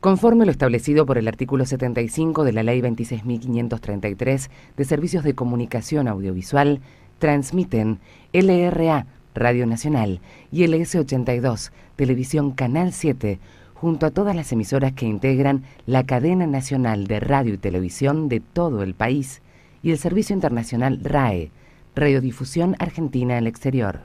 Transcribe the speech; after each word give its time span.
Conforme 0.00 0.44
lo 0.44 0.52
establecido 0.52 1.06
por 1.06 1.18
el 1.18 1.26
artículo 1.26 1.66
75 1.66 2.44
de 2.44 2.52
la 2.52 2.62
Ley 2.62 2.80
26.533 2.80 4.48
de 4.76 4.84
Servicios 4.84 5.24
de 5.24 5.34
Comunicación 5.34 6.06
Audiovisual, 6.06 6.80
transmiten 7.18 7.98
LRA, 8.32 9.06
Radio 9.34 9.66
Nacional, 9.66 10.20
y 10.52 10.62
LS82, 10.64 11.72
Televisión 11.96 12.52
Canal 12.52 12.92
7, 12.92 13.40
junto 13.74 14.06
a 14.06 14.10
todas 14.12 14.36
las 14.36 14.52
emisoras 14.52 14.92
que 14.92 15.06
integran 15.06 15.64
la 15.84 16.04
cadena 16.04 16.46
nacional 16.46 17.08
de 17.08 17.18
radio 17.18 17.54
y 17.54 17.58
televisión 17.58 18.28
de 18.28 18.38
todo 18.38 18.84
el 18.84 18.94
país, 18.94 19.42
y 19.82 19.90
el 19.90 19.98
Servicio 19.98 20.32
Internacional 20.32 21.00
RAE, 21.02 21.50
Radiodifusión 21.96 22.76
Argentina 22.78 23.38
al 23.38 23.48
Exterior. 23.48 24.02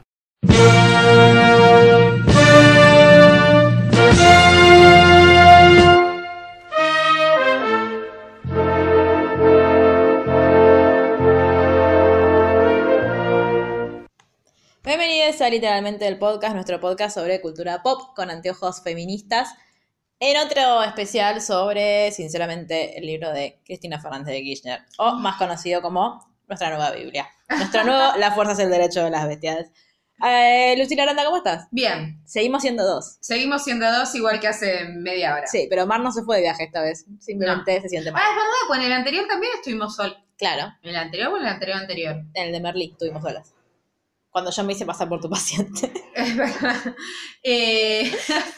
Literalmente 15.49 16.07
el 16.07 16.17
podcast, 16.17 16.53
nuestro 16.53 16.79
podcast 16.79 17.15
sobre 17.15 17.41
cultura 17.41 17.83
pop 17.83 18.15
con 18.15 18.29
anteojos 18.29 18.81
feministas. 18.81 19.49
En 20.19 20.37
otro 20.37 20.83
especial 20.83 21.41
sobre, 21.41 22.11
sinceramente, 22.11 22.97
el 22.97 23.05
libro 23.05 23.31
de 23.31 23.59
Cristina 23.65 23.99
Fernández 23.99 24.33
de 24.33 24.41
Kirchner, 24.41 24.79
o 24.97 25.15
más 25.15 25.37
conocido 25.37 25.81
como 25.81 26.25
nuestra 26.47 26.69
nueva 26.69 26.91
Biblia. 26.91 27.27
Nuestro 27.49 27.83
nuevo 27.83 28.13
La 28.17 28.31
fuerza 28.31 28.53
es 28.53 28.59
el 28.59 28.69
derecho 28.69 29.03
de 29.03 29.09
las 29.09 29.27
bestias. 29.27 29.67
Eh, 30.25 30.75
Lucila 30.77 31.03
Aranda, 31.03 31.25
¿cómo 31.25 31.37
estás? 31.37 31.67
Bien, 31.71 32.21
Seguimos 32.25 32.61
siendo 32.61 32.85
dos. 32.85 33.17
seguimos 33.19 33.63
siendo 33.63 33.91
dos 33.91 34.15
igual 34.15 34.39
que 34.39 34.47
hace 34.47 34.85
media 34.85 35.35
hora. 35.35 35.47
Sí, 35.47 35.67
pero 35.69 35.85
Mar 35.85 35.99
no 35.99 36.11
se 36.13 36.23
fue 36.23 36.37
de 36.37 36.43
viaje 36.43 36.63
esta 36.63 36.81
vez. 36.81 37.05
Simplemente 37.19 37.81
se 37.81 37.89
siente 37.89 38.11
mal. 38.11 38.21
Ah, 38.23 38.29
es 38.29 38.35
verdad, 38.35 38.51
pues 38.67 38.79
en 38.79 38.85
el 38.85 38.91
anterior 38.93 39.25
también 39.27 39.51
estuvimos 39.55 39.95
solos. 39.95 40.17
Claro, 40.37 40.71
¿En 40.81 40.89
el 40.91 40.95
anterior 40.95 41.33
o 41.33 41.37
en 41.37 41.43
el 41.43 41.49
anterior 41.49 41.77
anterior? 41.77 42.15
en 42.33 42.45
el 42.47 42.51
de 42.53 42.59
Merlí 42.61 42.91
estuvimos 42.93 43.21
solas. 43.21 43.53
Cuando 44.33 44.51
yo 44.51 44.63
me 44.65 44.73
hice 44.73 44.85
pasar 44.85 45.07
por 45.07 45.21
tu 45.21 45.29
paciente. 45.29 45.93
Es 46.15 46.35
verdad. 46.35 46.75
Eh, 47.43 48.11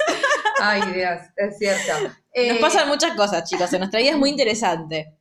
Ay, 0.60 0.82
Dios, 0.94 1.20
es 1.36 1.58
cierto. 1.60 2.12
Eh, 2.34 2.50
Nos 2.54 2.58
pasan 2.60 2.88
muchas 2.88 3.16
cosas, 3.16 3.48
chicos. 3.50 3.72
En 3.74 3.80
nuestra 3.80 4.00
vida 4.00 4.12
es 4.12 4.18
muy 4.18 4.30
interesante. 4.32 5.14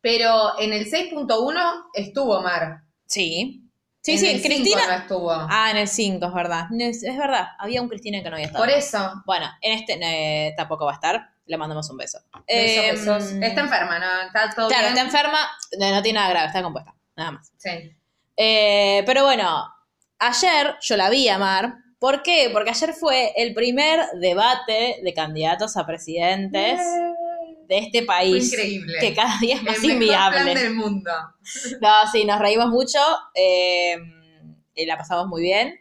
Pero 0.00 0.58
en 0.58 0.72
el 0.72 0.90
6.1 0.90 1.84
estuvo 1.94 2.40
Mar. 2.42 2.82
Sí. 3.06 3.62
Sí, 4.02 4.12
En 4.12 4.18
sí, 4.18 4.26
el 4.30 4.40
5 4.40 4.48
Cristina. 4.54 4.86
no 4.86 4.92
estuvo. 4.94 5.30
Ah, 5.32 5.70
en 5.70 5.76
el 5.76 5.86
5, 5.88 6.26
es 6.26 6.32
verdad. 6.34 6.64
Es, 6.78 7.02
es 7.02 7.16
verdad, 7.18 7.48
había 7.58 7.82
un 7.82 7.88
Cristina 7.90 8.22
que 8.22 8.30
no 8.30 8.36
había 8.36 8.46
estado. 8.46 8.64
Por 8.64 8.72
eso. 8.72 9.22
Bueno, 9.26 9.46
en 9.60 9.72
este 9.78 9.98
eh, 10.02 10.54
tampoco 10.56 10.86
va 10.86 10.92
a 10.92 10.94
estar. 10.94 11.28
Le 11.44 11.56
mandamos 11.58 11.90
un 11.90 11.98
beso. 11.98 12.18
Besos, 12.32 12.44
Eh, 12.46 12.90
besos. 12.92 13.32
Está 13.42 13.60
enferma, 13.60 13.98
¿no? 13.98 14.22
Está 14.26 14.48
todo 14.54 14.68
Claro, 14.68 14.84
bien. 14.84 14.96
está 14.96 15.02
enferma. 15.02 15.38
No, 15.78 15.90
no 15.90 16.02
tiene 16.02 16.18
nada 16.18 16.30
grave, 16.30 16.46
está 16.46 16.62
compuesta. 16.62 16.94
Nada 17.16 17.32
más. 17.32 17.52
Sí. 17.58 17.70
Eh, 18.36 19.02
pero 19.04 19.24
bueno, 19.24 19.66
ayer 20.20 20.76
yo 20.80 20.96
la 20.96 21.10
vi 21.10 21.28
a 21.28 21.38
Mar. 21.38 21.74
¿Por 21.98 22.22
qué? 22.22 22.48
Porque 22.52 22.70
ayer 22.70 22.94
fue 22.94 23.32
el 23.36 23.52
primer 23.52 24.00
debate 24.20 25.00
de 25.02 25.12
candidatos 25.14 25.76
a 25.76 25.84
presidentes 25.86 26.80
de 27.68 27.78
este 27.78 27.98
Fue 27.98 28.06
país. 28.06 28.52
increíble. 28.52 28.94
Que 29.00 29.14
cada 29.14 29.38
día 29.38 29.56
es 29.56 29.62
más 29.62 29.76
el 29.76 29.82
mejor 29.82 29.92
inviable. 30.02 30.40
plan 30.42 30.54
del 30.54 30.74
mundo. 30.74 31.10
No, 31.80 32.10
sí, 32.10 32.24
nos 32.24 32.38
reímos 32.38 32.68
mucho, 32.68 32.98
eh, 33.34 33.96
y 34.74 34.86
la 34.86 34.96
pasamos 34.96 35.26
muy 35.26 35.42
bien. 35.42 35.74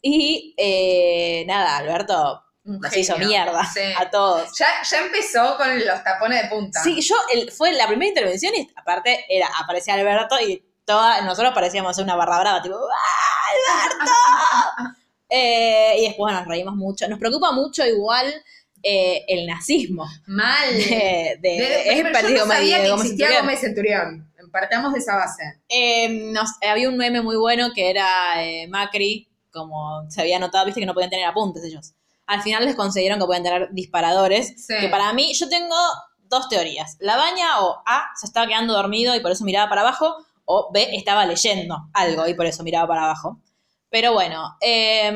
Y 0.00 0.54
eh, 0.56 1.44
nada, 1.46 1.76
Alberto 1.78 2.42
nos 2.64 2.90
genio. 2.90 3.00
hizo 3.00 3.18
mierda 3.18 3.64
Sí. 3.66 3.80
a 3.98 4.08
todos. 4.10 4.56
Ya, 4.58 4.66
ya 4.88 4.98
empezó 5.04 5.56
con 5.56 5.78
los 5.84 6.04
tapones 6.04 6.42
de 6.42 6.48
punta. 6.48 6.82
Sí, 6.82 7.00
yo 7.00 7.16
el- 7.34 7.50
fue 7.50 7.72
la 7.72 7.86
primera 7.88 8.08
intervención 8.08 8.54
y 8.54 8.68
aparte 8.76 9.24
era, 9.28 9.48
aparecía 9.60 9.94
Alberto 9.94 10.36
y 10.40 10.62
toda, 10.88 11.20
nosotros 11.20 11.52
parecíamos 11.54 11.96
una 11.98 12.16
barra 12.16 12.40
brava, 12.40 12.62
tipo, 12.62 12.74
¡Ah, 12.76 13.84
Alberto! 13.84 14.94
Eh, 15.30 15.96
y 15.98 16.04
después 16.06 16.32
nos 16.34 16.46
reímos 16.46 16.74
mucho. 16.74 17.06
Nos 17.06 17.18
preocupa 17.18 17.52
mucho 17.52 17.84
igual 17.86 18.32
eh, 18.82 19.26
el 19.28 19.46
nazismo. 19.46 20.06
Mal. 20.26 20.68
De, 20.74 21.38
de- 21.42 21.48
De- 21.50 21.92
es 21.92 22.02
partido 22.10 22.30
yo 22.38 22.46
no 22.46 22.52
sabía 22.52 22.80
que 22.82 22.88
existía 22.88 23.26
Centurión. 23.26 23.40
Gómez 23.42 23.60
Centurión. 23.60 24.32
Partamos 24.50 24.94
de 24.94 25.00
esa 25.00 25.16
base. 25.16 25.42
Eh, 25.68 26.08
nos- 26.32 26.52
había 26.66 26.88
un 26.88 26.96
meme 26.96 27.20
muy 27.20 27.36
bueno 27.36 27.72
que 27.74 27.90
era 27.90 28.42
eh, 28.42 28.66
Macri, 28.68 29.28
como 29.52 30.10
se 30.10 30.22
había 30.22 30.38
notado, 30.38 30.64
viste 30.64 30.80
que 30.80 30.86
no 30.86 30.94
podían 30.94 31.10
tener 31.10 31.26
apuntes 31.26 31.62
ellos. 31.62 31.92
Al 32.26 32.40
final 32.40 32.64
les 32.64 32.74
concedieron 32.74 33.18
que 33.18 33.26
pueden 33.26 33.42
tener 33.42 33.68
disparadores, 33.72 34.54
Sí. 34.66 34.74
que 34.80 34.88
para 34.88 35.12
mí, 35.12 35.34
yo 35.34 35.50
tengo 35.50 35.76
dos 36.20 36.48
teorías. 36.48 36.96
La 37.00 37.16
baña 37.18 37.60
o 37.60 37.82
A, 37.84 38.08
se 38.18 38.24
estaba 38.24 38.46
quedando 38.46 38.72
dormido 38.72 39.14
y 39.14 39.20
por 39.20 39.32
eso 39.32 39.44
miraba 39.44 39.68
para 39.68 39.82
abajo, 39.82 40.16
o 40.50 40.70
B, 40.72 40.88
estaba 40.96 41.26
leyendo 41.26 41.76
algo 41.92 42.26
y 42.26 42.32
por 42.34 42.46
eso 42.46 42.62
miraba 42.62 42.88
para 42.88 43.04
abajo. 43.04 43.38
Pero 43.90 44.12
bueno, 44.14 44.56
eh, 44.60 45.10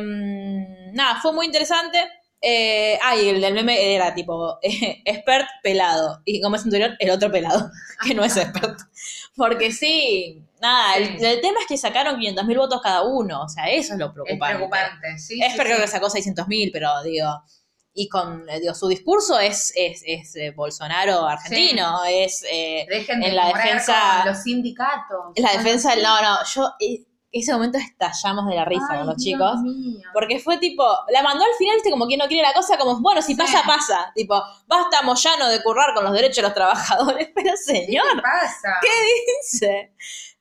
nada, 0.93 1.21
fue 1.21 1.33
muy 1.33 1.47
interesante. 1.47 1.99
Eh, 2.45 2.99
ah, 3.03 3.15
y 3.17 3.29
el 3.29 3.41
del 3.41 3.55
meme 3.55 3.95
era 3.95 4.15
tipo, 4.15 4.59
expert 4.63 5.47
pelado. 5.63 6.21
Y 6.25 6.41
como 6.41 6.59
Centurión, 6.59 6.97
el 6.99 7.11
otro 7.11 7.31
pelado, 7.31 7.71
que 8.07 8.15
no 8.15 8.25
es 8.25 8.37
expert. 8.37 8.79
Porque 9.37 9.71
sí, 9.73 10.43
nada, 10.61 10.97
el, 10.97 11.19
Sí. 11.19 11.25
el 11.25 11.41
tema 11.41 11.61
es 11.61 11.67
que 11.67 11.79
sacaron 11.79 12.17
500.000 12.21 12.57
votos 12.59 12.81
cada 12.83 13.03
uno. 13.03 13.43
O 13.43 13.49
sea, 13.49 13.71
eso 13.71 13.95
es 13.95 13.99
lo 13.99 14.07
Es 14.07 14.13
preocupante. 14.13 14.57
preocupante. 14.57 15.19
Sí, 15.19 15.41
Es 15.41 15.53
sí, 15.53 15.59
creo 15.59 15.77
sí. 15.77 15.83
que 15.83 15.89
sacó 15.89 16.09
600.000, 16.11 16.71
pero 16.73 17.03
digo, 17.05 17.29
y 17.95 18.09
con, 18.09 18.49
eh, 18.49 18.61
digo, 18.61 18.75
su 18.75 18.89
discurso 18.89 19.39
es, 19.39 19.73
es, 19.77 20.03
es 20.07 20.35
eh, 20.37 20.51
Bolsonaro 20.57 21.27
argentino, 21.27 22.05
es, 22.09 22.45
eh, 22.51 22.87
Dejen 22.89 23.23
en 23.23 23.37
la 23.37 23.49
defensa- 23.53 24.19
con 24.23 24.33
los 24.33 24.43
sindicatos. 24.43 25.19
es 25.35 25.43
la 25.45 25.53
defensa 25.53 25.91
del, 25.95 26.03
no, 26.03 26.23
no, 26.23 26.39
yo, 26.55 26.71
eh, 26.81 27.05
ese 27.35 27.53
momento 27.55 27.79
estallamos 27.79 28.47
de 28.47 28.55
la 28.57 28.65
risa 28.67 28.87
Ay, 28.91 28.99
con 28.99 29.07
los 29.07 29.17
Dios 29.17 29.25
chicos. 29.39 29.61
mío. 29.63 30.01
Porque 30.13 30.39
fue 30.39 30.59
tipo, 30.59 30.85
la 31.09 31.23
mandó 31.23 31.43
al 31.45 31.55
final, 31.59 31.77
viste, 31.77 31.91
como 31.91 32.07
quien 32.07 32.19
no 32.19 32.27
quiere 32.29 32.43
la 32.47 32.53
cosa, 32.53 32.77
como, 32.77 33.01
bueno, 33.01 33.23
si 33.23 33.33
Sí. 33.33 33.39
pasa, 33.39 33.63
pasa. 33.67 34.13
Tipo, 34.15 34.43
basta 34.67 35.01
Moyano 35.03 35.49
de 35.49 35.63
currar 35.63 35.95
con 35.95 36.05
los 36.05 36.13
derechos 36.13 36.37
de 36.37 36.43
los 36.43 36.53
trabajadores. 36.55 37.31
Pero 37.35 37.51
¿Qué 37.53 37.57
señor, 37.57 38.05
te 38.17 38.21
pasa? 38.23 38.81
dice? 39.41 39.93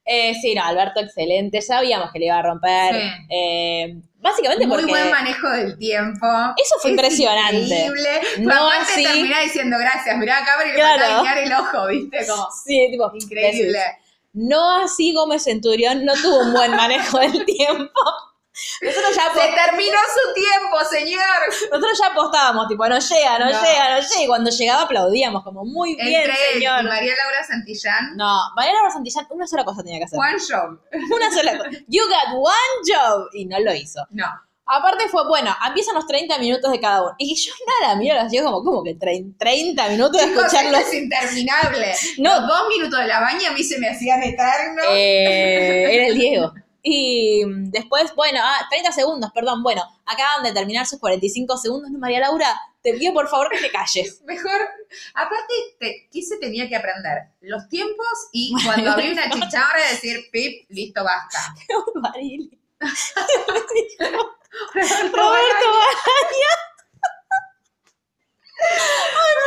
Eh, 0.03 0.33
sí, 0.41 0.53
no, 0.55 0.63
Alberto, 0.65 0.99
excelente. 0.99 1.61
Sabíamos 1.61 2.11
que 2.11 2.19
le 2.19 2.25
iba 2.25 2.37
a 2.37 2.41
romper. 2.41 2.93
Sí. 2.95 3.07
Eh, 3.29 4.01
básicamente 4.21 4.65
Muy 4.67 4.77
porque. 4.77 4.91
buen 4.91 5.09
manejo 5.11 5.49
del 5.49 5.77
tiempo. 5.77 6.25
Eso 6.57 6.75
fue 6.81 6.91
Es 6.91 6.93
impresionante. 6.97 7.57
Increíble. 7.59 8.21
No 8.39 8.53
aparte 8.53 8.91
así- 8.93 9.03
terminá 9.03 9.39
diciendo 9.41 9.77
gracias. 9.79 10.17
Mirá 10.17 10.37
a 10.37 10.45
cámara 10.45 10.65
y 10.67 10.71
le 10.71 10.75
Claro. 10.75 11.01
faltaba 11.01 11.39
el 11.39 11.53
ojo, 11.53 11.87
¿viste? 11.87 12.27
Como 12.27 12.47
Sí, 12.65 12.87
tipo, 12.91 13.11
increíble. 13.13 13.79
No 14.33 14.83
así 14.83 15.13
Gómez 15.13 15.43
Centurión 15.43 16.05
no 16.05 16.13
tuvo 16.13 16.39
un 16.43 16.53
buen 16.53 16.71
manejo 16.75 17.19
del 17.19 17.43
tiempo. 17.45 17.91
Nosotros 18.81 19.15
ya, 19.15 19.31
Se 19.33 19.47
terminó 19.53 19.97
su 19.97 20.33
tiempo, 20.33 20.77
señor. 20.89 21.21
nosotros 21.71 21.99
ya 21.99 22.07
apostábamos, 22.07 22.67
tipo, 22.67 22.87
no 22.87 22.99
llega, 22.99 23.39
no, 23.39 23.45
No. 23.45 23.51
llega, 23.61 23.89
no 23.95 24.01
llega. 24.01 24.23
Y 24.23 24.27
cuando 24.27 24.49
llegaba 24.51 24.81
aplaudíamos, 24.83 25.43
como, 25.43 25.63
muy 25.63 25.95
bien, 25.95 26.29
él 26.29 26.35
señor. 26.53 26.81
y 26.83 26.87
María 26.87 27.15
Laura 27.15 27.43
Santillán. 27.47 28.17
No, 28.17 28.39
María 28.55 28.73
Laura 28.73 28.91
Santillán, 28.91 29.25
una 29.29 29.47
sola 29.47 29.63
cosa 29.63 29.83
tenía 29.83 29.99
que 29.99 30.05
hacer. 30.05 30.19
One 30.19 30.37
Show. 30.39 30.79
Una 31.15 31.31
sola 31.31 31.57
cosa. 31.57 31.69
You 31.87 32.03
got 32.07 32.33
one 32.35 32.83
job. 32.85 33.29
Y 33.33 33.45
no 33.45 33.59
lo 33.59 33.73
hizo. 33.73 34.05
No. 34.09 34.25
Aparte 34.73 35.09
fue, 35.09 35.27
bueno, 35.27 35.53
empiezan 35.67 35.95
los 35.95 36.05
30 36.07 36.37
minutos 36.37 36.71
de 36.71 36.79
cada 36.79 37.01
uno. 37.01 37.15
Y 37.17 37.35
yo 37.35 37.51
nada, 37.81 37.95
mira, 37.95 38.27
yo 38.31 38.43
como, 38.43 38.63
como 38.63 38.83
que 38.83 38.95
trein- 38.97 39.35
30 39.37 39.89
minutos 39.89 40.21
de 40.21 40.27
Chicos, 40.27 40.43
escucharlos. 40.45 40.79
esto 40.81 40.91
es 40.91 41.01
interminable. 41.03 41.93
No. 42.19 42.39
Los 42.39 42.47
dos 42.47 42.67
minutos 42.69 42.99
de 42.99 43.07
la 43.07 43.19
baña 43.19 43.49
a 43.49 43.51
mí 43.53 43.63
se 43.63 43.79
me 43.79 43.89
hacían 43.89 44.21
eternos. 44.23 44.85
Eh, 44.91 45.87
era 45.95 46.07
el 46.07 46.17
Diego. 46.17 46.53
Y 46.83 47.43
después, 47.69 48.15
bueno, 48.15 48.39
ah, 48.41 48.67
30 48.69 48.91
segundos, 48.91 49.31
perdón. 49.33 49.61
Bueno, 49.63 49.83
acaban 50.05 50.43
de 50.43 50.51
terminar 50.51 50.85
sus 50.87 50.99
45 50.99 51.57
segundos. 51.57 51.91
No, 51.91 51.99
María 51.99 52.19
Laura, 52.21 52.59
te 52.81 52.93
pido 52.95 53.13
por 53.13 53.27
favor 53.29 53.49
que 53.51 53.59
te 53.59 53.71
calles. 53.71 54.21
Mejor, 54.25 54.67
aparte, 55.13 55.53
te, 55.79 56.09
¿qué 56.11 56.21
se 56.23 56.37
tenía 56.37 56.67
que 56.67 56.75
aprender? 56.75 57.29
Los 57.41 57.67
tiempos 57.69 58.07
y 58.31 58.53
cuando 58.65 58.91
abrí 58.91 59.11
una 59.11 59.29
chicharra 59.29 59.87
decir, 59.91 60.25
pip, 60.31 60.65
listo, 60.69 61.03
basta. 61.03 61.53
Roberto 64.39 65.67
Baraña. 65.71 66.51
Ay, 68.63 69.33
por 69.35 69.45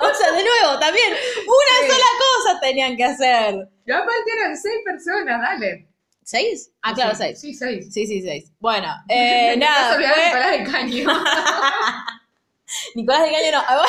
favor. 0.00 0.10
O 0.10 0.14
sea, 0.14 0.32
de 0.32 0.44
nuevo, 0.44 0.78
también, 0.78 1.08
una 1.12 1.76
Sí. 1.80 1.86
sola 1.92 2.04
cosa 2.18 2.60
tenían 2.60 2.96
que 2.96 3.04
hacer. 3.04 3.54
Y 3.86 3.92
aparte 3.92 4.32
eran 4.38 4.56
seis 4.56 4.76
personas, 4.84 5.40
dale. 5.40 5.88
¿Seis? 6.28 6.72
Ah, 6.82 6.92
claro, 6.92 7.12
Sí, 7.14 7.18
seis. 7.22 7.40
Sí, 7.40 7.54
seis. 7.54 7.86
Sí, 7.94 8.04
sí, 8.06 8.20
seis. 8.20 8.50
Bueno, 8.58 8.88
eh, 9.08 9.54
nada, 9.56 9.96
de 9.96 10.04
fue... 10.08 10.24
Nicolás 10.26 10.50
del 10.50 10.70
Caño. 10.72 11.08
Nicolás 12.96 13.22
del 13.22 13.32
Caño 13.32 13.52
no. 13.52 13.58
Ah, 13.64 13.86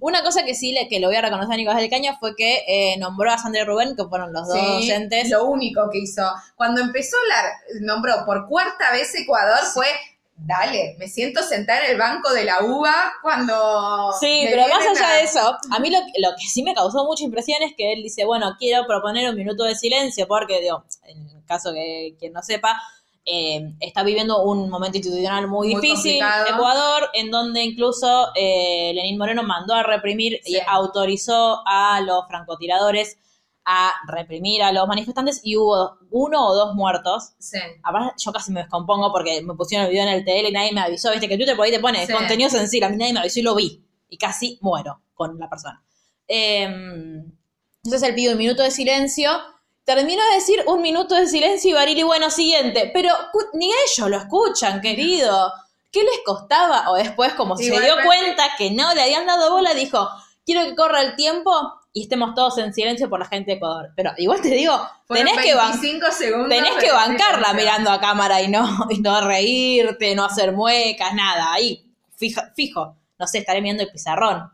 Una 0.00 0.22
cosa 0.22 0.44
que 0.44 0.54
sí 0.54 0.72
le, 0.72 0.86
que 0.88 1.00
lo 1.00 1.06
voy 1.08 1.16
a 1.16 1.22
reconocer 1.22 1.54
a 1.54 1.56
Nicolás 1.56 1.80
del 1.80 1.88
Caño 1.88 2.14
fue 2.20 2.36
que 2.36 2.62
eh, 2.68 2.96
nombró 2.98 3.30
a 3.32 3.38
Sandra 3.38 3.62
y 3.62 3.64
Rubén, 3.64 3.96
que 3.96 4.04
fueron 4.04 4.34
los 4.34 4.46
dos 4.48 4.58
Sí, 4.58 4.88
docentes. 4.88 5.30
Lo 5.30 5.46
único 5.46 5.88
que 5.90 6.00
hizo. 6.00 6.22
Cuando 6.56 6.82
empezó 6.82 7.16
la, 7.28 7.80
nombró 7.80 8.26
por 8.26 8.46
cuarta 8.48 8.92
vez 8.92 9.14
Ecuador 9.14 9.60
fue 9.72 9.86
dale, 10.38 10.94
me 10.98 11.08
siento 11.08 11.42
sentada 11.42 11.86
en 11.86 11.92
el 11.92 11.98
banco 11.98 12.30
de 12.34 12.44
la 12.44 12.62
uva 12.62 13.14
cuando... 13.22 14.12
Sí, 14.20 14.46
pero 14.50 14.68
más 14.68 14.86
allá 14.86 15.08
a- 15.08 15.14
de 15.14 15.22
eso, 15.22 15.56
a 15.70 15.78
mí 15.78 15.88
lo, 15.88 15.98
lo 15.98 16.36
que 16.38 16.46
sí 16.46 16.62
me 16.62 16.74
causó 16.74 17.06
mucha 17.06 17.24
impresión 17.24 17.62
es 17.62 17.72
que 17.74 17.94
él 17.94 18.02
dice, 18.02 18.26
bueno, 18.26 18.54
quiero 18.58 18.86
proponer 18.86 19.30
un 19.30 19.34
minuto 19.36 19.64
de 19.64 19.74
silencio 19.74 20.28
porque, 20.28 20.60
digo, 20.60 20.84
en 21.04 21.35
caso 21.46 21.72
que 21.72 22.16
quien 22.18 22.32
no 22.32 22.42
sepa, 22.42 22.80
eh, 23.24 23.74
está 23.80 24.02
viviendo 24.04 24.42
un 24.42 24.68
momento 24.70 24.98
institucional 24.98 25.48
muy, 25.48 25.72
Muy 25.74 25.80
difícil, 25.82 26.20
complicado. 26.20 26.46
Ecuador, 26.54 27.10
en 27.14 27.30
donde 27.30 27.62
incluso 27.64 28.28
eh, 28.36 28.92
Lenín 28.94 29.18
Moreno 29.18 29.42
mandó 29.42 29.74
a 29.74 29.82
reprimir 29.82 30.40
y 30.44 30.58
autorizó 30.66 31.62
a 31.66 32.00
los 32.02 32.26
francotiradores 32.28 33.18
a 33.68 33.92
reprimir 34.06 34.62
a 34.62 34.70
los 34.70 34.86
manifestantes 34.86 35.40
y 35.42 35.56
hubo 35.56 35.98
uno 36.12 36.46
o 36.46 36.54
dos 36.54 36.76
muertos. 36.76 37.32
Sí. 37.40 37.58
Aparte, 37.82 38.12
yo 38.24 38.30
casi 38.32 38.52
me 38.52 38.60
descompongo 38.60 39.10
porque 39.10 39.42
me 39.42 39.54
pusieron 39.54 39.86
el 39.86 39.90
video 39.90 40.04
en 40.04 40.10
el 40.14 40.24
TL 40.24 40.48
y 40.48 40.52
nadie 40.52 40.72
me 40.72 40.80
avisó. 40.82 41.10
Viste 41.10 41.28
que 41.28 41.36
Twitter 41.36 41.56
por 41.56 41.64
ahí 41.64 41.72
te 41.72 41.80
pone 41.80 42.06
Sí. 42.06 42.12
contenido 42.12 42.48
sensible. 42.48 42.86
A 42.86 42.90
mí 42.90 42.96
nadie 42.96 43.12
me 43.12 43.18
avisó 43.18 43.40
y 43.40 43.42
lo 43.42 43.56
vi. 43.56 43.84
Y 44.08 44.18
casi 44.18 44.56
muero 44.62 45.00
con 45.14 45.36
la 45.40 45.50
persona. 45.50 45.82
Eh, 46.28 46.62
entonces 47.84 48.08
él 48.08 48.14
pide 48.14 48.30
un 48.32 48.38
minuto 48.38 48.62
de 48.62 48.70
silencio. 48.70 49.30
Terminó 49.86 50.22
de 50.28 50.34
decir 50.34 50.62
un 50.66 50.82
minuto 50.82 51.14
de 51.14 51.26
silencio 51.28 51.70
y 51.70 51.74
Barili, 51.74 52.02
bueno, 52.02 52.28
siguiente. 52.28 52.90
Pero 52.92 53.10
ni 53.54 53.70
ellos 53.72 54.10
lo 54.10 54.18
escuchan, 54.18 54.80
querido. 54.82 55.52
¿Qué 55.92 56.02
les 56.02 56.20
costaba? 56.26 56.90
O 56.90 56.96
después, 56.96 57.32
como 57.34 57.56
se 57.56 57.70
dio 57.80 57.94
cuenta 58.04 58.44
que 58.58 58.70
no 58.72 58.92
le 58.92 59.02
habían 59.02 59.24
dado 59.26 59.52
bola, 59.52 59.72
dijo, 59.74 60.06
quiero 60.44 60.64
que 60.64 60.74
corra 60.74 61.00
el 61.02 61.14
tiempo 61.16 61.52
y 61.92 62.02
estemos 62.02 62.34
todos 62.34 62.58
en 62.58 62.74
silencio 62.74 63.08
por 63.08 63.20
la 63.20 63.26
gente 63.26 63.52
de 63.52 63.56
Ecuador. 63.58 63.90
Pero 63.96 64.10
igual 64.18 64.42
te 64.42 64.48
digo, 64.48 64.76
tenés 65.08 65.38
que 65.38 65.54
ban- 65.56 65.70
25 65.80 66.10
segundos. 66.10 66.48
Tenés 66.50 66.74
de 66.74 66.80
que 66.80 66.92
bancarla 66.92 67.52
mirando 67.54 67.90
a 67.90 68.00
cámara 68.00 68.42
y 68.42 68.48
no, 68.48 68.68
y 68.90 68.98
no 69.00 69.20
reírte, 69.22 70.14
no 70.16 70.24
hacer 70.24 70.52
muecas, 70.52 71.14
nada. 71.14 71.52
Ahí, 71.52 71.86
fijo, 72.16 72.42
fijo. 72.56 72.96
No 73.18 73.26
sé, 73.26 73.38
estaré 73.38 73.60
viendo 73.62 73.82
el 73.84 73.90
pizarrón. 73.90 74.50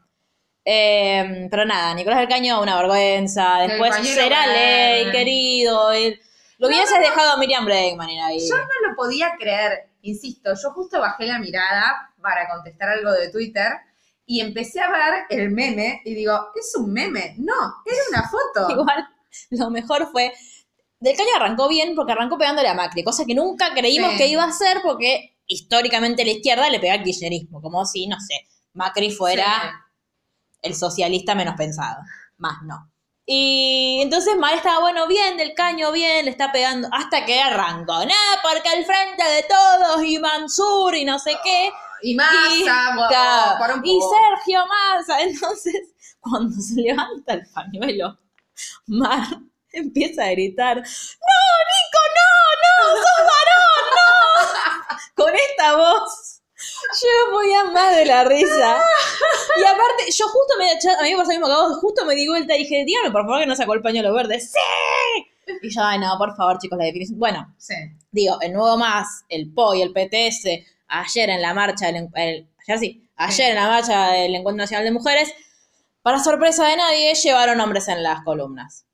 Eh, 0.65 1.49
pero 1.51 1.65
nada, 1.65 1.93
Nicolás 1.95 2.21
del 2.21 2.29
Caño, 2.29 2.61
una 2.63 2.77
vergüenza. 2.77 3.59
Después 3.67 3.95
será 4.07 4.47
ley, 4.47 5.11
querido. 5.11 5.91
el- 5.93 6.21
Lo 6.59 6.69
hubieses 6.69 7.01
dejado 7.01 7.33
a 7.33 7.37
Miriam 7.37 7.65
Bregman 7.65 8.09
ahí. 8.09 8.39
Yo 8.49 8.57
no 8.57 8.89
lo 8.89 8.95
podía 8.97 9.33
creer, 9.39 9.89
insisto, 10.03 10.53
yo 10.61 10.71
justo 10.71 11.01
bajé 11.01 11.27
la 11.27 11.39
mirada 11.41 12.13
para 12.23 12.49
contestar 12.49 12.89
algo 12.91 13.11
de 13.13 13.31
Twitter 13.33 13.67
y 14.27 14.41
empecé 14.41 14.81
a 14.81 14.89
ver 14.89 15.15
el 15.31 15.51
meme 15.51 16.01
y 16.05 16.15
digo, 16.15 16.51
es 16.55 16.73
un 16.77 16.93
meme, 16.93 17.35
no, 17.39 17.53
era 17.85 17.97
una 18.11 18.29
foto. 18.29 18.71
Igual, 18.81 19.09
lo 19.51 19.71
mejor 19.71 20.09
fue. 20.13 20.33
Del 21.01 21.17
Caño 21.17 21.31
arrancó 21.35 21.69
bien 21.69 21.97
porque 21.97 22.13
arrancó 22.13 22.39
pegándole 22.39 22.69
a 22.69 22.75
Macri, 22.75 23.03
cosa 23.03 23.25
que 23.27 23.35
nunca 23.35 23.75
creímos 23.75 24.13
Sí. 24.13 24.19
que 24.19 24.27
iba 24.29 24.45
a 24.45 24.49
hacer 24.49 24.79
porque 24.85 25.37
históricamente 25.49 26.25
la 26.25 26.31
izquierda 26.31 26.71
le 26.71 26.79
pega 26.79 26.95
al 26.95 27.03
kirchnerismo, 27.03 27.61
como 27.61 27.85
si, 27.85 28.07
no 28.07 28.21
sé, 28.21 28.47
Macri 28.75 29.11
fuera 29.11 29.82
el 30.63 30.75
socialista 30.75 31.35
menos 31.35 31.55
pensado. 31.57 32.01
Más 32.39 32.63
no. 32.63 32.93
Y 33.25 34.01
entonces 34.03 34.37
Mar 34.37 34.55
estaba, 34.55 34.81
bueno, 34.81 35.07
bien, 35.07 35.37
del 35.37 35.55
caño, 35.55 35.93
bien, 35.93 36.25
le 36.25 36.31
está 36.31 36.51
pegando, 36.51 36.89
hasta 36.93 37.25
que 37.25 37.41
arrancó, 37.41 38.05
nah, 38.05 38.43
porque 38.43 38.69
al 38.69 38.85
frente 38.85 39.23
de 39.23 39.45
todos, 39.45 40.05
y 40.05 40.19
Mansur, 40.19 40.95
y 40.97 41.05
no 41.05 41.19
sé 41.21 41.39
qué, 41.45 41.71
Y 42.03 42.17
Massa, 42.17 42.97
y. 43.85 44.01
Sergio 44.01 44.65
Massa. 44.67 45.21
Entonces, 45.21 45.95
cuando 46.21 46.61
se 46.61 46.81
levanta 46.81 47.35
el 47.35 47.47
pañuelo, 47.55 48.19
Mar 48.87 49.29
empieza 49.73 50.25
a 50.25 50.31
gritar, 50.31 50.77
no, 50.77 50.83
Nico, 50.83 52.01
no, 52.19 52.33
no, 52.63 52.97
sos 52.97 53.21
varón, 53.31 53.85
no, 53.97 54.97
con 55.25 55.35
esta 55.35 55.77
voz. 55.77 56.43
Yo 57.03 57.39
me 57.39 57.57
a 57.57 57.65
más 57.65 57.97
de 57.97 58.05
la 58.05 58.25
risa. 58.25 58.83
Y 59.59 59.63
aparte, 59.65 60.05
yo 60.17 60.27
justo 60.29 60.55
me, 60.59 60.71
a 60.71 61.03
mí 61.03 61.11
me 61.11 61.17
pasó 61.17 61.33
lo 61.33 61.39
mismo 61.41 61.69
que 61.69 61.75
justo 61.81 62.05
me 62.07 62.15
di 62.15 62.29
vuelta 62.29 62.55
y 62.57 62.59
dije, 62.61 62.85
dígame 62.85 63.11
por 63.11 63.23
favor 63.23 63.41
que 63.41 63.47
no 63.47 63.57
sacó 63.57 63.75
el 63.75 63.83
pañuelo 63.83 64.13
verde. 64.15 64.41
¡Sí! 64.41 64.59
Y 65.63 65.71
yo, 65.71 65.83
ay 65.83 65.99
no, 65.99 66.17
por 66.19 66.35
favor 66.37 66.59
chicos, 66.59 66.79
la 66.79 66.85
definición. 66.85 67.19
Bueno, 67.19 67.55
Sí. 67.59 67.75
digo, 68.11 68.41
el 68.41 68.53
nuevo 68.53 68.77
más, 68.77 69.25
el 69.29 69.53
PO 69.53 69.75
y 69.75 69.83
el 69.83 69.93
PTS, 69.93 70.65
ayer 70.89 71.31
en 71.31 71.43
la 71.43 71.53
marcha, 71.55 71.87
del, 71.87 72.09
el- 72.15 72.49
ayer 72.67 72.79
sí, 72.79 73.09
ayer 73.17 73.51
en 73.51 73.57
la 73.57 73.69
marcha 73.69 74.09
del 74.13 74.35
Encuentro 74.35 74.63
Nacional 74.63 74.85
de 74.85 74.93
Mujeres, 74.93 75.33
para 76.03 76.19
sorpresa 76.19 76.67
de 76.67 76.77
nadie, 76.77 77.15
llevaron 77.15 77.61
hombres 77.61 77.89
en 77.89 78.03
las 78.03 78.23
columnas. 78.25 78.87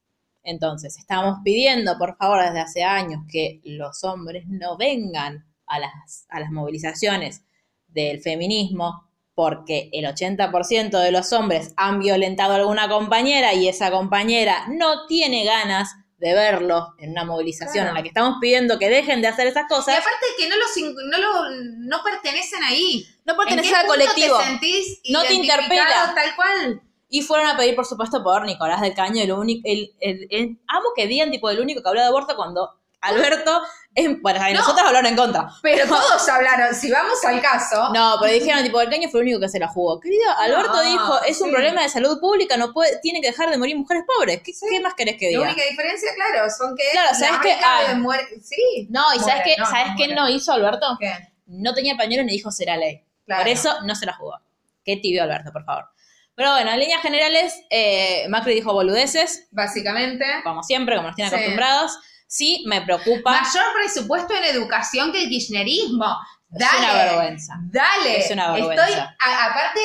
Entonces, 0.43 0.96
estamos 0.99 1.38
pidiendo, 1.44 1.99
por 1.99 2.16
favor, 2.16 2.43
desde 2.43 2.61
hace 2.61 2.82
años, 2.84 3.22
que 3.31 3.61
los 3.64 4.02
hombres 4.04 4.44
no 4.46 4.76
vengan 4.78 5.46
a 5.66 5.78
las, 5.78 6.26
a 6.31 6.40
las 6.40 6.50
movilizaciones 6.50 7.43
del 7.88 8.20
feminismo, 8.20 9.07
porque 9.38 9.88
el 9.93 10.05
80% 10.05 11.00
de 11.00 11.12
los 11.12 11.32
hombres 11.32 11.73
han 11.76 12.00
violentado 12.00 12.55
a 12.55 12.56
alguna 12.56 12.88
compañera 12.88 13.55
y 13.55 13.69
esa 13.69 13.88
compañera 13.93 14.64
no 14.67 15.06
tiene 15.06 15.44
ganas 15.44 15.94
de 16.17 16.35
verlo 16.35 16.88
en 16.99 17.11
una 17.12 17.25
movilización 17.25 17.73
Claro. 17.75 17.90
en 17.90 17.94
la 17.94 18.02
que 18.02 18.08
estamos 18.08 18.38
pidiendo 18.40 18.81
que 18.81 18.88
dejen 18.90 19.23
de 19.23 19.29
hacer 19.29 19.46
esas 19.46 19.67
Y 19.70 19.73
cosas. 19.73 19.96
aparte 19.96 20.26
que 20.37 20.49
no, 20.49 20.56
los, 20.56 20.94
no, 21.06 21.19
lo, 21.19 21.50
no 21.79 22.02
pertenecen 22.02 22.64
ahí. 22.64 23.06
No 23.25 23.35
¿En 23.35 23.38
pertenecer 23.38 23.70
qué 23.75 23.79
al 23.79 23.87
colectivo. 23.87 24.38
te 24.38 24.44
sentís 24.44 25.00
No 25.08 25.23
te 25.23 25.35
interpela. 25.35 26.12
tal 26.17 26.35
cual? 26.35 26.82
Y 27.08 27.23
fueron 27.23 27.46
a 27.46 27.56
pedir, 27.56 27.76
por 27.76 27.87
supuesto, 27.87 28.25
por 28.25 28.44
Nicolás 28.44 28.81
del 28.81 28.93
Caño, 28.94 29.23
el 29.23 29.31
único, 29.31 29.61
el, 29.70 29.93
el- 30.00 30.26
el- 30.31 30.58
amo 30.67 30.88
que 30.96 31.06
digan 31.06 31.31
tipo 31.31 31.49
el 31.49 31.61
único 31.61 31.81
que 31.81 31.88
habló 31.88 32.00
de 32.00 32.08
aborto 32.08 32.35
cuando 32.35 32.70
Alberto, 33.00 33.61
es, 33.98 34.20
bueno, 34.22 34.40
a 34.40 34.48
No. 34.50 34.60
nosotros 34.60 34.86
hablaron 34.86 35.06
en 35.10 35.16
contra. 35.16 35.48
Pero 35.62 35.86
todos 35.88 36.28
hablaron, 36.28 36.74
si 36.74 36.90
vamos 36.90 37.24
al 37.24 37.40
caso, 37.40 37.90
No, 37.92 38.16
pero 38.20 38.32
dijeron, 38.32 38.62
tipo, 38.62 38.80
el 38.80 38.88
Caño 38.90 39.08
fue 39.08 39.20
el 39.20 39.26
único 39.26 39.40
que 39.40 39.48
se 39.48 39.58
la 39.58 39.68
jugó. 39.68 39.98
Querido, 40.00 40.22
Alberto 40.38 40.72
No, 40.74 40.82
dijo, 40.82 41.22
es 41.24 41.40
un 41.40 41.48
sí. 41.48 41.52
problema 41.54 41.82
de 41.82 41.88
salud 41.88 42.20
pública, 42.20 42.56
no 42.56 42.72
puede, 42.72 42.98
tienen 43.00 43.20
que 43.22 43.28
dejar 43.28 43.50
de 43.50 43.58
morir 43.58 43.76
mujeres 43.76 44.04
pobres. 44.06 44.40
¿Qué, 44.44 44.52
qué 44.70 44.80
más 44.80 44.94
querés 44.94 45.16
que 45.18 45.26
la 45.26 45.30
diga? 45.30 45.42
única 45.52 45.62
diferencia, 45.68 46.10
claro, 46.14 46.48
son 46.50 46.76
que 46.76 46.84
Claro, 46.92 47.08
¿sabes 47.14 47.32
la 47.32 47.40
qué? 47.40 47.48
única 47.52 47.78
Ah. 47.78 48.18
sí. 48.42 48.86
No, 48.90 49.02
y 49.14 49.18
¿sabes 49.20 49.42
qué, 49.44 49.54
no, 49.58 49.66
¿sabes 49.66 49.86
no 49.88 49.94
qué 49.96 50.14
no 50.14 50.28
hizo 50.28 50.52
Alberto? 50.52 50.86
¿Qué? 51.00 51.12
No 51.46 51.74
tenía 51.74 51.96
pañuelo 51.96 52.24
ni 52.24 52.32
dijo 52.32 52.50
será 52.50 52.76
ley. 52.76 53.04
Claro. 53.26 53.42
Por 53.42 53.48
eso 53.52 53.74
no 53.84 53.94
se 53.94 54.06
la 54.06 54.14
jugó. 54.14 54.38
Qué 54.84 54.96
tibio 54.96 55.22
Alberto, 55.22 55.52
por 55.52 55.64
favor. 55.64 55.86
Pero 56.34 56.52
bueno, 56.52 56.70
en 56.70 56.78
líneas 56.78 57.02
generales, 57.02 57.54
eh, 57.68 58.26
Macri 58.28 58.54
dijo 58.54 58.72
boludeces, 58.72 59.48
Básicamente, 59.50 60.24
como 60.44 60.62
siempre, 60.62 60.94
como 60.94 61.08
nos 61.08 61.16
tienen 61.16 61.30
Sí. 61.30 61.34
acostumbrados. 61.36 61.98
Sí, 62.28 62.62
me 62.66 62.82
preocupa. 62.82 63.32
mayor 63.32 63.64
presupuesto 63.75 64.34
en 64.34 64.44
educación 64.44 65.10
que 65.10 65.25
el 65.25 65.28
kirchnerismo. 65.28 66.16
Es 66.52 66.58
Dale. 66.60 66.78
una 66.78 66.94
vergüenza. 66.94 67.54
Dale. 67.62 68.19
Es 68.20 68.30
una 68.30 68.52
vergüenza. 68.52 68.86
Estoy, 68.86 69.00
a- 69.00 69.44
aparte, 69.46 69.80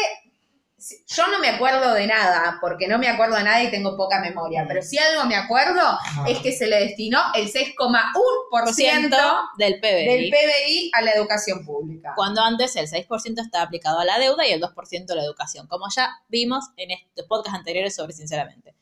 yo 1.07 1.27
no 1.27 1.39
me 1.39 1.47
acuerdo 1.47 1.93
de 1.93 2.05
nada, 2.07 2.57
porque 2.59 2.87
no 2.89 2.97
me 2.99 3.07
acuerdo 3.07 3.37
de 3.37 3.43
nada 3.43 3.63
y 3.63 3.71
tengo 3.71 3.95
poca 3.95 4.19
memoria, 4.19 4.65
pero 4.67 4.81
si 4.81 4.97
algo 4.97 5.23
me 5.25 5.35
acuerdo 5.37 5.81
es 6.27 6.39
que 6.39 6.51
se 6.51 6.67
le 6.67 6.77
destinó 6.81 7.21
el 7.35 7.49
6,1% 7.49 9.49
del 9.57 9.79
PBI. 9.79 10.05
del 10.05 10.29
PBI 10.29 10.91
a 10.93 11.01
la 11.01 11.11
educación 11.11 11.65
pública. 11.65 12.13
Cuando 12.15 12.41
antes 12.41 12.75
el 12.75 12.87
6% 12.87 13.41
estaba 13.41 13.63
aplicado 13.63 13.99
a 13.99 14.05
la 14.05 14.19
deuda 14.19 14.45
y 14.45 14.51
el 14.51 14.61
2% 14.61 15.11
a 15.11 15.15
la 15.15 15.23
educación, 15.23 15.67
como 15.67 15.85
ya 15.95 16.09
vimos 16.27 16.65
en 16.77 16.91
estos 16.91 17.25
podcasts 17.27 17.57
anteriores 17.57 17.95
sobre 17.95 18.13
Sinceramente. 18.13 18.75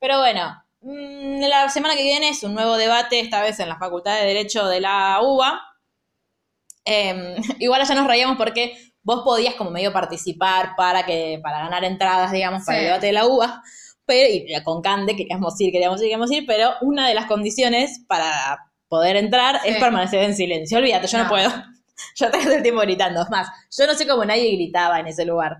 Pero 0.00 0.18
bueno, 0.18 0.62
la 0.84 1.68
semana 1.68 1.94
que 1.96 2.02
viene 2.02 2.28
es 2.28 2.42
un 2.42 2.54
nuevo 2.54 2.76
debate, 2.76 3.20
esta 3.20 3.42
vez 3.42 3.58
en 3.60 3.68
la 3.68 3.78
Facultad 3.78 4.18
de 4.20 4.26
Derecho 4.26 4.66
de 4.66 4.80
la 4.80 5.18
UBA. 5.22 5.60
Eh, 6.84 7.36
igual 7.58 7.80
allá 7.80 7.94
nos 7.94 8.06
reíamos 8.06 8.36
porque 8.36 8.76
vos 9.02 9.22
podías 9.24 9.54
como 9.54 9.70
medio 9.70 9.92
participar 9.92 10.74
para 10.76 11.04
que 11.04 11.40
para 11.42 11.58
ganar 11.60 11.84
entradas, 11.84 12.32
digamos, 12.32 12.64
para 12.64 12.78
el 12.78 12.84
debate 12.84 13.06
de 13.06 13.12
la 13.12 13.26
UBA. 13.26 13.62
Pero, 14.06 14.28
y 14.30 14.62
con 14.64 14.82
Cande, 14.82 15.16
queríamos 15.16 15.58
ir, 15.60 15.72
queríamos 15.72 15.98
ir, 16.00 16.04
queríamos 16.04 16.30
ir, 16.30 16.44
pero 16.46 16.72
una 16.82 17.08
de 17.08 17.14
las 17.14 17.24
condiciones 17.26 18.04
para 18.06 18.58
poder 18.88 19.16
entrar 19.16 19.60
es 19.64 19.78
permanecer 19.78 20.22
en 20.22 20.36
silencio. 20.36 20.78
Olvídate, 20.78 21.06
yo 21.06 21.18
no, 21.18 21.24
No. 21.24 21.30
puedo. 21.30 21.50
Yo 22.16 22.28
tengo 22.28 22.44
todo 22.44 22.54
el 22.54 22.62
tiempo 22.62 22.80
gritando. 22.80 23.22
Es 23.22 23.30
más, 23.30 23.48
yo 23.70 23.86
no 23.86 23.94
sé 23.94 24.04
cómo 24.04 24.24
nadie 24.24 24.52
gritaba 24.56 24.98
en 24.98 25.06
ese 25.06 25.24
lugar. 25.24 25.58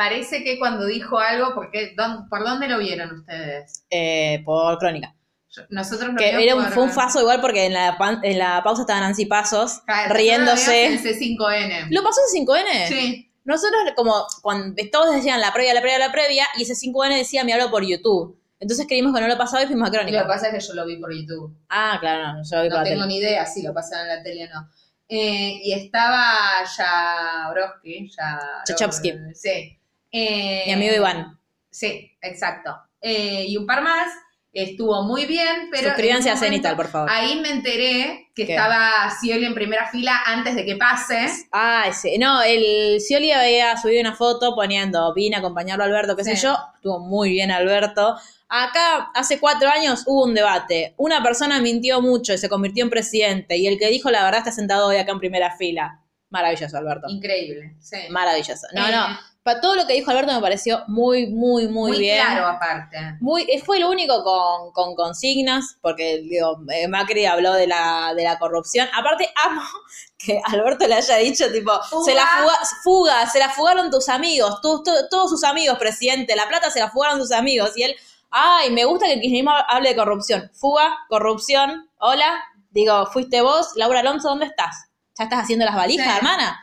Parece 0.00 0.42
que 0.42 0.58
cuando 0.58 0.86
dijo 0.86 1.18
algo, 1.18 1.54
porque 1.54 1.92
¿dónde- 1.94 2.26
¿por 2.30 2.42
dónde 2.42 2.68
lo 2.68 2.78
vieron 2.78 3.12
ustedes? 3.20 3.84
eh, 3.90 4.40
por 4.46 4.78
crónica. 4.78 5.14
Yo- 5.50 5.62
nosotros 5.68 6.12
lo 6.12 6.16
Que 6.16 6.26
vimos 6.30 6.42
era 6.42 6.54
un, 6.54 6.64
por- 6.64 6.72
fue 6.72 6.82
un 6.84 6.90
faso 6.90 7.20
igual 7.20 7.40
porque 7.42 7.66
en 7.66 7.74
la, 7.74 7.98
pan- 7.98 8.20
en 8.22 8.38
la 8.38 8.62
pausa 8.62 8.82
estaban 8.82 9.02
Nancy 9.02 9.26
Pasos 9.26 9.80
Claro, 9.84 10.14
riéndose. 10.14 10.84
lo 10.84 10.88
vimos 10.90 11.04
en 11.04 11.18
C5N. 11.18 11.86
¿Lo 11.90 12.02
pasó 12.02 12.20
en 12.32 12.46
5N? 12.46 12.88
Sí. 12.88 13.32
Nosotros, 13.44 13.80
como 13.96 14.14
cuando 14.42 14.80
todos 14.90 15.14
decían 15.14 15.40
la 15.40 15.52
previa, 15.52 15.74
la 15.74 15.80
previa, 15.82 15.98
la 15.98 16.12
previa, 16.12 16.46
y 16.56 16.62
ese 16.62 16.74
5N 16.74 17.16
decía 17.16 17.44
me 17.44 17.52
hablo 17.52 17.70
por 17.70 17.84
YouTube. 17.84 18.40
Entonces 18.58 18.86
creímos 18.86 19.14
que 19.14 19.20
no 19.20 19.28
lo 19.28 19.36
pasaba 19.36 19.62
y 19.62 19.66
fuimos 19.66 19.88
a 19.88 19.92
Lo 19.92 19.98
que 19.98 20.04
crónica. 20.06 20.26
pasa 20.26 20.48
es 20.48 20.54
que 20.54 20.60
yo 20.68 20.74
lo 20.74 20.86
vi 20.86 20.96
por 20.98 21.12
YouTube. 21.12 21.54
Ah, 21.68 21.98
claro, 22.00 22.34
no, 22.34 22.42
yo 22.42 22.56
lo 22.56 22.62
vi 22.62 22.68
por 22.68 22.78
No 22.78 22.84
la 22.84 22.90
tengo 22.90 23.02
tele. 23.02 23.06
ni 23.14 23.18
idea 23.18 23.44
si 23.44 23.62
lo 23.62 23.74
pasan 23.74 24.00
en 24.02 24.16
la 24.16 24.22
tele 24.22 24.48
o 24.50 24.54
no. 24.54 24.68
Eh, 25.08 25.60
y 25.64 25.72
estaba 25.72 26.64
Jabrowski, 26.64 28.10
ya 28.16 28.38
Chachowski. 28.64 29.12
Sí. 29.34 29.76
Eh, 30.12 30.64
Mi 30.66 30.72
amigo 30.72 30.94
Iván. 30.94 31.38
Sí, 31.70 32.10
exacto. 32.20 32.76
Eh, 33.00 33.44
y 33.48 33.56
un 33.56 33.66
par 33.66 33.82
más. 33.82 34.08
estuvo 34.52 35.04
muy 35.04 35.26
bien, 35.26 35.68
pero... 35.70 35.90
Suscríbanse 35.90 36.28
a 36.28 36.36
Cenital, 36.36 36.74
por 36.74 36.88
favor. 36.88 37.08
Ahí 37.08 37.40
me 37.40 37.50
enteré 37.50 38.30
que 38.34 38.46
¿Qué? 38.46 38.54
estaba 38.54 39.08
Scioli 39.10 39.44
en 39.46 39.54
primera 39.54 39.88
fila 39.88 40.20
antes 40.26 40.56
de 40.56 40.64
que 40.64 40.74
pase. 40.74 41.28
Ah, 41.52 41.84
sí. 41.92 42.18
No, 42.18 42.42
el 42.42 43.00
Scioli 43.00 43.30
había 43.30 43.76
subido 43.76 44.00
una 44.00 44.16
foto 44.16 44.56
poniendo, 44.56 45.14
vine 45.14 45.36
a 45.36 45.38
acompañarlo 45.38 45.84
a 45.84 45.86
Alberto, 45.86 46.16
qué 46.16 46.24
sé 46.24 46.34
Sí. 46.34 46.42
yo. 46.42 46.56
Estuvo 46.74 46.98
muy 46.98 47.30
bien 47.30 47.52
Alberto. 47.52 48.16
Acá, 48.48 49.12
hace 49.14 49.38
cuatro 49.38 49.68
años 49.70 50.02
hubo 50.08 50.24
un 50.24 50.34
debate. 50.34 50.94
Una 50.96 51.22
persona 51.22 51.60
mintió 51.60 52.00
mucho 52.02 52.32
y 52.34 52.38
se 52.38 52.48
convirtió 52.48 52.82
en 52.82 52.90
presidente. 52.90 53.56
Y 53.56 53.68
el 53.68 53.78
que 53.78 53.86
dijo 53.86 54.10
la 54.10 54.24
verdad 54.24 54.38
está 54.40 54.50
sentado 54.50 54.88
hoy 54.88 54.96
acá 54.96 55.12
en 55.12 55.20
primera 55.20 55.56
fila. 55.56 56.00
Maravilloso, 56.30 56.76
Alberto. 56.76 57.06
Increíble, 57.08 57.76
sí. 57.78 57.98
Maravilloso. 58.10 58.66
No, 58.74 58.88
Eh, 58.88 58.90
no. 58.92 59.06
Para 59.50 59.60
todo 59.60 59.74
lo 59.74 59.86
que 59.86 59.94
dijo 59.94 60.10
Alberto 60.10 60.32
me 60.32 60.40
pareció 60.40 60.84
muy, 60.86 61.26
muy, 61.28 61.66
muy, 61.68 61.90
Muy, 61.92 61.98
bien. 61.98 62.24
claro 62.24 62.46
aparte. 62.46 62.96
Muy, 63.20 63.42
eh, 63.50 63.60
fue 63.64 63.78
el 63.78 63.84
único 63.84 64.22
con, 64.22 64.70
con 64.72 64.94
consignas, 64.94 65.76
porque 65.80 66.18
digo, 66.18 66.58
eh, 66.72 66.86
Macri 66.86 67.26
habló 67.26 67.52
de 67.54 67.66
la, 67.66 68.14
de 68.14 68.22
la 68.24 68.38
corrupción. 68.38 68.88
Aparte, 68.94 69.28
amo 69.44 69.62
que 70.18 70.40
Alberto 70.44 70.86
le 70.86 70.94
haya 70.94 71.16
dicho, 71.16 71.50
tipo, 71.50 71.72
Fuga. 71.90 72.04
se 72.04 72.14
la 72.14 72.26
fuga, 72.26 72.58
fuga, 72.84 73.26
se 73.30 73.38
la 73.40 73.48
fugaron 73.48 73.90
tus 73.90 74.08
amigos, 74.08 74.60
tu- 74.60 74.82
tu- 74.84 75.08
todos 75.10 75.30
sus 75.30 75.42
amigos, 75.44 75.78
presidente, 75.78 76.36
la 76.36 76.46
plata 76.46 76.70
se 76.70 76.78
la 76.80 76.90
fugaron 76.90 77.18
tus 77.18 77.32
amigos. 77.32 77.72
Y 77.76 77.82
él, 77.82 77.96
ay, 78.30 78.70
me 78.70 78.84
gusta 78.84 79.06
que 79.06 79.14
el 79.14 79.20
kirchnerismo 79.20 79.50
hable 79.68 79.88
de 79.88 79.96
corrupción. 79.96 80.50
Fuga, 80.54 80.96
corrupción, 81.08 81.90
hola, 81.98 82.44
digo, 82.70 83.06
fuiste 83.06 83.40
vos, 83.40 83.70
Laura 83.76 84.00
Alonso, 84.00 84.28
¿dónde 84.28 84.46
estás? 84.46 84.86
¿Ya 85.18 85.24
estás 85.24 85.42
haciendo 85.44 85.64
las 85.64 85.74
valijas, 85.74 86.06
Sí. 86.06 86.16
hermana? 86.18 86.60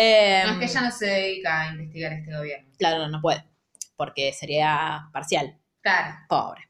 Eh, 0.00 0.42
No 0.46 0.52
es 0.52 0.58
que 0.58 0.64
ella 0.66 0.80
no 0.82 0.90
se 0.92 1.06
dedica 1.06 1.62
a 1.62 1.68
investigar 1.70 2.12
este 2.12 2.36
gobierno. 2.36 2.70
Claro, 2.78 2.98
no, 2.98 3.08
no 3.08 3.20
puede, 3.20 3.44
porque 3.96 4.32
sería 4.32 5.08
parcial. 5.12 5.58
Claro. 5.80 6.14
Pobre. 6.28 6.68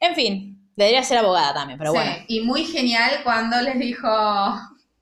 En 0.00 0.14
fin, 0.16 0.72
debería 0.74 1.04
ser 1.04 1.18
abogada 1.18 1.54
también, 1.54 1.78
pero 1.78 1.92
Sí, 1.92 1.98
bueno. 1.98 2.12
Y 2.26 2.40
muy 2.40 2.64
genial 2.64 3.20
cuando 3.22 3.60
les 3.62 3.78
dijo, 3.78 4.08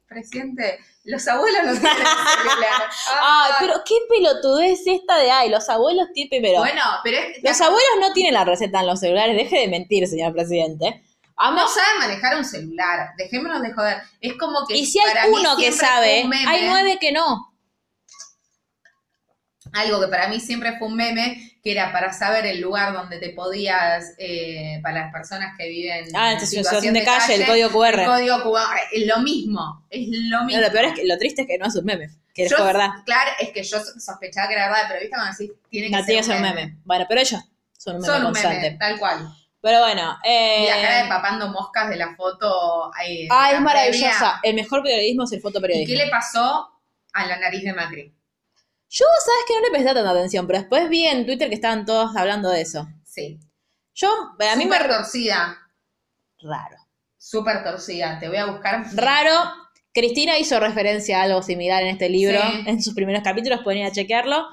presidente, 0.07 0.79
los 1.05 1.27
abuelos 1.29 1.63
no 1.65 1.71
tienen 1.73 1.97
celular. 1.97 2.83
Ay, 3.23 3.53
pero 3.61 3.75
qué 3.87 3.95
pelotudez 4.09 4.87
esta 4.87 5.17
de 5.19 5.31
ay, 5.31 5.49
los 5.49 5.69
abuelos 5.69 6.09
tienen 6.13 6.43
pero 6.43 6.59
Bueno, 6.59 6.83
pero 7.05 7.17
es 7.17 7.43
Los 7.43 7.61
abuelos 7.61 7.95
no 8.01 8.13
tienen 8.13 8.35
la 8.35 8.45
receta 8.45 8.81
en 8.81 8.87
los 8.87 9.01
celulares, 9.01 9.37
deje 9.37 9.61
de 9.61 9.69
mentir, 9.69 10.07
señor 10.07 10.33
presidente. 10.35 11.03
Amo- 11.37 11.57
no 11.61 11.69
saben 11.69 11.99
manejar 11.99 12.37
un 12.37 12.45
celular. 12.45 13.11
Dejémonos 13.19 13.61
de 13.63 13.73
joder. 13.73 13.99
Es 14.21 14.35
como 14.35 14.67
que. 14.67 14.77
y 14.77 14.87
si 14.87 14.99
hay 15.01 15.13
para 15.13 15.27
uno 15.27 15.57
que 15.57 15.71
sabe, 15.73 16.23
un 16.25 16.31
meme, 16.31 16.49
hay 16.51 16.67
nueve 16.69 16.99
que 17.01 17.13
no. 17.13 17.53
Algo 19.73 20.01
que 20.01 20.07
para 20.09 20.29
mí 20.29 20.41
siempre 20.41 20.79
fue 20.79 20.89
un 20.89 20.95
meme, 20.97 21.59
que 21.63 21.73
era 21.73 21.93
para 21.93 22.13
saber 22.13 22.47
el 22.47 22.61
lugar 22.61 22.93
donde 22.95 23.19
te 23.19 23.31
podías, 23.31 24.15
eh, 24.17 24.79
para 24.83 25.03
las 25.03 25.13
personas 25.13 25.55
que 25.59 25.69
viven 25.69 26.07
Ah, 26.15 26.33
en 26.33 26.39
en 26.39 26.47
situación 26.47 26.95
de 26.95 27.05
calle, 27.05 27.35
el 27.35 27.45
código 27.47 27.85
El 27.85 27.95
QR. 27.95 28.05
código 28.07 28.43
QR. 28.43 28.79
Es 28.93 29.07
lo 29.07 29.19
mismo. 29.19 29.85
Es 29.91 30.07
lo 30.09 30.45
mismo. 30.45 30.61
No, 30.63 30.67
lo 30.67 30.73
peor 30.73 30.85
es 30.87 30.95
que 30.95 31.05
lo 31.05 31.19
triste 31.19 31.43
es 31.43 31.49
que 31.49 31.59
no 31.59 31.67
es 31.67 31.75
un 31.75 31.85
meme, 31.85 32.09
que 32.33 32.45
es 32.45 32.51
verdad. 32.53 32.91
Claro, 33.05 33.33
es 33.41 33.51
que 33.51 33.63
yo 33.65 33.79
sospechaba 33.99 34.47
que 34.49 34.55
era 34.55 34.69
verdad, 34.69 34.85
pero 34.89 35.01
viste 35.01 35.17
cuando 35.17 35.37
decís, 35.37 35.51
tiene 35.69 35.89
que 35.89 35.97
No 35.97 36.05
ser 36.05 36.37
un 36.37 36.43
meme. 36.43 36.55
meme. 36.55 36.79
Bueno, 36.85 37.05
pero 37.09 37.21
ellos 37.21 37.41
son 37.77 37.97
un 37.97 38.03
meme 38.03 38.13
Son 38.15 38.27
un 38.27 38.33
meme, 38.33 38.77
tal 38.79 38.99
cual. 38.99 39.29
Pero 39.67 39.81
bueno, 39.81 40.17
eh, 40.23 40.63
Y 40.63 40.67
la 40.69 40.81
cara 40.81 41.03
de 41.03 41.09
papando 41.09 41.49
moscas 41.49 41.89
de 41.89 41.97
la 41.97 42.15
foto. 42.15 42.93
eh, 43.05 43.27
ah, 43.33 43.51
es 43.51 43.61
maravillosa. 43.61 44.09
previa. 44.17 44.41
El 44.45 44.55
mejor 44.55 44.81
periodismo 44.85 45.25
es 45.25 45.33
el 45.33 45.39
¿Y 45.41 45.43
fotoperiodismo. 45.43 45.93
qué 45.93 46.05
le 46.05 46.09
pasó 46.09 46.71
a 47.13 47.27
la 47.27 47.37
nariz 47.41 47.65
de 47.65 47.73
Macri? 47.73 48.15
Yo, 48.89 49.05
sabes 49.25 49.41
que 49.49 49.55
no 49.55 49.61
le 49.63 49.71
presté 49.71 49.93
tanta 49.93 50.11
atención, 50.13 50.47
pero 50.47 50.61
después 50.61 50.89
vi 50.89 51.05
en 51.09 51.27
Twitter 51.27 51.49
que 51.49 51.57
estaban 51.57 51.85
todos 51.85 52.15
hablando 52.15 52.49
de 52.51 52.61
eso. 52.61 52.87
Sí. 53.05 53.41
Yo, 53.93 54.09
a 54.09 54.55
mí 54.55 54.67
me... 54.67 54.77
Súper 54.77 54.87
torcida. 54.89 55.59
Raro. 56.43 56.77
Súper 57.19 57.65
torcida. 57.65 58.21
Te 58.21 58.29
voy 58.29 58.37
a 58.37 58.47
buscar. 58.47 58.85
Raro. 58.95 59.33
Cristina 59.93 60.39
hizo 60.39 60.61
referencia 60.61 61.19
a 61.21 61.23
algo 61.25 61.43
similar 61.43 61.83
en 61.83 61.89
este 61.89 62.09
libro, 62.09 62.39
Sí. 62.41 62.65
en 62.67 62.81
sus 62.81 62.95
primeros 62.95 63.25
capítulos, 63.25 63.63
pueden 63.65 63.81
ir 63.81 63.87
a 63.87 63.91
chequearlo. 63.93 64.47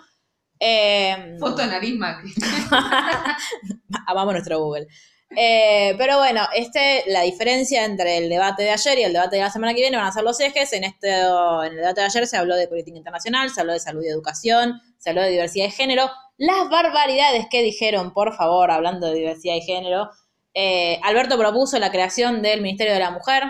Eh, 0.65 1.35
Foto 1.39 1.61
de 1.61 1.67
nariz 1.67 1.93
Macri. 1.95 2.33
amamos 4.07 4.33
nuestro 4.33 4.59
Google. 4.59 4.87
Eh, 5.35 5.93
pero 5.97 6.19
bueno, 6.19 6.47
este, 6.55 7.03
la 7.07 7.23
diferencia 7.23 7.83
entre 7.83 8.19
el 8.19 8.29
debate 8.29 8.63
de 8.63 8.69
ayer 8.69 8.99
y 8.99 9.03
el 9.03 9.11
debate 9.11 9.35
de 9.35 9.41
la 9.41 9.49
semana 9.49 9.73
que 9.73 9.81
viene 9.81 9.97
van 9.97 10.05
a 10.05 10.11
ser 10.13 10.23
los 10.23 10.39
ejes. 10.39 10.71
En, 10.71 10.85
este, 10.85 11.09
en 11.09 11.71
el 11.71 11.75
debate 11.75 11.99
de 11.99 12.07
ayer 12.07 12.27
se 12.27 12.37
habló 12.37 12.55
de 12.55 12.69
política 12.69 12.97
internacional, 12.97 13.49
se 13.49 13.59
habló 13.59 13.73
de 13.73 13.79
salud 13.81 14.03
y 14.03 14.07
educación, 14.07 14.79
se 14.97 15.09
habló 15.09 15.23
de 15.23 15.31
diversidad 15.31 15.65
de 15.65 15.71
género. 15.71 16.09
Las 16.37 16.69
barbaridades 16.69 17.47
que 17.51 17.61
dijeron, 17.61 18.13
por 18.13 18.33
favor, 18.33 18.71
hablando 18.71 19.07
de 19.07 19.15
diversidad 19.15 19.55
y 19.55 19.61
género. 19.61 20.11
Eh, 20.53 20.97
Alberto 21.03 21.37
propuso 21.37 21.77
la 21.77 21.91
creación 21.91 22.41
del 22.41 22.61
Ministerio 22.61 22.93
de 22.93 22.99
la 22.99 23.11
Mujer. 23.11 23.43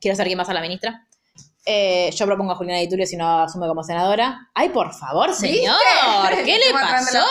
Quiero 0.00 0.16
saber 0.16 0.28
quién 0.28 0.38
va 0.38 0.42
a 0.42 0.46
ser 0.46 0.54
la 0.54 0.60
ministra. 0.60 1.08
Eh, 1.66 2.10
yo 2.14 2.26
propongo 2.26 2.52
a 2.52 2.56
Juliana 2.56 2.82
Iturio 2.82 3.06
si 3.06 3.16
no 3.16 3.40
asume 3.42 3.66
como 3.66 3.82
senadora. 3.82 4.50
Ay, 4.54 4.68
por 4.68 4.92
favor, 4.92 5.32
señor, 5.32 5.76
¿Viste? 6.30 6.44
¿qué 6.44 6.58
le 6.58 6.72
pasó? 6.72 7.24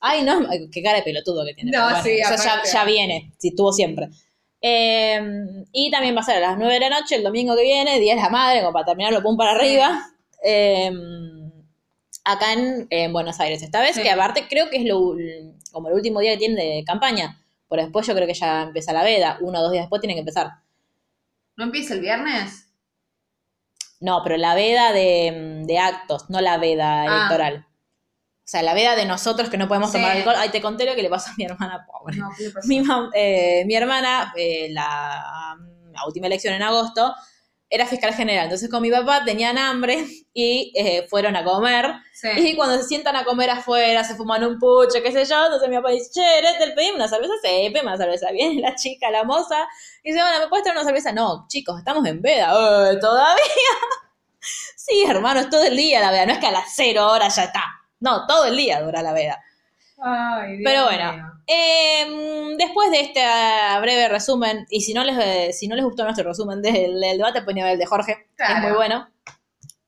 Ay, 0.00 0.22
no, 0.24 0.40
qué 0.72 0.82
cara 0.82 0.98
de 0.98 1.04
pelotudo 1.04 1.44
que 1.44 1.54
tiene. 1.54 1.70
No, 1.70 1.84
bueno, 1.84 2.02
sí, 2.02 2.10
eso 2.18 2.34
ya, 2.72 2.84
viene, 2.84 3.32
si 3.38 3.54
tuvo 3.54 3.72
siempre. 3.72 4.08
Eh, 4.60 5.20
y 5.72 5.90
también 5.90 6.16
va 6.16 6.20
a 6.20 6.24
ser 6.24 6.36
a 6.38 6.48
las 6.48 6.58
9 6.58 6.74
de 6.74 6.80
la 6.80 6.90
noche, 6.90 7.16
el 7.16 7.22
domingo 7.22 7.54
que 7.54 7.62
viene, 7.62 8.00
Día 8.00 8.16
de 8.16 8.20
la 8.22 8.28
Madre, 8.28 8.60
como 8.60 8.72
para 8.72 8.86
terminarlo 8.86 9.22
pum 9.22 9.36
para 9.36 9.52
arriba. 9.52 10.10
Eh, 10.44 10.90
acá 12.24 12.52
en, 12.52 12.86
en 12.90 13.12
Buenos 13.12 13.38
Aires, 13.40 13.62
esta 13.62 13.80
vez, 13.80 13.94
Sí. 13.94 14.02
que 14.02 14.10
aparte 14.10 14.46
creo 14.48 14.70
que 14.70 14.78
es 14.78 14.84
lo, 14.84 15.14
como 15.70 15.88
el 15.88 15.94
último 15.94 16.20
día 16.20 16.32
que 16.32 16.38
tiene 16.38 16.54
de 16.64 16.84
campaña. 16.84 17.38
Por 17.68 17.80
después 17.80 18.06
yo 18.06 18.14
creo 18.14 18.26
que 18.26 18.34
ya 18.34 18.62
empieza 18.62 18.92
la 18.92 19.02
veda, 19.02 19.38
uno 19.40 19.58
o 19.60 19.62
dos 19.62 19.72
días 19.72 19.84
después 19.84 20.00
tiene 20.00 20.14
que 20.14 20.20
empezar. 20.20 20.50
¿No 21.56 21.64
empieza 21.64 21.94
el 21.94 22.00
viernes? 22.00 22.68
No, 24.02 24.20
pero 24.24 24.36
la 24.36 24.54
veda 24.54 24.92
de, 24.92 25.62
de 25.64 25.78
actos, 25.78 26.28
no 26.28 26.40
la 26.40 26.58
veda 26.58 27.02
Ah. 27.02 27.06
electoral. 27.06 27.66
O 28.44 28.48
sea, 28.52 28.62
la 28.62 28.74
veda 28.74 28.96
de 28.96 29.06
nosotros 29.06 29.48
que 29.48 29.56
no 29.56 29.68
podemos 29.68 29.90
Sí. 29.92 29.96
tomar 29.98 30.16
alcohol. 30.16 30.34
Ay, 30.36 30.48
te 30.50 30.60
conté 30.60 30.84
lo 30.84 30.94
que 30.94 31.02
le 31.02 31.08
pasó 31.08 31.30
a 31.30 31.34
mi 31.38 31.44
hermana 31.44 31.86
pobre. 31.90 32.16
No. 32.16 32.28
Mi, 32.64 32.82
eh, 33.14 33.62
mi 33.64 33.74
hermana, 33.74 34.32
eh, 34.36 34.68
la, 34.72 35.56
la 35.92 36.06
última 36.06 36.26
elección 36.26 36.52
en 36.54 36.62
agosto, 36.62 37.14
era 37.74 37.86
fiscal 37.86 38.12
general. 38.12 38.44
Entonces 38.44 38.68
con 38.68 38.82
mi 38.82 38.90
papá 38.90 39.24
tenían 39.24 39.56
hambre 39.56 40.06
y 40.34 40.72
eh, 40.76 41.06
fueron 41.08 41.34
a 41.36 41.42
comer. 41.42 41.90
Sí. 42.12 42.28
Y 42.36 42.54
cuando 42.56 42.76
se 42.76 42.84
sientan 42.84 43.16
a 43.16 43.24
comer 43.24 43.48
afuera, 43.50 44.04
se 44.04 44.14
fuman 44.14 44.44
un 44.44 44.58
pucho, 44.58 45.02
qué 45.02 45.10
sé 45.10 45.24
yo, 45.24 45.44
entonces 45.46 45.68
mi 45.68 45.76
papá 45.76 45.90
dice, 45.90 46.10
che, 46.12 46.40
Gretel, 46.40 46.74
pedime 46.74 46.96
una 46.96 47.08
cerveza, 47.08 47.32
sí, 47.42 47.48
pedime 47.72 47.82
una 47.82 47.96
cerveza. 47.96 48.30
Viene 48.30 48.60
la 48.68 48.74
chica, 48.74 49.10
la 49.10 49.24
moza, 49.24 49.66
y 50.04 50.10
dice, 50.12 50.22
bueno, 50.22 50.38
¿me 50.40 50.48
puedes 50.48 50.62
traer 50.64 50.76
una 50.76 50.84
cerveza? 50.86 51.12
No, 51.12 51.46
chicos, 51.48 51.78
estamos 51.78 52.04
en 52.06 52.20
veda. 52.20 52.52
"Eh, 52.92 52.98
¿Todavía? 53.00 53.42
sí, 54.76 55.04
hermano, 55.08 55.40
es 55.40 55.48
todo 55.50 55.64
el 55.64 55.76
día 55.76 56.00
la 56.00 56.10
veda, 56.10 56.26
no 56.26 56.32
es 56.32 56.38
que 56.38 56.46
a 56.46 56.52
las 56.52 56.72
cero 56.74 57.08
horas 57.10 57.34
ya 57.36 57.44
está. 57.44 57.64
No, 58.00 58.26
todo 58.26 58.44
el 58.46 58.56
día 58.56 58.82
dura 58.82 59.02
la 59.02 59.12
veda. 59.12 59.40
Ay, 60.04 60.56
Dios 60.58 60.62
Pero 60.64 60.84
bueno. 60.84 61.32
Eh, 61.46 62.54
después 62.58 62.90
de 62.90 63.00
este 63.00 63.22
ah, 63.24 63.78
breve 63.80 64.08
resumen, 64.08 64.66
y 64.70 64.80
si 64.80 64.94
no 64.94 65.04
les, 65.04 65.16
eh, 65.18 65.52
si 65.52 65.68
no 65.68 65.76
les 65.76 65.84
gustó 65.84 66.04
nuestro 66.04 66.24
resumen 66.28 66.60
del, 66.62 67.00
del 67.00 67.18
debate, 67.18 67.42
pueden 67.42 67.62
ver 67.62 67.72
el 67.72 67.78
de 67.78 67.86
Jorge, 67.86 68.28
Claro. 68.36 68.54
es 68.56 68.62
muy 68.62 68.72
bueno. 68.72 69.08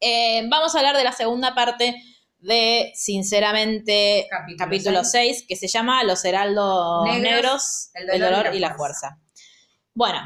Eh, 0.01 0.47
vamos 0.49 0.75
a 0.75 0.79
hablar 0.79 0.97
de 0.97 1.05
la 1.05 1.13
segunda 1.13 1.55
parte 1.55 1.95
de, 2.39 2.93
sinceramente, 2.95 4.27
Capítulo 4.29 4.59
capítulo, 4.59 5.05
seis. 5.05 5.39
6, 5.39 5.47
que 5.49 5.57
se 5.57 5.67
llama 5.69 6.05
Los 6.05 6.25
Heraldos 6.25 7.05
Negros, 7.07 7.23
Negros, 7.23 7.91
el 7.95 8.11
el 8.11 8.21
dolor 8.21 8.37
dolor, 8.39 8.55
y 8.55 8.59
la 8.59 8.75
fuerza. 8.75 9.19
Bueno, 9.95 10.21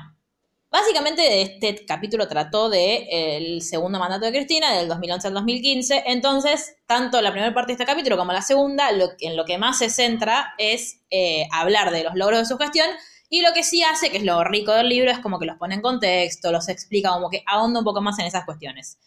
básicamente 0.70 1.42
este 1.42 1.84
capítulo 1.86 2.28
trató 2.28 2.68
de 2.68 2.94
eh, 3.10 3.36
el 3.36 3.62
segundo 3.62 3.98
mandato 3.98 4.26
de 4.26 4.32
Cristina, 4.32 4.72
del 4.74 4.88
2011 4.88 5.28
al 5.28 5.34
2015. 5.34 6.04
Entonces, 6.06 6.76
tanto 6.86 7.20
la 7.22 7.30
primera 7.32 7.54
parte 7.54 7.68
de 7.68 7.72
este 7.74 7.86
capítulo 7.86 8.16
como 8.16 8.32
la 8.32 8.42
segunda, 8.42 8.92
lo, 8.92 9.10
en 9.20 9.36
lo 9.36 9.44
que 9.44 9.58
más 9.58 9.78
se 9.78 9.90
centra 9.90 10.54
es 10.58 11.00
eh, 11.10 11.46
hablar 11.52 11.90
de 11.90 12.04
los 12.04 12.14
logros 12.14 12.40
de 12.40 12.44
su 12.46 12.58
gestión. 12.58 12.88
Y 13.30 13.42
lo 13.42 13.52
que 13.52 13.62
sí 13.62 13.82
hace, 13.82 14.10
que 14.10 14.16
es 14.18 14.24
lo 14.24 14.42
rico 14.44 14.72
del 14.72 14.88
libro, 14.88 15.10
es 15.10 15.18
como 15.18 15.38
que 15.38 15.44
los 15.46 15.58
pone 15.58 15.74
en 15.74 15.82
contexto, 15.82 16.50
los 16.50 16.68
explica, 16.68 17.10
como 17.10 17.28
que 17.28 17.42
ahonda 17.46 17.80
un 17.80 17.84
poco 17.84 18.00
más 18.00 18.18
en 18.18 18.24
esas 18.26 18.44
cuestiones. 18.46 18.98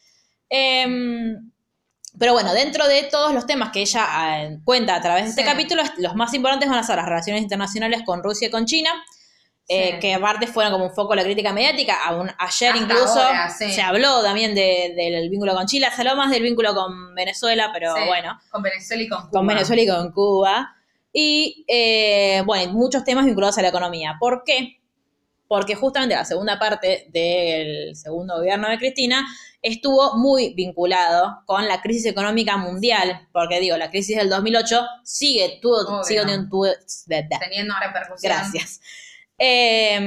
Em, 0.50 1.52
pero 2.20 2.34
bueno, 2.34 2.54
dentro 2.54 2.88
de 2.88 3.04
todos 3.04 3.34
los 3.34 3.46
temas 3.48 3.72
que 3.72 3.82
ella 3.82 4.44
eh, 4.44 4.60
cuenta 4.64 4.96
a 4.96 5.02
través 5.02 5.24
de 5.24 5.30
este 5.30 5.42
Sí. 5.44 5.48
capítulo, 5.48 5.82
los 5.98 6.14
más 6.16 6.34
importantes 6.34 6.70
van 6.70 6.78
a 6.78 6.84
ser 6.84 6.98
las 6.98 7.06
relaciones 7.06 7.42
internacionales 7.42 8.02
con 8.06 8.22
Rusia 8.22 8.50
y 8.50 8.52
con 8.52 8.66
China, 8.66 8.92
eh, 9.74 9.92
Sí. 9.94 10.00
que 10.00 10.14
aparte 10.14 10.48
fueron 10.48 10.74
como 10.74 10.86
un 10.86 10.92
foco 10.94 11.12
de 11.12 11.18
la 11.18 11.24
crítica 11.24 11.54
mediática. 11.54 11.98
Aún 12.06 12.30
ayer 12.38 12.72
Hasta 12.74 12.78
incluso 12.84 13.22
ahora, 13.22 13.50
sí. 13.50 13.72
se 13.72 13.82
habló 13.82 14.22
también 14.22 14.54
de- 14.54 14.94
del 14.96 15.30
vínculo 15.30 15.54
con 15.54 15.66
Chile, 15.66 15.88
se 15.96 16.02
habló 16.02 16.16
más 16.16 16.30
del 16.32 16.44
vínculo 16.44 16.74
con 16.76 17.16
Venezuela, 17.16 17.70
pero 17.74 17.94
Sí, 17.96 18.02
bueno, 18.08 18.40
Con 18.50 18.62
Venezuela 18.64 19.04
y 19.04 19.08
con 19.08 19.20
Cuba. 19.22 19.32
con 19.32 19.48
Venezuela 19.48 19.82
y 19.82 19.88
con 19.88 20.12
Cuba. 20.12 20.76
Y 21.14 21.66
eh, 21.68 22.42
bueno, 22.46 22.74
muchos 22.74 23.04
temas 23.04 23.26
vinculados 23.26 23.58
a 23.58 23.62
la 23.62 23.68
economía. 23.70 24.16
¿Por 24.20 24.44
qué? 24.46 24.78
Porque 25.48 25.76
justamente 25.76 26.16
la 26.16 26.24
segunda 26.24 26.58
parte 26.58 27.08
del 27.12 27.94
segundo 27.96 28.38
gobierno 28.38 28.70
de 28.70 28.78
Cristina 28.78 29.28
estuvo 29.62 30.18
muy 30.18 30.54
vinculado 30.54 31.44
con 31.46 31.68
la 31.68 31.82
crisis 31.82 32.06
económica 32.06 32.56
mundial, 32.58 33.28
porque 33.34 33.60
digo, 33.60 33.76
la 33.78 33.90
crisis 33.92 34.16
del 34.18 34.30
2008 34.30 34.82
sigue, 35.04 35.60
tuvo, 35.62 36.04
sigue 36.06 36.22
teniendo, 36.22 36.50
tuvo- 36.50 36.74
Teniendo 37.40 37.74
repercusión. 37.80 38.32
gracias. 38.34 38.80
Eh, 39.44 40.00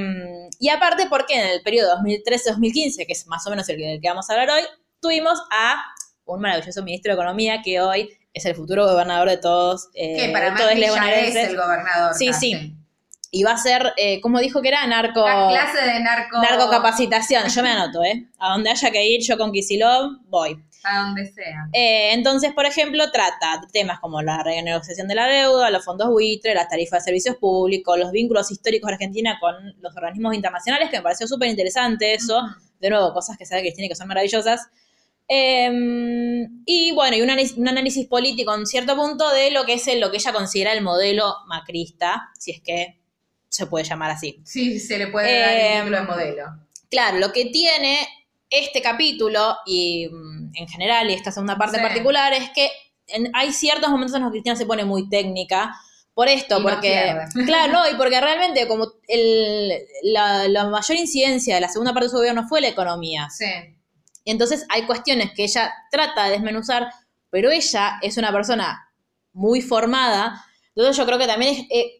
y 0.59 0.69
aparte 0.69 1.07
porque 1.09 1.35
en 1.35 1.47
el 1.47 1.61
periodo 1.61 1.97
2013-2015, 1.97 3.05
que 3.05 3.11
es 3.11 3.27
más 3.27 3.45
o 3.45 3.49
menos 3.49 3.67
el 3.67 3.75
que, 3.75 3.85
del 3.85 4.01
que 4.01 4.07
vamos 4.07 4.29
a 4.29 4.33
hablar 4.33 4.49
hoy, 4.51 4.61
tuvimos 5.01 5.39
a 5.51 5.83
un 6.23 6.39
maravilloso 6.39 6.81
ministro 6.83 7.11
de 7.11 7.15
Economía 7.15 7.61
que 7.61 7.81
hoy 7.81 8.09
es 8.33 8.45
el 8.45 8.55
futuro 8.55 8.85
gobernador 8.85 9.29
de 9.29 9.37
todos, 9.37 9.89
eh, 9.93 10.15
Que 10.17 10.29
para 10.29 10.55
todos 10.55 10.71
es 10.71 11.35
el 11.35 11.57
gobernador. 11.57 12.13
Sí, 12.13 12.27
casi. 12.27 12.53
sí. 12.53 12.75
Y 13.31 13.43
va 13.43 13.51
a 13.51 13.57
ser, 13.57 13.91
eh, 13.97 14.21
¿cómo 14.21 14.39
dijo 14.39 14.61
que 14.61 14.69
era? 14.69 14.87
Narco... 14.87 15.27
La 15.27 15.49
clase 15.49 15.85
de 15.85 15.99
narco. 15.99 16.41
Narcocapacitación, 16.41 17.49
yo 17.49 17.63
me 17.63 17.71
anoto, 17.71 18.03
¿eh? 18.03 18.29
A 18.39 18.53
donde 18.53 18.69
haya 18.69 18.91
que 18.91 19.05
ir, 19.05 19.21
yo 19.21 19.37
con 19.37 19.51
Kisilov 19.51 20.21
voy. 20.29 20.57
A 20.87 20.99
donde 21.03 21.25
sea. 21.31 21.67
Eh, 21.73 22.13
entonces, 22.13 22.53
por 22.53 22.65
ejemplo, 22.65 23.11
trata 23.11 23.61
temas 23.73 23.99
como 23.99 24.21
la 24.21 24.43
renegociación 24.43 25.07
de 25.07 25.15
la 25.15 25.27
deuda, 25.27 25.69
los 25.71 25.83
fondos 25.83 26.09
buitre, 26.09 26.53
las 26.53 26.69
tarifas 26.69 27.03
de 27.03 27.05
servicios 27.09 27.37
públicos, 27.37 27.97
los 27.97 28.11
vínculos 28.11 28.51
históricos 28.51 28.87
de 28.89 28.93
Argentina 28.93 29.37
con 29.39 29.55
los 29.81 29.95
organismos 29.95 30.35
internacionales, 30.35 30.89
que 30.91 30.97
me 30.97 31.03
pareció 31.03 31.27
súper 31.27 31.49
interesante 31.49 32.13
eso. 32.13 32.39
De 32.79 32.89
nuevo, 32.89 33.13
cosas 33.13 33.37
que 33.37 33.45
sabe 33.45 33.61
Cristina 33.61 33.87
que 33.87 33.95
son 33.95 34.07
maravillosas. 34.07 34.67
Eh, 35.27 36.47
y 36.65 36.91
bueno, 36.93 37.17
y 37.17 37.21
un 37.21 37.29
análisis, 37.29 37.57
un 37.57 37.67
análisis 37.67 38.05
político 38.07 38.53
en 38.53 38.65
cierto 38.67 38.95
punto 38.95 39.29
de 39.31 39.49
lo 39.51 39.65
que 39.65 39.73
es 39.73 39.87
el- 39.87 39.99
lo 39.99 40.11
que 40.11 40.17
ella 40.17 40.31
considera 40.33 40.71
el 40.73 40.81
modelo 40.83 41.33
macrista, 41.47 42.29
si 42.37 42.51
es 42.51 42.61
que 42.61 42.99
se 43.49 43.65
puede 43.65 43.85
llamar 43.85 44.11
así. 44.11 44.39
Sí, 44.45 44.79
se 44.79 44.97
le 44.99 45.07
puede 45.07 45.39
dar 45.39 45.53
el 45.55 45.77
título 45.79 45.97
de 45.97 46.03
modelo. 46.03 46.45
Claro, 46.89 47.17
lo 47.17 47.31
que 47.31 47.45
tiene 47.45 47.97
este 48.49 48.81
capítulo 48.81 49.57
y 49.65 50.07
mm, 50.11 50.51
en 50.55 50.67
general 50.67 51.09
y 51.09 51.13
esta 51.13 51.31
segunda 51.31 51.57
parte 51.57 51.77
Sí. 51.77 51.83
particular 51.83 52.33
es 52.33 52.49
que 52.51 52.69
en- 53.07 53.29
hay 53.33 53.51
ciertos 53.51 53.89
momentos 53.89 54.15
en 54.15 54.21
los 54.23 54.29
que 54.31 54.35
Cristina 54.37 54.55
se 54.55 54.65
pone 54.65 54.85
muy 54.85 55.09
técnica 55.09 55.75
por 56.13 56.27
esto, 56.29 56.59
Y 56.59 56.63
porque, 56.63 57.15
claro, 57.45 57.73
no, 57.73 57.89
y 57.89 57.95
porque 57.95 58.21
realmente 58.21 58.67
como 58.67 58.87
el- 59.07 59.73
la, 60.03 60.47
la 60.47 60.65
mayor 60.67 60.97
incidencia 60.97 61.55
de 61.55 61.61
la 61.61 61.69
segunda 61.69 61.91
parte 61.93 62.05
de 62.05 62.09
su 62.11 62.17
gobierno 62.17 62.47
fue 62.47 62.61
la 62.61 62.69
economía. 62.69 63.27
Sí. 63.29 63.45
Y 64.23 64.31
entonces 64.31 64.65
hay 64.69 64.83
cuestiones 64.83 65.31
que 65.35 65.43
ella 65.43 65.71
trata 65.91 66.25
de 66.25 66.31
desmenuzar, 66.31 66.89
pero 67.29 67.51
ella 67.51 67.99
es 68.01 68.17
una 68.17 68.31
persona 68.31 68.89
muy 69.33 69.61
formada, 69.61 70.41
entonces 70.75 70.95
yo 70.97 71.05
creo 71.05 71.17
que 71.19 71.27
también 71.27 71.53
es, 71.53 71.59
eh, 71.69 71.97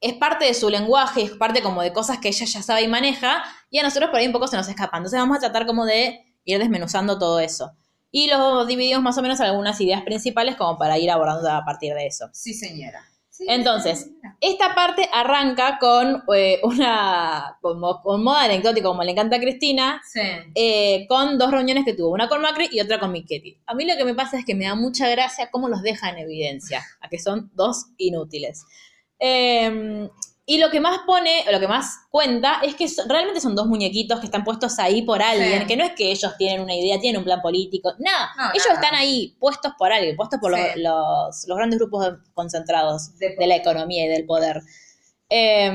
es 0.00 0.14
parte 0.14 0.44
de 0.44 0.54
su 0.54 0.70
lenguaje, 0.70 1.22
es 1.22 1.30
parte 1.32 1.62
como 1.62 1.82
de 1.82 1.92
cosas 1.92 2.18
que 2.18 2.28
ella 2.28 2.46
ya 2.46 2.62
sabe 2.62 2.82
y 2.82 2.88
maneja, 2.88 3.42
y 3.70 3.78
a 3.78 3.82
nosotros 3.82 4.10
por 4.10 4.20
ahí 4.20 4.26
un 4.26 4.32
poco 4.32 4.46
se 4.46 4.56
nos 4.56 4.68
escapan. 4.68 4.98
Entonces 5.00 5.18
vamos 5.18 5.36
a 5.38 5.40
tratar 5.40 5.66
como 5.66 5.84
de 5.84 6.20
ir 6.44 6.58
desmenuzando 6.58 7.18
todo 7.18 7.40
eso. 7.40 7.72
Y 8.10 8.28
lo 8.28 8.64
dividimos 8.64 9.02
más 9.02 9.18
o 9.18 9.22
menos 9.22 9.38
en 9.40 9.46
algunas 9.46 9.80
ideas 9.80 10.02
principales 10.02 10.56
como 10.56 10.78
para 10.78 10.96
ir 10.98 11.10
abordando 11.10 11.50
a 11.50 11.64
partir 11.64 11.92
de 11.94 12.06
eso. 12.06 12.28
Sí, 12.32 12.54
señora. 12.54 13.04
Sí, 13.28 13.44
Entonces, 13.48 14.00
señora. 14.04 14.36
Esta 14.40 14.74
parte 14.74 15.08
arranca 15.12 15.78
con 15.78 16.24
eh, 16.34 16.58
una, 16.62 17.58
como, 17.60 18.00
con 18.00 18.24
modo 18.24 18.36
anecdótico, 18.36 18.88
como 18.88 19.02
le 19.04 19.12
encanta 19.12 19.36
a 19.36 19.40
Cristina, 19.40 20.00
Sí. 20.10 20.20
eh, 20.54 21.06
con 21.08 21.38
dos 21.38 21.50
reuniones 21.50 21.84
que 21.84 21.92
tuvo, 21.92 22.08
una 22.10 22.28
con 22.28 22.40
Macri 22.40 22.68
y 22.72 22.80
otra 22.80 22.98
con 22.98 23.12
Michetti. 23.12 23.60
A 23.66 23.74
mí 23.74 23.84
lo 23.84 23.96
que 23.96 24.04
me 24.04 24.14
pasa 24.14 24.38
es 24.38 24.44
que 24.44 24.54
me 24.54 24.64
da 24.64 24.74
mucha 24.74 25.08
gracia 25.08 25.50
cómo 25.50 25.68
los 25.68 25.82
deja 25.82 26.08
en 26.08 26.18
evidencia, 26.18 26.82
a 27.00 27.08
que 27.08 27.18
son 27.18 27.50
dos 27.54 27.86
inútiles. 27.98 28.64
Eh, 29.18 30.08
y 30.50 30.56
lo 30.56 30.70
que 30.70 30.80
más 30.80 31.00
pone, 31.06 31.44
o 31.46 31.52
lo 31.52 31.60
que 31.60 31.68
más 31.68 32.06
cuenta, 32.10 32.60
es 32.62 32.74
que 32.74 32.88
son- 32.88 33.06
realmente 33.06 33.38
son 33.40 33.54
dos 33.54 33.66
muñequitos 33.66 34.18
que 34.18 34.24
están 34.26 34.44
puestos 34.44 34.78
ahí 34.78 35.02
por 35.02 35.20
alguien, 35.22 35.60
Sí. 35.60 35.66
que 35.66 35.76
no 35.76 35.84
es 35.84 35.92
que 35.92 36.10
ellos 36.10 36.32
tienen 36.38 36.62
una 36.62 36.74
idea, 36.74 36.98
tienen 36.98 37.18
un 37.18 37.24
plan 37.24 37.42
político, 37.42 37.92
nada, 37.98 38.30
No, 38.34 38.44
ellos 38.54 38.66
nada. 38.66 38.80
están 38.80 38.94
ahí 38.98 39.36
puestos 39.38 39.72
por 39.78 39.92
alguien, 39.92 40.16
puestos 40.16 40.40
por 40.40 40.50
los, 40.52 40.60
Sí. 40.60 40.80
los- 40.80 41.44
los 41.48 41.56
grandes 41.58 41.78
grupos 41.78 42.14
concentrados 42.32 43.14
De- 43.18 43.36
de 43.36 43.46
la 43.46 43.56
economía 43.56 44.06
y 44.06 44.08
del 44.08 44.24
poder. 44.24 44.62
Eh, 45.28 45.70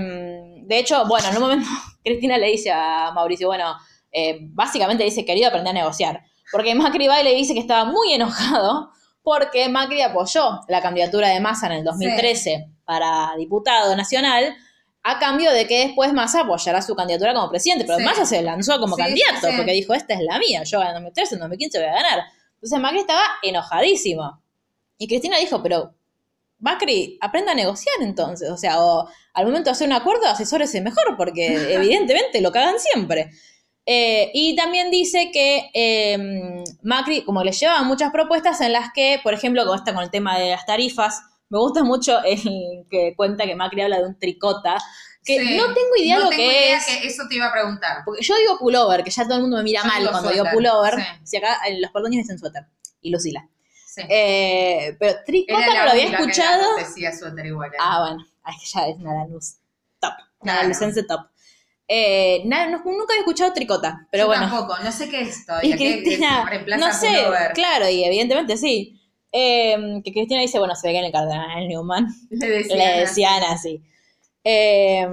de 0.63 0.79
hecho, 0.79 1.05
bueno, 1.05 1.27
en 1.29 1.35
un 1.35 1.41
momento 1.43 1.67
Cristina 2.03 2.37
le 2.37 2.47
dice 2.47 2.71
a 2.71 3.11
Mauricio, 3.13 3.47
bueno, 3.47 3.75
eh, 4.11 4.39
básicamente 4.41 5.03
dice, 5.03 5.25
querido, 5.25 5.49
aprender 5.49 5.71
a 5.71 5.79
negociar. 5.79 6.21
Porque 6.51 6.73
Macri 6.75 7.07
va 7.07 7.21
y 7.21 7.23
le 7.23 7.35
dice 7.35 7.53
que 7.53 7.59
estaba 7.59 7.85
muy 7.85 8.13
enojado 8.13 8.89
porque 9.23 9.69
Macri 9.69 10.01
apoyó 10.01 10.61
la 10.67 10.81
candidatura 10.81 11.29
de 11.29 11.39
Massa 11.39 11.67
en 11.67 11.73
el 11.73 11.83
2013 11.83 12.67
para 12.85 13.31
diputado 13.37 13.95
nacional 13.95 14.55
a 15.03 15.19
cambio 15.19 15.51
de 15.51 15.67
que 15.67 15.87
después 15.87 16.13
Massa 16.13 16.41
apoyara 16.41 16.81
su 16.81 16.95
candidatura 16.95 17.33
como 17.33 17.49
presidente. 17.49 17.83
Pero 17.85 17.97
Sí. 17.99 18.05
Massa 18.05 18.25
se 18.25 18.41
lanzó 18.41 18.79
como 18.79 18.95
Sí, 18.95 19.01
candidato 19.01 19.47
sí. 19.47 19.53
porque 19.57 19.73
dijo, 19.73 19.93
esta 19.93 20.13
es 20.13 20.21
la 20.21 20.39
mía, 20.39 20.63
yo 20.63 20.81
en 20.81 20.93
2013, 20.93 21.35
en 21.35 21.41
2015 21.41 21.77
voy 21.79 21.87
a 21.87 21.93
ganar. 21.93 22.23
Entonces 22.55 22.79
Macri 22.79 22.99
estaba 22.99 23.23
enojadísimo. 23.41 24.41
Y 24.97 25.07
Cristina 25.07 25.37
dijo, 25.37 25.61
pero 25.61 25.93
Macri, 26.59 27.17
aprenda 27.19 27.51
a 27.51 27.55
negociar 27.55 27.95
entonces. 28.01 28.49
O 28.49 28.55
sea, 28.57 28.81
o 28.81 29.09
al 29.33 29.45
momento 29.45 29.65
de 29.65 29.71
hacer 29.71 29.87
un 29.87 29.93
acuerdo, 29.93 30.27
asesórese 30.27 30.79
mejor, 30.79 31.17
porque 31.17 31.47
evidentemente 31.75 32.39
lo 32.39 32.51
cagan 32.53 32.75
siempre. 32.79 33.31
Eh, 33.85 34.31
y 34.33 34.55
también 34.55 34.89
dice 34.89 35.29
que 35.33 35.69
eh, 35.73 36.63
Macri, 36.83 37.25
como 37.25 37.43
le 37.43 37.51
llevaba 37.51 37.83
muchas 37.83 38.11
propuestas 38.13 38.61
en 38.61 38.71
las 38.71 38.93
que, 38.93 39.19
por 39.21 39.33
ejemplo, 39.33 39.63
como 39.65 39.75
está 39.75 39.93
con 39.93 40.03
el 40.03 40.09
tema 40.09 40.39
de 40.39 40.51
las 40.51 40.65
tarifas, 40.65 41.21
me 41.53 41.59
gusta 41.59 41.83
mucho 41.83 42.19
el 42.23 42.85
que 42.89 43.13
cuenta 43.15 43.45
que 43.45 43.55
Macri 43.55 43.81
habla 43.83 43.99
de 43.99 44.05
un 44.05 44.17
tricota, 44.17 44.77
que 45.23 45.39
Sí. 45.39 45.55
no 45.55 45.65
tengo 45.67 45.95
idea 45.97 46.15
No 46.15 46.23
lo 46.23 46.29
tengo 46.29 46.41
que 46.43 46.47
idea 46.65 46.77
es. 46.77 46.85
que 46.85 47.07
eso 47.07 47.23
te 47.29 47.35
iba 47.35 47.45
a 47.47 47.51
preguntar. 47.51 47.99
Porque 48.03 48.23
yo 48.23 48.35
digo 48.37 48.57
pullover, 48.57 49.03
que 49.03 49.11
ya 49.11 49.23
todo 49.23 49.35
el 49.35 49.41
mundo 49.41 49.57
me 49.57 49.63
mira 49.63 49.81
Yo 49.81 49.87
mal 49.87 50.09
cuando 50.11 50.31
digo 50.31 50.45
pullover. 50.51 50.95
sí. 50.95 51.03
Si 51.23 51.37
acá 51.37 51.59
en 51.67 51.81
los 51.81 51.91
porteños 51.91 52.23
dicen 52.23 52.39
suéter. 52.39 52.65
Y 53.01 53.11
Lucila. 53.11 53.47
Sí. 53.85 54.01
Eh, 54.09 54.97
pero 54.99 55.19
tricota 55.25 55.65
no 55.67 55.85
lo 55.85 55.91
había 55.91 56.07
que 56.09 56.15
escuchado. 56.15 56.77
era- 56.77 56.87
decía 56.87 57.15
suéter 57.15 57.45
igual. 57.45 57.69
¿eh? 57.71 57.77
Ah, 57.79 57.99
bueno, 58.01 58.25
es 58.49 58.55
que 58.59 58.65
ya 58.79 58.87
es 58.87 58.95
una 58.97 59.27
luz 59.27 59.57
top, 59.99 60.13
Claro. 60.41 60.67
lucense 60.67 61.03
top. 61.03 61.21
Eh, 61.87 62.41
na- 62.45 62.65
no- 62.69 62.79
nunca 62.83 63.13
había 63.13 63.19
escuchado 63.19 63.53
tricota, 63.53 64.07
pero 64.11 64.23
Yo 64.23 64.27
bueno. 64.27 64.49
tampoco, 64.49 64.77
no 64.83 64.91
sé 64.91 65.09
qué 65.09 65.21
es 65.21 65.41
Y 65.41 65.45
todavía. 65.45 65.77
¿qué- 65.77 66.01
Cristina, 66.01 66.49
no 66.79 66.91
sé, 66.93 67.07
pullover? 67.09 67.53
claro, 67.53 67.87
y 67.89 68.03
evidentemente 68.03 68.57
sí. 68.57 68.99
Eh, 69.35 69.75
que 70.05 70.13
Cristina 70.13 70.41
dice, 70.41 70.59
bueno, 70.59 70.75
se 70.75 70.87
ve 70.87 70.93
que 70.93 70.99
en 70.99 71.05
el 71.05 71.11
cardenal 71.11 71.67
Newman 71.67 72.07
Le 72.29 72.47
decían, 72.49 72.77
le 72.77 72.99
decían 72.99 73.43
así. 73.43 73.81
Eh, 74.43 75.07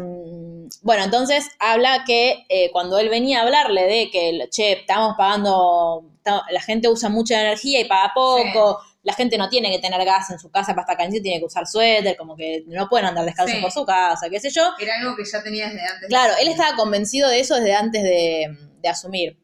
bueno, 0.83 1.05
entonces 1.05 1.49
habla 1.59 2.05
que 2.07 2.45
eh, 2.49 2.71
cuando 2.73 2.99
él 2.99 3.09
venía 3.09 3.39
a 3.41 3.43
hablarle 3.43 3.85
de 3.87 4.11
que, 4.11 4.47
che, 4.51 4.73
estamos 4.73 5.15
pagando, 5.17 6.05
la 6.51 6.61
gente 6.61 6.89
usa 6.89 7.09
mucha 7.09 7.41
energía 7.41 7.81
y 7.81 7.85
paga 7.87 8.13
poco, 8.15 8.79
la 9.03 9.15
gente 9.15 9.39
no 9.39 9.49
tiene 9.49 9.71
que 9.71 9.79
tener 9.79 10.05
gas 10.05 10.31
en 10.31 10.39
su 10.39 10.51
casa 10.51 10.73
para 10.73 10.83
estar 10.83 10.97
caliente, 10.99 11.21
tiene 11.23 11.39
que 11.39 11.47
usar 11.47 11.67
suéter, 11.67 12.17
como 12.17 12.37
que 12.37 12.65
no 12.67 12.89
pueden 12.89 13.07
andar 13.07 13.25
descalzos 13.25 13.57
Sí. 13.57 13.63
por 13.63 13.73
su 13.73 13.85
casa, 13.87 14.29
qué 14.29 14.39
sé 14.39 14.51
yo. 14.51 14.63
Era 14.79 14.99
algo 15.01 15.17
que 15.17 15.25
ya 15.25 15.43
tenía 15.43 15.67
desde 15.69 15.81
antes. 15.81 16.01
de- 16.03 16.07
Claro, 16.09 16.35
él 16.41 16.49
estaba 16.49 16.77
convencido 16.77 17.29
de 17.31 17.41
eso 17.41 17.55
desde 17.55 17.75
antes 17.75 18.03
de, 18.03 18.55
de 18.83 18.89
asumir, 18.89 19.39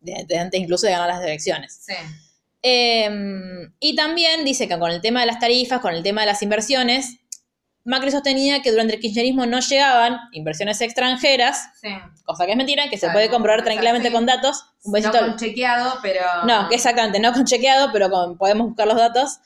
de- 0.00 0.24
desde 0.26 0.38
antes 0.38 0.60
incluso 0.60 0.86
de 0.86 0.92
ganar 0.92 1.08
las 1.08 1.22
elecciones. 1.22 1.78
Sí. 1.86 1.94
Eh, 2.62 3.08
y 3.80 3.94
también 3.96 4.44
dice 4.44 4.68
que 4.68 4.78
con 4.78 4.90
el 4.90 5.00
tema 5.00 5.20
de 5.20 5.26
las 5.26 5.38
tarifas, 5.38 5.80
con 5.80 5.94
el 5.94 6.02
tema 6.02 6.22
de 6.22 6.26
las 6.28 6.42
inversiones, 6.42 7.16
Macri 7.84 8.10
sostenía 8.10 8.60
que 8.60 8.70
durante 8.70 8.94
el 8.94 9.00
kirchnerismo 9.00 9.46
no 9.46 9.60
llegaban 9.60 10.18
inversiones 10.32 10.80
extranjeras, 10.82 11.70
Sí. 11.80 11.88
cosa 12.24 12.44
que 12.44 12.52
es 12.52 12.56
mentira, 12.56 12.90
que 12.90 12.98
se 12.98 13.08
puede 13.10 13.30
comprobar 13.30 13.64
tranquilamente 13.64 14.08
sí. 14.08 14.14
con 14.14 14.26
datos. 14.26 14.66
Un 14.84 14.92
besito. 14.92 15.18
No 15.20 15.28
con 15.28 15.36
chequeado, 15.38 15.94
pero. 16.02 16.20
no, 16.46 16.68
que 16.68 16.74
exactamente, 16.74 17.18
no 17.20 17.32
con 17.32 17.44
chequeado, 17.46 17.90
pero 17.92 18.10
con, 18.10 18.36
podemos 18.36 18.68
buscar 18.68 18.86
los 18.86 18.96
datos. 18.96 19.38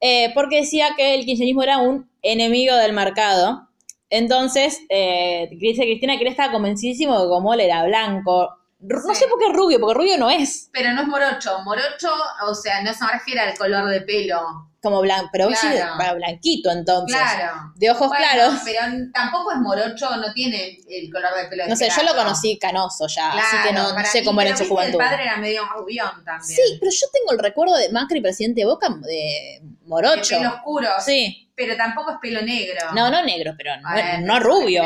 Eh, 0.00 0.32
porque 0.34 0.56
decía 0.56 0.90
que 0.96 1.14
el 1.14 1.24
kirchnerismo 1.24 1.62
era 1.62 1.78
un 1.78 2.10
enemigo 2.22 2.74
del 2.74 2.92
mercado. 2.92 3.68
Entonces, 4.10 4.80
eh, 4.88 5.48
dice 5.52 5.82
Cristina 5.82 6.16
que 6.16 6.22
él 6.24 6.30
estaba 6.30 6.52
convencidísimo 6.52 7.16
de 7.18 7.24
que 7.24 7.28
como 7.28 7.54
él 7.54 7.60
era 7.60 7.84
blanco. 7.84 8.50
No 8.88 9.14
Sí. 9.14 9.20
sé 9.20 9.26
por 9.28 9.38
qué 9.38 9.52
rubio, 9.52 9.80
porque 9.80 9.94
rubio 9.98 10.16
no 10.18 10.30
es 10.30 10.68
Pero 10.72 10.92
no 10.92 11.02
es 11.02 11.08
morocho. 11.08 11.58
Morocho, 11.64 12.12
o 12.48 12.54
sea, 12.54 12.82
no 12.82 12.92
se 12.94 13.04
refiere 13.06 13.40
al 13.40 13.56
color 13.58 13.88
de 13.88 14.00
pelo. 14.02 14.40
como 14.82 15.00
blanco, 15.00 15.28
pero 15.32 15.48
sí, 15.50 15.66
Claro. 15.68 15.94
para 15.98 16.12
blanquito 16.14 16.70
entonces. 16.70 17.18
Claro. 17.18 17.72
De 17.74 17.90
ojos 17.90 18.06
Bueno, 18.06 18.24
claros. 18.30 18.54
Pero 18.64 18.80
tampoco 19.12 19.50
es 19.50 19.58
morocho, 19.58 20.16
no 20.18 20.32
tiene 20.32 20.78
el 20.88 21.10
color 21.12 21.34
de 21.34 21.48
pelo. 21.48 21.64
No 21.66 21.74
sé, 21.74 21.88
yo 21.88 22.04
lo 22.04 22.14
conocí 22.14 22.56
canoso 22.56 23.08
ya, 23.08 23.32
así 23.32 23.56
que 23.66 23.72
no, 23.72 23.88
sé 24.04 24.20
mí, 24.20 24.24
cómo 24.24 24.40
era 24.42 24.50
en 24.50 24.56
su 24.56 24.68
juventud. 24.68 25.00
El 25.00 25.04
padre 25.08 25.24
era 25.24 25.38
medio 25.38 25.64
rubión 25.74 26.22
también. 26.24 26.42
Sí, 26.56 26.76
pero 26.78 26.92
yo 26.92 27.06
tengo 27.12 27.32
el 27.32 27.38
recuerdo 27.40 27.74
de 27.76 27.88
Macri, 27.90 28.20
presidente 28.20 28.60
de 28.60 28.64
Boca, 28.66 28.88
de 29.02 29.08
De 29.10 29.60
morocho. 29.86 30.36
pelo 30.38 30.54
oscuro. 30.54 30.88
Sí. 31.04 31.50
Pero 31.56 31.76
tampoco 31.76 32.12
es 32.12 32.18
pelo 32.20 32.42
negro. 32.42 32.92
No, 32.94 33.10
no 33.10 33.24
negro, 33.24 33.54
pero 33.56 33.76
no, 33.80 33.90
Bueno, 33.90 34.18
no 34.24 34.38
rubio. 34.38 34.84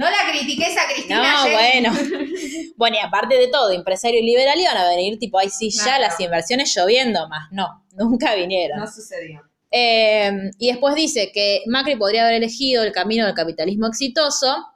No 0.00 0.10
la 0.10 0.30
critiques 0.30 0.76
a 0.76 0.92
Cristina. 0.92 1.44
No, 1.44 1.50
bueno. 1.52 1.92
bueno, 2.76 2.96
y 2.96 3.00
aparte 3.00 3.36
de 3.36 3.48
todo, 3.48 3.70
empresario 3.70 4.20
y 4.20 4.24
liberal 4.24 4.58
iban 4.58 4.76
a 4.76 4.88
venir 4.88 5.18
tipo, 5.18 5.38
ay 5.38 5.50
sí, 5.50 5.70
ya 5.70 5.84
Claro. 5.84 6.02
las 6.02 6.20
inversiones 6.20 6.74
lloviendo 6.74 7.28
más. 7.28 7.48
No, 7.52 7.84
nunca 7.92 8.34
vinieron. 8.34 8.78
No 8.80 8.86
sucedió. 8.86 9.42
Eh, 9.70 10.32
y 10.58 10.68
después 10.68 10.94
dice 10.94 11.30
que 11.32 11.62
Macri 11.66 11.94
podría 11.96 12.22
haber 12.22 12.34
elegido 12.34 12.82
el 12.82 12.92
camino 12.92 13.24
del 13.26 13.34
capitalismo 13.34 13.86
exitoso 13.86 14.66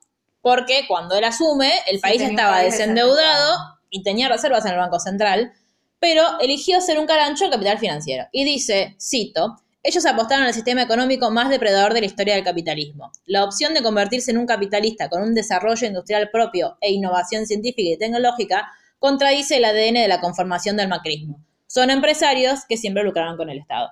porque 0.41 0.85
cuando 0.87 1.17
él 1.17 1.25
asume, 1.25 1.73
el 1.89 1.97
Sí, 1.97 2.03
país 2.03 2.21
estaba 2.23 2.61
desendeudado 2.61 3.59
y 3.91 4.03
tenía 4.03 4.29
reservas 4.29 4.65
en 4.67 4.73
el 4.73 4.79
Banco 4.79 5.01
Central, 5.01 5.53
pero 5.99 6.23
eligió 6.41 6.81
ser 6.83 6.99
un 6.99 7.07
carancho 7.07 7.47
en 7.47 7.51
capital 7.51 7.79
financiero. 7.79 8.27
Y 8.31 8.45
dice, 8.45 8.95
cito, 9.01 9.57
ellos 9.85 10.05
apostaron 10.07 10.47
al 10.47 10.55
sistema 10.55 10.83
económico 10.83 11.31
más 11.31 11.51
depredador 11.51 11.95
de 11.95 12.01
la 12.01 12.07
historia 12.07 12.35
del 12.35 12.43
capitalismo. 12.43 13.13
La 13.27 13.45
opción 13.45 13.75
de 13.75 13.83
convertirse 13.83 14.31
en 14.33 14.39
un 14.39 14.47
capitalista 14.47 15.09
con 15.09 15.23
un 15.23 15.35
desarrollo 15.35 15.87
industrial 15.87 16.31
propio 16.33 16.77
e 16.81 16.91
innovación 16.93 17.47
científica 17.47 17.91
y 17.91 17.97
tecnológica 17.99 18.67
contradice 18.99 19.59
el 19.59 19.65
ADN 19.67 19.95
de 20.01 20.09
la 20.09 20.21
conformación 20.21 20.77
del 20.77 20.89
macrismo. 20.89 21.39
Son 21.67 21.91
empresarios 21.91 22.65
que 22.69 22.77
siempre 22.79 23.05
lucraron 23.05 23.37
con 23.37 23.51
el 23.51 23.59
Estado. 23.59 23.91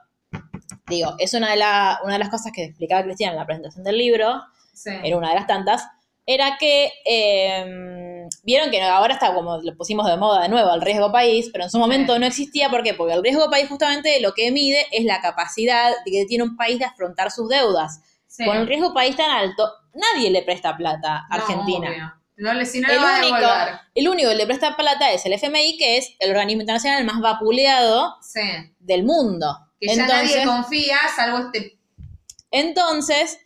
Digo, 0.88 1.14
es 1.18 1.35
una 1.35 1.50
de, 1.50 1.57
la- 1.57 1.98
una 2.05 2.14
de 2.14 2.18
las 2.18 2.31
cosas 2.31 2.52
que 2.55 2.64
explicaba 2.64 3.02
Cristina 3.05 3.31
en 3.33 3.37
la 3.37 3.46
presentación 3.46 3.85
del 3.85 3.98
libro, 3.98 4.42
Sí. 4.72 4.90
era 5.05 5.16
una 5.18 5.28
de 5.28 5.35
las 5.35 5.46
tantas, 5.46 5.85
era 6.26 6.56
que 6.58 6.92
eh, 7.04 8.26
vieron 8.44 8.70
que 8.70 8.80
ahora 8.82 9.14
está 9.14 9.35
como 9.35 9.58
lo 9.58 9.76
pusimos 9.76 10.06
de 10.06 10.16
moda 10.16 10.42
de 10.42 10.48
nuevo, 10.48 10.72
el 10.72 10.80
riesgo 10.80 11.11
país, 11.11 11.48
pero 11.52 11.64
en 11.64 11.70
su 11.70 11.78
momento 11.78 12.18
no 12.18 12.26
existía, 12.26 12.68
¿por 12.70 12.82
qué? 12.82 12.94
Porque 12.94 13.14
el 13.14 13.22
riesgo 13.22 13.50
país 13.50 13.68
justamente 13.68 14.20
lo 14.20 14.32
que 14.32 14.50
mide 14.52 14.87
es 14.92 15.04
la 15.04 15.20
capacidad 15.20 15.92
que 16.04 16.24
tiene 16.26 16.44
un 16.44 16.56
país 16.56 16.78
de 16.78 16.85
afrontar 16.85 17.30
sus 17.30 17.48
deudas. 17.48 18.00
Sí. 18.28 18.44
Con 18.44 18.56
el 18.56 18.66
riesgo 18.66 18.94
país 18.94 19.16
tan 19.16 19.30
alto, 19.30 19.68
nadie 19.94 20.30
le 20.30 20.42
presta 20.42 20.76
plata 20.76 21.26
a 21.28 21.37
No, 21.37 21.42
Argentina. 21.42 21.88
obvio. 21.90 22.12
No, 22.37 22.54
le- 22.54 22.64
si 22.66 22.80
no 22.80 22.88
el, 22.90 22.98
a 22.98 23.18
único, 23.18 23.37
el 23.94 24.08
único 24.08 24.28
que 24.30 24.35
le 24.37 24.46
presta 24.46 24.74
plata 24.76 25.12
es 25.12 25.24
el 25.26 25.35
FMI, 25.35 25.76
que 25.76 25.98
es 25.98 26.14
el 26.18 26.30
organismo 26.30 26.62
internacional 26.62 27.04
más 27.04 27.20
vapuleado 27.20 28.16
Sí. 28.22 28.40
del 28.78 29.04
mundo. 29.04 29.54
Que 29.78 29.88
ya 29.88 30.02
entonces, 30.04 30.37
nadie 30.37 30.46
confía, 30.46 30.98
salvo 31.14 31.38
este 31.38 31.78
entonces. 32.50 33.38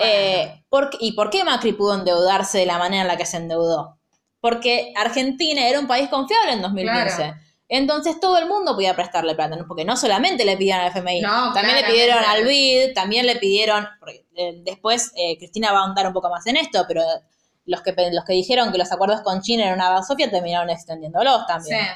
Eh, 0.00 0.64
¿por 0.68 0.90
qué- 0.90 0.98
¿Y 1.00 1.12
por 1.12 1.30
qué 1.30 1.44
Macri 1.44 1.72
pudo 1.72 1.94
endeudarse 1.94 2.58
de 2.58 2.66
la 2.66 2.78
manera 2.78 3.02
en 3.02 3.08
la 3.08 3.16
que 3.16 3.26
se 3.26 3.36
endeudó? 3.36 3.98
Porque 4.40 4.92
Argentina 4.96 5.66
era 5.68 5.78
un 5.80 5.86
país 5.86 6.08
confiable 6.08 6.52
en 6.52 6.62
2015. 6.62 7.16
Claro. 7.16 7.36
Entonces 7.68 8.20
todo 8.20 8.36
el 8.38 8.46
mundo 8.46 8.74
podía 8.74 8.94
prestarle 8.94 9.34
plata, 9.34 9.56
¿no? 9.56 9.66
porque 9.66 9.84
no 9.84 9.96
solamente 9.96 10.44
le 10.44 10.56
pidieron 10.58 10.82
al 10.84 10.88
FMI, 10.90 11.22
No, 11.22 11.52
también 11.54 11.76
le 11.76 11.84
pidieron 11.84 12.22
al 12.22 12.44
BID, 12.44 12.92
también 12.92 13.24
le 13.24 13.36
pidieron, 13.36 13.88
porque, 13.98 14.26
eh, 14.34 14.60
después 14.62 15.10
eh, 15.16 15.38
Cristina 15.38 15.72
va 15.72 15.78
a 15.78 15.82
ahondar 15.84 16.06
un 16.06 16.12
poco 16.12 16.28
más 16.28 16.46
en 16.46 16.58
esto, 16.58 16.84
pero 16.86 17.02
los 17.64 17.80
que, 17.80 17.94
los 18.12 18.24
que 18.24 18.32
dijeron 18.34 18.72
que 18.72 18.78
los 18.78 18.92
acuerdos 18.92 19.22
con 19.22 19.40
China 19.40 19.64
eran 19.64 19.76
una 19.76 19.88
basofia 19.88 20.30
terminaron 20.30 20.68
extendiéndolos 20.68 21.38
sí. 21.38 21.44
también. 21.48 21.86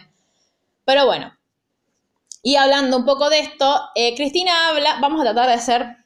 Pero 0.86 1.04
bueno, 1.04 1.36
y 2.42 2.56
hablando 2.56 2.96
un 2.96 3.04
poco 3.04 3.28
de 3.28 3.40
esto, 3.40 3.90
eh, 3.96 4.14
Cristina 4.14 4.68
habla, 4.68 4.98
vamos 5.00 5.20
a 5.20 5.24
tratar 5.24 5.50
de 5.50 5.58
ser 5.58 5.96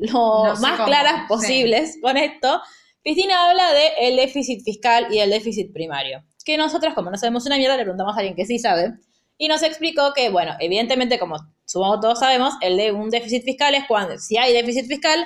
lo 0.00 0.44
No 0.48 0.56
sé 0.56 0.62
más 0.62 0.72
cómo, 0.72 0.86
claras 0.86 1.22
sí. 1.22 1.26
posibles 1.28 1.98
con 2.02 2.16
esto. 2.16 2.60
Cristina 3.02 3.48
habla 3.48 3.72
de 3.72 3.88
el 4.00 4.16
déficit 4.16 4.62
fiscal 4.64 5.06
y 5.10 5.18
el 5.20 5.30
déficit 5.30 5.72
primario. 5.72 6.22
Que 6.44 6.56
nosotros, 6.56 6.94
como 6.94 7.10
no 7.10 7.16
sabemos 7.16 7.46
una 7.46 7.56
mierda, 7.56 7.76
le 7.76 7.82
preguntamos 7.82 8.14
a 8.14 8.18
alguien 8.18 8.34
que 8.34 8.44
sí 8.46 8.58
sabe. 8.58 8.92
Y 9.38 9.48
nos 9.48 9.62
explicó 9.62 10.12
que, 10.14 10.28
bueno, 10.28 10.54
evidentemente, 10.58 11.18
como 11.18 11.36
supongo 11.64 12.00
todos 12.00 12.18
sabemos, 12.18 12.54
el 12.60 12.76
de 12.76 12.92
un 12.92 13.08
déficit 13.10 13.44
fiscal 13.44 13.74
es 13.74 13.84
cuando, 13.86 14.18
si 14.18 14.36
hay 14.36 14.52
déficit 14.52 14.86
fiscal, 14.86 15.24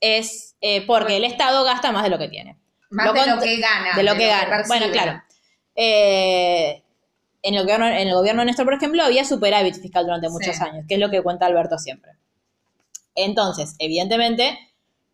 es 0.00 0.54
eh, 0.60 0.84
porque 0.86 1.16
el 1.16 1.24
Estado 1.24 1.64
gasta 1.64 1.90
más 1.90 2.04
de 2.04 2.10
lo 2.10 2.18
que 2.18 2.28
tiene 2.28 2.58
Más 2.90 3.06
Lo 3.06 3.12
de 3.14 3.26
lo 3.26 3.40
que 3.40 3.56
gana. 3.58 3.96
de 3.96 4.02
lo 4.02 4.14
que 4.14 4.26
gana. 4.26 4.62
Bueno, 4.68 4.86
claro. 4.92 5.22
Eh, 5.74 6.82
en, 7.42 7.54
el 7.54 7.62
gobierno, 7.62 7.86
en 7.88 8.08
el 8.08 8.14
gobierno 8.14 8.42
de 8.42 8.46
Néstor, 8.46 8.64
por 8.66 8.74
ejemplo, 8.74 9.02
había 9.02 9.24
superávit 9.24 9.74
fiscal 9.80 10.04
durante 10.04 10.28
muchos 10.28 10.56
Sí. 10.56 10.62
años, 10.62 10.84
que 10.88 10.94
es 10.94 11.00
lo 11.00 11.10
que 11.10 11.22
cuenta 11.22 11.46
Alberto 11.46 11.78
siempre. 11.78 12.12
Entonces, 13.16 13.74
evidentemente, 13.78 14.56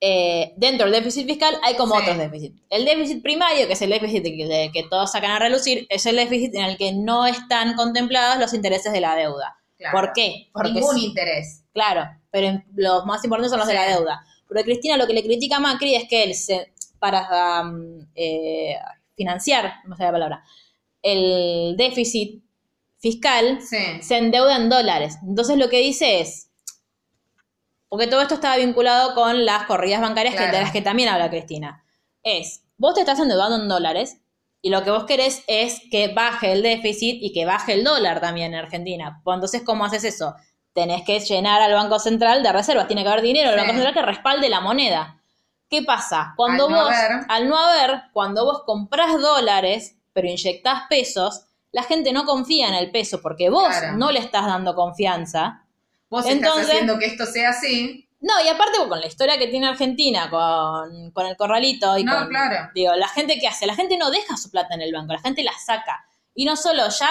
eh, 0.00 0.52
dentro 0.56 0.86
del 0.90 0.94
déficit 1.02 1.26
fiscal 1.26 1.56
hay 1.62 1.74
como 1.76 1.94
Sí. 1.94 2.02
otros 2.02 2.18
déficits. 2.18 2.60
El 2.70 2.84
déficit 2.84 3.22
primario, 3.22 3.66
que 3.68 3.72
es 3.74 3.82
el 3.82 3.90
déficit 3.90 4.22
de 4.24 4.36
que, 4.36 4.46
de 4.46 4.70
que 4.72 4.82
todos 4.90 5.12
sacan 5.12 5.30
a 5.30 5.38
relucir, 5.38 5.86
es 5.88 6.04
el 6.06 6.16
déficit 6.16 6.54
en 6.56 6.64
el 6.64 6.76
que 6.76 6.92
no 6.92 7.26
están 7.26 7.74
contemplados 7.74 8.38
los 8.40 8.52
intereses 8.52 8.92
de 8.92 9.00
la 9.00 9.14
deuda. 9.14 9.56
Claro. 9.78 9.98
¿Por 9.98 10.12
qué? 10.12 10.48
Porque 10.52 10.72
Ningún 10.72 10.96
si- 10.96 11.06
interés. 11.06 11.64
Claro, 11.72 12.04
pero 12.30 12.62
los 12.74 13.06
más 13.06 13.22
importantes 13.24 13.50
son 13.50 13.60
los 13.60 13.68
de 13.68 13.74
la 13.74 13.86
Sí. 13.86 13.92
deuda. 13.94 14.24
Pero 14.48 14.64
Cristina 14.64 14.96
lo 14.96 15.06
que 15.06 15.12
le 15.14 15.22
critica 15.22 15.56
a 15.56 15.60
Macri 15.60 15.94
es 15.94 16.08
que 16.08 16.24
él, 16.24 16.34
se, 16.34 16.72
para 16.98 17.62
um, 17.62 18.06
eh, 18.14 18.74
financiar, 19.16 19.74
no 19.86 19.96
sé 19.96 20.02
la 20.02 20.12
palabra, 20.12 20.44
el 21.00 21.74
déficit 21.76 22.42
fiscal, 22.98 23.60
Sí. 23.60 23.76
se 24.02 24.18
endeuda 24.18 24.56
en 24.56 24.68
dólares. 24.68 25.16
Entonces 25.26 25.56
lo 25.58 25.68
que 25.68 25.78
dice 25.80 26.20
es, 26.20 26.50
porque 27.92 28.06
todo 28.06 28.22
esto 28.22 28.34
estaba 28.36 28.56
vinculado 28.56 29.14
con 29.14 29.44
las 29.44 29.64
corridas 29.64 30.00
bancarias 30.00 30.34
que, 30.34 30.46
de 30.46 30.60
las 30.62 30.72
que 30.72 30.80
también 30.80 31.10
habla 31.10 31.28
Cristina, 31.28 31.84
es, 32.22 32.62
vos 32.78 32.94
te 32.94 33.00
estás 33.00 33.20
endeudando 33.20 33.56
en 33.56 33.68
dólares 33.68 34.16
y 34.62 34.70
lo 34.70 34.82
que 34.82 34.90
vos 34.90 35.04
querés 35.04 35.44
es 35.46 35.82
que 35.90 36.08
baje 36.08 36.52
el 36.52 36.62
déficit 36.62 37.18
y 37.22 37.34
que 37.34 37.44
baje 37.44 37.74
el 37.74 37.84
dólar 37.84 38.18
también 38.22 38.54
en 38.54 38.60
Argentina. 38.60 39.20
Pues 39.22 39.34
Entonces, 39.34 39.60
¿cómo 39.62 39.84
haces 39.84 40.04
eso? 40.04 40.34
Tenés 40.72 41.04
que 41.04 41.20
llenar 41.20 41.60
al 41.60 41.74
Banco 41.74 41.98
Central 41.98 42.42
de 42.42 42.50
reservas, 42.50 42.86
tiene 42.86 43.02
que 43.02 43.10
haber 43.10 43.20
dinero 43.22 43.48
en 43.50 43.54
el 43.58 43.60
Sí. 43.60 43.66
Banco 43.66 43.74
Central 43.82 43.94
que 43.94 44.10
respalde 44.10 44.48
la 44.48 44.60
moneda. 44.62 45.20
¿Qué 45.68 45.82
pasa? 45.82 46.32
Cuando 46.34 46.64
Al 46.68 46.70
no 46.72 46.76
vos, 46.84 46.94
haber. 46.94 47.20
al 47.28 47.48
no 47.50 47.58
haber, 47.58 48.02
cuando 48.14 48.46
vos 48.46 48.62
comprás 48.64 49.20
dólares, 49.20 49.98
pero 50.14 50.28
inyectás 50.28 50.84
pesos, 50.88 51.44
la 51.72 51.82
gente 51.82 52.12
no 52.14 52.24
confía 52.24 52.68
en 52.68 52.74
el 52.74 52.90
peso 52.90 53.20
porque 53.20 53.50
vos 53.50 53.68
Claro. 53.68 53.96
no 53.98 54.10
le 54.12 54.20
estás 54.20 54.46
dando 54.46 54.74
confianza. 54.74 55.61
Vos 56.12 56.26
Entonces- 56.26 56.60
estás 56.60 56.70
haciendo 56.74 56.98
que 56.98 57.06
esto 57.06 57.24
sea 57.26 57.48
así. 57.50 58.06
No, 58.20 58.34
y 58.44 58.48
aparte 58.48 58.78
con 58.86 59.00
la 59.00 59.06
historia 59.06 59.36
que 59.38 59.48
tiene 59.48 59.66
Argentina, 59.66 60.28
con, 60.30 61.10
con 61.10 61.26
el 61.26 61.36
corralito 61.36 61.96
y 61.98 62.04
No, 62.04 62.14
con... 62.18 62.28
claro. 62.28 62.70
Digo, 62.74 62.94
la 62.94 63.08
gente 63.08 63.38
que 63.40 63.48
hace, 63.48 63.66
la 63.66 63.74
gente 63.74 63.96
no 63.96 64.10
deja 64.10 64.36
su 64.36 64.50
plata 64.50 64.74
en 64.74 64.82
el 64.82 64.92
banco, 64.92 65.12
la 65.14 65.18
gente 65.20 65.42
la 65.42 65.52
saca. 65.58 66.04
Y 66.34 66.44
no 66.44 66.54
solo 66.54 66.84
ya, 66.88 67.08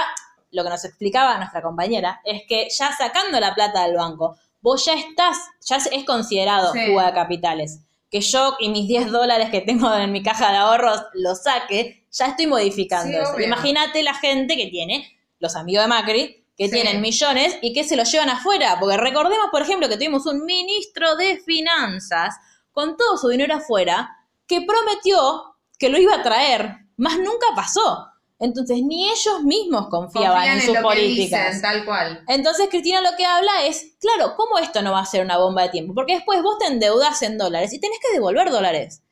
lo 0.51 0.63
que 0.63 0.69
nos 0.69 0.85
explicaba 0.85 1.37
nuestra 1.37 1.61
compañera, 1.61 2.21
es 2.23 2.43
que 2.47 2.67
ya 2.69 2.95
sacando 2.95 3.39
la 3.39 3.53
plata 3.55 3.83
del 3.87 3.95
banco, 3.97 4.37
vos 4.61 4.85
ya 4.85 4.93
estás, 4.93 5.37
ya 5.65 5.77
es 5.77 6.05
considerado 6.05 6.71
Sí. 6.71 6.79
fuga 6.85 7.07
de 7.07 7.13
capitales. 7.13 7.79
Que 8.11 8.21
yo 8.21 8.55
y 8.59 8.69
mis 8.69 8.87
10 8.87 9.09
dólares 9.11 9.49
que 9.49 9.61
tengo 9.61 9.93
en 9.93 10.11
mi 10.11 10.21
caja 10.23 10.51
de 10.51 10.57
ahorros 10.59 11.01
los 11.15 11.41
saque, 11.43 12.05
ya 12.11 12.27
estoy 12.27 12.45
modificando 12.47 13.11
Sí, 13.11 13.15
eso. 13.21 13.39
Imagínate 13.39 14.03
la 14.03 14.13
gente 14.13 14.55
que 14.55 14.67
tiene, 14.67 15.17
los 15.39 15.55
amigos 15.55 15.83
de 15.83 15.87
Macri, 15.89 16.40
que 16.57 16.65
Sí. 16.67 16.71
tienen 16.73 17.01
millones 17.01 17.57
y 17.61 17.73
que 17.73 17.83
se 17.83 17.95
los 17.95 18.11
llevan 18.11 18.29
afuera. 18.29 18.77
Porque 18.79 18.97
recordemos, 18.97 19.47
por 19.51 19.61
ejemplo, 19.61 19.89
que 19.89 19.95
tuvimos 19.95 20.25
un 20.25 20.45
ministro 20.45 21.15
de 21.15 21.37
finanzas 21.39 22.35
con 22.71 22.95
todo 22.97 23.17
su 23.17 23.27
dinero 23.29 23.55
afuera 23.55 24.09
que 24.47 24.61
prometió 24.61 25.55
que 25.79 25.89
lo 25.89 25.97
iba 25.97 26.15
a 26.15 26.23
traer, 26.23 26.75
más 26.97 27.17
nunca 27.17 27.47
pasó. 27.55 28.07
Entonces, 28.39 28.79
ni 28.83 29.07
ellos 29.09 29.43
mismos 29.43 29.87
confiaban 29.89 30.37
Confían 30.37 30.55
en 30.55 30.59
en 30.61 30.65
sus 30.65 30.75
que 30.75 30.81
políticas. 30.81 31.45
dicen, 31.47 31.61
tal 31.61 31.85
cual. 31.85 32.23
Entonces 32.27 32.67
Cristina 32.71 32.99
lo 33.01 33.15
que 33.15 33.23
habla 33.25 33.65
es, 33.65 33.95
claro, 33.99 34.35
¿cómo 34.35 34.57
esto 34.57 34.81
no 34.81 34.91
va 34.93 34.99
a 35.01 35.05
ser 35.05 35.23
una 35.23 35.37
bomba 35.37 35.61
de 35.63 35.69
tiempo? 35.69 35.93
Porque 35.93 36.15
después 36.15 36.41
vos 36.41 36.57
te 36.57 36.65
endeudas 36.65 37.21
en 37.21 37.37
dólares 37.37 37.71
y 37.73 37.79
tenés 37.79 37.99
que 37.99 38.13
devolver 38.13 38.49
dólares. 38.49 39.03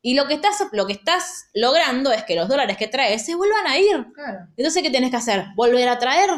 Y 0.00 0.14
lo 0.14 0.26
que 0.26 0.34
estás, 0.34 0.56
lo 0.72 0.86
que 0.86 0.94
estás 0.94 1.48
logrando 1.52 2.12
es 2.12 2.24
que 2.24 2.34
los 2.34 2.48
dólares 2.48 2.76
que 2.78 2.86
traes 2.88 3.26
se 3.26 3.34
vuelvan 3.34 3.66
a 3.66 3.78
ir. 3.78 4.06
Claro. 4.14 4.38
Entonces, 4.56 4.82
¿qué 4.82 4.90
tenés 4.90 5.10
que 5.10 5.16
hacer? 5.18 5.44
¿Volver 5.54 5.88
a 5.88 5.98
traer? 5.98 6.30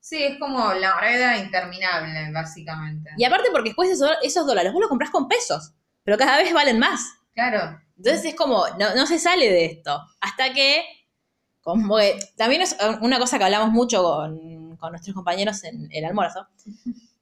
Sí, 0.00 0.22
es 0.22 0.38
como 0.38 0.72
la 0.74 0.98
rueda 0.98 1.36
interminable, 1.38 2.32
básicamente. 2.32 3.10
Y 3.16 3.24
aparte 3.24 3.50
porque 3.52 3.68
después 3.70 3.90
esos, 3.90 4.10
esos 4.22 4.46
dólares 4.46 4.72
vos 4.72 4.80
los 4.80 4.88
comprás 4.88 5.10
con 5.10 5.28
pesos, 5.28 5.72
pero 6.04 6.16
cada 6.18 6.38
vez 6.38 6.52
valen 6.52 6.78
más. 6.78 7.00
Claro. 7.34 7.80
Entonces 7.96 8.24
es 8.24 8.34
como, 8.34 8.64
no, 8.78 8.94
no 8.94 9.06
se 9.06 9.18
sale 9.18 9.50
de 9.50 9.66
esto. 9.66 10.00
Hasta 10.20 10.52
que, 10.54 10.82
como 11.60 11.98
que- 11.98 12.18
también 12.36 12.62
es 12.62 12.76
una 13.02 13.18
cosa 13.18 13.38
que 13.38 13.44
hablamos 13.44 13.70
mucho 13.70 14.02
con, 14.02 14.76
con 14.78 14.90
nuestros 14.92 15.14
compañeros 15.14 15.62
en 15.64 15.88
el 15.92 16.04
almuerzo, 16.06 16.46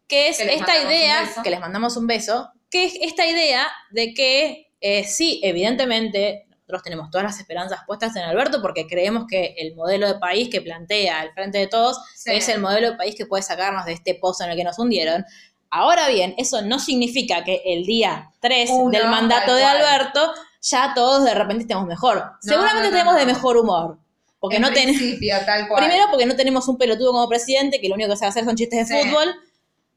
que 0.06 0.28
es 0.28 0.38
Que 0.38 0.54
esta 0.54 0.80
idea, 0.80 1.28
que 1.42 1.50
les 1.50 1.60
mandamos 1.60 1.96
un 1.96 2.06
beso, 2.06 2.50
que 2.70 2.86
es 2.86 2.94
esta 3.00 3.26
idea 3.26 3.66
de 3.90 4.14
que 4.14 4.72
eh, 4.80 5.02
sí, 5.04 5.40
evidentemente, 5.42 6.46
nosotros 6.68 6.82
tenemos 6.82 7.10
todas 7.10 7.24
las 7.24 7.40
esperanzas 7.40 7.80
puestas 7.86 8.14
en 8.16 8.24
Alberto 8.24 8.60
porque 8.60 8.86
creemos 8.86 9.24
que 9.26 9.54
el 9.56 9.74
modelo 9.74 10.06
de 10.06 10.18
país 10.18 10.50
que 10.50 10.60
plantea 10.60 11.20
al 11.20 11.32
frente 11.32 11.56
de 11.56 11.66
todos 11.66 11.98
Sí. 12.14 12.32
es 12.34 12.46
el 12.50 12.60
modelo 12.60 12.90
de 12.90 12.96
país 12.98 13.14
que 13.16 13.24
puede 13.24 13.42
sacarnos 13.42 13.86
de 13.86 13.94
este 13.94 14.14
pozo 14.14 14.44
en 14.44 14.50
el 14.50 14.56
que 14.56 14.64
nos 14.64 14.78
hundieron. 14.78 15.24
Ahora 15.70 16.08
bien, 16.08 16.34
eso 16.36 16.60
no 16.60 16.78
significa 16.78 17.42
que 17.42 17.62
el 17.64 17.86
día 17.86 18.32
3 18.40 18.68
Uno, 18.70 18.90
del 18.90 19.08
mandato 19.08 19.54
de. 19.54 19.64
Alberto 19.64 20.32
ya 20.60 20.92
todos 20.94 21.24
de 21.24 21.32
repente 21.34 21.62
estemos 21.62 21.86
mejor. 21.86 22.32
Seguramente 22.42 22.82
no, 22.82 22.90
no, 22.90 22.90
tenemos 22.90 23.16
de 23.16 23.24
mejor 23.26 23.56
humor. 23.56 23.98
Porque 24.38 24.56
En 24.56 24.62
no 24.62 24.70
tenemos. 24.72 25.00
Primero, 25.00 26.04
porque 26.10 26.26
no 26.26 26.36
tenemos 26.36 26.68
un 26.68 26.76
pelotudo 26.76 27.12
como 27.12 27.28
presidente 27.30 27.80
que 27.80 27.88
lo 27.88 27.94
único 27.94 28.10
que 28.10 28.16
sabe 28.16 28.28
hacer 28.28 28.44
son 28.44 28.56
chistes 28.56 28.88
de 28.88 28.94
Sí. 29.02 29.08
fútbol 29.08 29.34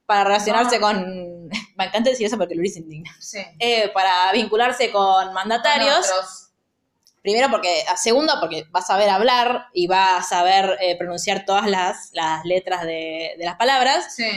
para 0.06 0.24
relacionarse 0.24 0.80
con. 0.80 1.50
Me 1.76 1.86
encanta 1.86 2.10
decir 2.12 2.28
eso 2.28 2.38
porque 2.38 2.56
Luis 2.56 2.78
indigna. 2.78 3.12
Sí. 3.20 3.40
Eh, 3.60 3.90
para 3.94 4.32
vincularse 4.32 4.90
con 4.92 5.34
mandatarios. 5.34 6.08
Con. 6.10 6.41
Primero 7.22 7.50
porque, 7.52 7.84
a 7.88 7.98
segundo 7.98 8.34
porque 8.40 8.66
va 8.76 8.80
a 8.80 8.84
saber 8.84 9.10
hablar 9.10 9.68
y 9.74 9.88
va 9.88 10.18
a 10.18 10.24
saber 10.24 10.78
eh, 10.82 10.98
pronunciar 10.98 11.46
todas 11.46 11.68
las, 11.68 12.10
las 12.14 12.44
letras 12.46 12.84
de, 12.84 13.36
de 13.38 13.46
las 13.46 13.56
palabras. 13.58 14.16
Sí. 14.16 14.30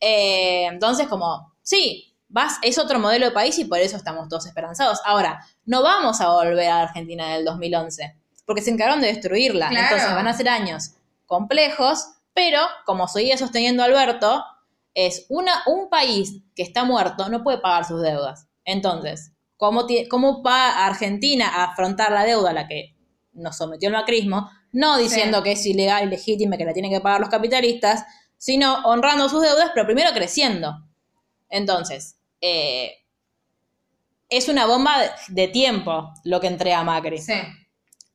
Eh, 0.00 0.66
entonces, 0.66 1.06
como, 1.06 1.54
sí, 1.62 2.14
vas, 2.28 2.58
es 2.62 2.78
otro 2.78 2.98
modelo 2.98 3.26
de 3.26 3.32
país 3.32 3.58
y 3.58 3.64
por 3.64 3.78
eso 3.78 3.96
estamos 3.96 4.28
todos 4.28 4.46
esperanzados. 4.46 5.00
Ahora, 5.04 5.46
no 5.64 5.82
vamos 5.82 6.20
a 6.20 6.28
volver 6.30 6.68
a 6.68 6.78
la 6.78 6.82
Argentina 6.82 7.34
del 7.34 7.44
2011. 7.44 8.16
porque 8.44 8.60
se 8.60 8.70
encargaron 8.70 9.00
de 9.00 9.06
destruirla. 9.06 9.68
Claro. 9.68 9.84
Entonces 9.84 10.14
van 10.14 10.28
a 10.28 10.34
ser 10.34 10.48
años 10.48 10.96
complejos, 11.26 12.08
pero 12.34 12.60
como 12.84 13.08
seguía 13.08 13.38
sosteniendo 13.38 13.82
Alberto, 13.82 14.44
es 14.92 15.26
una, 15.28 15.62
un 15.66 15.88
país 15.88 16.42
que 16.54 16.62
está 16.62 16.84
muerto 16.84 17.28
no 17.28 17.42
puede 17.42 17.58
pagar 17.58 17.84
sus 17.84 18.02
deudas. 18.02 18.48
Entonces, 18.64 19.32
¿cómo, 19.56 19.86
ti- 19.86 20.06
¿cómo 20.08 20.42
va 20.42 20.86
Argentina 20.86 21.48
a 21.48 21.64
afrontar 21.72 22.12
la 22.12 22.24
deuda 22.24 22.50
a 22.50 22.54
la 22.54 22.66
que 22.68 22.94
nos 23.32 23.56
sometió 23.56 23.88
el 23.88 23.94
macrismo? 23.94 24.50
No 24.72 24.96
diciendo 24.98 25.38
Sí. 25.38 25.44
que 25.44 25.52
es 25.52 25.66
ilegal 25.66 26.04
y 26.04 26.10
legítima, 26.10 26.56
que 26.56 26.64
la 26.64 26.72
tienen 26.72 26.90
que 26.92 27.00
pagar 27.00 27.20
los 27.20 27.28
capitalistas, 27.30 28.04
sino 28.36 28.74
honrando 28.84 29.28
sus 29.28 29.42
deudas, 29.42 29.70
pero 29.74 29.86
primero 29.86 30.10
creciendo. 30.12 30.74
Entonces, 31.48 32.16
eh, 32.40 32.92
es 34.28 34.48
una 34.48 34.66
bomba 34.66 34.98
de, 35.00 35.10
de 35.28 35.48
tiempo 35.48 36.12
lo 36.24 36.40
que 36.40 36.48
entrega 36.48 36.82
Macri. 36.82 37.18
Sí. 37.18 37.34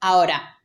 Ahora, 0.01 0.57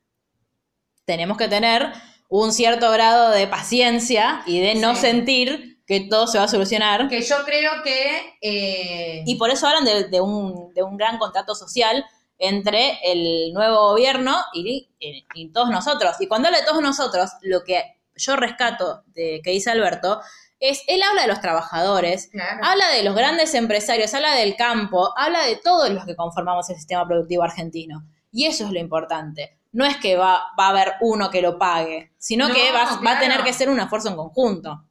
tenemos 1.04 1.36
que 1.36 1.48
tener 1.48 1.92
un 2.28 2.52
cierto 2.52 2.90
grado 2.90 3.30
de 3.30 3.46
paciencia 3.46 4.42
y 4.46 4.60
de 4.60 4.74
no 4.74 4.94
Sí. 4.94 5.02
sentir 5.02 5.73
que 5.86 6.00
todo 6.08 6.26
se 6.26 6.38
va 6.38 6.44
a 6.44 6.48
solucionar. 6.48 7.08
Que 7.08 7.20
yo 7.22 7.44
creo 7.44 7.82
que. 7.82 8.36
eh, 8.40 9.22
Y 9.26 9.36
por 9.36 9.50
eso 9.50 9.66
hablan 9.66 9.84
de, 9.84 10.04
de 10.04 10.20
un, 10.20 10.72
de 10.74 10.82
un 10.82 10.96
gran 10.96 11.18
contrato 11.18 11.54
social 11.54 12.04
entre 12.38 12.98
el 13.04 13.52
nuevo 13.52 13.90
gobierno 13.90 14.36
y, 14.52 14.88
y- 14.98 15.24
y 15.34 15.52
todos 15.52 15.70
nosotros. 15.70 16.16
Y 16.20 16.26
cuando 16.26 16.48
habla 16.48 16.60
de 16.60 16.66
todos 16.66 16.82
nosotros, 16.82 17.30
lo 17.42 17.62
que 17.64 17.82
yo 18.16 18.36
rescato 18.36 19.02
de 19.14 19.40
que 19.42 19.50
dice 19.50 19.70
Alberto 19.70 20.20
es, 20.60 20.82
él 20.86 21.02
habla 21.02 21.22
de 21.22 21.28
los 21.28 21.40
trabajadores, 21.40 22.28
Claro. 22.32 22.60
habla 22.64 22.88
de 22.90 23.02
los 23.02 23.14
grandes 23.14 23.54
empresarios, 23.54 24.14
habla 24.14 24.34
del 24.34 24.56
campo, 24.56 25.12
habla 25.16 25.44
de 25.44 25.56
todos 25.56 25.90
los 25.90 26.04
que 26.06 26.16
conformamos 26.16 26.68
el 26.70 26.76
sistema 26.76 27.06
productivo 27.06 27.42
argentino. 27.42 28.04
Y 28.32 28.46
eso 28.46 28.64
es 28.64 28.70
lo 28.72 28.78
importante. 28.80 29.58
No 29.72 29.84
es 29.84 29.96
que 29.98 30.16
va, 30.16 30.44
va 30.58 30.66
a 30.66 30.70
haber 30.70 30.94
uno 31.02 31.30
que 31.30 31.42
lo 31.42 31.58
pague, 31.58 32.12
sino 32.18 32.48
No, 32.48 32.54
que 32.54 32.72
va, 32.72 33.00
va 33.04 33.12
a 33.12 33.20
tener 33.20 33.42
que 33.42 33.52
ser 33.52 33.68
un 33.68 33.78
esfuerzo 33.80 34.08
en 34.08 34.16
conjunto. 34.16 34.84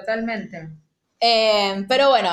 Totalmente. 0.00 0.68
Eh, 1.20 1.84
pero 1.88 2.08
bueno, 2.08 2.30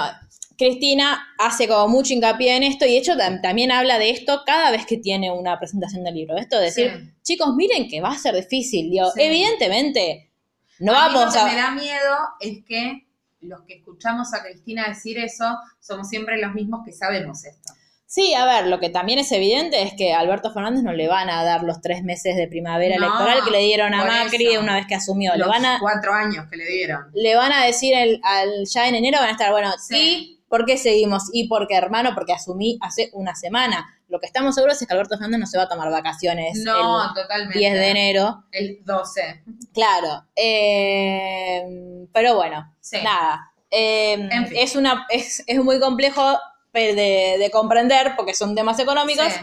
Cristina 0.58 1.27
hace 1.38 1.67
como 1.67 1.88
mucho 1.88 2.13
hincapié 2.13 2.56
en 2.56 2.63
esto 2.63 2.86
y 2.86 2.91
de 2.93 2.97
hecho 2.97 3.13
tam- 3.15 3.41
también 3.41 3.71
habla 3.71 3.99
de 3.99 4.10
esto 4.10 4.41
cada 4.45 4.71
vez 4.71 4.86
que 4.86 4.97
tiene 4.97 5.32
una 5.32 5.60
presentación 5.60 6.03
del 6.03 6.15
libro. 6.15 6.38
Esto 6.38 6.58
de 6.58 6.65
decir, 6.65 6.91
Sí. 6.97 7.13
chicos, 7.21 7.56
miren 7.56 7.88
que 7.89 8.01
va 8.01 8.10
a 8.12 8.17
ser 8.17 8.36
difícil. 8.36 8.89
Digo, 8.89 9.12
Sí. 9.13 9.21
evidentemente, 9.21 10.32
no 10.80 10.93
a 10.93 11.10
mí 11.10 11.15
vamos 11.15 11.25
lo 11.25 11.32
que 11.34 11.39
a... 11.39 11.45
me 11.45 11.56
da 11.56 11.71
miedo 11.71 12.17
es 12.39 12.63
que 12.65 13.08
los 13.41 13.62
que 13.63 13.75
escuchamos 13.75 14.34
a 14.34 14.41
Cristina 14.43 14.88
decir 14.88 15.17
eso 15.19 15.58
somos 15.80 16.10
siempre 16.10 16.38
los 16.41 16.53
mismos 16.53 16.82
que 16.86 16.91
sabemos 16.91 17.45
esto. 17.45 17.73
Sí, 18.09 18.33
a 18.33 18.45
ver, 18.45 18.67
lo 18.67 18.79
que 18.79 18.89
también 18.89 19.19
es 19.19 19.29
evidente 19.33 19.81
es 19.83 19.93
que 19.93 20.13
a 20.13 20.19
Alberto 20.19 20.53
Fernández 20.53 20.81
no 20.81 20.93
le 20.93 21.09
van 21.09 21.29
a 21.29 21.43
dar 21.43 21.63
los 21.63 21.81
tres 21.81 22.03
meses 22.03 22.37
de 22.37 22.47
primavera 22.47 22.95
No, 22.97 23.05
electoral 23.05 23.39
que 23.43 23.51
le 23.51 23.59
dieron 23.59 23.93
a 23.93 24.05
Macri 24.05 24.47
eso. 24.53 24.61
una 24.61 24.75
vez 24.75 24.87
que 24.87 24.95
asumió. 24.95 25.33
Le 25.33 25.39
Los 25.39 25.49
van 25.49 25.65
a, 25.65 25.77
cuatro 25.81 26.13
años 26.13 26.45
que 26.49 26.55
le 26.55 26.65
dieron. 26.65 27.07
le 27.13 27.35
van 27.35 27.51
a 27.51 27.65
decir 27.65 27.93
el- 27.93 28.21
al, 28.23 28.65
ya 28.65 28.87
en 28.87 28.95
enero 28.95 29.17
van 29.19 29.27
a 29.27 29.31
estar, 29.33 29.51
bueno, 29.51 29.73
Sí. 29.77 30.39
¿y 30.39 30.43
por 30.47 30.65
qué 30.65 30.77
seguimos? 30.77 31.23
¿Y 31.33 31.49
por 31.49 31.67
qué, 31.67 31.75
hermano? 31.75 32.11
Porque 32.15 32.31
asumí 32.31 32.77
hace 32.81 33.09
una 33.11 33.35
semana. 33.35 33.85
Lo 34.07 34.21
que 34.21 34.25
estamos 34.25 34.55
seguros 34.55 34.81
es 34.81 34.87
que 34.87 34.93
Alberto 34.93 35.17
Fernández 35.17 35.41
no 35.41 35.45
se 35.47 35.57
va 35.57 35.65
a 35.65 35.67
tomar 35.69 35.91
vacaciones 35.91 36.57
No, 36.63 37.03
el 37.09 37.13
totalmente. 37.13 37.59
10 37.59 37.73
de 37.73 37.89
enero. 37.89 38.45
El 38.53 38.79
12. 38.85 39.43
Claro. 39.73 40.23
Eh, 40.33 42.07
pero 42.13 42.35
bueno, 42.35 42.73
Sí. 42.79 42.97
nada. 43.03 43.51
Eh, 43.69 44.13
En 44.13 44.47
fin. 44.47 44.57
es, 44.57 44.75
una, 44.77 45.05
es, 45.09 45.43
es 45.45 45.61
muy 45.61 45.79
complejo 45.81 46.37
de, 46.81 47.37
de 47.39 47.51
comprender 47.51 48.13
porque 48.15 48.33
son 48.33 48.55
temas 48.55 48.79
económicos. 48.79 49.25
Sí. 49.27 49.39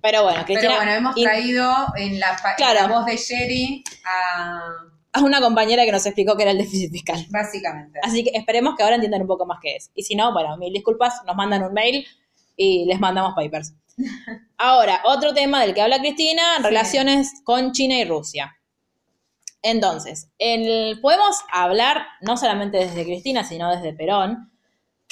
Pero 0.00 0.24
bueno, 0.24 0.44
Cristina. 0.44 0.70
Pero 0.70 0.76
bueno, 0.84 0.92
hemos 0.92 1.14
traído 1.14 1.72
en 1.96 2.18
la, 2.18 2.30
en 2.30 2.56
Claro. 2.56 2.80
la 2.80 2.86
voz 2.88 3.06
de 3.06 3.16
Sherry 3.16 3.84
a... 4.04 4.60
a 5.12 5.20
una 5.20 5.40
compañera 5.40 5.84
que 5.84 5.92
nos 5.92 6.04
explicó 6.06 6.36
que 6.36 6.42
era 6.42 6.50
el 6.52 6.58
déficit 6.58 6.90
fiscal. 6.90 7.24
Básicamente. 7.30 8.00
Así 8.02 8.24
que 8.24 8.30
esperemos 8.34 8.74
que 8.76 8.82
ahora 8.82 8.96
entiendan 8.96 9.20
un 9.22 9.28
poco 9.28 9.46
más 9.46 9.58
qué 9.62 9.76
es. 9.76 9.90
Y 9.94 10.02
si 10.02 10.16
no, 10.16 10.32
bueno, 10.32 10.56
mil 10.56 10.72
disculpas, 10.72 11.22
nos 11.24 11.36
mandan 11.36 11.62
un 11.62 11.72
mail 11.72 12.04
y 12.56 12.84
les 12.86 12.98
mandamos 12.98 13.34
papers. 13.36 13.74
Ahora, 14.58 15.00
otro 15.04 15.34
tema 15.34 15.60
del 15.62 15.74
que 15.74 15.82
habla 15.82 15.98
Cristina, 16.00 16.42
Sí. 16.56 16.62
relaciones 16.64 17.30
con 17.44 17.72
China 17.72 17.96
y 17.98 18.04
Rusia. 18.04 18.56
Entonces, 19.62 20.28
el- 20.38 20.98
podemos 21.00 21.36
hablar 21.52 22.06
no 22.20 22.36
solamente 22.36 22.78
desde 22.78 23.04
Cristina, 23.04 23.44
sino 23.44 23.70
desde 23.70 23.92
Perón, 23.92 24.51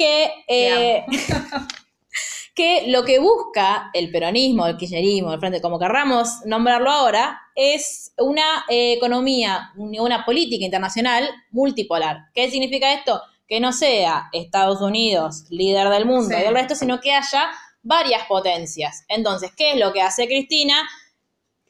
que, 0.00 0.30
eh, 0.48 1.04
que 2.54 2.84
lo 2.88 3.04
que 3.04 3.18
busca 3.18 3.90
el 3.94 4.10
peronismo, 4.10 4.66
el 4.66 4.76
kirchnerismo, 4.76 5.32
el 5.32 5.40
frente, 5.40 5.60
como 5.60 5.78
querramos 5.78 6.28
nombrarlo 6.46 6.90
ahora, 6.90 7.40
es 7.54 8.12
una 8.18 8.64
eh, 8.68 8.94
economía, 8.94 9.70
un- 9.76 9.98
una 10.00 10.24
política 10.24 10.64
internacional 10.64 11.28
multipolar. 11.50 12.26
¿Qué 12.34 12.50
significa 12.50 12.92
esto? 12.92 13.20
Que 13.46 13.60
no 13.60 13.72
sea 13.72 14.28
Estados 14.32 14.80
Unidos 14.80 15.44
líder 15.50 15.88
del 15.90 16.06
mundo 16.06 16.34
Sí. 16.36 16.42
y 16.42 16.46
el 16.46 16.54
resto, 16.54 16.74
sino 16.74 17.00
que 17.00 17.12
haya 17.12 17.50
varias 17.82 18.24
potencias. 18.26 19.04
Entonces, 19.08 19.52
¿qué 19.56 19.72
es 19.72 19.78
lo 19.78 19.92
que 19.92 20.02
hace 20.02 20.26
Cristina? 20.26 20.88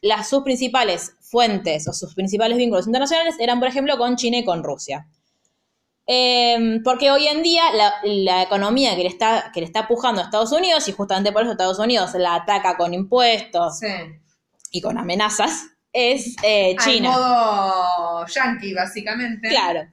Las, 0.01 0.29
sus 0.29 0.43
principales 0.43 1.13
fuentes 1.21 1.87
o 1.87 1.93
sus 1.93 2.15
principales 2.15 2.57
vínculos 2.57 2.87
internacionales 2.87 3.35
eran, 3.39 3.59
por 3.59 3.67
ejemplo, 3.69 3.97
con 3.97 4.15
China 4.15 4.37
y 4.37 4.43
con 4.45 4.63
Rusia. 4.63 5.05
Eh, 6.13 6.81
porque 6.83 7.09
hoy 7.09 7.25
en 7.27 7.41
día 7.41 7.63
la, 7.73 7.93
la 8.03 8.41
economía 8.43 8.97
que 8.97 9.03
le, 9.03 9.07
está, 9.07 9.49
que 9.53 9.61
le 9.61 9.65
está 9.65 9.87
pujando 9.87 10.19
a 10.19 10.25
Estados 10.25 10.51
Unidos, 10.51 10.85
y 10.89 10.91
justamente 10.91 11.31
por 11.31 11.43
eso 11.43 11.51
Estados 11.51 11.79
Unidos 11.79 12.11
la 12.15 12.35
ataca 12.35 12.75
con 12.75 12.93
impuestos 12.93 13.79
Sí. 13.79 13.87
y 14.71 14.81
con 14.81 14.97
amenazas, 14.97 15.67
es 15.93 16.35
eh, 16.43 16.75
China. 16.83 17.13
Al 17.13 17.21
modo 17.21 18.25
yankee, 18.27 18.73
básicamente. 18.73 19.47
Claro. 19.47 19.87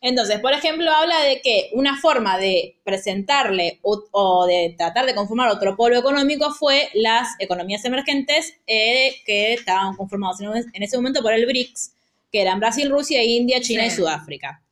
Entonces, 0.00 0.40
por 0.40 0.52
ejemplo, 0.54 0.90
habla 0.90 1.20
de 1.20 1.40
que 1.40 1.70
una 1.74 1.96
forma 2.00 2.36
de 2.36 2.80
presentarle 2.82 3.78
o, 3.82 4.02
o 4.10 4.46
de 4.46 4.74
tratar 4.76 5.06
de 5.06 5.14
conformar 5.14 5.50
otro 5.50 5.76
polo 5.76 5.96
económico 5.96 6.50
fue 6.52 6.88
las 6.94 7.28
economías 7.38 7.84
emergentes 7.84 8.54
eh, 8.66 9.14
que 9.24 9.52
estaban 9.52 9.94
conformados 9.94 10.40
en, 10.40 10.48
en 10.72 10.82
ese 10.82 10.96
momento 10.96 11.22
por 11.22 11.32
el 11.32 11.46
BRICS, 11.46 11.92
que 12.32 12.42
eran 12.42 12.58
Brasil, 12.58 12.90
Rusia, 12.90 13.22
India, 13.22 13.60
China 13.60 13.86
y. 13.86 13.90
Sudáfrica. 13.90 14.62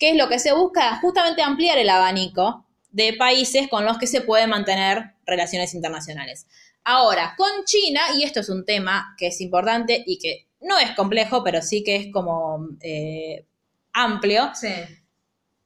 ¿Qué 0.00 0.10
es 0.10 0.16
lo 0.16 0.28
que 0.28 0.40
se 0.40 0.52
busca? 0.52 0.96
Justamente 1.00 1.42
ampliar 1.42 1.78
el 1.78 1.88
abanico 1.90 2.66
de 2.90 3.12
países 3.12 3.68
con 3.68 3.84
los 3.84 3.98
que 3.98 4.08
se 4.08 4.22
puede 4.22 4.48
mantener 4.48 5.12
relaciones 5.26 5.74
internacionales. 5.74 6.46
Ahora, 6.82 7.34
con 7.36 7.48
China, 7.66 8.00
y 8.16 8.24
esto 8.24 8.40
es 8.40 8.48
un 8.48 8.64
tema 8.64 9.14
que 9.16 9.28
es 9.28 9.40
importante 9.40 10.02
y 10.04 10.18
que 10.18 10.48
no 10.62 10.76
es 10.78 10.90
complejo, 10.96 11.44
pero 11.44 11.62
sí 11.62 11.84
que 11.84 11.94
es 11.96 12.12
como 12.12 12.66
eh, 12.80 13.46
amplio, 13.92 14.50
Sí. 14.54 14.72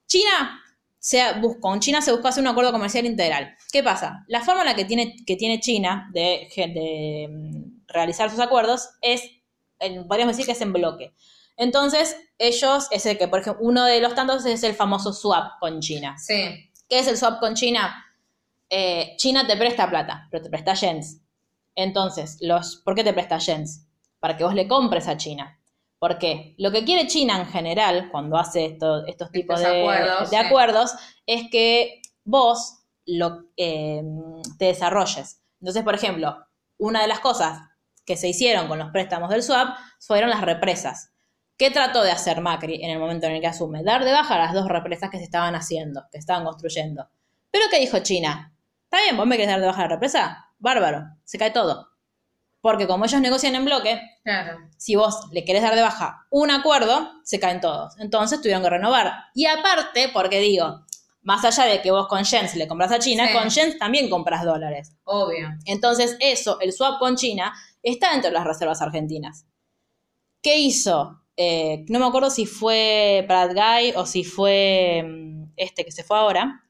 China 0.06 0.60
se 0.98 1.32
busca, 1.40 1.60
con 1.60 1.80
China 1.80 2.00
se 2.02 2.12
buscó 2.12 2.28
hacer 2.28 2.42
un 2.42 2.48
acuerdo 2.48 2.72
comercial 2.72 3.06
integral. 3.06 3.56
¿Qué 3.72 3.82
pasa? 3.82 4.24
La 4.28 4.42
forma 4.42 4.62
en 4.62 4.66
la 4.68 4.74
que 4.74 4.84
tiene, 4.84 5.16
que 5.26 5.36
tiene 5.36 5.60
China 5.60 6.08
de, 6.12 6.48
de, 6.56 7.28
mm, 7.30 7.84
realizar 7.86 8.30
sus 8.30 8.40
acuerdos 8.40 8.88
es, 9.02 9.22
en- 9.80 10.06
podríamos 10.08 10.34
decir 10.36 10.46
que 10.46 10.52
es 10.52 10.60
en 10.60 10.72
bloque. 10.72 11.12
Entonces, 11.56 12.16
ellos, 12.38 12.88
es 12.90 13.06
el 13.06 13.16
que, 13.18 13.28
por 13.28 13.40
ejemplo, 13.40 13.62
uno 13.64 13.84
de 13.84 14.00
los 14.00 14.14
tantos 14.14 14.44
es 14.46 14.62
el 14.64 14.74
famoso 14.74 15.12
swap 15.12 15.58
con 15.60 15.80
China. 15.80 16.16
Sí. 16.18 16.70
¿Qué 16.88 16.98
es 16.98 17.06
el 17.08 17.16
swap 17.16 17.40
con 17.40 17.54
China? 17.54 18.04
Eh, 18.68 19.14
China 19.18 19.46
te 19.46 19.56
presta 19.56 19.88
plata, 19.88 20.26
pero 20.30 20.42
te 20.42 20.50
presta 20.50 20.74
yens. 20.74 21.20
Entonces, 21.74 22.38
los, 22.40 22.76
¿por 22.76 22.94
qué 22.94 23.04
te 23.04 23.12
presta 23.12 23.38
yens? 23.38 23.86
Para 24.20 24.36
que 24.36 24.44
vos 24.44 24.54
le 24.54 24.66
compres 24.68 25.06
a 25.08 25.16
China. 25.16 25.58
¿Por 25.98 26.18
qué? 26.18 26.54
Lo 26.58 26.70
que 26.70 26.84
quiere 26.84 27.06
China 27.06 27.38
en 27.40 27.46
general, 27.46 28.08
cuando 28.10 28.36
hace 28.36 28.66
esto- 28.66 29.06
estos 29.06 29.30
tipos 29.30 29.60
Estos 29.60 29.72
de 29.72 29.80
acuerdos, 29.80 30.30
de 30.30 30.36
sí. 30.38 30.44
acuerdos, 30.44 30.92
es 31.26 31.50
que 31.50 32.02
vos 32.24 32.80
lo, 33.06 33.44
eh, 33.56 34.02
te 34.58 34.66
desarrolles. 34.66 35.40
Entonces, 35.60 35.82
por 35.82 35.94
ejemplo, 35.94 36.36
una 36.78 37.00
de 37.02 37.08
las 37.08 37.20
cosas 37.20 37.60
que 38.04 38.16
se 38.16 38.28
hicieron 38.28 38.68
con 38.68 38.78
los 38.78 38.90
préstamos 38.90 39.30
del 39.30 39.42
swap 39.42 39.76
fueron 39.98 40.28
las 40.30 40.42
represas. 40.42 41.10
¿Qué 41.56 41.70
trató 41.70 42.02
de 42.02 42.10
hacer 42.10 42.40
Macri 42.40 42.82
en 42.82 42.90
el 42.90 42.98
momento 42.98 43.26
en 43.26 43.34
el 43.34 43.40
que 43.40 43.46
asume? 43.46 43.82
Dar 43.84 44.04
de 44.04 44.12
baja 44.12 44.38
las 44.38 44.52
dos 44.52 44.66
represas 44.68 45.10
que 45.10 45.18
se 45.18 45.24
estaban 45.24 45.54
haciendo, 45.54 46.04
que 46.10 46.18
estaban 46.18 46.44
construyendo. 46.44 47.08
Pero 47.50 47.66
¿qué 47.70 47.78
dijo 47.78 47.98
China? 48.00 48.52
Está 48.84 49.02
bien, 49.04 49.16
vos 49.16 49.26
me 49.26 49.36
querés 49.36 49.50
dar 49.50 49.60
de 49.60 49.66
baja 49.66 49.82
la 49.82 49.88
represa. 49.88 50.46
Bárbaro, 50.58 51.04
se 51.24 51.38
cae 51.38 51.50
todo. 51.52 51.90
Porque 52.60 52.86
como 52.86 53.04
ellos 53.04 53.20
negocian 53.20 53.54
en 53.54 53.64
bloque, 53.64 54.00
Claro. 54.24 54.58
si 54.78 54.96
vos 54.96 55.28
le 55.32 55.44
querés 55.44 55.62
dar 55.62 55.74
de 55.74 55.82
baja 55.82 56.26
un 56.30 56.50
acuerdo, 56.50 57.10
se 57.22 57.38
caen 57.38 57.60
todos. 57.60 57.94
Entonces 58.00 58.40
tuvieron 58.40 58.62
que 58.62 58.70
renovar. 58.70 59.12
Y 59.34 59.46
aparte, 59.46 60.08
porque 60.12 60.40
digo, 60.40 60.84
más 61.22 61.44
allá 61.44 61.64
de 61.70 61.82
que 61.82 61.90
vos 61.90 62.08
con 62.08 62.24
Jens 62.24 62.56
le 62.56 62.66
compras 62.66 62.90
a 62.90 62.98
China, 62.98 63.28
Sí. 63.28 63.32
con 63.34 63.50
Jens 63.50 63.78
también 63.78 64.08
compras 64.10 64.44
dólares. 64.44 64.92
Obvio. 65.04 65.50
Entonces, 65.66 66.16
eso, 66.20 66.58
el 66.60 66.72
swap 66.72 66.98
con 66.98 67.16
China, 67.16 67.52
está 67.82 68.10
dentro 68.12 68.30
de 68.30 68.34
las 68.34 68.44
reservas 68.44 68.80
argentinas. 68.82 69.44
¿Qué 70.42 70.56
hizo? 70.58 71.20
Eh, 71.36 71.84
no 71.88 71.98
me 71.98 72.06
acuerdo 72.06 72.30
si 72.30 72.46
fue 72.46 73.24
Brad 73.28 73.50
Guy 73.54 73.92
o 73.96 74.06
si 74.06 74.24
fue 74.24 75.02
mm, 75.04 75.52
este 75.56 75.84
que 75.84 75.92
se 75.92 76.04
fue 76.04 76.16
ahora. 76.16 76.62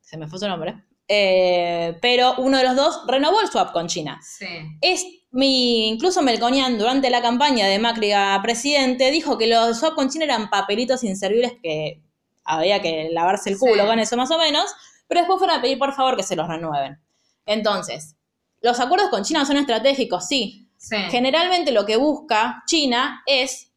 Se 0.00 0.16
me 0.16 0.28
fue 0.28 0.38
su 0.38 0.48
nombre. 0.48 0.84
Eh, 1.06 1.98
pero 2.02 2.34
uno 2.38 2.58
de 2.58 2.64
los 2.64 2.76
dos 2.76 3.02
renovó 3.06 3.40
el 3.40 3.48
swap 3.48 3.72
con 3.72 3.86
China. 3.88 4.20
Sí. 4.22 4.46
Es 4.80 5.04
mi, 5.30 5.88
incluso 5.88 6.22
Melconian, 6.22 6.78
durante 6.78 7.10
la 7.10 7.20
campaña 7.22 7.66
de 7.66 7.78
Macri 7.78 8.12
a 8.12 8.38
presidente, 8.42 9.10
dijo 9.10 9.36
que 9.38 9.46
los 9.46 9.78
swap 9.78 9.94
con 9.94 10.08
China 10.10 10.24
eran 10.24 10.50
papelitos 10.50 11.04
inservibles 11.04 11.52
que 11.62 12.02
había 12.44 12.80
que 12.80 13.08
lavarse 13.12 13.50
el 13.50 13.58
culo 13.58 13.82
Sí. 13.82 13.88
con 13.88 13.98
eso 13.98 14.16
más 14.16 14.30
o 14.30 14.38
menos, 14.38 14.64
pero 15.06 15.20
después 15.20 15.38
fueron 15.38 15.58
a 15.58 15.62
pedir 15.62 15.78
por 15.78 15.92
favor 15.94 16.16
que 16.16 16.22
se 16.22 16.36
los 16.36 16.48
renueven. 16.48 16.98
Entonces, 17.44 18.16
los 18.62 18.80
acuerdos 18.80 19.10
con 19.10 19.22
China 19.24 19.44
son 19.44 19.56
estratégicos, 19.58 20.26
sí. 20.26 20.68
Sí. 20.78 20.96
Generalmente 21.10 21.72
lo 21.72 21.84
que 21.86 21.96
busca 21.96 22.62
China 22.66 23.22
es 23.26 23.67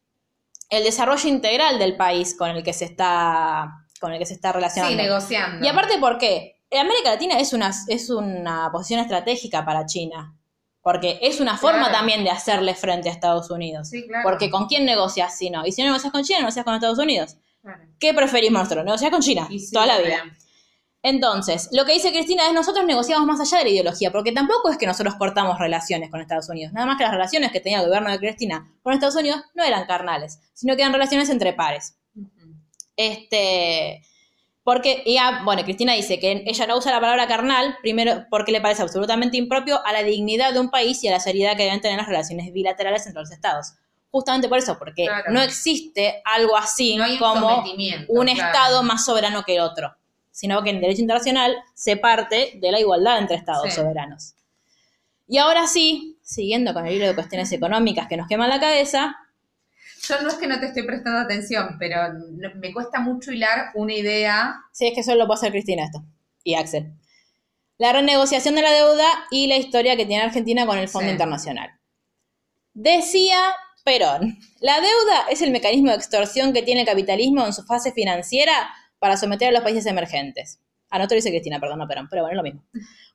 el 0.72 0.84
desarrollo 0.84 1.28
integral 1.28 1.78
del 1.78 1.96
país 1.96 2.34
con 2.36 2.50
el 2.50 2.62
que 2.62 2.72
se 2.72 2.86
está, 2.86 3.70
con 4.00 4.12
el 4.12 4.18
que 4.18 4.26
se 4.26 4.34
está 4.34 4.48
Sí, 4.50 4.54
relacionando. 4.54 5.02
negociando. 5.02 5.64
Y 5.64 5.68
aparte, 5.68 5.98
¿por 5.98 6.18
qué? 6.18 6.60
América 6.72 7.10
Latina 7.10 7.38
es 7.38 7.52
una, 7.52 7.70
es 7.88 8.08
una 8.08 8.70
posición 8.72 9.00
estratégica 9.00 9.64
para 9.64 9.84
China. 9.84 10.34
Porque 10.80 11.18
es 11.22 11.38
una 11.40 11.56
forma 11.58 11.80
Claro. 11.88 11.92
también 11.98 12.24
de 12.24 12.30
hacerle 12.30 12.74
frente 12.74 13.08
a 13.08 13.12
Estados 13.12 13.50
Unidos. 13.50 13.88
Sí, 13.90 14.06
claro. 14.08 14.22
Porque 14.24 14.50
¿con 14.50 14.66
quién 14.66 14.84
negocias 14.84 15.36
si 15.36 15.50
no? 15.50 15.64
Y 15.66 15.70
si 15.72 15.82
no 15.82 15.88
negocias 15.88 16.10
con 16.10 16.24
China, 16.24 16.40
negocias 16.40 16.64
con 16.64 16.74
Estados 16.74 16.98
Unidos. 16.98 17.36
Claro. 17.60 17.82
¿Qué 18.00 18.12
preferimos 18.14 18.62
nosotros? 18.62 18.84
¿Negociar 18.86 19.10
con 19.12 19.20
China? 19.20 19.46
Sí, 19.48 19.70
toda 19.70 19.86
la 19.86 19.98
vida. 19.98 20.24
Entonces, 21.04 21.68
lo 21.72 21.84
que 21.84 21.94
dice 21.94 22.12
Cristina 22.12 22.46
es 22.46 22.52
nosotros 22.52 22.84
negociamos 22.86 23.26
más 23.26 23.40
allá 23.40 23.58
de 23.58 23.64
la 23.64 23.70
ideología, 23.70 24.12
porque 24.12 24.30
tampoco 24.30 24.70
es 24.70 24.78
que 24.78 24.86
nosotros 24.86 25.16
cortamos 25.16 25.58
relaciones 25.58 26.10
con 26.10 26.20
Estados 26.20 26.48
Unidos. 26.48 26.72
Nada 26.72 26.86
más 26.86 26.96
que 26.96 27.02
las 27.02 27.12
relaciones 27.12 27.50
que 27.50 27.58
tenía 27.60 27.80
el 27.80 27.86
gobierno 27.86 28.10
de 28.10 28.18
Cristina 28.18 28.72
con 28.82 28.92
Estados 28.94 29.16
Unidos 29.16 29.42
no 29.54 29.64
eran 29.64 29.84
carnales, 29.86 30.38
sino 30.54 30.76
que 30.76 30.82
eran 30.82 30.92
relaciones 30.92 31.28
entre 31.30 31.52
pares. 31.54 31.96
Este, 32.96 34.02
porque 34.62 35.02
ella, 35.06 35.40
bueno, 35.44 35.64
Cristina 35.64 35.94
dice 35.94 36.20
que 36.20 36.44
ella 36.46 36.66
no 36.66 36.76
usa 36.78 36.92
la 36.92 37.00
palabra 37.00 37.26
carnal, 37.26 37.76
primero 37.82 38.26
porque 38.30 38.52
le 38.52 38.60
parece 38.60 38.82
absolutamente 38.82 39.36
impropio 39.36 39.84
a 39.84 39.92
la 39.92 40.02
dignidad 40.04 40.52
de 40.52 40.60
un 40.60 40.70
país 40.70 41.02
y 41.02 41.08
a 41.08 41.12
la 41.12 41.20
seriedad 41.20 41.56
que 41.56 41.64
deben 41.64 41.80
tener 41.80 41.96
las 41.98 42.06
relaciones 42.06 42.52
bilaterales 42.52 43.06
entre 43.06 43.22
los 43.22 43.32
estados. 43.32 43.72
Justamente 44.10 44.48
por 44.48 44.58
eso, 44.58 44.78
porque 44.78 45.06
Claro. 45.06 45.32
no 45.32 45.40
existe 45.40 46.20
algo 46.24 46.56
así 46.56 46.96
No 46.96 47.04
hay 47.04 47.12
un 47.14 47.18
como 47.18 47.64
un 48.08 48.26
claro. 48.26 48.30
estado 48.30 48.82
más 48.82 49.04
soberano 49.04 49.42
que 49.42 49.54
el 49.56 49.62
otro, 49.62 49.96
sino 50.32 50.62
que 50.64 50.70
en 50.70 50.80
derecho 50.80 51.02
internacional 51.02 51.54
se 51.74 51.96
parte 51.96 52.58
de 52.60 52.72
la 52.72 52.80
igualdad 52.80 53.18
entre 53.18 53.36
estados 53.36 53.64
Sí. 53.68 53.70
soberanos. 53.70 54.34
Y 55.28 55.38
ahora 55.38 55.68
sí, 55.68 56.18
siguiendo 56.22 56.74
con 56.74 56.86
el 56.86 56.94
hilo 56.94 57.06
de 57.06 57.14
cuestiones 57.14 57.52
económicas 57.52 58.08
que 58.08 58.16
nos 58.16 58.26
queman 58.26 58.50
la 58.50 58.58
cabeza, 58.58 59.16
Yo 60.08 60.20
no 60.20 60.28
es 60.30 60.34
que 60.34 60.48
no 60.48 60.58
te 60.58 60.66
estoy 60.66 60.82
prestando 60.82 61.20
atención, 61.20 61.76
pero 61.78 61.96
me 62.56 62.72
cuesta 62.72 62.98
mucho 62.98 63.30
hilar 63.30 63.70
una 63.74 63.92
idea. 63.94 64.56
Sí, 64.72 64.88
es 64.88 64.94
que 64.96 65.04
solo 65.04 65.18
lo 65.18 65.26
puede 65.28 65.38
hacer 65.38 65.52
Cristina 65.52 65.84
esto. 65.84 66.02
Y 66.42 66.54
Axel. 66.56 66.92
La 67.78 67.92
renegociación 67.92 68.56
de 68.56 68.62
la 68.62 68.72
deuda 68.72 69.06
y 69.30 69.46
la 69.46 69.56
historia 69.58 69.96
que 69.96 70.04
tiene 70.04 70.24
Argentina 70.24 70.66
con 70.66 70.76
el 70.78 70.88
Fondo 70.88 71.06
Sí. 71.06 71.12
Internacional. 71.12 71.70
Decía 72.74 73.38
Perón, 73.84 74.38
la 74.60 74.76
deuda 74.80 75.26
es 75.30 75.42
el 75.42 75.50
mecanismo 75.50 75.90
de 75.90 75.96
extorsión 75.96 76.52
que 76.52 76.62
tiene 76.62 76.80
el 76.82 76.86
capitalismo 76.86 77.44
en 77.46 77.52
su 77.52 77.62
fase 77.64 77.92
financiera 77.92 78.52
para 79.02 79.16
someter 79.16 79.48
a 79.48 79.50
los 79.50 79.62
países 79.62 79.84
emergentes. 79.86 80.60
Ah, 80.88 81.00
no 81.00 81.08
te 81.08 81.16
lo 81.16 81.16
dice 81.16 81.30
Cristina, 81.30 81.58
perdón, 81.58 81.80
no 81.80 81.88
Perón, 81.88 82.06
pero 82.08 82.22
bueno, 82.22 82.34
es 82.34 82.36
lo 82.36 82.42
mismo. 82.44 82.62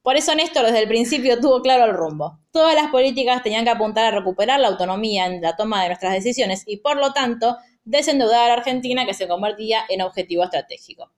Por 0.04 0.17
eso 0.17 0.36
Néstor 0.36 0.65
desde 0.65 0.82
el 0.82 0.88
principio 0.89 1.39
tuvo 1.39 1.62
claro 1.62 1.86
el 1.86 1.93
rumbo. 1.93 2.39
Todas 2.52 2.76
las 2.76 2.89
políticas 2.89 3.41
tenían 3.41 3.63
que 3.63 3.69
apuntar 3.69 4.04
a 4.04 4.12
recuperar 4.12 4.60
la 4.60 4.67
autonomía 4.67 5.28
en 5.28 5.41
la 5.41 5.56
toma 5.56 5.82
de 5.82 5.88
nuestras 5.88 6.12
decisiones 6.12 6.63
y, 6.67 6.78
por 6.78 6.97
lo 6.97 7.13
tanto, 7.13 7.56
desendeudar 7.86 8.43
a 8.43 8.47
la 8.47 8.54
Argentina 8.56 9.06
que 9.06 9.13
se 9.13 9.30
convertía 9.30 9.84
en 9.88 10.02
objetivo 10.02 10.43
estratégico. 10.43 11.10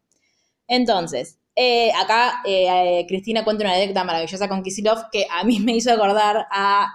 Entonces, 0.67 1.39
eh, 1.55 1.91
acá 1.91 2.43
eh, 2.45 2.99
eh, 2.99 3.05
Cristina 3.08 3.43
cuenta 3.43 3.63
una 3.63 3.73
anécdota 3.73 4.03
maravillosa 4.03 4.47
con 4.47 4.62
Kisilov 4.62 5.10
que 5.12 5.25
a 5.32 5.43
mí 5.43 5.60
me 5.62 5.71
hizo 5.71 5.91
acordar 5.91 6.45
a 6.51 6.93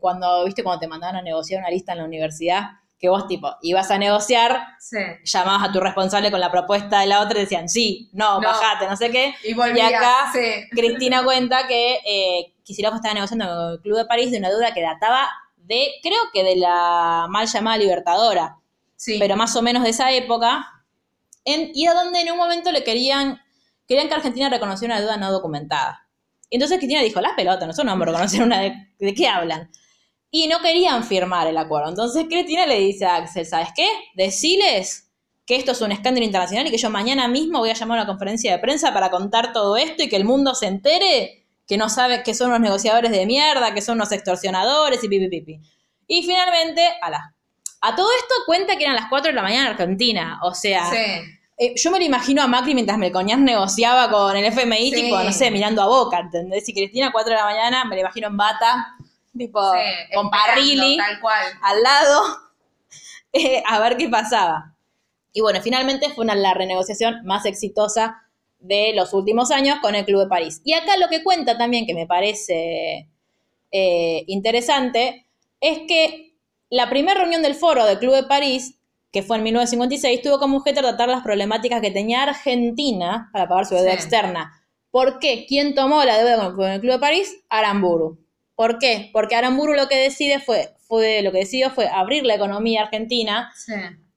cuando, 0.00 0.44
viste, 0.44 0.62
cuando 0.62 0.78
te 0.78 0.86
mandaban 0.86 1.16
a 1.16 1.22
negociar 1.22 1.58
una 1.58 1.70
lista 1.70 1.90
en 1.90 1.98
la 1.98 2.04
universidad, 2.04 2.66
que 3.04 3.10
vos, 3.10 3.26
tipo, 3.28 3.54
ibas 3.60 3.90
a 3.90 3.98
negociar, 3.98 4.66
Sí. 4.80 4.96
llamabas 5.24 5.68
a 5.68 5.72
tu 5.72 5.78
responsable 5.78 6.30
con 6.30 6.40
la 6.40 6.50
propuesta 6.50 7.00
de 7.00 7.06
la 7.06 7.20
otra 7.20 7.36
y 7.38 7.42
decían, 7.42 7.68
sí, 7.68 8.08
no, 8.14 8.40
No. 8.40 8.48
bajate, 8.48 8.86
no 8.88 8.96
sé 8.96 9.10
qué. 9.10 9.34
Y 9.44 9.52
volvías. 9.52 9.90
Y 9.90 9.94
acá- 9.94 10.30
sí. 10.32 10.40
Cristina 10.70 11.22
cuenta 11.22 11.66
que 11.68 11.98
eh, 12.06 12.54
Kicillof 12.64 12.94
estaba 12.94 13.12
negociando 13.12 13.44
con 13.46 13.72
el 13.74 13.80
Club 13.82 13.98
de 13.98 14.06
París 14.06 14.30
de 14.30 14.38
una 14.38 14.48
deuda 14.48 14.72
que 14.72 14.80
databa 14.80 15.28
de, 15.58 15.88
creo 16.02 16.18
que 16.32 16.42
de 16.44 16.56
la 16.56 17.26
mal 17.28 17.46
llamada 17.46 17.76
Libertadora, 17.76 18.56
Sí. 18.96 19.18
pero 19.18 19.36
más 19.36 19.54
o 19.54 19.60
menos 19.60 19.82
de 19.82 19.90
esa 19.90 20.10
época, 20.12 20.66
en- 21.44 21.72
y 21.74 21.86
a 21.86 21.92
donde 21.92 22.22
en 22.22 22.32
un 22.32 22.38
momento 22.38 22.72
le 22.72 22.82
querían, 22.84 23.38
querían 23.86 24.08
que 24.08 24.14
Argentina 24.14 24.48
reconociera 24.48 24.94
una 24.94 25.00
deuda 25.02 25.18
no 25.18 25.30
documentada. 25.30 26.06
Entonces 26.50 26.78
Cristina 26.78 27.02
dijo, 27.02 27.20
las 27.20 27.34
pelotas, 27.34 27.66
nosotros 27.66 27.84
no 27.84 27.92
vamos 27.92 28.08
a 28.08 28.10
reconocer 28.12 28.42
una 28.42 28.60
de, 28.60 28.88
¿de 28.98 29.14
qué 29.14 29.28
hablan? 29.28 29.70
Y 30.36 30.48
no 30.48 30.58
querían 30.60 31.04
firmar 31.04 31.46
el 31.46 31.56
acuerdo. 31.56 31.90
Entonces 31.90 32.26
Cristina 32.28 32.66
le 32.66 32.80
dice 32.80 33.04
a 33.06 33.14
Axel, 33.16 33.46
¿sabes 33.46 33.68
qué? 33.76 33.86
Deciles 34.16 35.08
que 35.46 35.54
esto 35.54 35.70
es 35.70 35.80
un 35.80 35.92
escándalo 35.92 36.26
internacional 36.26 36.66
y 36.66 36.70
que 36.72 36.76
yo 36.78 36.90
mañana 36.90 37.28
mismo 37.28 37.60
voy 37.60 37.70
a 37.70 37.74
llamar 37.74 37.98
a 37.98 38.02
una 38.02 38.10
conferencia 38.10 38.50
de 38.50 38.58
prensa 38.58 38.92
para 38.92 39.10
contar 39.12 39.52
todo 39.52 39.76
esto 39.76 40.02
y 40.02 40.08
que 40.08 40.16
el 40.16 40.24
mundo 40.24 40.56
se 40.56 40.66
entere 40.66 41.44
que 41.68 41.76
no 41.78 41.88
sabe 41.88 42.24
que 42.24 42.34
son 42.34 42.48
unos 42.48 42.60
negociadores 42.60 43.12
de 43.12 43.26
mierda, 43.26 43.72
que 43.74 43.80
son 43.80 43.94
unos 43.96 44.10
extorsionadores 44.10 45.04
y 45.04 45.08
pipi 45.08 45.28
pipi. 45.28 45.60
Y 46.08 46.22
finalmente, 46.24 46.82
ala. 47.00 47.32
A 47.80 47.94
todo 47.94 48.08
esto 48.18 48.34
cuenta 48.46 48.76
que 48.76 48.82
eran 48.84 48.96
las 48.96 49.06
4 49.08 49.28
de 49.28 49.34
la 49.34 49.42
mañana 49.42 49.66
en 49.66 49.72
Argentina. 49.72 50.40
O 50.42 50.52
sea, 50.52 50.90
Sí. 50.90 50.96
eh, 51.58 51.74
yo 51.76 51.90
me 51.92 51.98
lo 52.00 52.04
imagino 52.06 52.42
a 52.42 52.48
Macri 52.48 52.74
mientras 52.74 52.98
Melcoñán 52.98 53.44
negociaba 53.44 54.10
con 54.10 54.36
el 54.36 54.44
FMI, 54.46 54.90
Sí. 54.90 55.02
tipo, 55.02 55.16
no 55.16 55.32
sé, 55.32 55.52
mirando 55.52 55.80
a 55.80 55.86
Boca, 55.86 56.18
¿entendés? 56.18 56.68
Y 56.68 56.74
Cristina, 56.74 57.12
4 57.12 57.30
de 57.34 57.36
la 57.38 57.44
mañana, 57.44 57.84
me 57.84 57.94
lo 57.94 58.00
imagino 58.00 58.26
en 58.26 58.36
bata, 58.36 58.96
tipo, 59.36 59.60
Sí, 59.72 60.14
con 60.14 60.30
Parrilli 60.30 60.96
Tal 60.96 61.20
cual. 61.20 61.44
al 61.62 61.82
lado, 61.82 62.22
eh, 63.32 63.62
a 63.66 63.80
ver 63.80 63.96
qué 63.96 64.08
pasaba. 64.08 64.74
Y 65.32 65.40
bueno, 65.40 65.60
finalmente 65.60 66.10
fue 66.10 66.24
una, 66.24 66.34
la 66.34 66.54
renegociación 66.54 67.24
más 67.24 67.44
exitosa 67.46 68.22
de 68.60 68.92
los 68.94 69.12
últimos 69.12 69.50
años 69.50 69.78
con 69.82 69.94
el 69.94 70.04
Club 70.04 70.22
de 70.22 70.28
París. 70.28 70.62
Y 70.64 70.72
acá 70.74 70.96
lo 70.96 71.08
que 71.08 71.22
cuenta 71.24 71.58
también, 71.58 71.86
que 71.86 71.94
me 71.94 72.06
parece 72.06 73.08
eh, 73.72 74.24
interesante, 74.28 75.26
es 75.60 75.80
que 75.88 76.36
la 76.70 76.88
primera 76.88 77.18
reunión 77.20 77.42
del 77.42 77.54
foro 77.56 77.84
del 77.84 77.98
Club 77.98 78.14
de 78.14 78.22
París, 78.24 78.78
que 79.12 79.22
fue 79.22 79.36
en 79.36 79.42
1956, 79.42 80.22
tuvo 80.22 80.38
como 80.38 80.58
objeto 80.58 80.80
tratar 80.80 81.08
las 81.08 81.22
problemáticas 81.22 81.80
que 81.80 81.90
tenía 81.90 82.22
Argentina 82.22 83.28
para 83.32 83.48
pagar 83.48 83.66
su 83.66 83.74
deuda 83.74 83.90
Sí. 83.90 83.96
externa. 83.96 84.60
¿Por 84.90 85.18
qué? 85.18 85.44
¿Quién 85.48 85.74
tomó 85.74 86.02
la 86.04 86.16
deuda 86.22 86.54
con 86.54 86.68
el 86.70 86.80
Club 86.80 86.92
de 86.92 86.98
París? 87.00 87.36
Aramburu. 87.48 88.23
¿Por 88.56 88.78
qué? 88.78 89.10
Porque 89.12 89.34
Aramburu 89.36 89.74
lo 89.74 89.88
que 89.88 89.96
decide 89.96 90.38
fue, 90.40 90.74
fue, 90.86 91.22
lo 91.22 91.32
que 91.32 91.38
decidió 91.38 91.70
fue 91.70 91.88
abrir 91.88 92.24
la 92.24 92.34
economía 92.34 92.82
argentina, 92.82 93.52
Sí. 93.56 93.72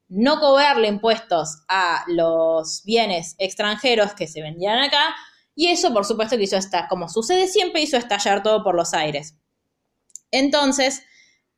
no 0.10 0.40
cobrarle 0.40 0.88
impuestos 0.88 1.64
a 1.68 2.04
los 2.08 2.84
bienes 2.86 3.36
extranjeros 3.40 4.14
que 4.14 4.28
se 4.28 4.42
vendían 4.42 4.80
acá, 4.80 5.16
y 5.56 5.68
eso 5.68 5.92
por 5.92 6.06
supuesto 6.06 6.38
que 6.38 6.44
hizo 6.44 6.56
estallar, 6.58 6.88
como 6.88 7.10
sucede 7.10 7.48
siempre, 7.48 7.82
hizo 7.82 7.98
estallar 7.98 8.44
todo 8.44 8.64
por 8.64 8.76
los 8.76 8.94
aires. 8.94 9.36
Entonces, 10.32 11.04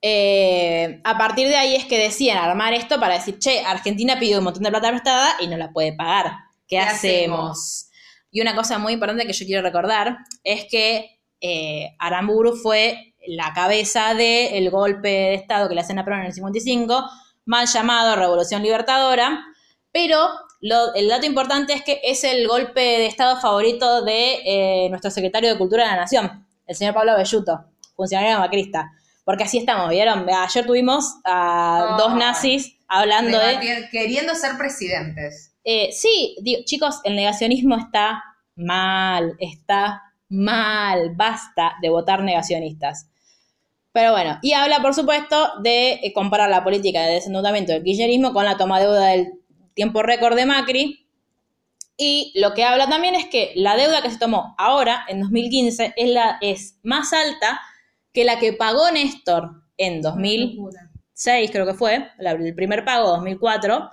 eh, 0.02 1.02
a 1.04 1.18
partir 1.18 1.48
de 1.50 1.58
ahí 1.58 1.76
es 1.76 1.86
que 1.86 1.98
decían 1.98 2.38
armar 2.38 2.74
esto 2.74 3.00
para 3.00 3.16
decir, 3.16 3.40
che, 3.40 3.60
Argentina 3.66 4.18
pidió 4.20 4.38
un 4.38 4.46
montón 4.46 4.64
de 4.64 4.70
plata 4.70 4.90
prestada 4.90 5.36
y 5.42 5.48
no 5.48 5.58
la 5.58 5.72
puede 5.72 5.94
pagar. 5.94 6.28
¿Qué, 6.68 6.78
¿Qué 6.78 6.80
hacemos? 6.80 7.40
hacemos? 7.52 7.86
Y 8.32 8.42
una 8.42 8.56
cosa 8.56 8.78
muy 8.78 8.94
importante 8.94 9.26
que 9.26 9.34
yo 9.34 9.46
quiero 9.46 9.62
recordar 9.64 10.20
es 10.44 10.66
que 10.70 11.19
eh, 11.42 11.96
Aramburu 12.00 12.56
fue 12.56 13.14
la 13.28 13.54
cabeza 13.54 14.14
del 14.14 14.70
golpe 14.70 15.10
de 15.10 15.34
Estado 15.36 15.68
que 15.70 15.76
le 15.76 15.82
hacen 15.82 16.00
a 16.00 16.04
Perón 16.06 16.22
en 16.22 16.28
el 16.28 16.34
55, 16.34 17.06
mal 17.46 17.68
llamado 17.68 18.16
Revolución 18.16 18.64
Libertadora, 18.64 19.46
pero 19.92 20.28
lo- 20.62 20.94
el 20.96 21.08
dato 21.10 21.26
importante 21.26 21.74
es 21.74 21.84
que 21.84 22.00
es 22.04 22.24
el 22.24 22.48
golpe 22.48 22.80
de 22.82 23.06
Estado 23.06 23.40
favorito 23.40 24.04
de 24.04 24.40
eh, 24.46 24.88
nuestro 24.90 25.12
secretario 25.12 25.50
de 25.52 25.58
Cultura 25.58 25.84
de 25.84 25.90
la 25.92 25.98
Nación, 25.98 26.46
el 26.68 26.76
señor 26.76 26.94
Pablo 26.94 27.16
Belluto, 27.18 27.66
funcionario 27.96 28.40
macrista. 28.40 28.92
Porque 29.26 29.44
así 29.44 29.60
estamos, 29.60 29.90
¿vieron? 29.90 30.28
Ayer 30.28 30.66
tuvimos 30.66 31.16
a 31.24 31.92
Oh. 31.94 31.98
dos 32.02 32.16
nazis 32.16 32.78
hablando 32.88 33.38
de... 33.40 33.88
Queriendo 33.92 34.34
ser 34.34 34.58
presidentes. 34.58 35.54
Eh, 35.64 35.90
sí, 35.92 36.36
digo, 36.42 36.62
chicos, 36.66 37.00
el 37.04 37.16
negacionismo 37.16 37.78
está 37.78 38.24
mal, 38.56 39.36
está 39.40 40.02
mal, 40.30 41.16
basta 41.16 41.76
de 41.82 41.90
votar 41.90 42.24
negacionistas. 42.24 43.10
Pero 43.92 44.12
bueno, 44.12 44.38
y 44.42 44.54
habla, 44.54 44.82
por 44.82 44.94
supuesto, 44.94 45.60
de 45.62 45.94
eh, 45.94 46.14
comparar 46.14 46.50
la 46.50 46.64
política 46.64 47.02
de 47.02 47.14
desendeudamiento 47.14 47.74
del 47.74 47.84
kirchnerismo 47.84 48.34
con 48.34 48.46
la 48.46 48.58
toma 48.58 48.80
de 48.80 48.86
deuda 48.86 49.08
del 49.08 49.34
tiempo 49.74 50.04
récord 50.04 50.36
de 50.36 50.46
Macri. 50.46 51.08
Y 51.98 52.32
lo 52.36 52.54
que 52.54 52.64
habla 52.64 52.88
también 52.88 53.16
es 53.16 53.26
que 53.26 53.52
la 53.56 53.76
deuda 53.76 54.02
que 54.02 54.12
se 54.12 54.20
tomó 54.20 54.56
ahora, 54.58 55.04
en 55.10 55.22
2015, 55.22 55.96
es, 55.98 56.10
la, 56.10 56.38
es 56.40 56.80
más 56.84 57.12
alta 57.12 57.60
que 58.14 58.24
la 58.24 58.40
que 58.40 58.54
pagó 58.54 58.90
Néstor 58.92 59.64
en 59.78 60.02
2006, 60.02 61.52
creo 61.52 61.66
que 61.66 61.74
fue, 61.74 62.08
el 62.20 62.56
primer 62.56 62.86
pago, 62.86 63.10
2004, 63.10 63.90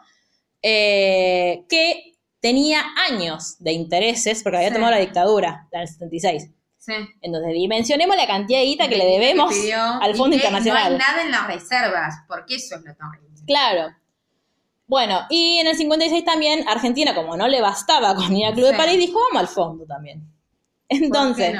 eh, 0.63 1.65
que 1.69 2.16
tenía 2.41 2.83
años 3.11 3.57
de 3.59 3.73
intereses, 3.73 4.43
porque 4.43 4.59
había 4.59 4.69
Sí. 4.69 4.75
tomado 4.75 4.93
la 4.93 5.01
dictadura, 5.01 5.69
la 5.73 5.81
del 5.81 5.89
76. 5.89 6.51
Sí. 6.79 6.93
Entonces, 7.21 7.53
dimensionemos 7.53 8.17
la 8.17 8.27
cantidad 8.27 8.61
de 8.61 8.67
guita 8.67 8.89
que 8.89 8.97
le 8.97 9.07
debemos 9.07 9.53
al 9.53 10.11
y 10.11 10.15
Fondo 10.15 10.37
que 10.37 10.43
Internacional. 10.45 10.85
No 10.85 10.91
hay 10.93 10.99
nada 10.99 11.23
en 11.23 11.31
las 11.33 11.47
reservas, 11.49 12.15
porque 12.29 12.57
eso 12.57 12.77
es 12.77 12.83
lo 12.83 12.95
terrible. 12.95 13.43
Claro. 13.47 13.95
Bueno, 14.87 15.27
y 15.31 15.59
en 15.59 15.67
el 15.67 15.77
56 15.77 16.25
también 16.25 16.69
Argentina, 16.69 17.15
como 17.15 17.37
no 17.37 17.49
le 17.49 17.61
bastaba 17.61 18.15
con 18.15 18.35
ir 18.37 18.47
al 18.47 18.55
Club 18.55 18.69
de. 18.71 18.77
París, 18.77 18.99
dijo, 18.99 19.19
vamos 19.19 19.41
al 19.41 19.49
fondo 19.49 19.85
también. 19.85 20.23
Entonces. 20.89 21.59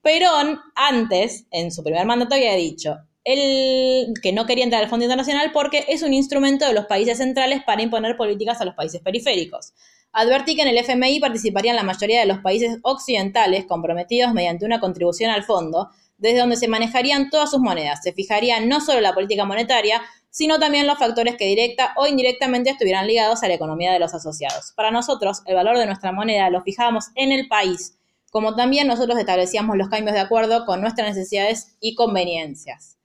Perón, 0.00 0.60
antes, 0.74 1.46
en 1.50 1.72
su 1.72 1.82
primer 1.82 2.04
mandato, 2.04 2.34
había 2.34 2.54
dicho 2.54 2.98
el, 3.24 4.12
que 4.22 4.32
no 4.32 4.44
quería 4.44 4.64
entrar 4.64 4.82
al 4.82 4.90
Fondo 4.90 5.04
Internacional 5.04 5.50
porque 5.52 5.86
es 5.88 6.02
un 6.02 6.12
instrumento 6.12 6.66
de 6.66 6.74
los 6.74 6.84
países 6.84 7.18
centrales 7.18 7.62
para 7.64 7.82
imponer 7.82 8.16
políticas 8.16 8.60
a 8.60 8.66
los 8.66 8.74
países 8.74 9.00
periféricos. 9.00 9.72
Advertí 10.14 10.54
que 10.54 10.62
en 10.62 10.68
el 10.68 10.78
FMI 10.78 11.18
participarían 11.18 11.74
la 11.74 11.82
mayoría 11.82 12.20
de 12.20 12.26
los 12.26 12.38
países 12.38 12.78
occidentales 12.82 13.66
comprometidos 13.66 14.32
mediante 14.32 14.64
una 14.64 14.78
contribución 14.78 15.30
al 15.30 15.42
fondo, 15.42 15.90
desde 16.18 16.38
donde 16.38 16.56
se 16.56 16.68
manejarían 16.68 17.30
todas 17.30 17.50
sus 17.50 17.58
monedas. 17.60 18.00
Se 18.02 18.12
fijaría 18.12 18.60
no 18.60 18.80
solo 18.80 19.00
la 19.00 19.12
política 19.12 19.44
monetaria, 19.44 20.00
sino 20.30 20.60
también 20.60 20.86
los 20.86 20.98
factores 20.98 21.36
que 21.36 21.46
directa 21.46 21.94
o 21.96 22.06
indirectamente 22.06 22.70
estuvieran 22.70 23.06
ligados 23.08 23.42
a 23.42 23.48
la 23.48 23.54
economía 23.54 23.92
de 23.92 23.98
los 23.98 24.14
asociados. 24.14 24.72
Para 24.76 24.92
nosotros, 24.92 25.42
el 25.46 25.56
valor 25.56 25.78
de 25.78 25.86
nuestra 25.86 26.12
moneda 26.12 26.48
lo 26.48 26.62
fijábamos 26.62 27.06
en 27.16 27.32
el 27.32 27.48
país, 27.48 27.98
como 28.30 28.54
también 28.54 28.86
nosotros 28.86 29.18
establecíamos 29.18 29.76
los 29.76 29.88
cambios 29.88 30.14
de 30.14 30.20
acuerdo 30.20 30.64
con 30.64 30.80
nuestras 30.80 31.08
necesidades 31.08 31.76
y 31.80 31.96
conveniencias. 31.96 32.98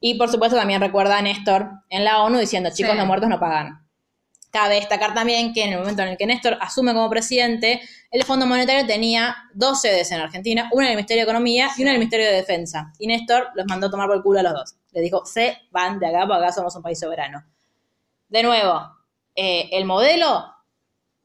Y 0.00 0.14
por 0.14 0.30
supuesto 0.30 0.56
también 0.56 0.80
recuerda 0.80 1.16
a 1.18 1.22
Néstor 1.22 1.70
en 1.88 2.04
la 2.04 2.22
ONU 2.22 2.38
diciendo, 2.38 2.70
chicos, 2.74 2.92
Sí. 2.92 2.98
los 2.98 3.06
muertos 3.06 3.28
no 3.28 3.38
pagan. 3.40 3.86
Cabe 4.52 4.74
destacar 4.74 5.14
también 5.14 5.54
que 5.54 5.64
en 5.64 5.72
el 5.72 5.78
momento 5.78 6.02
en 6.02 6.08
el 6.08 6.16
que 6.18 6.26
Néstor 6.26 6.58
asume 6.60 6.92
como 6.92 7.08
presidente, 7.08 7.80
el 8.10 8.22
Fondo 8.24 8.44
Monetario 8.46 8.86
tenía 8.86 9.34
dos 9.54 9.80
sedes 9.80 10.12
en 10.12 10.20
Argentina, 10.20 10.68
una 10.72 10.84
en 10.84 10.90
el 10.90 10.96
Ministerio 10.96 11.22
de 11.22 11.30
Economía 11.30 11.70
y 11.74 11.80
una 11.80 11.92
en 11.92 11.94
el 11.94 12.00
Ministerio 12.00 12.26
de 12.26 12.34
Defensa. 12.34 12.92
Y 12.98 13.06
Néstor 13.06 13.48
los 13.54 13.64
mandó 13.66 13.86
a 13.86 13.90
tomar 13.90 14.08
por 14.08 14.16
el 14.16 14.22
culo 14.22 14.40
a 14.40 14.42
los 14.42 14.52
dos. 14.52 14.74
Les 14.90 15.02
dijo, 15.02 15.24
se 15.24 15.56
van 15.70 15.98
de 15.98 16.06
acá, 16.06 16.26
porque 16.26 16.44
acá 16.44 16.52
somos 16.52 16.76
un 16.76 16.82
país 16.82 17.00
soberano. 17.00 17.42
De 18.28 18.42
nuevo, 18.42 18.90
eh, 19.34 19.70
el 19.72 19.86
modelo 19.86 20.44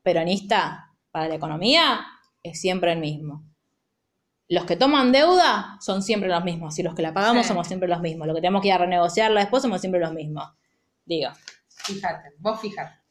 peronista 0.02 0.94
para 1.12 1.28
la 1.28 1.36
economía 1.36 2.06
es 2.42 2.62
siempre 2.62 2.94
el 2.94 3.00
mismo. 3.00 3.44
Los 4.48 4.64
que 4.64 4.78
toman 4.78 5.12
deuda 5.12 5.78
son 5.82 6.02
siempre 6.02 6.30
los 6.30 6.46
mismos, 6.46 6.80
y 6.80 6.84
los 6.84 6.96
que 6.96 7.02
la 7.02 7.14
pagamos 7.14 7.46
Sí. 7.46 7.50
somos 7.50 7.68
siempre 7.68 7.90
los 7.90 8.00
mismos. 8.00 8.26
Lo 8.26 8.34
que 8.34 8.40
tenemos 8.40 8.62
que 8.62 8.70
ir 8.70 8.74
a 8.74 8.78
renegociarla 8.78 9.42
después 9.42 9.62
somos 9.62 9.82
siempre 9.82 10.00
los 10.00 10.14
mismos. 10.14 10.50
Digo. 11.04 11.32
Fíjate, 11.68 12.30
vos 12.40 12.62
fíjate. 12.62 13.07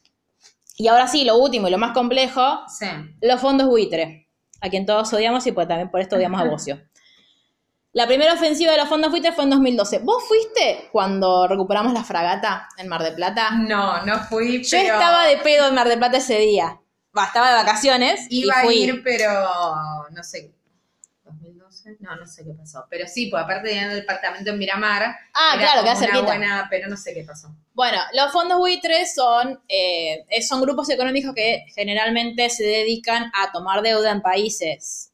Y 0.77 0.89
ahora 0.89 1.09
sí, 1.09 1.24
lo 1.24 1.39
último 1.39 1.68
y 1.68 1.70
lo 1.70 1.79
más 1.79 1.93
complejo, 1.93 2.61
Sí. 2.68 2.87
los 3.22 3.41
fondos 3.41 3.66
buitre, 3.68 4.29
a 4.61 4.68
quien 4.68 4.85
todos 4.87 5.12
odiamos 5.12 5.47
y 5.47 5.53
pues 5.53 5.66
también 5.66 5.91
por 5.91 6.01
esto 6.01 6.16
odiamos 6.16 6.41
a 6.41 6.45
Bocio. 6.45 6.81
La 7.93 8.07
primera 8.07 8.35
ofensiva 8.35 8.72
de 8.72 8.79
los 8.79 8.89
fondos 8.89 9.11
buitre 9.11 9.33
fue 9.33 9.45
en 9.45 9.51
2012. 9.51 10.01
¿Vos 10.01 10.22
fuiste 10.29 10.91
cuando 10.93 11.49
recuperamos 11.49 11.95
la 11.95 12.05
fragata 12.05 12.68
en 12.77 12.89
Mar 12.89 13.03
de 13.03 13.12
Plata? 13.12 13.53
No, 13.53 14.05
no 14.05 14.18
fui, 14.24 14.62
Yo 14.62 14.68
pero 14.79 14.95
estaba 14.95 15.27
de 15.27 15.39
pedo 15.39 15.68
en 15.68 15.74
Mar 15.74 15.89
de 15.89 15.97
Plata 15.97 16.18
ese 16.18 16.39
día. 16.39 16.79
Va, 17.16 17.24
estaba 17.24 17.49
de 17.49 17.55
vacaciones 17.55 18.27
iba 18.29 18.66
y 18.66 18.68
a 18.68 18.72
ir, 18.72 19.03
pero 19.03 19.31
no 20.11 20.22
sé. 20.22 20.53
¿2012? 21.87 21.97
No, 22.01 22.16
no 22.16 22.26
sé 22.26 22.45
qué 22.45 22.53
pasó. 22.53 22.84
Pero 22.91 23.07
sí, 23.07 23.26
pues 23.30 23.43
aparte 23.43 23.68
de 23.68 23.74
ir 23.74 23.82
al 23.84 23.95
departamento 23.95 24.51
en 24.51 24.59
Miramar. 24.59 25.14
Ah, 25.34 25.53
era 25.55 25.62
claro, 25.62 25.82
queda 25.82 25.91
una 25.93 26.01
cerquita. 26.01 26.22
buena, 26.24 26.66
pero 26.70 26.89
no 26.89 26.97
sé 26.97 27.14
qué 27.14 27.22
pasó. 27.24 27.49
Bueno, 27.74 27.99
los 28.12 28.32
fondos 28.32 28.59
buitres 28.59 29.14
son, 29.14 29.61
eh, 29.68 30.24
son 30.47 30.61
grupos 30.61 30.89
económicos 30.91 31.34
que 31.34 31.64
generalmente 31.74 32.51
se 32.51 32.64
dedican 32.64 33.30
a 33.34 33.53
tomar 33.53 33.82
deuda 33.82 34.11
en 34.11 34.22
países 34.22 35.12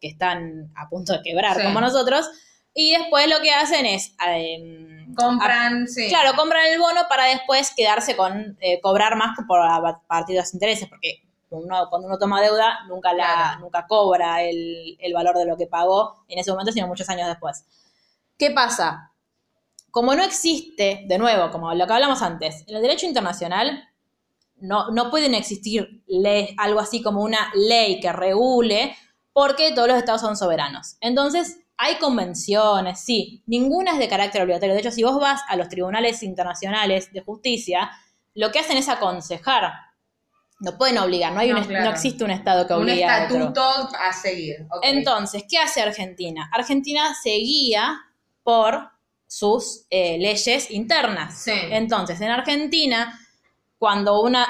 que 0.00 0.08
están 0.08 0.70
a 0.76 0.88
punto 0.88 1.12
de 1.12 1.22
quebrar, 1.22 1.56
Sí. 1.56 1.62
como 1.64 1.80
nosotros, 1.80 2.28
y 2.74 2.92
después 2.96 3.28
lo 3.28 3.40
que 3.40 3.52
hacen 3.52 3.86
es... 3.86 4.14
eh, 4.26 4.90
Compran, 5.16 5.86
sí. 5.86 6.08
Claro, 6.08 6.34
compran 6.34 6.66
el 6.66 6.78
bono 6.80 7.02
para 7.08 7.26
después 7.26 7.72
quedarse 7.76 8.16
con 8.16 8.56
eh, 8.60 8.80
cobrar 8.80 9.14
más 9.16 9.36
por 9.46 9.60
a 9.60 10.00
partir 10.08 10.34
de 10.34 10.40
los 10.42 10.52
intereses, 10.54 10.88
porque 10.88 11.22
uno, 11.58 11.88
cuando 11.90 12.08
uno 12.08 12.18
toma 12.18 12.40
deuda 12.42 12.84
nunca 12.88 13.12
la 13.12 13.24
Claro. 13.26 13.60
nunca 13.60 13.86
cobra 13.86 14.42
el, 14.42 14.96
el 15.00 15.12
valor 15.12 15.36
de 15.38 15.46
lo 15.46 15.56
que 15.56 15.66
pagó 15.66 16.24
en 16.28 16.38
ese 16.38 16.50
momento, 16.50 16.72
sino 16.72 16.86
muchos 16.86 17.08
años 17.08 17.28
después. 17.28 17.64
¿Qué 18.38 18.50
pasa? 18.50 19.12
Como 19.90 20.14
no 20.14 20.24
existe, 20.24 21.04
de 21.06 21.18
nuevo, 21.18 21.50
como 21.50 21.72
lo 21.74 21.86
que 21.86 21.92
hablamos 21.92 22.20
antes, 22.22 22.64
en 22.66 22.76
el 22.76 22.82
derecho 22.82 23.06
internacional 23.06 23.88
no, 24.56 24.90
no 24.90 25.10
pueden 25.10 25.34
existir 25.34 26.02
leyes, 26.06 26.54
algo 26.58 26.80
así 26.80 27.02
como 27.02 27.22
una 27.22 27.50
ley 27.54 28.00
que 28.00 28.12
regule, 28.12 28.96
porque 29.32 29.72
todos 29.72 29.88
los 29.88 29.98
estados 29.98 30.20
son 30.20 30.36
soberanos. 30.36 30.96
Entonces, 31.00 31.58
hay 31.76 31.96
convenciones, 31.96 33.00
sí, 33.00 33.42
ninguna 33.46 33.92
es 33.92 33.98
de 33.98 34.08
carácter 34.08 34.42
obligatorio. 34.42 34.74
De 34.74 34.80
hecho, 34.80 34.90
si 34.92 35.02
vos 35.02 35.18
vas 35.20 35.42
a 35.48 35.56
los 35.56 35.68
tribunales 35.68 36.22
internacionales 36.22 37.12
de 37.12 37.20
justicia, 37.20 37.90
lo 38.34 38.50
que 38.52 38.60
hacen 38.60 38.76
es 38.76 38.88
aconsejar. 38.88 39.72
No 40.60 40.78
pueden 40.78 40.98
obligar, 40.98 41.32
no, 41.32 41.40
hay 41.40 41.50
No, 41.50 41.58
un 41.58 41.64
claro. 41.64 41.84
no 41.86 41.90
existe 41.90 42.24
un 42.24 42.30
estado 42.30 42.66
que 42.66 42.74
Un 42.74 42.82
obligue 42.82 43.04
a 43.04 43.24
otro. 43.24 43.36
estatuto 43.38 43.96
a 43.98 44.12
seguir. 44.12 44.66
ok. 44.70 44.80
Entonces, 44.82 45.44
¿qué 45.48 45.58
hace 45.58 45.82
Argentina? 45.82 46.48
Argentina 46.52 47.14
se 47.20 47.30
guía 47.30 48.00
por 48.42 48.90
sus 49.26 49.84
eh, 49.90 50.16
leyes 50.18 50.70
internas. 50.70 51.36
Sí. 51.42 51.52
Entonces, 51.52 52.20
en 52.20 52.30
Argentina, 52.30 53.18
cuando 53.78 54.22
una... 54.22 54.46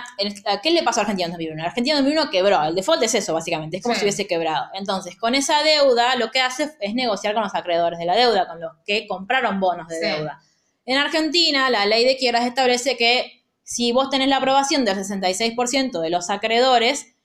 ¿Qué 0.63 0.71
le 0.71 0.83
pasó 0.83 1.01
a 1.01 1.03
Argentina 1.03 1.27
en 1.27 1.33
2001? 1.33 1.65
Argentina 1.65 1.99
en 1.99 2.05
2001 2.05 2.31
quebró. 2.31 2.63
El 2.63 2.75
default 2.75 3.03
es 3.03 3.15
eso, 3.15 3.33
básicamente. 3.35 3.79
Es 3.79 3.83
como 3.83 3.95
Sí. 3.95 4.01
si 4.01 4.05
hubiese 4.05 4.27
quebrado. 4.27 4.67
Entonces, 4.75 5.17
con 5.17 5.35
esa 5.35 5.63
deuda, 5.63 6.17
lo 6.17 6.31
que 6.31 6.41
hace 6.41 6.71
es 6.81 6.95
negociar 6.95 7.35
con 7.35 7.43
los 7.43 7.55
acreedores 7.55 7.99
de 7.99 8.05
la 8.05 8.15
deuda, 8.15 8.47
con 8.47 8.61
los 8.61 8.73
que 8.87 9.07
compraron 9.09 9.59
bonos 9.59 9.89
de 9.89 9.97
Sí. 9.97 10.03
deuda. 10.07 10.41
En 10.87 10.99
Argentina, 10.99 11.71
la 11.71 11.87
ley 11.87 12.05
de 12.05 12.17
quiebras 12.19 12.45
establece 12.47 12.97
que 12.99 13.44
si 13.65 13.93
vos 13.93 14.11
tenés 14.11 14.29
la 14.29 14.37
aprobación 14.37 14.85
del 14.85 14.97
66% 14.97 16.01
de 16.01 16.11
los 16.11 16.31
acreedores, 16.31 17.17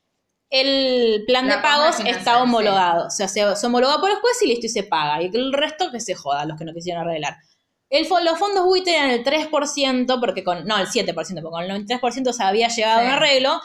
el 0.49 1.25
plan 1.27 1.47
La 1.47 1.57
de 1.57 1.61
pagos 1.61 1.99
está 1.99 2.41
homologado. 2.41 3.07
O 3.07 3.09
sea, 3.11 3.27
se, 3.27 3.55
se 3.55 3.67
homologa 3.67 3.99
por 3.99 4.09
el 4.09 4.17
juez 4.17 4.41
y 4.41 4.47
listo 4.47 4.65
y 4.65 4.69
se 4.69 4.83
paga. 4.83 5.21
Y 5.21 5.29
el 5.33 5.53
resto 5.53 5.91
que 5.91 5.99
se 5.99 6.15
joda, 6.15 6.45
los 6.45 6.57
que 6.57 6.65
no 6.65 6.73
quisieron 6.73 7.03
arreglar. 7.03 7.37
El, 7.89 8.07
los 8.07 8.39
fondos 8.39 8.65
buitre 8.65 8.95
eran 8.95 9.11
el 9.11 9.23
3%, 9.23 10.19
porque 10.19 10.43
con, 10.43 10.65
no, 10.65 10.77
el 10.77 10.87
7%, 10.87 11.13
porque 11.13 11.41
con 11.41 11.63
el 11.63 11.87
93% 11.87 12.31
se 12.31 12.43
había 12.43 12.67
llegado 12.69 13.01
a 13.01 13.03
un 13.03 13.09
arreglo. 13.09 13.61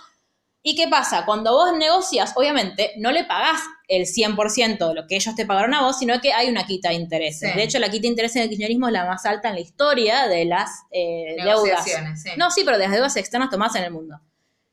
¿Y 0.66 0.74
qué 0.74 0.88
pasa? 0.88 1.26
Cuando 1.26 1.52
vos 1.52 1.76
negocias, 1.76 2.32
obviamente, 2.36 2.92
no 2.96 3.12
le 3.12 3.24
pagás 3.24 3.60
el 3.86 4.06
100% 4.06 4.88
de 4.88 4.94
lo 4.94 5.06
que 5.06 5.16
ellos 5.16 5.34
te 5.34 5.44
pagaron 5.44 5.74
a 5.74 5.82
vos, 5.82 5.98
sino 5.98 6.18
que 6.22 6.32
hay 6.32 6.48
una 6.48 6.64
quita 6.64 6.88
de 6.88 6.94
intereses. 6.94 7.50
Sí. 7.52 7.56
De 7.56 7.62
hecho, 7.64 7.78
la 7.78 7.90
quita 7.90 8.02
de 8.02 8.08
intereses 8.08 8.40
del 8.40 8.48
kirchnerismo 8.48 8.86
es 8.86 8.94
la 8.94 9.04
más 9.04 9.26
alta 9.26 9.50
en 9.50 9.56
la 9.56 9.60
historia 9.60 10.26
de 10.26 10.46
las 10.46 10.70
eh, 10.90 11.36
deudas. 11.44 11.84
Sí. 11.84 12.30
No, 12.38 12.50
sí, 12.50 12.62
pero 12.64 12.78
de 12.78 12.84
las 12.84 12.92
deudas 12.92 13.14
externas 13.16 13.50
tomadas 13.50 13.76
en 13.76 13.84
el 13.84 13.90
mundo. 13.90 14.18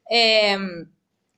Eh, 0.10 0.58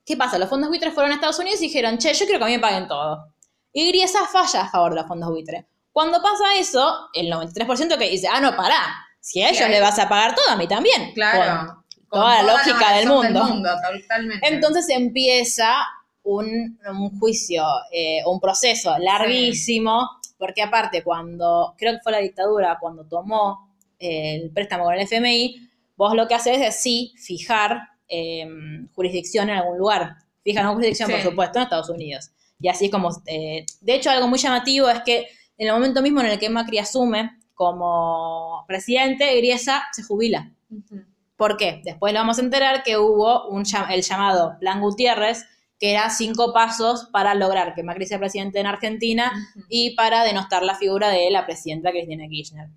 ¿Qué 0.06 0.16
pasa? 0.16 0.38
Los 0.38 0.48
fondos 0.48 0.68
buitres 0.68 0.94
fueron 0.94 1.10
a 1.10 1.14
Estados 1.16 1.38
Unidos 1.40 1.60
y 1.60 1.64
dijeron, 1.66 1.98
che, 1.98 2.12
yo 2.14 2.24
quiero 2.24 2.38
que 2.38 2.44
a 2.44 2.48
mí 2.48 2.52
me 2.54 2.60
paguen 2.60 2.86
todo. 2.86 3.32
Y 3.72 3.88
Griesa 3.88 4.20
falla 4.32 4.62
a 4.62 4.70
favor 4.70 4.90
de 4.94 5.00
los 5.00 5.08
fondos 5.08 5.30
buitres. 5.30 5.64
Cuando 5.92 6.22
pasa 6.22 6.54
eso, 6.58 7.08
el 7.14 7.28
93% 7.32 7.98
que 7.98 8.08
dice, 8.08 8.28
ah, 8.30 8.40
no, 8.40 8.54
pará, 8.56 8.78
si 9.18 9.42
a 9.42 9.48
Sí, 9.48 9.54
ellos 9.54 9.66
hay- 9.66 9.72
le 9.72 9.80
vas 9.80 9.98
a 9.98 10.08
pagar 10.08 10.34
todo, 10.36 10.48
a 10.50 10.56
mí 10.56 10.68
también. 10.68 11.12
Claro. 11.14 11.83
Toda 12.14 12.42
la 12.42 12.52
lógica 12.52 12.94
del 12.96 13.04
razón 13.08 13.32
mundo. 13.32 13.70
totalmente. 14.02 14.48
Entonces 14.48 14.88
empieza 14.88 15.74
un, 16.22 16.78
un 16.88 17.18
juicio, 17.18 17.64
eh, 17.92 18.20
un 18.26 18.40
proceso 18.40 18.96
larguísimo, 18.98 20.08
porque 20.38 20.62
aparte 20.62 21.02
cuando, 21.02 21.74
creo 21.78 21.94
que 21.94 22.00
fue 22.00 22.12
la 22.12 22.18
dictadura, 22.18 22.78
cuando 22.80 23.04
tomó 23.06 23.70
eh, 23.98 24.36
el 24.42 24.50
préstamo 24.50 24.84
con 24.84 24.94
el 24.94 25.00
FMI, 25.00 25.68
vos 25.96 26.14
lo 26.14 26.26
que 26.26 26.34
haces 26.34 26.58
es 26.60 26.80
sí 26.80 27.12
fijar 27.16 27.88
eh, 28.08 28.46
jurisdicción 28.94 29.48
en 29.50 29.56
algún 29.58 29.78
lugar. 29.78 30.16
Fijan 30.42 30.64
una 30.66 30.74
jurisdicción, 30.74 31.08
Sí. 31.08 31.14
por 31.14 31.22
supuesto, 31.22 31.58
en 31.58 31.62
Estados 31.64 31.88
Unidos. 31.88 32.30
Y 32.60 32.68
así 32.68 32.86
es 32.86 32.90
como, 32.90 33.10
eh, 33.26 33.64
de 33.80 33.94
hecho, 33.94 34.10
algo 34.10 34.28
muy 34.28 34.38
llamativo 34.38 34.88
es 34.88 35.00
que 35.02 35.28
en 35.56 35.68
el 35.68 35.72
momento 35.72 36.02
mismo 36.02 36.20
en 36.20 36.26
el 36.26 36.38
que 36.38 36.48
Macri 36.50 36.78
asume 36.78 37.30
como 37.54 38.64
presidente, 38.66 39.36
Griesa 39.36 39.84
se 39.92 40.02
jubila. 40.02 40.50
Ujú. 40.70 41.02
¿Por 41.44 41.58
qué? 41.58 41.82
Después 41.84 42.14
lo 42.14 42.20
vamos 42.20 42.38
a 42.38 42.40
enterar 42.40 42.82
que 42.82 42.96
hubo 42.96 43.48
un, 43.48 43.64
el 43.90 44.00
llamado 44.00 44.56
Plan 44.60 44.80
Gutiérrez, 44.80 45.44
que 45.78 45.90
era 45.90 46.08
cinco 46.08 46.54
pasos 46.54 47.10
para 47.12 47.34
lograr 47.34 47.74
que 47.74 47.82
Macri 47.82 48.06
sea 48.06 48.18
presidente 48.18 48.60
en 48.60 48.66
Argentina 48.66 49.30
y 49.68 49.94
para 49.94 50.24
denostar 50.24 50.62
la 50.62 50.74
figura 50.74 51.10
de 51.10 51.30
la 51.30 51.44
presidenta 51.44 51.90
Cristina 51.90 52.26
Kirchner. 52.30 52.68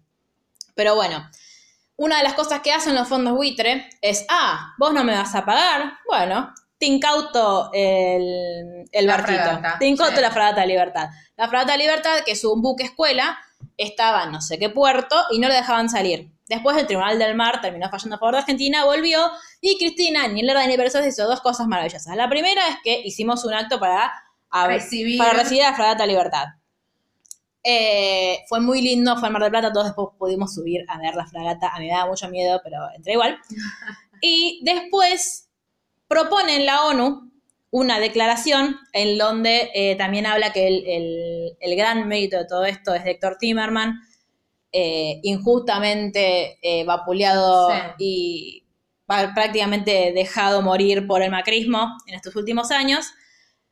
Pero 0.75 0.95
bueno, 0.95 1.25
una 1.95 2.17
de 2.17 2.23
las 2.23 2.33
cosas 2.33 2.59
que 2.59 2.73
hacen 2.73 2.93
los 2.93 3.07
fondos 3.07 3.35
buitre 3.37 3.87
es, 4.01 4.25
ah, 4.27 4.73
vos 4.77 4.91
no 4.91 5.05
me 5.05 5.15
vas 5.15 5.33
a 5.33 5.45
pagar, 5.45 5.93
bueno, 6.05 6.53
te 6.77 6.87
incauto 6.87 7.69
el, 7.71 8.83
el 8.91 9.07
barquito, 9.07 9.61
te 9.79 9.85
incauto 9.85 10.17
sí. 10.17 10.21
la 10.21 10.31
fragata 10.31 10.59
de 10.59 10.67
libertad. 10.67 11.07
La 11.37 11.47
fragata 11.47 11.71
de 11.71 11.77
libertad, 11.77 12.19
que 12.25 12.33
es 12.33 12.43
un 12.43 12.61
buque 12.61 12.83
escuela, 12.83 13.39
estaba 13.77 14.23
en 14.23 14.31
no 14.31 14.41
sé 14.41 14.57
qué 14.59 14.69
puerto 14.69 15.15
y 15.31 15.39
no 15.39 15.47
le 15.47 15.53
dejaban 15.55 15.89
salir. 15.89 16.31
Después 16.49 16.77
el 16.77 16.87
Tribunal 16.87 17.19
del 17.19 17.35
Mar 17.35 17.61
terminó 17.61 17.89
fallando 17.89 18.15
a 18.15 18.19
favor 18.19 18.33
de 18.35 18.39
Argentina, 18.39 18.85
volvió 18.85 19.19
y 19.61 19.77
Cristina, 19.77 20.27
ni 20.27 20.41
lerda 20.41 20.65
ni 20.65 20.77
perezosa, 20.77 21.05
hizo 21.07 21.27
dos 21.27 21.41
cosas 21.41 21.67
maravillosas. 21.67 22.15
La 22.15 22.29
primera 22.29 22.61
es 22.69 22.77
que 22.83 23.01
hicimos 23.03 23.43
un 23.45 23.53
acto 23.53 23.79
para, 23.79 24.11
a- 24.49 24.67
Recibir. 24.67 25.17
para 25.17 25.33
recibir 25.33 25.63
a 25.63 25.71
la 25.71 25.75
fragata 25.75 26.05
libertad. 26.05 26.45
Eh, 27.63 28.45
fue 28.47 28.61
muy 28.61 28.81
lindo, 28.81 29.17
fue 29.17 29.27
en 29.27 29.33
Mar 29.33 29.41
del 29.41 29.51
Plata, 29.51 29.73
todos 29.73 29.87
después 29.87 30.07
pudimos 30.17 30.53
subir 30.55 30.85
a 30.87 30.97
ver 30.99 31.15
la 31.15 31.27
fragata. 31.27 31.67
A 31.69 31.79
mí 31.79 31.87
me 31.87 31.91
daba 31.91 32.07
mucho 32.09 32.29
miedo, 32.29 32.61
pero 32.63 32.77
entré 32.95 33.13
igual. 33.13 33.37
Y 34.21 34.61
después 34.63 35.47
proponen 36.07 36.65
la 36.65 36.85
ONU 36.85 37.29
una 37.71 37.99
declaración 37.99 38.77
en 38.93 39.17
donde 39.17 39.69
eh, 39.73 39.95
también 39.95 40.25
habla 40.25 40.53
que 40.53 40.67
el, 40.67 40.85
el- 40.87 41.57
el 41.59 41.75
gran 41.75 42.07
mérito 42.07 42.37
de 42.37 42.45
todo 42.45 42.65
esto 42.65 42.93
es 42.93 43.03
de 43.03 43.11
Héctor 43.11 43.37
Timerman, 43.39 43.99
eh, 44.71 45.19
injustamente 45.23 46.57
eh, 46.61 46.83
vapuleado 46.85 47.69
Sí. 47.69 47.75
y 47.99 48.63
prácticamente 49.33 50.11
dejado 50.13 50.61
morir 50.61 51.07
por 51.07 51.21
el 51.21 51.31
macrismo 51.31 51.89
en 52.07 52.15
estos 52.15 52.35
últimos 52.35 52.71
años. 52.71 53.05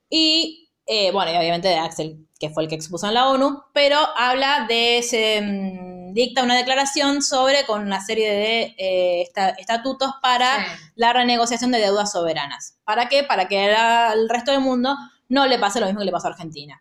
Y, 0.09 0.69
bueno, 1.11 1.31
y 1.33 1.35
obviamente 1.37 1.67
de 1.67 1.75
Axel, 1.75 2.25
que 2.39 2.49
fue 2.49 2.63
el 2.63 2.69
que 2.69 2.75
expuso 2.75 3.07
en 3.07 3.15
la 3.15 3.27
ONU, 3.29 3.63
pero 3.73 3.97
habla 4.17 4.65
de, 4.69 5.01
se 5.03 5.41
mm, 5.41 5.94
dicta 6.15 6.43
una 6.43 6.55
declaración 6.55 7.21
sobre 7.21 7.65
con 7.65 7.81
una 7.81 7.99
serie 8.03 8.31
de 8.31 8.61
eh, 8.77 9.21
esta- 9.21 9.49
estatutos 9.49 10.11
para 10.21 10.55
Sí. 10.63 10.71
la 10.95 11.11
renegociación 11.11 11.71
de 11.71 11.79
deudas 11.79 12.11
soberanas. 12.13 12.79
¿Para 12.85 13.09
qué? 13.09 13.23
Para 13.23 13.47
que 13.49 13.69
al 13.75 14.29
resto 14.29 14.51
del 14.51 14.61
mundo 14.61 14.95
no 15.27 15.45
le 15.45 15.59
pase 15.59 15.79
lo 15.81 15.85
mismo 15.87 15.99
que 15.99 16.05
le 16.05 16.11
pasó 16.13 16.27
a 16.27 16.31
Argentina. 16.31 16.79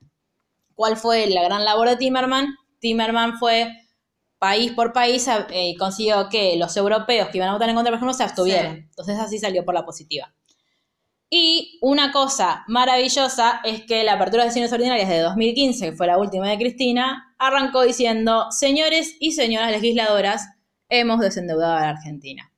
¿Cuál 0.75 0.97
fue 0.97 1.27
la 1.27 1.43
gran 1.43 1.65
labor 1.65 1.89
de 1.89 1.97
Timerman? 1.97 2.55
Timerman 2.81 3.39
fue 3.39 3.73
país 4.39 4.73
por 4.73 4.93
país 4.93 5.27
eh, 5.29 5.71
y 5.71 5.77
consiguió 5.77 6.29
que 6.29 6.57
los 6.57 6.77
europeos 6.77 7.29
que 7.31 7.39
iban 7.39 7.49
a 7.49 7.55
votar 7.55 7.69
en 7.69 7.75
contra, 7.75 7.91
por 7.91 7.97
ejemplo, 7.99 8.15
se 8.15 8.23
abstuvieran. 8.23 8.75
Sí. 8.77 8.83
Entonces 8.91 9.19
así 9.19 9.39
salió 9.39 9.65
por 9.65 9.75
la 9.75 9.85
positiva. 9.85 10.33
Y 11.37 11.81
una 11.83 12.13
cosa 12.13 12.63
maravillosa 12.69 13.61
es 13.65 13.83
que 13.83 14.05
la 14.05 14.13
apertura 14.13 14.45
de 14.45 14.51
sesiones 14.51 14.73
ordinarias 14.73 15.09
de 15.09 15.19
2015, 15.19 15.91
que 15.91 15.97
fue 15.97 16.07
la 16.07 16.17
última 16.17 16.49
de 16.49 16.57
Cristina, 16.57 17.35
arrancó 17.41 17.83
diciendo, 17.83 18.47
señores 18.53 19.17
y 19.19 19.33
señoras 19.33 19.73
legisladoras, 19.73 20.47
hemos 20.89 21.19
desendeudado 21.19 21.75
a 21.77 21.81
la 21.81 21.89
Argentina. 21.89 22.53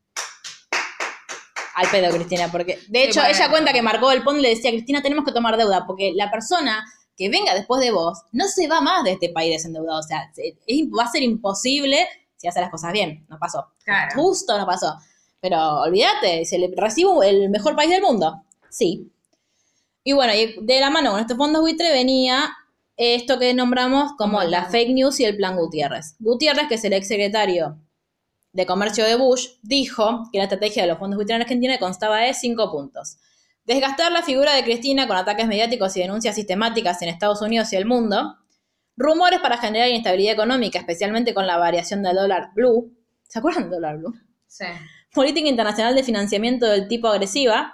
Al 1.75 1.89
pedo, 1.89 2.15
Cristina, 2.15 2.49
porque 2.53 2.79
de 2.89 3.05
Sí, 3.05 3.09
hecho 3.09 3.21
bueno. 3.21 3.35
ella 3.35 3.51
cuenta 3.51 3.73
que 3.73 3.81
marcó 3.81 4.11
el 4.13 4.23
pon 4.23 4.37
y 4.39 4.43
le 4.43 4.51
decía, 4.51 4.71
Cristina, 4.73 5.01
tenemos 5.01 5.25
que 5.25 5.33
tomar 5.33 5.57
deuda, 5.57 5.87
porque 5.87 6.13
la 6.15 6.31
persona 6.31 6.85
que 7.17 7.31
venga 7.31 7.55
después 7.55 7.81
de 7.81 7.93
vos 7.93 8.25
no 8.33 8.47
se 8.47 8.69
va 8.69 8.83
más 8.83 9.05
de 9.05 9.13
este 9.13 9.31
país 9.31 9.53
desendeudado. 9.55 10.01
O 10.01 10.03
sea, 10.03 10.31
es- 10.37 10.55
va 10.91 11.05
a 11.05 11.11
ser 11.11 11.23
imposible 11.23 12.07
si 12.37 12.47
hace 12.47 12.61
las 12.61 12.69
cosas 12.71 12.93
bien. 12.93 13.25
No 13.31 13.39
pasó. 13.39 13.69
Claro. 13.87 14.13
Justo 14.21 14.59
no 14.59 14.67
pasó. 14.67 14.97
Pero 15.41 15.81
olvídate, 15.81 16.45
se 16.45 16.59
le 16.59 16.71
recibo 16.77 17.23
el 17.23 17.49
mejor 17.49 17.75
país 17.75 17.89
del 17.89 18.03
mundo. 18.03 18.43
Sí. 18.77 19.11
Y 20.05 20.13
bueno, 20.13 20.35
de 20.35 20.81
la 20.81 20.91
mano 20.91 21.13
con 21.13 21.21
estos 21.21 21.39
fondos 21.39 21.63
buitre 21.63 21.93
venía 21.93 22.55
esto 22.99 23.39
que 23.39 23.55
nombramos 23.55 24.13
como 24.19 24.43
la 24.43 24.67
fake 24.67 24.91
news 24.91 25.19
y 25.19 25.25
el 25.25 25.35
plan 25.37 25.57
Gutiérrez. 25.57 26.15
Gutiérrez, 26.19 26.69
que 26.69 26.75
es 26.75 26.85
el 26.85 26.93
ex 26.93 27.09
secretario 27.09 27.79
de 28.53 28.67
Comercio 28.67 29.05
de 29.07 29.17
Bush, 29.17 29.49
dijo 29.63 30.29
que 30.31 30.39
la 30.39 30.45
estrategia 30.45 30.83
de 30.83 30.89
los 30.89 30.99
fondos 30.99 31.17
buitre 31.17 31.37
en 31.37 31.43
Argentina 31.43 31.79
constaba 31.79 32.19
de 32.19 32.35
cinco 32.35 32.71
puntos. 32.71 33.17
Desgastar 33.65 34.13
la 34.13 34.23
figura 34.23 34.55
de 34.55 34.63
Cristina 34.63 35.07
con 35.07 35.17
ataques 35.17 35.47
mediáticos 35.47 35.97
y 35.97 36.01
denuncias 36.01 36.35
sistemáticas 36.35 37.01
en 37.01 37.09
Estados 37.09 37.41
Unidos 37.41 37.73
y 37.73 37.77
el 37.77 37.87
mundo. 37.87 38.37
Rumores 38.99 39.41
para 39.41 39.57
generar 39.57 39.89
inestabilidad 39.89 40.35
económica, 40.35 40.79
especialmente 40.79 41.33
con 41.33 41.47
la 41.47 41.57
variación 41.57 42.03
del 42.03 42.17
dólar 42.17 42.51
blue. 42.55 42.95
¿Se 43.27 43.39
acuerdan 43.39 43.65
del 43.65 43.81
dólar 43.81 43.97
blue? 43.97 44.15
Sí. 44.47 44.67
Política 45.15 45.49
internacional 45.49 45.95
de 45.95 46.05
financiamiento 46.05 46.67
del 46.67 46.89
tipo 46.89 47.09
agresiva. 47.09 47.73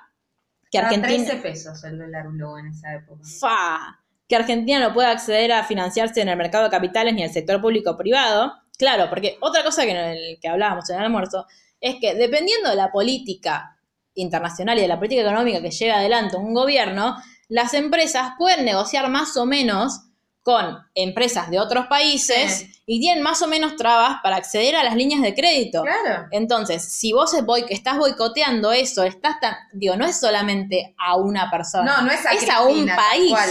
Que 0.73 0.79
Argentina. 0.79 1.27
13 1.27 1.37
pesos 1.37 1.85
el 1.85 1.99
dólar 1.99 2.29
blue 2.29 2.57
en 2.57 2.69
esa 2.69 2.95
época. 2.95 3.23
Fa. 3.39 4.01
Que 4.27 4.37
Argentina 4.37 4.81
no 4.81 4.95
pueda 4.95 5.11
acceder 5.11 5.53
a 5.53 5.65
financiarse 5.65 6.23
en 6.23 6.31
el 6.31 6.39
mercado 6.39 6.65
de 6.65 6.71
capitales 6.71 7.13
ni 7.13 7.23
el 7.23 7.31
sector 7.31 7.61
público 7.61 7.97
privado. 7.99 8.55
Claro, 8.79 9.11
porque 9.11 9.37
otra 9.43 9.63
cosa 9.63 9.85
que, 9.85 9.91
en 9.91 9.99
el 9.99 10.39
que 10.41 10.49
hablábamos 10.49 10.89
en 10.89 10.97
el 10.97 11.05
almuerzo 11.05 11.47
es 11.79 11.97
que 12.01 12.15
dependiendo 12.15 12.71
de 12.71 12.77
la 12.77 12.91
política 12.91 13.77
internacional 14.15 14.79
y 14.79 14.83
de 14.83 14.89
la 14.89 14.99
política 14.99 15.23
económica 15.23 15.61
que 15.61 15.71
lleve 15.71 15.93
adelante 15.93 16.37
un 16.37 16.55
gobierno, 16.55 17.17
las 17.49 17.75
empresas 17.75 18.31
pueden 18.39 18.65
negociar 18.65 19.11
más 19.11 19.37
o 19.37 19.45
menos 19.45 20.07
con 20.43 20.77
empresas 20.95 21.51
de 21.51 21.61
otros 21.61 21.87
países 21.87 22.53
Sí. 22.61 22.73
y 22.87 23.01
tienen 23.01 23.23
más 23.23 23.41
o 23.43 23.47
menos 23.47 23.77
trabas 23.77 24.17
para 24.23 24.37
acceder 24.37 24.75
a 24.75 24.83
las 24.83 24.97
líneas 24.97 25.23
de 25.23 25.35
crédito. 25.35 25.83
Claro. 25.83 26.27
Entonces, 26.33 26.83
si 26.83 27.13
vos 27.13 27.33
estás 27.69 27.97
boicoteando 27.99 28.73
eso, 28.73 29.05
estás 29.05 29.39
tan, 29.41 29.55
digo, 29.73 29.95
no 29.97 30.05
es 30.05 30.19
solamente 30.19 30.95
a 30.99 31.17
una 31.17 31.49
persona, 31.51 31.97
No, 31.99 32.03
no 32.07 32.11
es 32.11 32.27
a 32.27 32.33
es 32.33 32.51
a 32.51 32.63
un 32.63 32.87
país. 32.87 33.31
cual. 33.31 33.51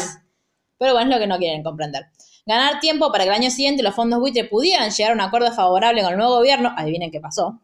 Pero 0.78 0.94
bueno, 0.94 1.12
es 1.12 1.16
lo 1.16 1.22
que 1.22 1.28
no 1.28 1.38
quieren 1.38 1.64
comprender. 1.64 2.08
Ganar 2.46 2.80
tiempo 2.82 3.12
para 3.12 3.24
que 3.24 3.30
el 3.30 3.36
año 3.36 3.52
siguiente 3.52 3.84
los 3.84 3.96
fondos 3.96 4.20
buitre 4.20 4.44
pudieran 4.46 4.90
llegar 4.90 5.12
a 5.12 5.16
un 5.16 5.22
acuerdo 5.22 5.52
favorable 5.54 6.02
con 6.02 6.12
el 6.12 6.18
nuevo 6.18 6.36
gobierno, 6.36 6.74
adivinen 6.76 7.12
qué 7.12 7.22
pasó. 7.22 7.62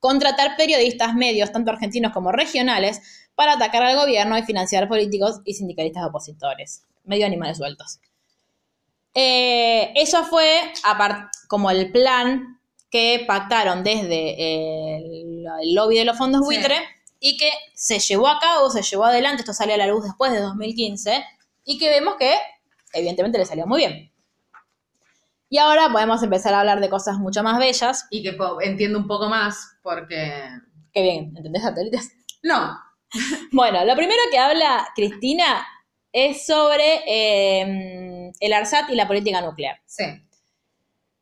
Contratar 0.00 0.56
periodistas 0.56 1.14
medios, 1.14 1.52
tanto 1.52 1.70
argentinos 1.70 2.12
como 2.12 2.32
regionales, 2.32 3.00
para 3.36 3.52
atacar 3.52 3.82
al 3.84 3.96
gobierno 3.96 4.36
y 4.36 4.42
financiar 4.42 4.88
políticos 4.88 5.40
y 5.44 5.54
sindicalistas 5.54 6.04
opositores. 6.04 6.82
Medio 7.04 7.26
animales 7.26 7.58
sueltos. 7.58 8.00
Eh, 9.14 9.92
eso 9.94 10.24
fue 10.24 10.72
como 11.48 11.70
el 11.70 11.92
plan 11.92 12.60
que 12.90 13.24
pactaron 13.26 13.84
desde 13.84 14.96
el, 14.96 15.44
el 15.62 15.74
lobby 15.74 15.98
de 15.98 16.04
los 16.04 16.16
fondos 16.16 16.40
Sí. 16.42 16.56
buitre 16.56 16.76
y 17.20 17.36
que 17.36 17.50
se 17.74 17.98
llevó 17.98 18.28
a 18.28 18.38
cabo, 18.38 18.70
se 18.70 18.82
llevó 18.82 19.04
adelante, 19.04 19.42
esto 19.42 19.52
salió 19.52 19.74
a 19.74 19.78
la 19.78 19.86
luz 19.86 20.04
después 20.04 20.32
de 20.32 20.40
2015 20.40 21.24
y 21.64 21.78
que 21.78 21.88
vemos 21.88 22.16
que 22.18 22.34
evidentemente 22.92 23.38
le 23.38 23.46
salió 23.46 23.66
muy 23.66 23.78
bien. 23.78 24.12
Y 25.48 25.58
ahora 25.58 25.90
podemos 25.92 26.22
empezar 26.22 26.54
a 26.54 26.60
hablar 26.60 26.80
de 26.80 26.88
cosas 26.88 27.18
mucho 27.18 27.42
más 27.42 27.58
bellas. 27.58 28.06
Y 28.10 28.22
que 28.22 28.36
entiendo 28.62 28.98
un 28.98 29.06
poco 29.06 29.28
más 29.28 29.76
porque... 29.82 30.48
Qué 30.94 31.02
bien, 31.02 31.34
¿entendés 31.36 31.62
satélites? 31.62 32.12
No. 32.42 32.78
Bueno, 33.52 33.84
lo 33.84 33.94
primero 33.94 34.20
que 34.30 34.38
habla 34.38 34.88
Cristina 34.94 35.66
es 36.12 36.44
sobre 36.46 37.00
eh, 37.06 38.32
el 38.40 38.52
ARSAT 38.52 38.90
y 38.90 38.94
la 38.94 39.06
política 39.08 39.40
nuclear. 39.40 39.80
Sí. 39.86 40.04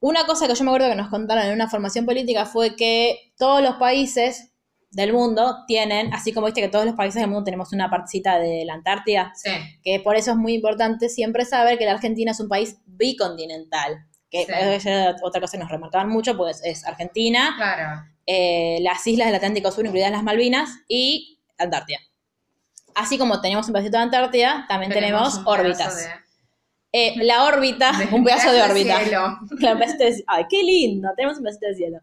Una 0.00 0.24
cosa 0.26 0.48
que 0.48 0.54
yo 0.54 0.64
me 0.64 0.70
acuerdo 0.70 0.88
que 0.88 0.94
nos 0.96 1.08
contaron 1.10 1.44
en 1.46 1.52
una 1.52 1.68
formación 1.68 2.06
política 2.06 2.46
fue 2.46 2.74
que 2.74 3.32
todos 3.38 3.62
los 3.62 3.76
países 3.76 4.50
del 4.90 5.12
mundo 5.12 5.64
tienen, 5.68 6.12
así 6.12 6.32
como 6.32 6.46
viste 6.46 6.62
que 6.62 6.68
todos 6.68 6.84
los 6.86 6.94
países 6.96 7.20
del 7.20 7.30
mundo 7.30 7.44
tenemos 7.44 7.72
una 7.72 7.88
partecita 7.90 8.38
de 8.38 8.64
la 8.64 8.74
Antártida, 8.74 9.32
Sí. 9.36 9.50
que 9.84 10.00
por 10.00 10.16
eso 10.16 10.32
es 10.32 10.36
muy 10.36 10.54
importante 10.54 11.08
siempre 11.08 11.44
saber 11.44 11.78
que 11.78 11.84
la 11.84 11.92
Argentina 11.92 12.32
es 12.32 12.40
un 12.40 12.48
país 12.48 12.76
bicontinental. 12.86 14.06
Que 14.30 14.46
Sí. 14.46 14.52
es 14.52 14.86
otra 15.22 15.40
cosa 15.40 15.52
que 15.56 15.62
nos 15.62 15.70
remarcaban 15.70 16.08
mucho, 16.08 16.36
pues 16.36 16.60
es 16.64 16.84
Argentina, 16.86 17.54
Claro. 17.56 18.02
eh, 18.26 18.78
las 18.80 19.06
islas 19.06 19.26
del 19.26 19.36
Atlántico 19.36 19.70
Sur, 19.70 19.84
incluidas 19.84 20.10
las 20.10 20.22
Malvinas, 20.22 20.70
y 20.88 21.40
Antártida. 21.58 21.98
Así 23.00 23.18
como 23.18 23.40
tenemos 23.40 23.66
un 23.66 23.72
pedacito 23.72 23.96
de 23.98 24.02
Antártida, 24.04 24.66
también 24.68 24.92
tenemos, 24.92 25.40
órbitas. 25.44 25.96
de- 25.96 26.10
Eh, 26.92 27.14
la 27.24 27.44
órbita, 27.44 27.92
de- 27.98 28.14
un 28.14 28.24
pedazo 28.24 28.52
de 28.52 28.62
órbita. 28.62 28.98
cielo. 29.00 29.38
Pedacito 29.60 30.04
de- 30.04 30.24
Ay, 30.26 30.44
qué 30.48 30.62
lindo, 30.62 31.08
tenemos 31.16 31.38
un 31.38 31.44
pedacito 31.44 31.66
de 31.68 31.74
cielo. 31.74 31.98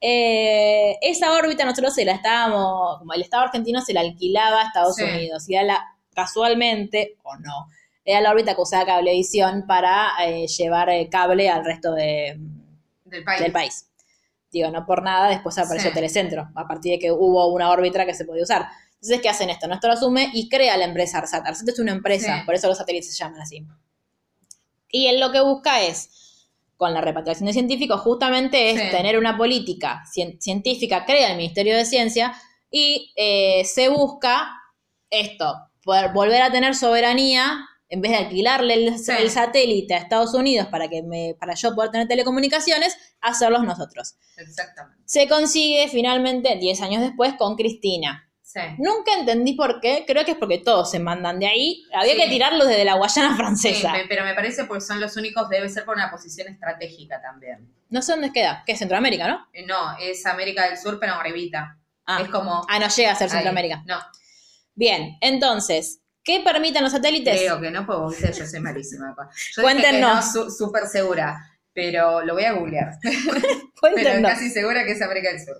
Eh, 0.00 0.96
esa 1.02 1.32
órbita 1.32 1.64
nosotros 1.64 1.92
se 1.94 2.04
la 2.04 2.12
estábamos, 2.12 2.98
como 2.98 3.12
el 3.14 3.22
Estado 3.22 3.44
argentino 3.44 3.80
se 3.80 3.92
la 3.92 4.00
alquilaba 4.00 4.60
a 4.62 4.66
Estados 4.66 4.94
Sí. 4.96 5.02
Unidos 5.02 5.48
y 5.48 5.54
era 5.56 5.64
la, 5.64 5.84
casualmente, 6.14 7.16
o 7.24 7.36
no, 7.36 7.68
era 8.04 8.20
la 8.20 8.30
órbita 8.30 8.54
que 8.54 8.60
usaba 8.60 8.86
Cablevisión 8.86 9.64
para 9.66 10.10
eh, 10.24 10.46
llevar 10.46 10.88
eh, 10.90 11.08
cable 11.10 11.48
al 11.50 11.64
resto 11.64 11.92
de, 11.94 12.38
Del 13.04 13.24
país. 13.24 13.40
del 13.42 13.52
país. 13.52 13.84
Digo, 14.52 14.70
no 14.70 14.86
por 14.86 15.02
nada, 15.02 15.28
después 15.28 15.58
apareció 15.58 15.90
Sí. 15.90 15.94
Telecentro, 15.94 16.48
a 16.54 16.66
partir 16.66 16.92
de 16.92 16.98
que 17.00 17.12
hubo 17.12 17.48
una 17.52 17.68
órbita 17.70 18.06
que 18.06 18.14
se 18.14 18.24
podía 18.24 18.44
usar. 18.44 18.68
Entonces, 19.00 19.22
¿qué 19.22 19.28
hacen 19.28 19.48
esto? 19.50 19.68
Nuestro 19.68 19.92
asume 19.92 20.30
y 20.34 20.48
crea 20.48 20.76
la 20.76 20.84
empresa 20.84 21.18
ARSAT. 21.18 21.46
ARSAT 21.46 21.68
es 21.68 21.78
una 21.78 21.92
empresa, 21.92 22.38
Sí. 22.40 22.44
por 22.46 22.54
eso 22.54 22.66
los 22.68 22.78
satélites 22.78 23.10
se 23.14 23.22
llaman 23.24 23.40
así. 23.40 23.64
Y 24.90 25.06
él 25.06 25.20
lo 25.20 25.30
que 25.32 25.40
busca 25.40 25.82
es, 25.82 26.46
con 26.76 26.94
la 26.94 27.00
repatriación 27.00 27.46
de 27.46 27.52
científicos, 27.52 28.00
justamente 28.00 28.70
es 28.70 28.80
Sí. 28.80 28.90
tener 28.90 29.18
una 29.18 29.36
política 29.36 30.02
cien- 30.12 30.40
científica, 30.40 31.04
crea 31.04 31.30
el 31.30 31.36
Ministerio 31.36 31.76
de 31.76 31.84
Ciencia, 31.84 32.34
y 32.70 33.12
eh, 33.16 33.64
se 33.64 33.88
busca 33.88 34.50
esto, 35.10 35.54
poder 35.84 36.12
volver 36.12 36.42
a 36.42 36.50
tener 36.52 36.74
soberanía, 36.74 37.66
en 37.88 38.02
vez 38.02 38.12
de 38.12 38.18
alquilarle 38.18 38.74
el, 38.74 38.98
Sí. 38.98 39.12
el 39.18 39.30
satélite 39.30 39.94
a 39.94 39.98
Estados 39.98 40.34
Unidos 40.34 40.68
para, 40.68 40.88
que 40.88 41.02
me, 41.02 41.34
para 41.40 41.54
yo 41.54 41.74
poder 41.74 41.90
tener 41.90 42.06
telecomunicaciones, 42.08 42.94
hacerlos 43.20 43.62
nosotros. 43.64 44.16
Exactamente. 44.36 45.02
Se 45.06 45.26
consigue 45.28 45.88
finalmente 45.88 46.56
10 46.56 46.82
años 46.82 47.00
después 47.02 47.34
con 47.34 47.56
Cristina. 47.56 48.27
Sí. 48.50 48.60
Nunca 48.78 49.12
entendí 49.12 49.52
por 49.52 49.78
qué, 49.78 50.04
creo 50.06 50.24
que 50.24 50.30
es 50.30 50.36
porque 50.38 50.56
todos 50.56 50.90
se 50.90 50.98
mandan 50.98 51.38
de 51.38 51.46
ahí. 51.48 51.84
Había 51.92 52.14
Sí. 52.14 52.20
que 52.22 52.28
tirarlos 52.28 52.66
desde 52.66 52.86
la 52.86 52.94
Guayana 52.94 53.32
Sí, 53.32 53.36
francesa. 53.36 53.92
pe- 53.92 54.06
pero 54.08 54.24
me 54.24 54.32
parece 54.34 54.64
porque 54.64 54.80
son 54.80 55.00
los 55.02 55.18
únicos, 55.18 55.50
debe 55.50 55.68
ser 55.68 55.84
por 55.84 55.96
una 55.96 56.10
posición 56.10 56.48
estratégica 56.48 57.20
también. 57.20 57.70
No 57.90 58.00
sé 58.00 58.12
dónde 58.12 58.32
queda, 58.32 58.62
que 58.64 58.72
es 58.72 58.78
Centroamérica, 58.78 59.28
¿no? 59.28 59.46
Eh, 59.52 59.66
No, 59.66 59.98
es 60.00 60.24
América 60.24 60.66
del 60.66 60.78
Sur, 60.78 60.98
pero 60.98 61.12
arribita. 61.12 61.76
Ah. 62.06 62.22
Es 62.22 62.30
como... 62.30 62.64
Ah, 62.70 62.78
no 62.78 62.88
llega 62.88 63.12
a 63.12 63.14
ser 63.16 63.24
ahí. 63.26 63.30
Centroamérica. 63.32 63.82
No, 63.86 63.98
Bien, 64.74 65.18
entonces, 65.20 66.00
¿Qué 66.24 66.40
permiten 66.40 66.82
los 66.82 66.92
satélites? 66.92 67.38
Creo 67.40 67.58
que 67.60 67.70
no, 67.70 67.84
vos 67.86 68.10
viste, 68.18 68.32
yo 68.38 68.46
soy 68.46 68.60
malísima. 68.60 69.14
Yo 69.16 69.24
dije 69.30 69.52
que 69.54 69.62
Cuéntenos. 69.62 70.30
su- 70.32 70.50
súper 70.50 70.86
segura, 70.86 71.38
pero 71.78 72.24
lo 72.24 72.34
voy 72.34 72.42
a 72.42 72.54
googlear. 72.54 72.98
Pero 73.80 74.20
casi 74.22 74.50
segura 74.50 74.84
que 74.84 74.90
es 74.90 75.00
América 75.00 75.28
del 75.30 75.38
Sur. 75.38 75.56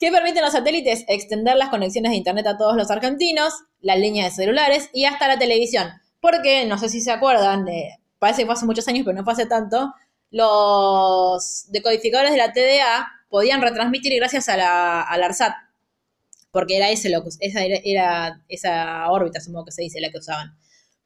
¿Qué 0.00 0.10
permiten 0.10 0.42
los 0.42 0.50
satélites? 0.50 1.04
Extender 1.06 1.54
las 1.54 1.68
conexiones 1.68 2.10
de 2.10 2.16
internet 2.16 2.44
a 2.48 2.58
todos 2.58 2.74
los 2.76 2.90
argentinos, 2.90 3.54
las 3.80 3.96
líneas 4.00 4.26
de 4.36 4.42
celulares 4.42 4.90
y 4.92 5.04
hasta 5.04 5.28
la 5.28 5.38
televisión. 5.38 5.88
Porque, 6.20 6.66
no 6.66 6.78
sé 6.78 6.88
si 6.88 7.00
se 7.00 7.12
acuerdan, 7.12 7.64
de, 7.64 7.90
parece 8.18 8.42
que 8.42 8.46
fue 8.46 8.54
hace 8.56 8.66
muchos 8.66 8.88
años, 8.88 9.04
pero 9.04 9.16
no 9.16 9.22
fue 9.22 9.34
hace 9.34 9.46
tanto, 9.46 9.94
los 10.30 11.66
decodificadores 11.70 12.32
de 12.32 12.38
la 12.38 12.52
TDA 12.52 13.08
podían 13.28 13.62
retransmitir 13.62 14.16
gracias 14.16 14.48
a 14.48 14.56
la, 14.56 15.02
al 15.02 15.22
ARSAT. 15.22 15.54
Porque 16.50 16.76
era 16.76 16.90
ese 16.90 17.08
lo 17.08 17.22
que- 17.22 17.30
esa 17.38 17.62
era, 17.64 17.78
era 17.84 18.42
esa 18.48 19.08
órbita, 19.08 19.40
supongo 19.40 19.66
que 19.66 19.72
se 19.72 19.82
dice, 19.82 20.00
la 20.00 20.10
que 20.10 20.18
usaban. 20.18 20.56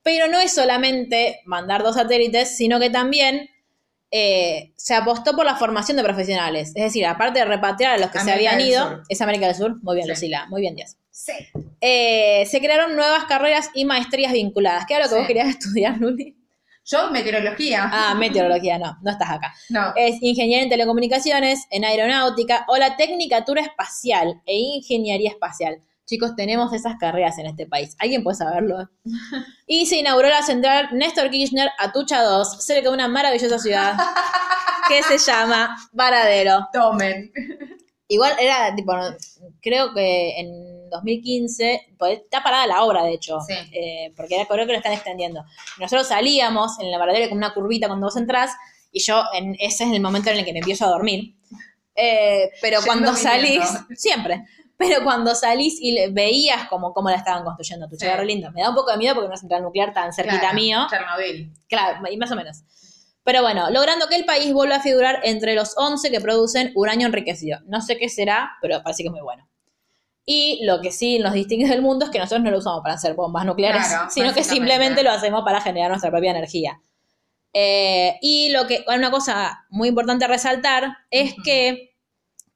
Pero 0.02 0.28
no 0.28 0.40
es 0.40 0.54
solamente 0.54 1.40
mandar 1.44 1.82
dos 1.82 1.96
satélites, 1.96 2.57
sino 2.57 2.80
que 2.80 2.88
también 2.88 3.50
eh, 4.18 4.72
se 4.76 4.94
apostó 4.94 5.34
por 5.36 5.44
la 5.44 5.56
formación 5.56 5.96
de 5.96 6.02
profesionales. 6.02 6.68
Es 6.74 6.82
decir, 6.84 7.04
aparte 7.06 7.38
de 7.40 7.44
repatriar 7.44 7.92
a 7.92 7.98
los 7.98 8.10
que 8.10 8.20
se 8.20 8.32
habían 8.32 8.60
ido, 8.60 8.82
Sur. 8.88 9.02
es 9.08 9.20
América 9.20 9.46
del 9.46 9.54
Sur, 9.56 9.76
muy 9.82 9.94
bien, 9.96 10.06
Sí. 10.06 10.12
Lucila, 10.12 10.46
muy 10.48 10.60
bien, 10.62 10.74
Díaz. 10.76 10.96
Sí. 11.10 11.32
Eh, 11.80 12.44
se 12.46 12.60
crearon 12.60 12.94
nuevas 12.96 13.24
carreras 13.24 13.70
y 13.74 13.84
maestrías 13.84 14.32
vinculadas. 14.32 14.84
¿Qué 14.86 14.94
era 14.94 15.04
lo 15.04 15.08
que 15.10 15.14
Sí. 15.14 15.18
vos 15.20 15.26
querías 15.26 15.48
estudiar, 15.58 15.96
Luli? 15.98 16.36
Yo, 16.88 17.10
meteorología. 17.10 17.90
Ah, 17.92 18.14
meteorología, 18.14 18.78
no, 18.78 18.96
no 19.02 19.10
estás 19.10 19.28
acá. 19.30 19.52
no. 19.70 19.92
Es 19.96 20.16
ingeniería 20.22 20.62
en 20.62 20.68
telecomunicaciones, 20.70 21.66
en 21.70 21.84
aeronáutica 21.84 22.64
o 22.68 22.76
la 22.76 22.96
tecnicatura 22.96 23.60
espacial 23.62 24.40
e 24.46 24.56
ingeniería 24.56 25.30
espacial. 25.30 25.78
Chicos, 26.07 26.36
tenemos 26.36 26.72
esas 26.72 26.96
carreras 26.98 27.36
en 27.38 27.46
este 27.46 27.66
país. 27.66 27.96
¿Alguien 27.98 28.22
puede 28.22 28.36
saberlo? 28.36 28.88
Y 29.68 29.86
se 29.86 29.96
inauguró 29.96 30.28
la 30.28 30.42
central 30.42 30.88
Néstor 30.92 31.28
Kirchner 31.28 31.68
Atucha 31.78 32.22
2, 32.22 32.64
cerca 32.64 32.88
de 32.88 32.94
una 32.94 33.09
maravillosa 33.09 33.59
ciudad 33.59 33.96
que 34.88 35.02
se 35.02 35.18
llama 35.18 35.76
Varadero. 35.92 36.68
Tomen. 36.72 37.32
Igual 38.07 38.34
era, 38.38 38.72
tipo, 38.76 38.92
creo 39.61 39.92
que 39.92 40.38
en 40.38 40.88
2015, 40.90 41.94
pues, 41.98 42.20
está 42.20 42.44
parada 42.44 42.68
la 42.68 42.84
obra, 42.84 43.02
de 43.02 43.14
hecho, 43.14 43.40
Sí. 43.40 43.54
eh, 43.72 44.12
porque 44.16 44.36
era, 44.36 44.46
creo 44.46 44.64
que 44.66 44.72
lo 44.72 44.78
están 44.78 44.92
extendiendo. 44.92 45.44
Nosotros 45.80 46.07
salíamos 46.07 46.78
en 46.78 46.92
la 46.92 46.98
Varadero 46.98 47.28
con 47.28 47.38
una 47.38 47.52
curvita 47.52 47.88
cuando 47.88 48.07
vos 48.07 48.16
entrás, 48.16 48.52
y 48.92 49.02
yo, 49.02 49.24
en, 49.34 49.57
ese 49.59 49.82
es 49.82 49.90
el 49.90 50.00
momento 50.00 50.30
en 50.30 50.36
el 50.38 50.44
que 50.44 50.52
me 50.52 50.61
empiezo 50.61 50.86
a 50.86 50.90
dormir. 50.90 51.34
Eh, 51.96 52.50
pero 52.62 52.78
Yendo, 52.78 52.86
cuando 52.86 53.16
salís, 53.16 53.64
siempre, 53.96 54.44
pero 54.76 55.02
cuando 55.04 55.34
salís 55.34 55.78
y 55.80 55.92
le- 55.92 56.08
veías 56.10 56.68
como 56.68 56.92
cómo 56.92 57.10
la 57.10 57.16
estaban 57.16 57.44
construyendo, 57.44 57.88
tu 57.88 57.96
Sí. 57.96 58.06
re 58.06 58.24
lindo. 58.24 58.50
Me 58.52 58.62
da 58.62 58.70
un 58.70 58.74
poco 58.74 58.90
de 58.92 58.98
miedo 58.98 59.14
porque 59.14 59.28
no 59.28 59.34
es 59.34 59.40
una 59.40 59.48
central 59.48 59.62
nuclear 59.62 59.92
tan 59.94 60.12
cerquita 60.12 60.40
Claro, 60.40 60.54
mío. 60.54 60.86
Chernobyl. 60.90 61.52
Claro, 61.68 62.00
y 62.10 62.16
más 62.16 62.30
o 62.32 62.36
menos. 62.36 62.62
Pero 63.24 63.42
bueno, 63.42 63.70
logrando 63.70 64.06
que 64.06 64.14
el 64.16 64.24
país 64.24 64.52
vuelva 64.52 64.76
a 64.76 64.80
figurar 64.80 65.20
entre 65.24 65.54
los 65.54 65.76
11 65.76 66.10
que 66.10 66.20
producen 66.20 66.70
uranio 66.76 67.06
enriquecido. 67.08 67.58
No 67.66 67.80
sé 67.80 67.96
qué 67.98 68.08
será, 68.08 68.52
pero 68.62 68.82
parece 68.84 69.02
que 69.02 69.08
es 69.08 69.12
muy 69.12 69.22
bueno. 69.22 69.48
Y 70.24 70.64
lo 70.64 70.80
que 70.80 70.92
sí 70.92 71.18
nos 71.18 71.32
distingue 71.32 71.66
del 71.68 71.82
mundo 71.82 72.04
es 72.04 72.10
que 72.10 72.18
nosotros 72.18 72.42
no 72.44 72.50
lo 72.50 72.58
usamos 72.58 72.82
para 72.82 72.94
hacer 72.94 73.14
bombas 73.14 73.44
nucleares, 73.44 73.86
Claro, 73.88 74.10
sino 74.10 74.32
que 74.34 74.44
simplemente 74.44 75.02
lo 75.02 75.10
hacemos 75.10 75.42
para 75.44 75.60
generar 75.60 75.88
nuestra 75.90 76.10
propia 76.10 76.30
energía. 76.32 76.80
Eh, 77.52 78.16
y 78.20 78.50
lo 78.50 78.66
que, 78.66 78.84
una 78.86 79.10
cosa 79.10 79.64
muy 79.70 79.88
importante 79.88 80.24
a 80.24 80.28
resaltar 80.28 80.96
es 81.10 81.34
que 81.44 81.95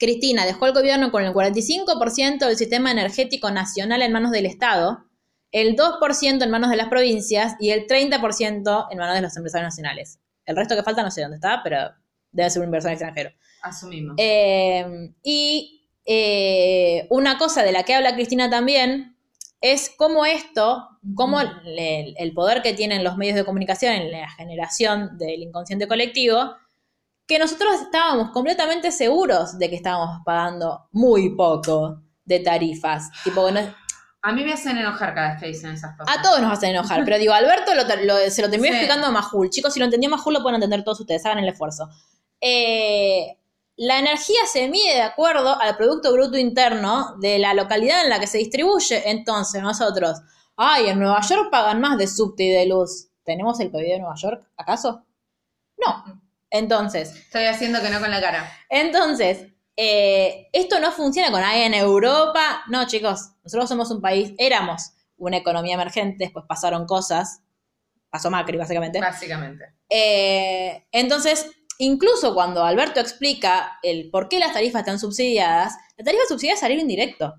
Cristina 0.00 0.46
dejó 0.46 0.66
el 0.66 0.72
gobierno 0.72 1.12
con 1.12 1.24
el 1.24 1.34
45% 1.34 2.38
del 2.46 2.56
sistema 2.56 2.90
energético 2.90 3.50
nacional 3.50 4.00
en 4.00 4.12
manos 4.12 4.32
del 4.32 4.46
Estado, 4.46 5.04
el 5.52 5.76
2% 5.76 6.42
en 6.42 6.50
manos 6.50 6.70
de 6.70 6.76
las 6.76 6.88
provincias 6.88 7.54
y 7.60 7.70
el 7.70 7.86
30% 7.86 8.86
en 8.90 8.98
manos 8.98 9.14
de 9.14 9.20
los 9.20 9.36
empresarios 9.36 9.66
nacionales. 9.66 10.18
El 10.46 10.56
resto 10.56 10.74
que 10.74 10.82
falta 10.82 11.02
no 11.02 11.10
sé 11.10 11.20
dónde 11.20 11.36
está, 11.36 11.60
pero 11.62 11.90
debe 12.32 12.48
ser 12.48 12.62
un 12.62 12.68
inversor 12.68 12.92
extranjero. 12.92 13.30
Asumimos. 13.62 14.14
Eh, 14.16 15.12
y 15.22 15.86
eh, 16.06 17.06
una 17.10 17.36
cosa 17.36 17.62
de 17.62 17.72
la 17.72 17.82
que 17.82 17.94
habla 17.94 18.14
Cristina 18.14 18.48
también 18.48 19.16
es 19.60 19.92
cómo 19.94 20.24
esto, 20.24 20.88
cómo 21.14 21.42
el, 21.42 22.14
el 22.16 22.32
poder 22.32 22.62
que 22.62 22.72
tienen 22.72 23.04
los 23.04 23.18
medios 23.18 23.36
de 23.36 23.44
comunicación 23.44 23.92
en 23.92 24.10
la 24.10 24.30
generación 24.30 25.18
del 25.18 25.42
inconsciente 25.42 25.86
colectivo, 25.86 26.54
que 27.30 27.38
nosotros 27.38 27.72
estábamos 27.80 28.32
completamente 28.32 28.90
seguros 28.90 29.56
de 29.56 29.70
que 29.70 29.76
estábamos 29.76 30.20
pagando 30.24 30.88
muy 30.90 31.30
poco 31.36 32.02
de 32.24 32.40
tarifas. 32.40 33.08
Tipo, 33.22 33.46
que 33.46 33.52
no- 33.52 33.74
A 34.22 34.32
mí 34.32 34.42
me 34.44 34.52
hacen 34.52 34.76
enojar 34.76 35.14
cada 35.14 35.30
vez 35.34 35.40
que 35.40 35.46
dicen 35.46 35.70
esas 35.70 35.96
cosas. 35.96 36.14
a 36.18 36.20
todos 36.20 36.40
nos 36.42 36.52
hacen 36.52 36.70
enojar, 36.70 37.04
pero 37.04 37.18
digo, 37.18 37.32
Alberto 37.32 37.72
lo, 37.74 37.84
lo- 38.04 38.30
se 38.30 38.42
lo 38.42 38.50
terminó 38.50 38.72
Sí. 38.72 38.78
explicando 38.78 39.06
a 39.06 39.10
Majul. 39.12 39.48
Chicos, 39.48 39.72
si 39.72 39.78
lo 39.78 39.84
entendió 39.84 40.10
Majul, 40.10 40.34
lo 40.34 40.42
pueden 40.42 40.56
entender 40.56 40.82
todos 40.82 40.98
ustedes, 41.00 41.24
hagan 41.24 41.38
el 41.38 41.48
esfuerzo. 41.48 41.88
Eh, 42.40 43.38
la 43.76 43.98
energía 44.00 44.40
se 44.52 44.68
mide 44.68 44.94
de 44.94 45.02
acuerdo 45.02 45.58
al 45.60 45.76
Producto 45.76 46.12
Bruto 46.12 46.36
Interno 46.36 47.14
de 47.20 47.38
la 47.38 47.54
localidad 47.54 48.02
en 48.02 48.10
la 48.10 48.18
que 48.20 48.26
se 48.26 48.38
distribuye. 48.38 49.08
Entonces, 49.08 49.62
nosotros, 49.62 50.20
ay, 50.56 50.88
en 50.88 50.98
Nueva 50.98 51.20
York 51.22 51.48
pagan 51.50 51.80
más 51.80 51.96
de 51.96 52.06
subte 52.08 52.42
y 52.42 52.50
de 52.50 52.66
luz. 52.66 53.06
¿Tenemos 53.24 53.58
el 53.60 53.70
PIB 53.70 53.86
de 53.92 53.98
Nueva 54.00 54.16
York, 54.16 54.44
acaso? 54.56 55.04
No. 55.78 56.19
Entonces, 56.50 57.14
Estoy 57.14 57.44
haciendo 57.44 57.80
que 57.80 57.90
no 57.90 58.00
con 58.00 58.10
la 58.10 58.20
cara. 58.20 58.50
entonces, 58.68 59.46
eh, 59.76 60.48
esto 60.52 60.80
no 60.80 60.92
funciona 60.92 61.30
con 61.30 61.42
ahí 61.42 61.62
en 61.62 61.74
Europa. 61.74 62.62
No, 62.68 62.86
chicos, 62.86 63.30
nosotros 63.44 63.68
somos 63.68 63.90
un 63.90 64.00
país, 64.00 64.32
éramos 64.36 64.92
una 65.16 65.36
economía 65.36 65.74
emergente, 65.74 66.24
después 66.24 66.44
pasaron 66.48 66.86
cosas, 66.86 67.42
pasó 68.10 68.30
Macri 68.30 68.58
básicamente. 68.58 69.00
Básicamente. 69.00 69.64
Eh, 69.88 70.86
entonces, 70.92 71.50
incluso 71.78 72.34
cuando 72.34 72.64
Alberto 72.64 73.00
explica 73.00 73.78
el 73.82 74.10
por 74.10 74.28
qué 74.28 74.38
las 74.38 74.52
tarifas 74.52 74.80
están 74.80 74.98
subsidiadas, 74.98 75.74
la 75.96 76.04
tarifa 76.04 76.24
subsidiada 76.28 76.54
es 76.54 76.60
salir 76.60 76.78
indirecto. 76.78 77.34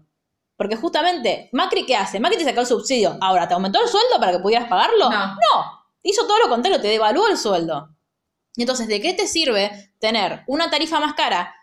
Porque 0.56 0.76
justamente, 0.76 1.50
Macri, 1.54 1.86
¿qué 1.88 1.96
hace? 1.96 2.20
Macri 2.20 2.38
te 2.38 2.44
sacó 2.46 2.62
el 2.62 2.68
subsidio. 2.68 3.18
Ahora, 3.20 3.48
¿te 3.48 3.56
aumentó 3.56 3.82
el 3.82 3.88
sueldo 3.90 4.20
para 4.20 4.32
que 4.34 4.40
pudieras 4.40 4.70
pagarlo? 4.70 5.10
No. 5.10 5.28
No. 5.34 5.82
Hizo 6.04 6.28
todo 6.28 6.38
lo 6.38 6.50
contrario, 6.50 6.80
te 6.80 6.88
devaluó 6.88 7.28
el 7.28 7.38
sueldo. 7.38 7.90
Y 8.56 8.62
Entonces, 8.64 8.88
¿de 8.88 9.00
qué 9.02 9.14
te 9.14 9.28
sirve 9.28 9.94
tener 10.00 10.42
una 10.48 10.70
tarifa 10.70 11.00
más 11.00 11.14
cara 11.14 11.56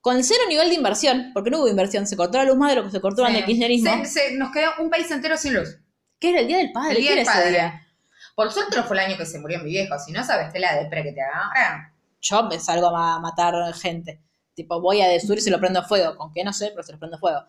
con 0.00 0.22
cero 0.24 0.42
nivel 0.48 0.68
de 0.68 0.74
inversión? 0.74 1.30
Porque 1.32 1.50
no 1.50 1.58
hubo 1.60 1.68
inversión, 1.68 2.06
se 2.06 2.16
cortó 2.16 2.38
la 2.38 2.44
luz 2.44 2.56
más 2.56 2.70
de 2.70 2.76
lo 2.76 2.84
que 2.84 2.90
se 2.90 3.00
cortó 3.00 3.22
durante 3.22 3.38
el 3.40 3.44
kirchnerismo. 3.44 3.90
Se- 4.04 4.06
se- 4.06 4.34
nos 4.36 4.50
quedó 4.52 4.70
un 4.80 4.90
país 4.90 5.10
entero 5.10 5.36
sin 5.36 5.54
luz. 5.54 5.78
¿Qué 6.18 6.30
era 6.30 6.40
el 6.40 6.48
Día 6.48 6.56
del 6.58 6.72
Padre? 6.72 6.90
El 6.96 7.02
día 7.02 7.10
¿Qué 7.10 7.16
del 7.18 7.26
padre. 7.26 7.50
día? 7.50 7.86
Por 8.34 8.52
suerte 8.52 8.76
no 8.76 8.84
fue 8.84 8.96
el 8.98 9.06
año 9.06 9.16
que 9.16 9.26
se 9.26 9.38
murió 9.38 9.58
mi 9.60 9.70
viejo. 9.70 9.96
Si 9.98 10.12
no 10.12 10.24
sabes, 10.24 10.52
te 10.52 10.58
la 10.58 10.74
depre 10.76 11.02
que 11.02 11.12
te 11.12 11.20
haga. 11.22 11.92
yo 12.20 12.42
me 12.44 12.58
salgo 12.58 12.88
a 12.96 13.20
matar 13.20 13.54
gente. 13.74 14.20
Tipo, 14.54 14.80
voy 14.80 15.00
a 15.00 15.08
destruir 15.08 15.40
si 15.40 15.50
lo 15.50 15.60
prendo 15.60 15.84
fuego. 15.84 16.16
Con 16.16 16.32
qué 16.32 16.42
no 16.42 16.52
sé, 16.52 16.70
pero 16.70 16.82
se 16.82 16.92
lo 16.92 16.98
prendo 16.98 17.18
fuego. 17.18 17.40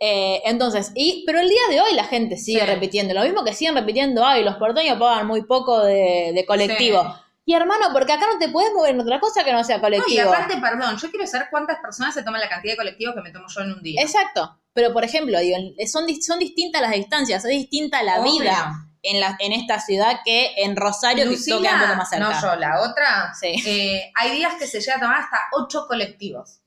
Eh, 0.00 0.42
entonces, 0.46 0.90
y, 0.96 1.22
pero 1.26 1.38
el 1.40 1.48
día 1.48 1.60
de 1.70 1.80
hoy 1.80 1.94
la 1.94 2.04
gente 2.04 2.36
sigue 2.36 2.60
Sí. 2.60 2.66
repitiendo. 2.66 3.14
Lo 3.14 3.22
mismo 3.22 3.44
que 3.44 3.54
siguen 3.54 3.74
repitiendo, 3.76 4.24
ay, 4.24 4.42
los 4.42 4.56
porteños 4.56 4.98
pagan 4.98 5.26
muy 5.28 5.42
poco 5.44 5.80
de, 5.84 6.32
de 6.34 6.44
colectivo. 6.46 7.02
Sí. 7.02 7.08
Y 7.50 7.54
hermano, 7.54 7.86
porque 7.92 8.12
acá 8.12 8.26
no 8.32 8.38
te 8.38 8.48
puedes 8.48 8.72
mover 8.72 8.94
en 8.94 9.00
otra 9.00 9.18
cosa 9.18 9.42
que 9.42 9.52
no 9.52 9.64
sea 9.64 9.78
No, 9.78 9.88
y 9.88 9.90
colectivo. 9.98 10.32
aparte, 10.32 10.56
perdón, 10.58 10.96
yo 10.96 11.10
quiero 11.10 11.26
saber 11.26 11.48
cuántas 11.50 11.80
personas 11.80 12.14
se 12.14 12.22
toman 12.22 12.40
la 12.40 12.48
cantidad 12.48 12.74
de 12.74 12.76
colectivos 12.76 13.12
que 13.16 13.22
me 13.22 13.32
tomo 13.32 13.46
yo 13.48 13.60
en 13.62 13.72
un 13.72 13.82
día. 13.82 14.00
Exacto. 14.00 14.60
Pero, 14.72 14.92
por 14.92 15.02
ejemplo, 15.02 15.36
digo, 15.40 15.56
son, 15.90 16.06
son 16.22 16.38
distintas 16.38 16.80
las 16.80 16.92
distancias, 16.92 17.44
es 17.44 17.50
distinta 17.50 18.04
la 18.04 18.20
Obvio. 18.20 18.34
vida 18.40 18.86
en, 19.02 19.18
la, 19.18 19.36
en 19.40 19.52
esta 19.52 19.80
ciudad 19.80 20.20
que 20.24 20.52
en 20.58 20.76
Rosario, 20.76 21.24
que 21.24 21.30
Lucila, 21.30 21.58
queda 21.60 21.74
un 21.74 21.80
poco 21.80 21.96
más 21.96 22.08
cerca. 22.10 22.30
no 22.30 22.40
yo, 22.40 22.54
la 22.60 22.80
otra, 22.82 23.34
Sí. 23.34 23.48
eh, 23.66 24.12
hay 24.14 24.30
días 24.36 24.54
que 24.54 24.68
se 24.68 24.78
llega 24.80 24.98
a 24.98 25.00
tomar 25.00 25.16
hasta 25.22 25.38
ocho 25.58 25.86
colectivos. 25.88 26.60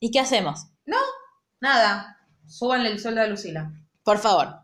¿Y 0.00 0.10
qué 0.10 0.20
hacemos? 0.20 0.60
Nada, 1.60 2.18
súbanle 2.46 2.88
el 2.90 2.98
sueldo 3.00 3.20
a 3.22 3.26
Lucila. 3.26 3.70
Por 4.02 4.18
favor. 4.18 4.60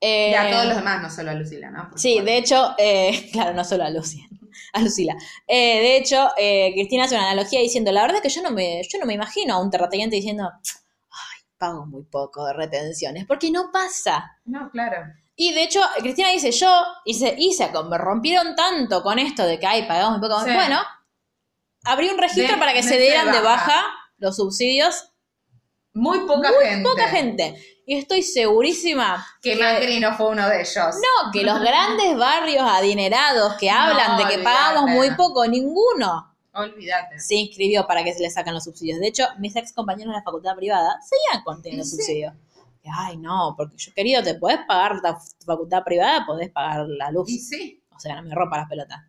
Eh, 0.00 0.30
Y 0.30 0.34
a 0.34 0.50
todos 0.50 0.66
los 0.66 0.76
demás, 0.76 1.02
no 1.02 1.10
solo 1.10 1.30
a 1.30 1.34
Lucila, 1.34 1.70
¿no? 1.70 1.88
Por 1.90 1.98
Sí, 1.98 2.20
de 2.20 2.36
hecho, 2.38 2.74
eh, 2.78 3.28
claro, 3.32 3.54
no 3.54 3.64
solo 3.64 3.84
a 3.84 3.90
Lucy, 3.90 4.26
a 4.72 4.80
Lucila. 4.80 5.14
Eh, 5.46 5.80
de 5.80 5.96
hecho, 5.96 6.30
eh, 6.36 6.72
Cristina 6.74 7.04
hace 7.04 7.14
una 7.16 7.26
analogía 7.30 7.60
diciendo, 7.60 7.92
la 7.92 8.02
verdad 8.02 8.16
es 8.16 8.22
que 8.22 8.28
yo 8.28 8.42
no 8.42 8.50
me, 8.50 8.82
yo 8.88 8.98
no 8.98 9.06
me 9.06 9.14
imagino 9.14 9.54
a 9.54 9.60
un 9.60 9.70
terrateniente 9.70 10.16
diciendo, 10.16 10.50
ay, 10.54 11.42
pago 11.58 11.86
muy 11.86 12.02
poco 12.04 12.44
de 12.46 12.52
retenciones, 12.54 13.24
porque 13.26 13.50
no 13.50 13.70
pasa. 13.72 14.38
No, 14.44 14.70
claro. 14.70 14.98
Y 15.36 15.52
de 15.52 15.64
hecho, 15.64 15.80
Cristina 15.98 16.30
dice, 16.30 16.52
yo 16.52 16.68
hice, 17.04 17.34
hice, 17.38 17.70
como 17.72 17.90
me 17.90 17.98
rompieron 17.98 18.54
tanto 18.54 19.02
con 19.02 19.18
esto 19.18 19.44
de 19.44 19.58
que, 19.58 19.66
ay, 19.66 19.82
pagamos 19.86 20.18
muy 20.20 20.28
poco. 20.28 20.44
Sí. 20.44 20.52
Bueno, 20.54 20.78
abrí 21.84 22.08
un 22.08 22.18
registro 22.18 22.54
De- 22.54 22.60
para 22.60 22.72
que 22.72 22.82
se 22.84 22.98
dieran 22.98 23.32
de 23.32 23.40
baja. 23.40 23.84
los 24.18 24.36
subsidios 24.36 25.10
Muy 25.92 26.20
poca 26.20 26.50
muy 26.50 26.64
gente. 26.64 26.88
poca 26.88 27.08
gente. 27.08 27.73
Y 27.86 27.98
estoy 27.98 28.22
segurísima 28.22 29.24
Que 29.42 29.56
Macri 29.56 30.00
no 30.00 30.16
fue 30.16 30.30
uno 30.30 30.48
de 30.48 30.60
ellos. 30.62 30.76
No, 30.76 31.30
que 31.32 31.42
los 31.42 31.60
grandes 31.60 32.16
barrios 32.16 32.64
adinerados 32.66 33.54
que 33.54 33.70
No, 33.70 33.78
hablan 33.78 34.16
de 34.16 34.34
que 34.36 34.42
pagamos 34.42 34.90
muy 34.90 35.10
poco, 35.16 35.46
ninguno 35.46 36.34
Olvídate. 36.54 37.18
se 37.18 37.34
inscribió 37.34 37.86
para 37.86 38.02
que 38.04 38.14
se 38.14 38.20
le 38.22 38.30
sacan 38.30 38.54
los 38.54 38.64
subsidios. 38.64 39.00
De 39.00 39.08
hecho, 39.08 39.24
mis 39.38 39.54
ex 39.56 39.72
compañeros 39.72 40.12
de 40.12 40.18
la 40.18 40.22
facultad 40.22 40.54
privada 40.56 40.98
seguían 41.02 41.42
conteniendo 41.44 41.84
Sí. 41.84 41.96
subsidios. 41.96 42.32
Ay, 42.96 43.16
no, 43.16 43.54
porque 43.56 43.76
yo, 43.78 43.92
querido, 43.94 44.22
te 44.22 44.34
podés 44.34 44.58
pagar 44.68 44.96
la 45.02 45.18
facultad 45.44 45.82
privada, 45.84 46.24
podés 46.26 46.50
pagar 46.50 46.86
la 46.86 47.10
luz. 47.10 47.28
Y 47.30 47.38
sí. 47.38 47.82
O 47.94 47.98
sea, 47.98 48.16
no 48.16 48.22
me 48.28 48.34
rompa 48.34 48.58
las 48.58 48.68
pelotas. 48.68 49.00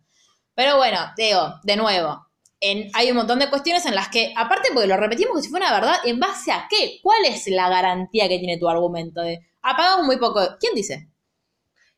Pero 0.54 0.78
bueno, 0.78 0.98
digo, 1.16 1.54
de 1.62 1.76
nuevo, 1.76 2.26
en, 2.60 2.90
hay 2.94 3.10
un 3.10 3.16
montón 3.16 3.38
de 3.38 3.50
cuestiones 3.50 3.84
en 3.86 3.94
las 3.94 4.08
que, 4.08 4.32
aparte 4.36 4.70
porque 4.72 4.86
lo 4.88 4.96
repetimos 4.96 5.30
como 5.30 5.42
si 5.42 5.48
fuera 5.48 5.66
una 5.66 5.74
verdad, 5.80 5.96
¿en 6.04 6.18
base 6.18 6.52
a 6.52 6.66
qué? 6.70 6.98
¿Cuál 7.02 7.24
es 7.26 7.46
la 7.48 7.68
garantía 7.68 8.28
que 8.28 8.38
tiene 8.38 8.58
tu 8.58 8.68
argumento 8.68 9.20
de 9.20 9.40
apagamos 9.62 10.06
muy 10.06 10.16
poco? 10.16 10.40
¿Quién 10.58 10.74
dice? 10.74 11.08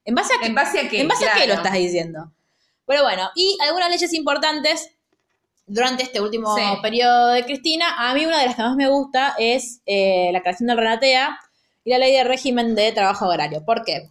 ¿En 0.05 0.15
base 0.15 0.35
a 0.35 0.41
qué? 0.41 0.47
¿En 0.47 0.55
base 0.55 0.81
a 0.81 0.89
qué? 0.89 1.01
¿En 1.01 1.09
base 1.09 1.29
a 1.29 1.35
qué 1.35 1.47
lo 1.47 1.55
estás 1.55 1.75
diciendo? 1.75 2.33
Pero 2.87 3.03
bueno, 3.03 3.31
y 3.35 3.59
algunas 3.63 3.91
leyes 3.91 4.13
importantes 4.15 4.91
durante 5.67 6.03
este 6.03 6.21
último 6.21 6.57
Sí. 6.57 6.63
periodo 6.81 7.29
de 7.29 7.45
Cristina. 7.45 7.95
A 7.99 8.15
mí 8.15 8.25
una 8.25 8.41
de 8.41 8.47
las 8.47 8.57
que 8.57 8.63
más 8.63 8.75
me 8.75 8.89
gusta 8.89 9.35
es 9.39 9.83
eh, 9.85 10.31
la 10.33 10.41
creación 10.41 10.67
del 10.69 10.79
Renatea 10.79 11.39
y 11.85 11.91
la 11.91 11.99
ley 11.99 12.13
de 12.15 12.25
régimen 12.25 12.75
de 12.75 12.91
trabajo 12.93 13.27
agrario. 13.31 13.65
¿Por 13.65 13.85
qué? 13.85 14.09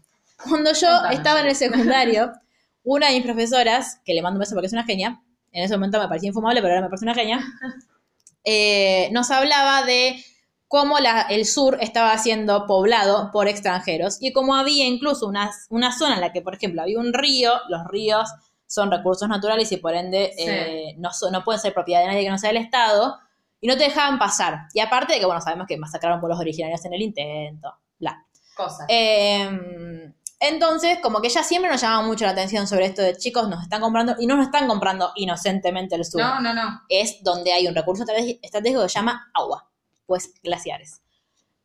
Cuando 0.48 0.72
yo 0.74 0.88
estaba 1.12 1.42
en 1.42 1.48
el 1.48 1.56
secundario, 1.56 2.32
una 2.84 3.08
de 3.08 3.16
mis 3.16 3.24
profesoras, 3.24 4.00
que 4.06 4.14
le 4.14 4.22
mando 4.22 4.38
un 4.38 4.42
beso 4.42 4.54
porque 4.54 4.68
es 4.68 4.74
una 4.74 4.84
genia, 4.86 5.20
en 5.58 5.64
ese 5.66 5.76
momento 5.76 6.00
me 6.00 6.08
parecía 6.08 6.28
infumable, 6.30 6.62
pero 6.62 6.74
ahora 6.74 6.84
me 6.84 6.90
parece 6.90 7.06
una 7.06 7.16
genia, 7.16 7.40
eh, 8.44 9.10
nos 9.12 9.32
hablaba 9.32 9.84
de 9.84 10.24
cómo 10.68 11.00
la- 11.00 11.22
el 11.22 11.46
sur 11.46 11.78
estaba 11.82 12.18
siendo 12.18 12.66
poblado 12.66 13.32
por 13.32 13.48
extranjeros 13.48 14.18
y 14.22 14.34
cómo 14.34 14.56
había 14.56 14.86
incluso 14.86 15.28
una, 15.28 15.52
una 15.70 15.98
zona 15.98 16.16
en 16.16 16.22
la 16.22 16.34
que, 16.34 16.42
por 16.42 16.56
ejemplo, 16.56 16.82
había 16.82 17.00
un 17.00 17.14
río, 17.14 17.54
los 17.70 17.86
ríos 17.88 18.30
son 18.68 18.92
recursos 18.92 19.30
naturales 19.30 19.72
y 19.72 19.78
por 19.78 19.96
ende 19.96 20.34
Sí. 20.38 20.44
eh, 20.46 20.96
no, 20.98 21.44
pueden 21.46 21.62
ser 21.62 21.74
propiedad 21.74 22.02
de 22.02 22.08
nadie 22.08 22.24
que 22.24 22.30
no 22.30 22.38
sea 22.38 22.50
del 22.52 22.62
Estado, 22.62 23.18
y 23.60 23.68
no 23.68 23.76
te 23.78 23.86
dejaban 23.86 24.20
pasar. 24.20 24.68
Y 24.74 24.82
aparte 24.82 25.14
de 25.14 25.20
que, 25.20 25.26
bueno, 25.26 25.42
sabemos 25.42 25.66
que 25.68 25.78
masacraron 25.78 26.20
pueblos 26.20 26.40
originarios 26.40 26.84
en 26.86 26.94
el 26.94 27.02
intento, 27.02 27.74
bla. 27.98 28.24
Cosas. 28.56 28.86
Eh, 28.90 30.14
entonces, 30.40 31.00
como 31.02 31.20
que 31.22 31.28
ella 31.28 31.44
siempre 31.44 31.72
nos 31.72 31.82
llamaba 31.82 32.06
mucho 32.06 32.26
la 32.26 32.32
atención 32.32 32.68
sobre 32.68 32.86
esto 32.86 33.02
de 33.02 33.18
chicos, 33.18 33.50
nos 33.50 33.64
están 33.64 33.82
comprando, 33.82 34.16
y 34.20 34.28
no 34.28 34.38
nos 34.38 34.46
están 34.48 34.68
comprando 34.68 35.12
inocentemente 35.16 35.96
el 35.96 36.06
sur 36.06 36.22
no, 36.22 36.40
no, 36.42 36.54
no. 36.54 36.82
es 36.90 37.24
donde 37.24 37.54
hay 37.54 37.68
un 37.68 37.74
recurso 37.76 38.04
estratégico 38.42 38.84
que 38.84 38.90
se 38.90 39.00
llama 39.00 39.32
agua, 39.34 39.70
pues 40.06 40.34
glaciares. 40.44 41.02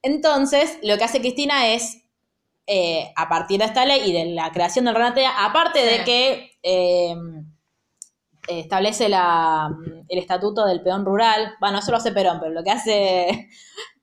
Entonces, 0.01 0.79
lo 0.83 0.97
que 0.97 1.05
hace 1.05 1.21
Cristina 1.21 1.69
es, 1.69 1.99
eh, 2.67 3.13
a 3.15 3.29
partir 3.29 3.59
de 3.59 3.67
esta 3.67 3.85
ley 3.85 4.03
y 4.09 4.13
de 4.13 4.25
la 4.35 4.51
creación 4.53 4.85
del 4.87 4.95
Renatea, 4.95 5.45
aparte 5.45 5.81
Sí. 5.81 5.99
de 5.99 6.05
que 6.05 6.51
eh, 6.63 7.15
establece 8.49 9.09
la, 9.09 9.71
el 10.09 10.19
estatuto 10.19 10.65
del 10.67 10.83
peón 10.83 11.05
rural, 11.05 11.55
bueno, 11.61 11.79
eso 11.79 11.91
lo 11.91 11.99
hace 11.99 12.13
Perón, 12.13 12.39
pero 12.41 12.53
lo 12.53 12.65
que 12.65 12.71
hace... 12.71 13.49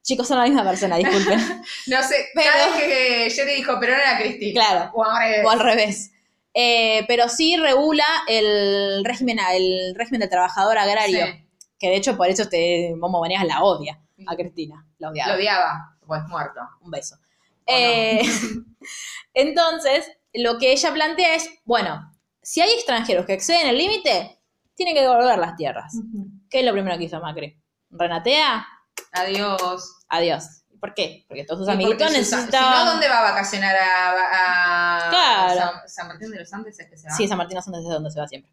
Chicos, 0.02 0.28
son 0.28 0.38
la 0.40 0.46
misma 0.46 0.64
persona, 0.64 0.96
disculpen. 0.98 1.40
No 1.88 2.02
sé, 2.04 2.28
Pero- 2.34 2.50
cada 2.52 2.68
vez 2.68 2.84
que 2.84 3.30
Jerry 3.32 3.56
dijo, 3.56 3.78
pero 3.80 3.94
no 3.96 4.02
era 4.02 4.18
Cristina. 4.18 4.62
Claro. 4.62 4.92
O 4.94 5.50
al 5.50 5.60
revés. 5.60 6.12
Eh, 6.54 7.06
pero 7.08 7.30
sí 7.30 7.58
regula 7.58 8.06
el 8.28 9.04
régimen, 9.06 9.38
el 9.52 9.94
régimen 9.96 10.22
del 10.22 10.30
trabajador 10.30 10.78
agrario, 10.78 11.26
Sí. 11.28 11.46
que 11.78 11.90
de 11.90 11.96
hecho 11.96 12.18
por 12.18 12.28
eso 12.28 12.50
te, 12.50 12.94
Momo 12.98 13.22
Venegas 13.22 13.46
la 13.46 13.64
odia 13.64 14.00
a 14.26 14.36
Cristina, 14.36 14.86
la 14.98 15.10
odiaba. 15.10 15.32
Lo 15.34 15.38
odiaba, 15.38 15.98
pues 16.06 16.24
muerto. 16.28 16.60
Un 16.82 16.92
beso. 16.92 17.16
no? 17.18 17.22
Eh, 17.68 18.22
entonces, 19.34 20.12
lo 20.34 20.58
que 20.58 20.72
ella 20.72 20.92
plantea 20.94 21.36
es, 21.36 21.50
bueno, 21.66 22.12
si 22.42 22.62
hay 22.62 22.72
extranjeros 22.72 23.26
que 23.26 23.34
exceden 23.34 23.68
el 23.68 23.78
límite, 23.78 24.40
tienen 24.76 24.96
que 24.96 25.02
devolver 25.02 25.38
las 25.38 25.56
tierras. 25.56 25.94
¿Qué 26.50 26.60
es 26.60 26.66
lo 26.66 26.72
primero 26.72 26.98
que 26.98 27.04
hizo 27.04 27.20
Macri? 27.20 27.60
¿Renatea? 27.92 28.66
Adiós. 29.12 29.96
Adiós. 30.10 30.46
¿Por 30.80 30.94
qué? 30.94 31.26
Porque 31.28 31.44
todos 31.44 31.60
sus 31.60 31.68
porque 31.68 31.84
amiguitos 31.84 32.12
si- 32.14 32.24
Si 32.24 32.36
no. 32.36 32.86
¿dónde 32.86 33.10
va 33.10 33.20
a 33.20 33.32
vacacionar 33.32 33.76
a, 33.76 35.06
a 35.08 35.10
Claro. 35.10 35.60
San, 35.60 35.90
San 35.90 36.08
Martín 36.08 36.32
de 36.32 36.40
los 36.40 36.54
Andes? 36.54 36.80
¿Es 36.80 36.90
que 36.90 36.98
se 36.98 37.10
va? 37.10 37.14
Sí, 37.16 37.28
San 37.28 37.38
Martín 37.38 37.58
es 37.58 37.66
donde 37.66 38.12
se 38.12 38.20
va 38.20 38.28
siempre. 38.28 38.52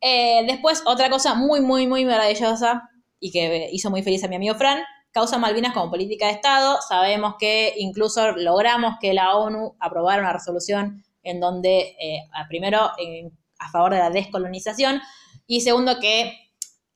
Eh, 0.00 0.44
después, 0.46 0.82
otra 0.86 1.10
cosa 1.10 1.34
muy, 1.34 1.60
muy, 1.60 1.86
muy 1.86 2.04
maravillosa 2.04 2.88
y 3.18 3.32
que 3.32 3.68
hizo 3.72 3.90
muy 3.90 4.02
feliz 4.02 4.22
a 4.24 4.28
mi 4.28 4.36
amigo 4.36 4.54
Fran, 4.54 4.80
causa 5.10 5.38
Malvinas 5.38 5.74
como 5.74 5.90
política 5.90 6.26
de 6.26 6.32
Estado. 6.32 6.78
Sabemos 6.88 7.34
que 7.38 7.74
incluso 7.78 8.30
logramos 8.32 8.94
que 9.00 9.12
la 9.12 9.34
ONU 9.34 9.76
aprobara 9.80 10.22
una 10.22 10.32
resolución 10.32 11.04
en 11.24 11.40
donde, 11.40 11.96
eh, 12.00 12.22
primero, 12.48 12.92
en- 12.98 13.36
a 13.58 13.70
favor 13.70 13.92
de 13.92 13.98
la 13.98 14.08
descolonización 14.10 15.02
y 15.46 15.60
segundo, 15.62 15.98
que 16.00 16.49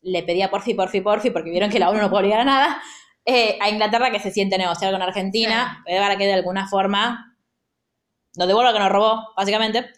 le 0.04 0.22
pedía 0.22 0.50
porfi, 0.50 0.74
porfi, 0.74 1.00
porfi, 1.00 1.30
porque 1.30 1.50
vieron 1.50 1.70
que 1.70 1.78
la 1.80 1.90
ONU 1.90 2.00
no 2.00 2.10
puede 2.10 2.22
obligar 2.24 2.40
a 2.40 2.44
nada, 2.44 2.82
eh, 3.24 3.58
a 3.60 3.68
Inglaterra 3.70 4.10
que 4.10 4.20
se 4.20 4.30
siente 4.30 4.54
a 4.54 4.58
negociar 4.58 4.92
con 4.92 5.02
Argentina 5.02 5.82
eh, 5.86 5.98
para 5.98 6.16
que 6.16 6.26
de 6.26 6.34
alguna 6.34 6.68
forma 6.68 7.36
nos 8.36 8.46
devuelva 8.48 8.70
lo 8.70 8.76
que 8.76 8.82
nos 8.84 8.92
robó, 8.92 9.32
básicamente. 9.36 9.90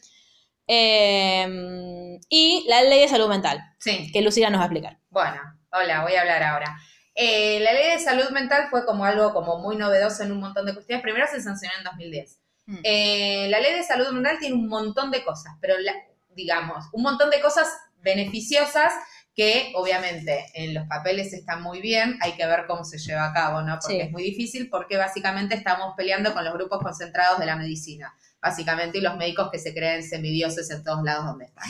Eh, 0.69 2.19
y 2.29 2.65
la 2.69 2.83
ley 2.83 3.01
de 3.01 3.09
salud 3.09 3.29
mental, 3.29 3.61
Sí. 3.79 4.11
que 4.13 4.21
Lucila 4.23 4.51
nos 4.51 4.59
va 4.61 4.65
a 4.65 4.67
explicar. 4.67 4.99
Bueno, 5.11 5.41
hola, 5.73 6.03
voy 6.03 6.15
a 6.15 6.21
hablar 6.21 6.43
ahora. 6.43 6.77
Eh, 7.15 7.61
la 7.61 7.73
ley 7.73 7.91
de 7.93 7.99
salud 7.99 8.29
mental 8.31 8.67
fue 8.71 8.85
como 8.85 9.05
algo 9.05 9.33
como 9.33 9.59
muy 9.59 9.77
novedoso 9.77 10.23
en 10.23 10.33
un 10.33 10.41
montón 10.41 10.67
de 10.67 10.75
cuestiones. 10.75 11.03
Primero 11.03 11.27
se 11.31 11.41
sancionó 11.41 11.75
en 11.79 11.85
2010. 11.85 12.39
Mm. 12.67 12.79
Eh, 12.83 13.47
la 13.49 13.61
ley 13.61 13.75
de 13.75 13.83
salud 13.85 14.09
mental 14.13 14.37
tiene 14.39 14.55
un 14.55 14.69
montón 14.69 15.11
de 15.11 15.25
cosas, 15.25 15.55
pero 15.61 15.79
la- 15.79 15.95
digamos, 16.35 16.85
un 16.93 17.03
montón 17.03 17.31
de 17.31 17.41
cosas 17.41 17.69
beneficiosas 18.03 18.93
que 19.37 19.73
obviamente 19.77 20.47
en 20.55 20.73
los 20.73 20.87
papeles 20.89 21.35
están 21.35 21.63
muy 21.63 21.81
bien, 21.83 22.19
hay 22.23 22.33
que 22.33 22.47
ver 22.47 22.65
cómo 22.67 22.85
se 22.85 22.97
lleva 22.97 23.27
a 23.27 23.33
cabo, 23.35 23.61
¿no? 23.61 23.79
Porque 23.79 23.97
Sí. 23.97 24.01
es 24.01 24.11
muy 24.11 24.23
difícil 24.23 24.71
porque 24.71 24.97
básicamente 24.97 25.55
estamos 25.55 25.93
peleando 25.95 26.33
con 26.33 26.43
los 26.43 26.55
grupos 26.55 26.83
concentrados 26.83 27.39
de 27.39 27.45
la 27.45 27.55
medicina, 27.55 28.15
básicamente, 28.41 28.97
y 28.97 29.03
los 29.03 29.15
médicos 29.19 29.51
que 29.53 29.59
se 29.59 29.75
creen 29.75 30.03
semidioses 30.03 30.71
en 30.71 30.83
todos 30.83 31.05
lados 31.05 31.27
donde 31.27 31.45
están. 31.45 31.69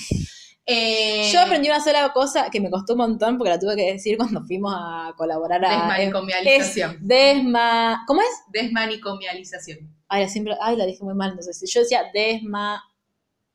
Eh, 0.68 1.28
Yo 1.32 1.40
aprendí 1.40 1.68
una 1.68 1.80
sola 1.80 2.12
cosa 2.12 2.50
que 2.50 2.60
me 2.60 2.70
costó 2.70 2.94
un 2.94 2.98
montón 2.98 3.36
porque 3.38 3.50
la 3.50 3.58
tuve 3.58 3.76
que 3.76 3.92
decir 3.92 4.16
cuando 4.16 4.44
fuimos 4.44 4.72
a 4.76 5.12
colaborar 5.16 5.64
a... 5.64 5.70
Desmanicomialización. 5.70 6.90
Es 6.92 6.98
desma... 7.06 8.04
¿Cómo 8.06 8.20
es? 8.22 8.28
Desmanicomialización. 8.48 9.78
Ay, 10.08 10.22
la 10.22 10.28
siempre... 10.28 10.54
Ay, 10.60 10.76
la 10.76 10.86
dije 10.86 11.02
muy 11.04 11.14
mal, 11.14 11.30
entonces 11.30 11.68
yo 11.72 11.80
decía 11.80 12.04
desma... 12.12 12.82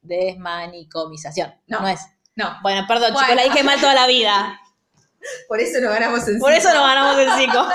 Desmanicomización. 0.01 1.53
No 1.67 1.87
es. 1.87 2.01
No, 2.35 2.57
Bueno, 2.61 2.85
perdón, 2.87 3.13
chicos, 3.13 3.35
la 3.35 3.43
dije 3.43 3.63
mal 3.63 3.79
toda 3.79 3.93
la 3.93 4.07
vida. 4.07 4.59
por 5.47 5.59
eso 5.59 5.79
no 5.81 5.89
ganamos 5.89 6.27
en 6.27 6.39
Por 6.39 6.51
cinco. 6.53 6.67
eso 6.69 6.73
no 6.77 6.83
ganamos 6.83 7.17
el 7.17 7.29
5. 7.37 7.69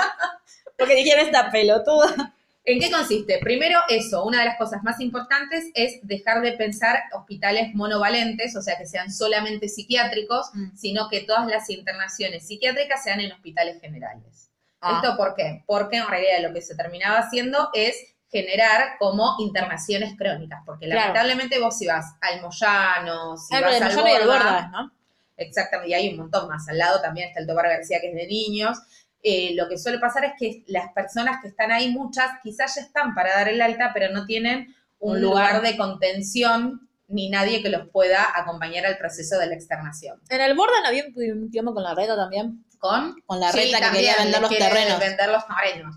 Porque 0.77 0.95
dijeron 0.95 1.25
esta 1.25 1.49
pelotuda. 1.51 2.33
¿En 2.65 2.79
qué 2.81 2.91
consiste? 2.91 3.39
Primero, 3.39 3.79
eso, 3.87 4.25
una 4.25 4.39
de 4.39 4.45
las 4.47 4.57
cosas 4.57 4.83
más 4.83 4.99
importantes 4.99 5.65
es 5.73 5.99
dejar 6.01 6.41
de 6.41 6.51
pensar 6.51 7.03
hospitales 7.13 7.73
monovalentes, 7.73 8.55
o 8.57 8.61
sea, 8.61 8.77
que 8.77 8.85
sean 8.85 9.09
solamente 9.11 9.69
psiquiátricos, 9.69 10.49
Mm. 10.53 10.75
sino 10.75 11.07
que 11.09 11.21
todas 11.21 11.47
las 11.47 11.69
internaciones 11.69 12.45
psiquiátricas 12.45 13.01
sean 13.03 13.21
en 13.21 13.31
hospitales 13.31 13.79
generales. 13.79 14.49
Ah. 14.81 14.99
¿Esto 15.01 15.15
por 15.15 15.33
qué? 15.35 15.63
Porque 15.65 15.95
en 15.97 16.07
realidad 16.07 16.39
lo 16.41 16.53
que 16.53 16.61
se 16.61 16.75
terminaba 16.75 17.19
haciendo 17.19 17.69
es 17.73 17.95
generar 18.31 18.97
como 18.99 19.35
internaciones 19.39 20.15
crónicas, 20.17 20.61
porque 20.65 20.85
Claro. 20.85 20.99
lamentablemente 21.01 21.59
vos 21.59 21.77
si 21.77 21.87
vas 21.87 22.15
al 22.21 22.41
Moyano, 22.41 23.37
si 23.37 23.53
vas 23.53 23.81
al 23.81 23.95
Moyano 23.95 24.01
Borda, 24.03 24.25
Borda, 24.25 24.67
¿no? 24.69 24.91
Exactamente, 25.37 25.91
y 25.91 25.93
hay 25.93 26.09
un 26.09 26.17
montón 26.17 26.47
más. 26.47 26.67
Al 26.67 26.77
lado 26.77 27.01
también 27.01 27.27
está 27.29 27.39
el 27.39 27.47
Tobar 27.47 27.67
García, 27.69 27.99
que 28.01 28.09
es 28.09 28.15
de 28.15 28.27
niños. 28.27 28.79
Eh, 29.23 29.53
lo 29.55 29.67
que 29.69 29.77
suele 29.77 29.99
pasar 29.99 30.25
es 30.25 30.33
que 30.39 30.63
las 30.67 30.91
personas 30.93 31.41
que 31.41 31.47
están 31.49 31.71
ahí, 31.71 31.89
muchas, 31.91 32.31
quizás 32.43 32.75
ya 32.75 32.81
están 32.81 33.13
para 33.13 33.33
dar 33.35 33.47
el 33.49 33.61
alta, 33.61 33.91
pero 33.93 34.11
no 34.13 34.25
tienen 34.25 34.75
un, 34.99 35.15
Un 35.17 35.21
lugar. 35.21 35.55
lugar. 35.57 35.61
de 35.71 35.77
contención 35.77 36.89
ni 37.07 37.29
nadie 37.29 37.61
que 37.61 37.69
los 37.69 37.87
pueda 37.89 38.25
acompañar 38.35 38.85
al 38.85 38.97
proceso 38.97 39.37
de 39.39 39.47
la 39.47 39.55
externación. 39.55 40.19
En 40.29 40.41
el 40.41 40.55
Borda 40.55 40.81
no 40.81 40.87
había 40.87 41.05
un 41.15 41.49
tiempo 41.51 41.73
con 41.73 41.83
la 41.83 41.93
reta 41.95 42.15
también. 42.15 42.65
¿Con? 42.79 43.15
Con 43.25 43.39
la 43.39 43.51
Sí, 43.51 43.59
reta 43.59 43.79
que 43.91 43.95
quería 43.97 44.15
vender 44.17 44.41
los 44.41 44.49
terrenos. 44.57 44.99
Vender 44.99 45.29
los 45.29 45.43
terrenos. 45.47 45.95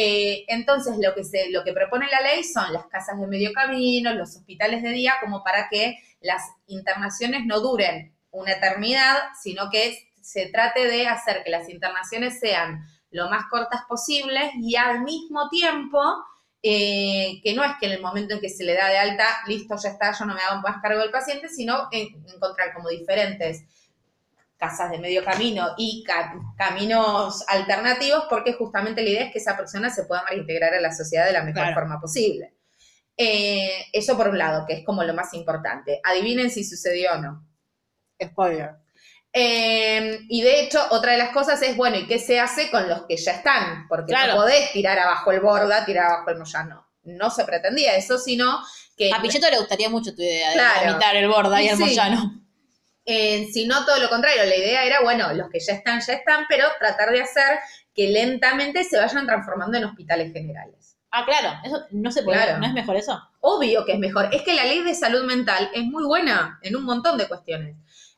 Eh, 0.00 0.44
entonces, 0.46 0.96
lo 1.02 1.12
que, 1.12 1.24
se, 1.24 1.50
lo 1.50 1.64
que 1.64 1.72
propone 1.72 2.06
la 2.08 2.20
ley 2.20 2.44
son 2.44 2.72
las 2.72 2.86
casas 2.86 3.18
de 3.18 3.26
medio 3.26 3.52
camino, 3.52 4.14
los 4.14 4.36
hospitales 4.36 4.80
de 4.84 4.90
día, 4.90 5.14
como 5.20 5.42
para 5.42 5.68
que 5.68 5.98
las 6.20 6.40
internaciones 6.68 7.44
no 7.46 7.58
duren 7.58 8.14
una 8.30 8.52
eternidad, 8.52 9.16
sino 9.42 9.70
que 9.70 9.98
se 10.20 10.46
trate 10.50 10.86
de 10.86 11.08
hacer 11.08 11.42
que 11.42 11.50
las 11.50 11.68
internaciones 11.68 12.38
sean 12.38 12.84
lo 13.10 13.28
más 13.28 13.46
cortas 13.50 13.80
posibles 13.88 14.52
y 14.60 14.76
al 14.76 15.02
mismo 15.02 15.48
tiempo 15.48 15.98
eh, 16.62 17.40
que 17.42 17.54
no 17.54 17.64
es 17.64 17.72
que 17.80 17.86
en 17.86 17.92
el 17.92 18.00
momento 18.02 18.34
en 18.34 18.40
que 18.40 18.50
se 18.50 18.62
le 18.64 18.74
da 18.74 18.88
de 18.88 18.98
alta, 18.98 19.24
listo, 19.48 19.74
ya 19.82 19.88
está, 19.90 20.12
yo 20.16 20.24
no 20.26 20.34
me 20.34 20.40
hago 20.42 20.60
más 20.60 20.80
cargo 20.80 21.00
del 21.00 21.10
paciente, 21.10 21.48
sino 21.48 21.88
en- 21.90 22.24
encontrar 22.32 22.72
como 22.74 22.88
diferentes 22.88 23.64
casas 24.58 24.90
de 24.90 24.98
medio 24.98 25.24
camino 25.24 25.68
y 25.78 26.02
ca- 26.04 26.34
caminos 26.56 27.44
alternativos, 27.48 28.24
porque 28.28 28.52
justamente 28.54 29.02
la 29.02 29.08
idea 29.10 29.24
es 29.26 29.32
que 29.32 29.38
esa 29.38 29.56
persona 29.56 29.88
se 29.88 30.04
pueda 30.04 30.24
reintegrar 30.28 30.74
a 30.74 30.80
la 30.80 30.92
sociedad 30.92 31.24
de 31.26 31.32
la 31.32 31.42
mejor 31.42 31.62
Claro. 31.62 31.74
forma 31.74 32.00
posible. 32.00 32.54
Eh, 33.16 33.86
eso 33.92 34.16
por 34.16 34.28
un 34.28 34.38
lado, 34.38 34.64
que 34.66 34.74
es 34.74 34.84
como 34.84 35.02
lo 35.04 35.14
más 35.14 35.32
importante. 35.34 36.00
Adivinen 36.04 36.50
si 36.50 36.64
sucedió 36.64 37.12
o 37.14 37.18
no. 37.18 37.46
Spoiler. 38.22 38.70
Eh, 39.32 40.20
y 40.28 40.42
de 40.42 40.60
hecho, 40.62 40.80
otra 40.90 41.12
de 41.12 41.18
las 41.18 41.30
cosas 41.30 41.60
es, 41.62 41.76
bueno, 41.76 41.96
¿y 41.96 42.06
qué 42.06 42.18
se 42.18 42.40
hace 42.40 42.70
con 42.70 42.88
los 42.88 43.02
que 43.06 43.16
ya 43.16 43.32
están? 43.32 43.86
Porque 43.88 44.12
Claro. 44.12 44.34
no 44.34 44.40
podés 44.40 44.72
tirar 44.72 44.98
abajo 44.98 45.30
el 45.32 45.40
borda, 45.40 45.84
tirar 45.84 46.06
abajo 46.06 46.30
el 46.30 46.38
moyano. 46.38 46.86
No 47.04 47.30
se 47.30 47.44
pretendía 47.44 47.94
eso, 47.96 48.18
sino 48.18 48.58
que 48.96 49.12
A 49.12 49.20
Pichetto 49.22 49.48
le 49.50 49.58
gustaría 49.58 49.88
mucho 49.88 50.14
tu 50.14 50.22
idea 50.22 50.48
de 50.50 50.54
Claro. 50.54 51.18
el 51.18 51.28
borda 51.28 51.62
y 51.62 51.68
el 51.68 51.76
Sí. 51.76 51.82
moyano. 51.84 52.42
Eh, 53.10 53.48
si 53.50 53.66
no 53.66 53.86
todo 53.86 53.98
lo 54.00 54.10
contrario, 54.10 54.44
la 54.44 54.54
idea 54.54 54.84
era, 54.84 55.00
bueno, 55.00 55.32
los 55.32 55.48
que 55.48 55.60
ya 55.60 55.72
están, 55.72 56.00
ya 56.06 56.12
están, 56.12 56.44
pero 56.46 56.66
tratar 56.78 57.10
de 57.10 57.22
hacer 57.22 57.58
que 57.94 58.08
lentamente 58.08 58.84
se 58.84 58.98
vayan 58.98 59.24
transformando 59.26 59.78
en 59.78 59.84
hospitales 59.84 60.30
generales. 60.30 60.96
Ah, 61.10 61.24
claro, 61.24 61.58
eso 61.64 61.86
no 61.90 62.12
se 62.12 62.22
puede, 62.22 62.38
Claro. 62.42 62.58
¿no 62.58 62.66
es 62.66 62.74
mejor 62.74 62.96
eso? 62.96 63.18
Obvio 63.40 63.86
que 63.86 63.92
es 63.92 63.98
mejor. 63.98 64.28
Es 64.30 64.42
que 64.42 64.52
la 64.52 64.64
ley 64.64 64.82
de 64.82 64.94
salud 64.94 65.24
mental 65.24 65.70
es 65.72 65.84
muy 65.84 66.04
buena 66.04 66.58
en 66.62 66.76
un 66.76 66.84
montón 66.84 67.16
de 67.16 67.26
cuestiones. 67.26 67.76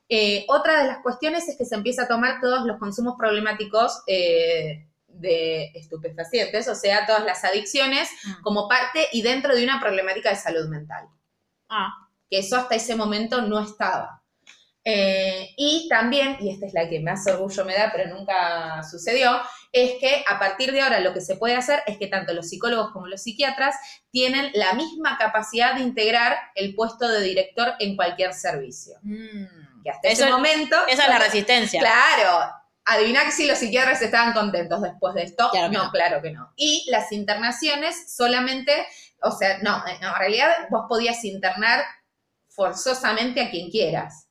Eh, 0.08 0.44
otra 0.48 0.82
de 0.82 0.88
las 0.88 0.98
cuestiones 0.98 1.48
es 1.48 1.56
que 1.56 1.64
se 1.64 1.76
empieza 1.76 2.02
a 2.02 2.08
tomar 2.08 2.40
todos 2.40 2.66
los 2.66 2.78
consumos 2.78 3.14
problemáticos 3.16 4.02
eh, 4.08 4.88
de 5.06 5.66
estupefacientes, 5.76 6.66
o 6.66 6.74
sea, 6.74 7.06
todas 7.06 7.24
las 7.24 7.44
adicciones, 7.44 8.08
como 8.42 8.66
parte 8.66 9.06
y 9.12 9.22
dentro 9.22 9.54
de 9.54 9.62
una 9.62 9.78
problemática 9.78 10.30
de 10.30 10.36
salud 10.36 10.68
mental. 10.68 11.06
Ah, 11.68 11.90
que 12.28 12.40
eso 12.40 12.56
hasta 12.56 12.74
ese 12.74 12.96
momento 12.96 13.40
no 13.42 13.60
estaba. 13.60 14.19
Eh, 14.84 15.50
y 15.58 15.88
también, 15.90 16.38
y 16.40 16.50
esta 16.50 16.66
es 16.66 16.72
la 16.72 16.88
que 16.88 17.00
más 17.00 17.26
orgullo 17.26 17.64
me 17.66 17.74
da, 17.74 17.92
pero 17.94 18.14
nunca 18.14 18.82
sucedió, 18.82 19.40
es 19.72 19.92
que 20.00 20.24
a 20.26 20.38
partir 20.38 20.72
de 20.72 20.80
ahora 20.80 21.00
lo 21.00 21.12
que 21.12 21.20
se 21.20 21.36
puede 21.36 21.54
hacer 21.54 21.82
es 21.86 21.98
que 21.98 22.06
tanto 22.06 22.32
los 22.32 22.48
psicólogos 22.48 22.90
como 22.92 23.06
los 23.06 23.22
psiquiatras 23.22 23.76
tienen 24.10 24.50
la 24.54 24.72
misma 24.72 25.18
capacidad 25.18 25.74
de 25.74 25.82
integrar 25.82 26.36
el 26.54 26.74
puesto 26.74 27.06
de 27.08 27.20
director 27.20 27.74
en 27.78 27.94
cualquier 27.94 28.32
servicio. 28.32 28.96
mm. 29.02 29.82
Que 29.84 29.90
hasta 29.90 30.08
Eso- 30.08 30.24
ese 30.24 30.32
momento... 30.32 30.76
esa 30.88 31.02
es 31.04 31.08
la 31.08 31.18
resistencia. 31.18 31.80
Claro. 31.80 32.52
Adivina 32.84 33.30
si 33.30 33.46
los 33.46 33.58
psiquiatras 33.58 34.02
estaban 34.02 34.32
contentos 34.32 34.82
después 34.82 35.14
de 35.14 35.22
esto. 35.22 35.48
Claro 35.52 35.70
que 35.70 35.76
no, 35.76 35.84
no. 35.84 35.90
claro 35.90 36.20
que 36.22 36.32
no. 36.32 36.52
Y 36.56 36.86
las 36.90 37.12
internaciones 37.12 38.14
solamente, 38.14 38.72
o 39.22 39.30
sea, 39.30 39.58
no, 39.62 39.82
en 39.86 40.00
realidad 40.18 40.50
vos 40.70 40.86
podías 40.88 41.24
internar 41.24 41.84
forzosamente 42.48 43.40
a 43.40 43.50
quien 43.50 43.70
quieras. 43.70 44.26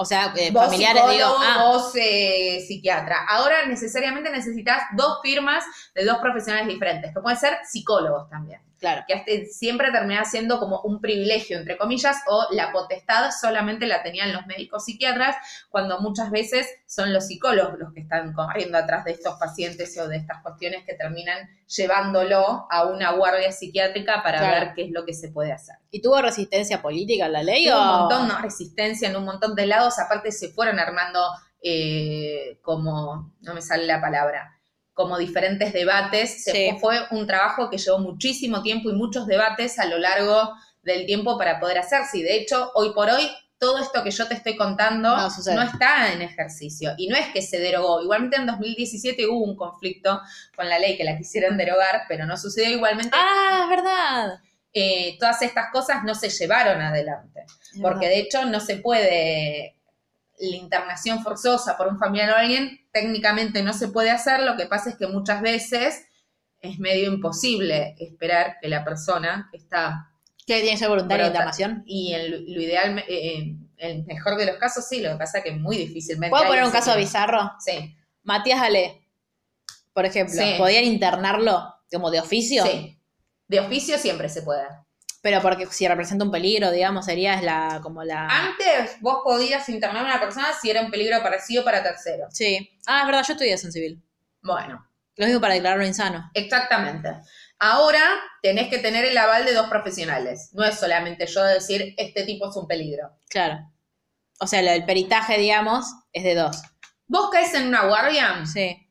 O 0.00 0.04
sea, 0.06 0.32
eh, 0.34 0.50
Vos 0.50 0.64
familiares, 0.64 1.02
digo, 1.10 1.26
psicólogo, 1.26 1.44
ah, 1.44 1.62
vos 1.62 1.92
eh, 1.94 2.64
psiquiatra. 2.66 3.26
Ahora 3.28 3.66
necesariamente 3.66 4.30
necesitas 4.30 4.82
dos 4.96 5.18
firmas 5.22 5.62
de 5.94 6.06
dos 6.06 6.16
profesionales 6.22 6.68
diferentes, 6.68 7.12
que 7.12 7.20
pueden 7.20 7.38
ser 7.38 7.58
psicólogos 7.70 8.26
también. 8.30 8.62
Claro. 8.80 9.04
Que 9.06 9.14
hasta 9.14 9.30
siempre 9.52 9.92
termina 9.92 10.24
siendo 10.24 10.58
como 10.58 10.80
un 10.80 11.00
privilegio, 11.00 11.58
entre 11.58 11.76
comillas, 11.76 12.16
o 12.26 12.46
la 12.50 12.72
potestad 12.72 13.30
solamente 13.38 13.86
la 13.86 14.02
tenían 14.02 14.32
los 14.32 14.46
médicos 14.46 14.84
psiquiatras, 14.86 15.36
cuando 15.68 16.00
muchas 16.00 16.30
veces 16.30 16.66
son 16.86 17.12
los 17.12 17.26
psicólogos 17.26 17.78
los 17.78 17.92
que 17.92 18.00
están 18.00 18.32
corriendo 18.32 18.78
atrás 18.78 19.04
de 19.04 19.12
estos 19.12 19.38
pacientes 19.38 19.96
o 19.98 20.08
de 20.08 20.16
estas 20.16 20.42
cuestiones 20.42 20.84
que 20.84 20.94
terminan 20.94 21.48
llevándolo 21.68 22.66
a 22.70 22.86
una 22.86 23.12
guardia 23.12 23.52
psiquiátrica 23.52 24.22
para 24.22 24.38
Claro. 24.38 24.66
ver 24.66 24.74
qué 24.74 24.82
es 24.86 24.90
lo 24.90 25.04
que 25.04 25.14
se 25.14 25.28
puede 25.28 25.52
hacer. 25.52 25.76
¿Y 25.90 26.02
tuvo 26.02 26.20
resistencia 26.20 26.82
política 26.82 27.26
en 27.26 27.32
la 27.32 27.42
ley 27.42 27.68
Hubo 27.68 27.76
o...? 27.76 27.80
un 27.82 27.98
montón 28.00 28.28
de 28.28 28.34
resistencia 28.42 29.08
en 29.08 29.16
un 29.16 29.24
montón 29.24 29.54
de 29.54 29.66
lados, 29.66 29.98
aparte 29.98 30.32
se 30.32 30.48
fueron 30.48 30.78
armando 30.78 31.20
eh, 31.62 32.58
como, 32.62 33.32
no 33.42 33.54
me 33.54 33.60
sale 33.62 33.84
la 33.86 34.00
palabra, 34.00 34.58
como 35.00 35.18
diferentes 35.18 35.72
debates. 35.72 36.44
Sí. 36.44 36.68
fue, 36.80 37.06
fue 37.08 37.18
un 37.18 37.26
trabajo 37.26 37.70
que 37.70 37.78
llevó 37.78 37.98
muchísimo 37.98 38.62
tiempo 38.62 38.90
y 38.90 38.92
muchos 38.94 39.26
debates 39.26 39.78
a 39.78 39.86
lo 39.86 39.98
largo 39.98 40.52
del 40.82 41.06
tiempo 41.06 41.38
para 41.38 41.58
poder 41.60 41.78
hacerse. 41.78 42.18
Y 42.18 42.22
de 42.22 42.36
hecho, 42.36 42.70
hoy 42.74 42.92
por 42.92 43.08
hoy, 43.08 43.30
todo 43.58 43.78
esto 43.78 44.02
que 44.02 44.10
yo 44.10 44.26
te 44.26 44.34
estoy 44.34 44.56
contando 44.56 45.14
No 45.54 45.62
está 45.62 46.12
en 46.12 46.22
ejercicio. 46.22 46.92
Y 46.96 47.08
no 47.08 47.16
es 47.16 47.26
que 47.28 47.42
se 47.42 47.58
derogó. 47.58 48.00
Igualmente 48.02 48.36
en 48.36 48.46
2017 48.46 49.26
hubo 49.28 49.44
un 49.44 49.56
conflicto 49.56 50.20
con 50.56 50.68
la 50.68 50.78
ley 50.78 50.96
que 50.96 51.04
la 51.04 51.16
quisieron 51.18 51.56
derogar, 51.58 52.02
pero 52.08 52.24
no 52.26 52.36
sucedió 52.38 52.70
igualmente. 52.70 53.10
Ah, 53.14 53.60
es 53.64 53.68
verdad. 53.68 54.38
eh, 54.72 55.16
todas 55.18 55.42
estas 55.42 55.66
cosas 55.72 56.04
no 56.04 56.14
se 56.14 56.28
llevaron 56.30 56.80
adelante 56.80 57.40
Es 57.74 57.80
porque 57.82 58.06
verdad. 58.06 58.10
de 58.16 58.20
hecho 58.20 58.44
no 58.46 58.60
se 58.60 58.76
puede 58.76 59.76
la 60.40 60.56
internación 60.56 61.22
forzosa 61.22 61.76
por 61.76 61.86
un 61.88 61.98
familiar 61.98 62.30
o 62.30 62.36
alguien 62.36 62.80
técnicamente 62.92 63.62
no 63.62 63.72
se 63.72 63.88
puede 63.88 64.10
hacer 64.10 64.40
lo 64.42 64.56
que 64.56 64.66
pasa 64.66 64.90
es 64.90 64.96
que 64.96 65.06
muchas 65.06 65.42
veces 65.42 66.04
es 66.60 66.78
medio 66.78 67.12
imposible 67.12 67.94
esperar 67.98 68.56
que 68.60 68.68
la 68.68 68.84
persona 68.84 69.48
que 69.50 69.58
está 69.58 70.06
¿Qué 70.46 70.56
tiene 70.56 70.70
que 70.72 70.76
ser 70.78 70.88
voluntaria 70.88 71.24
de 71.24 71.30
Brota. 71.30 71.44
internación? 71.44 71.82
y 71.86 72.12
en 72.14 72.30
lo 72.54 72.60
ideal 72.60 72.98
eh, 73.06 73.34
en 73.38 73.70
el 73.78 74.04
mejor 74.06 74.36
de 74.36 74.46
los 74.46 74.56
casos 74.56 74.86
sí 74.88 75.00
lo 75.00 75.10
que 75.12 75.16
pasa 75.16 75.38
es 75.38 75.44
que 75.44 75.52
muy 75.52 75.76
difícilmente 75.76 76.30
¿Puedo 76.30 76.46
poner 76.46 76.64
un 76.64 76.70
caso 76.70 76.96
bizarro? 76.96 77.52
sí 77.58 77.96
Matías 78.22 78.60
Ale, 78.60 79.06
por 79.94 80.04
ejemplo, 80.04 80.34
Sí. 80.34 80.54
¿podían 80.58 80.84
internarlo 80.84 81.74
como 81.92 82.10
de 82.10 82.20
oficio? 82.20 82.64
sí 82.66 82.96
de 83.48 83.60
oficio 83.60 83.98
siempre 83.98 84.28
se 84.28 84.42
puede 84.42 84.62
Pero 85.22 85.42
porque 85.42 85.66
si 85.66 85.86
representa 85.86 86.24
un 86.24 86.30
peligro, 86.30 86.70
digamos, 86.70 87.04
sería 87.04 87.40
la 87.42 87.80
como 87.82 88.02
la... 88.04 88.26
antes 88.26 88.96
vos 89.00 89.18
podías 89.22 89.68
internar 89.68 90.02
a 90.02 90.06
una 90.06 90.20
persona 90.20 90.46
si 90.60 90.70
era 90.70 90.80
un 90.80 90.90
peligro 90.90 91.22
para 91.22 91.38
sí 91.40 91.58
o 91.58 91.64
para 91.64 91.82
terceros 91.82 92.32
Sí. 92.32 92.70
Ah, 92.86 93.00
es 93.00 93.06
verdad, 93.06 93.24
yo 93.26 93.32
estudié 93.34 93.52
eso 93.52 93.66
en 93.66 93.72
civil. 93.72 94.02
bueno 94.42 94.86
Lo 95.16 95.26
mismo 95.26 95.40
para 95.40 95.54
declararlo 95.54 95.84
insano. 95.84 96.30
Exactamente. 96.32 97.10
Ahora 97.58 98.00
tenés 98.40 98.68
que 98.68 98.78
tener 98.78 99.04
el 99.04 99.18
aval 99.18 99.44
de 99.44 99.52
dos 99.52 99.68
profesionales. 99.68 100.50
No 100.54 100.64
es 100.64 100.78
solamente 100.78 101.26
yo 101.26 101.44
decir, 101.44 101.94
este 101.98 102.24
tipo 102.24 102.48
es 102.48 102.56
un 102.56 102.66
peligro. 102.66 103.10
Claro. 103.28 103.70
O 104.38 104.46
sea, 104.46 104.62
del 104.62 104.86
peritaje, 104.86 105.36
digamos, 105.36 105.84
es 106.14 106.24
de 106.24 106.34
dos. 106.34 106.62
Vos 107.06 107.28
caes 107.30 107.52
en 107.52 107.68
una 107.68 107.86
guardia 107.86 108.46
Sí. 108.46 108.89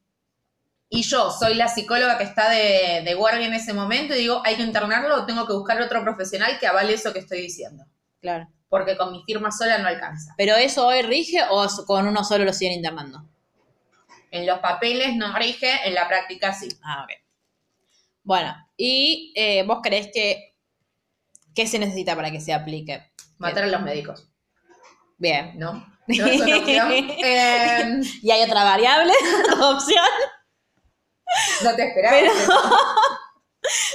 Y 0.89 1.03
yo 1.03 1.29
soy 1.29 1.53
la 1.53 1.67
psicóloga 1.67 2.17
que 2.17 2.23
está 2.23 2.49
de, 2.49 3.03
de 3.05 3.13
guardia 3.13 3.45
en 3.45 3.53
ese 3.53 3.73
momento 3.73 4.15
y 4.15 4.19
digo, 4.19 4.41
hay 4.43 4.55
que 4.55 4.63
internarlo 4.63 5.15
o 5.15 5.25
tengo 5.25 5.45
que 5.45 5.53
buscar 5.53 5.79
otro 5.81 6.03
profesional 6.03 6.57
que 6.59 6.65
avale 6.65 6.93
eso 6.93 7.13
que 7.13 7.19
estoy 7.19 7.41
diciendo. 7.41 7.85
Claro. 8.21 8.47
Porque 8.69 8.97
con 8.97 9.11
mi 9.11 9.23
firma 9.23 9.51
sola 9.51 9.77
no 9.77 9.87
alcanza. 9.87 10.33
¿Pero 10.37 10.55
eso 10.55 10.87
hoy 10.87 11.03
rige 11.03 11.39
o 11.49 11.67
con 11.85 12.07
uno 12.07 12.23
solo 12.23 12.43
lo 12.43 12.53
siguen 12.53 12.73
internando? 12.73 13.23
En 14.31 14.47
los 14.47 14.59
papeles 14.59 15.15
no 15.15 15.35
rige, 15.35 15.71
en 15.85 15.93
la 15.93 16.07
práctica 16.07 16.53
sí. 16.53 16.69
Ah, 16.83 17.03
ok. 17.03 17.11
Bueno, 18.23 18.55
¿y 18.75 19.31
eh, 19.35 19.63
vos 19.63 19.79
creés 19.83 20.09
que 20.13 20.55
qué 21.53 21.67
se 21.67 21.79
necesita 21.79 22.15
para 22.15 22.31
que 22.31 22.41
se 22.41 22.53
aplique? 22.53 23.11
Matar 23.37 23.63
a 23.63 23.67
los 23.67 23.81
médicos, 23.81 24.27
Bien. 25.17 25.53
¿no? 25.57 25.73
No 26.07 26.25
es 26.25 26.41
una 26.41 26.57
opción. 26.57 26.89
Eh, 27.23 28.01
¿Y 28.23 28.31
hay 28.31 28.41
otra 28.43 28.63
variable? 28.63 29.13
opción? 29.61 30.05
No 31.63 31.75
te 31.75 31.87
esperaba. 31.87 32.17
Pero- 32.19 32.31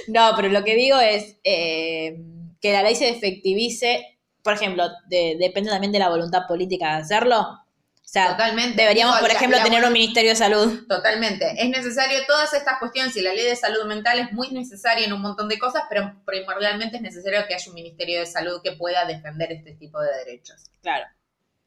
No, 0.08 0.32
pero 0.36 0.48
lo 0.48 0.62
que 0.62 0.74
digo 0.76 0.98
es 1.00 1.36
eh, 1.42 2.16
que 2.60 2.72
la 2.72 2.82
ley 2.82 2.94
se 2.94 3.08
efectivice, 3.08 4.18
por 4.42 4.52
ejemplo, 4.54 4.84
de- 5.08 5.36
depende 5.40 5.70
también 5.70 5.92
de 5.92 5.98
la 5.98 6.10
voluntad 6.10 6.42
política 6.46 6.96
de 6.96 7.02
hacerlo. 7.02 7.40
O 7.40 8.06
sea, 8.14 8.32
Totalmente. 8.32 8.80
deberíamos, 8.80 9.18
por 9.18 9.28
la- 9.28 9.34
ejemplo, 9.34 9.58
la 9.58 9.64
tener 9.64 9.84
un 9.84 9.92
Ministerio 9.92 10.30
de 10.30 10.36
Salud. 10.36 10.86
Totalmente. 10.88 11.54
Es 11.58 11.68
necesario 11.70 12.20
todas 12.28 12.52
estas 12.54 12.78
cuestiones 12.78 13.16
y 13.16 13.22
la 13.22 13.32
ley 13.34 13.44
de 13.46 13.56
salud 13.56 13.84
mental 13.86 14.20
es 14.20 14.32
muy 14.32 14.50
necesaria 14.52 15.04
en 15.06 15.12
un 15.12 15.20
montón 15.22 15.48
de 15.48 15.58
cosas, 15.58 15.82
pero 15.88 16.14
primordialmente 16.24 16.96
es 16.96 17.02
necesario 17.02 17.44
que 17.48 17.54
haya 17.54 17.68
un 17.68 17.74
Ministerio 17.74 18.20
de 18.20 18.26
Salud 18.26 18.60
que 18.62 18.72
pueda 18.72 19.04
defender 19.06 19.50
este 19.50 19.72
tipo 19.72 19.98
de 20.00 20.14
derechos. 20.24 20.62
Claro. 20.82 21.06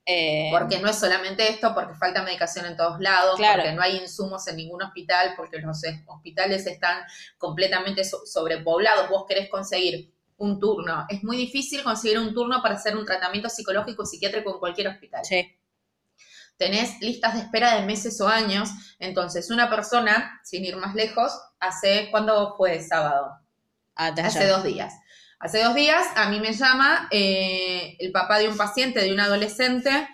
Eh, 0.10 0.47
Porque 0.53 0.80
no 0.80 0.88
es 0.89 0.97
solamente 0.97 1.49
esto, 1.49 1.74
porque 1.74 1.93
falta 1.95 2.24
medicación 2.24 2.66
en 2.66 2.78
todos 2.78 2.97
lados, 3.01 3.36
Claro. 3.36 3.62
porque 3.62 3.76
no 3.76 3.82
hay 3.82 3.97
insumos 3.97 4.47
en 4.47 4.55
ningún 4.55 4.82
hospital, 4.82 5.34
porque 5.36 5.60
los 5.60 5.82
hospitales 6.05 6.66
están 6.66 7.01
completamente 7.38 8.05
so- 8.05 8.26
sobrepoblados. 8.26 9.10
Vos 9.10 9.26
querés 9.28 9.49
conseguir 9.49 10.14
un 10.38 10.62
turno. 10.62 11.05
Es 11.10 11.24
muy 11.26 11.36
difícil 11.36 11.84
conseguir 11.84 12.20
un 12.20 12.34
turno 12.34 12.62
para 12.62 12.76
hacer 12.76 12.95
un 12.95 13.05
tratamiento 13.05 13.49
psicológico 13.49 14.03
o 14.03 14.05
psiquiátrico 14.05 14.53
en 14.53 14.60
cualquier 14.60 14.88
hospital. 14.88 15.26
sí. 15.26 15.53
tenés 16.58 16.99
listas 17.01 17.36
de 17.36 17.41
espera 17.41 17.76
de 17.76 17.86
meses 17.86 18.20
o 18.20 18.28
años. 18.28 18.70
Entonces, 18.97 19.51
una 19.51 19.70
persona, 19.70 20.39
sin 20.43 20.66
ir 20.66 20.76
más 20.78 20.95
lejos, 20.95 21.32
hace, 21.60 22.08
¿cuándo 22.10 22.55
fue 22.58 22.82
sábado? 22.82 23.38
Ah, 23.95 24.08
Hace 24.24 24.47
dos 24.47 24.64
días. 24.64 24.91
Hace 25.39 25.63
dos 25.63 25.75
días 25.75 26.05
a 26.15 26.29
mí 26.29 26.39
me 26.39 26.53
llama 26.53 27.07
eh, 27.11 27.95
el 27.99 28.11
papá 28.11 28.39
de 28.39 28.49
un 28.49 28.57
paciente, 28.57 29.01
de 29.01 29.13
un 29.13 29.19
adolescente, 29.19 30.07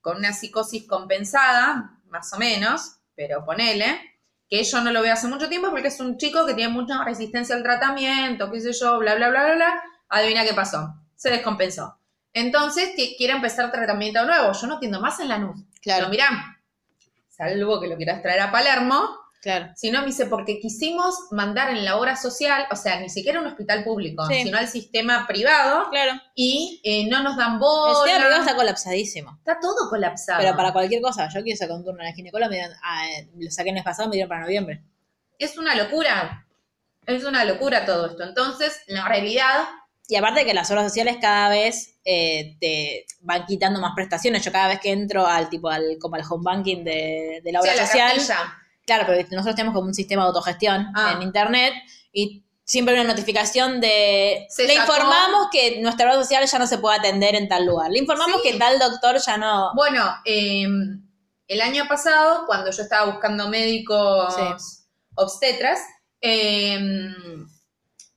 con 0.00 0.18
una 0.18 0.32
psicosis 0.32 0.86
compensada, 0.86 1.98
más 2.06 2.32
o 2.32 2.38
menos, 2.38 2.98
pero 3.16 3.44
ponele, 3.44 4.00
que 4.48 4.62
yo 4.62 4.80
no 4.80 4.92
lo 4.92 5.02
veo 5.02 5.12
hace 5.12 5.26
mucho 5.26 5.48
tiempo 5.48 5.70
porque 5.70 5.88
es 5.88 5.98
un 5.98 6.16
chico 6.16 6.46
que 6.46 6.54
tiene 6.54 6.72
mucha 6.72 7.02
resistencia 7.04 7.56
al 7.56 7.64
tratamiento, 7.64 8.50
qué 8.52 8.60
sé 8.60 8.72
yo, 8.72 8.98
bla, 8.98 9.16
bla, 9.16 9.30
bla, 9.30 9.44
bla, 9.44 9.54
bla. 9.56 9.82
Adivina 10.08 10.44
qué 10.44 10.54
pasó. 10.54 10.94
Se 11.16 11.30
descompensó. 11.30 11.98
Entonces, 12.32 12.90
quiere 13.16 13.32
empezar 13.32 13.72
tratamiento 13.72 14.24
nuevo. 14.24 14.52
Yo 14.52 14.66
no 14.68 14.76
atiendo 14.76 15.00
más 15.00 15.18
en 15.18 15.28
la 15.28 15.38
NUS. 15.38 15.60
Claro. 15.82 16.06
Pero 16.06 16.10
mirá, 16.10 16.62
salvo 17.28 17.80
que 17.80 17.88
lo 17.88 17.96
quieras 17.96 18.22
traer 18.22 18.40
a 18.40 18.52
Palermo, 18.52 19.17
Claro. 19.40 19.72
Sino 19.76 20.00
me 20.00 20.06
dice, 20.06 20.26
porque 20.26 20.58
quisimos 20.58 21.14
mandar 21.30 21.70
en 21.70 21.84
la 21.84 21.96
obra 21.96 22.16
social, 22.16 22.66
o 22.72 22.76
sea, 22.76 22.98
ni 23.00 23.08
siquiera 23.08 23.40
un 23.40 23.46
hospital 23.46 23.84
público, 23.84 24.26
Sí. 24.26 24.42
sino 24.42 24.58
al 24.58 24.66
sistema 24.68 25.26
privado, 25.28 25.88
Claro. 25.90 26.20
y 26.34 26.80
eh, 26.84 27.08
no 27.08 27.22
nos 27.22 27.36
dan 27.36 27.54
El 27.54 27.58
bola. 27.60 27.94
sistema 27.94 28.18
privado 28.24 28.40
está 28.42 28.56
colapsadísimo. 28.56 29.36
Está 29.38 29.58
todo 29.60 29.88
colapsado. 29.88 30.40
Pero 30.40 30.56
para 30.56 30.72
cualquier 30.72 31.00
cosa, 31.00 31.28
yo 31.32 31.42
quiero 31.42 31.56
sacar 31.56 31.76
un 31.76 31.84
turno 31.84 32.00
en 32.02 32.08
la 32.08 32.14
ginecóloga, 32.14 32.48
me 32.50 32.56
dieron, 32.56 32.76
ah, 32.82 33.08
eh, 33.10 33.28
lo 33.38 33.50
saqué 33.50 33.70
en 33.70 33.76
el 33.78 33.84
pasado, 33.84 34.08
me 34.08 34.14
dieron 34.16 34.28
para 34.28 34.42
noviembre. 34.42 34.82
Es 35.38 35.56
una 35.56 35.74
locura. 35.76 36.44
Es 37.06 37.24
una 37.24 37.44
locura 37.44 37.86
todo 37.86 38.06
esto. 38.06 38.22
Entonces, 38.24 38.82
la 38.88 39.06
realidad, 39.08 39.64
Y 40.10 40.16
aparte 40.16 40.46
que 40.46 40.54
las 40.54 40.70
obras 40.70 40.84
sociales 40.84 41.18
cada 41.20 41.50
vez 41.50 41.96
eh, 42.04 42.56
te 42.60 43.04
van 43.20 43.44
quitando 43.44 43.78
más 43.78 43.92
prestaciones. 43.94 44.42
Yo 44.42 44.50
cada 44.50 44.66
vez 44.68 44.80
que 44.80 44.90
entro 44.90 45.26
al 45.26 45.50
tipo 45.50 45.68
al, 45.68 45.98
como 46.00 46.14
al 46.16 46.22
home 46.28 46.42
banking 46.44 46.82
de, 46.82 47.42
de 47.44 47.52
la 47.52 47.60
obra 47.60 47.74
la 47.74 47.86
social. 47.86 48.18
Claro, 48.88 49.04
pero 49.06 49.22
nosotros 49.30 49.54
tenemos 49.54 49.74
como 49.74 49.86
un 49.86 49.94
sistema 49.94 50.22
de 50.22 50.28
autogestión 50.28 50.90
Ah. 50.96 51.12
en 51.14 51.22
internet 51.22 51.74
y 52.12 52.44
siempre 52.64 52.94
hay 52.94 53.00
una 53.00 53.10
notificación 53.10 53.80
de 53.80 54.46
Se 54.50 54.66
le 54.66 54.74
sacó- 54.76 54.92
informamos 54.94 55.48
que 55.52 55.80
nuestra 55.80 56.06
obra 56.06 56.16
social 56.22 56.44
ya 56.46 56.58
no 56.58 56.66
se 56.66 56.78
puede 56.78 56.98
atender 56.98 57.34
en 57.36 57.48
tal 57.48 57.64
lugar. 57.66 57.90
Le 57.90 57.98
informamos 58.00 58.40
Sí. 58.42 58.50
que 58.52 58.58
tal 58.58 58.78
doctor 58.78 59.16
ya 59.18 59.36
no. 59.36 59.72
Bueno, 59.74 60.04
eh, 60.24 60.66
el 61.46 61.60
año 61.60 61.86
pasado, 61.88 62.44
cuando 62.46 62.70
yo 62.70 62.82
estaba 62.82 63.10
buscando 63.10 63.48
médicos 63.48 64.34
Sí. 64.34 64.42
obstetras, 65.14 65.78
eh, 66.20 66.78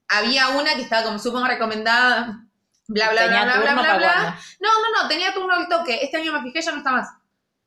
había 0.07 0.49
una 0.49 0.75
que 0.75 0.81
estaba 0.81 1.03
como 1.05 1.19
súper 1.19 1.43
recomendada, 1.43 2.45
bla, 2.87 3.09
bla, 3.11 3.21
Tenía 3.23 3.43
bla, 3.45 3.53
bla, 3.57 3.73
bla, 3.73 3.73
bla, 3.83 3.97
bla. 3.97 4.11
cuándo. 4.13 4.41
No, 4.59 4.69
no, 4.69 5.03
no, 5.03 5.07
tenía 5.07 5.33
turno 5.33 5.53
al 5.53 5.67
toque. 5.69 5.99
Este 6.03 6.17
año 6.17 6.33
me 6.33 6.41
fijé, 6.41 6.61
ya 6.61 6.71
no 6.71 6.79
está 6.79 6.91
más. 6.91 7.07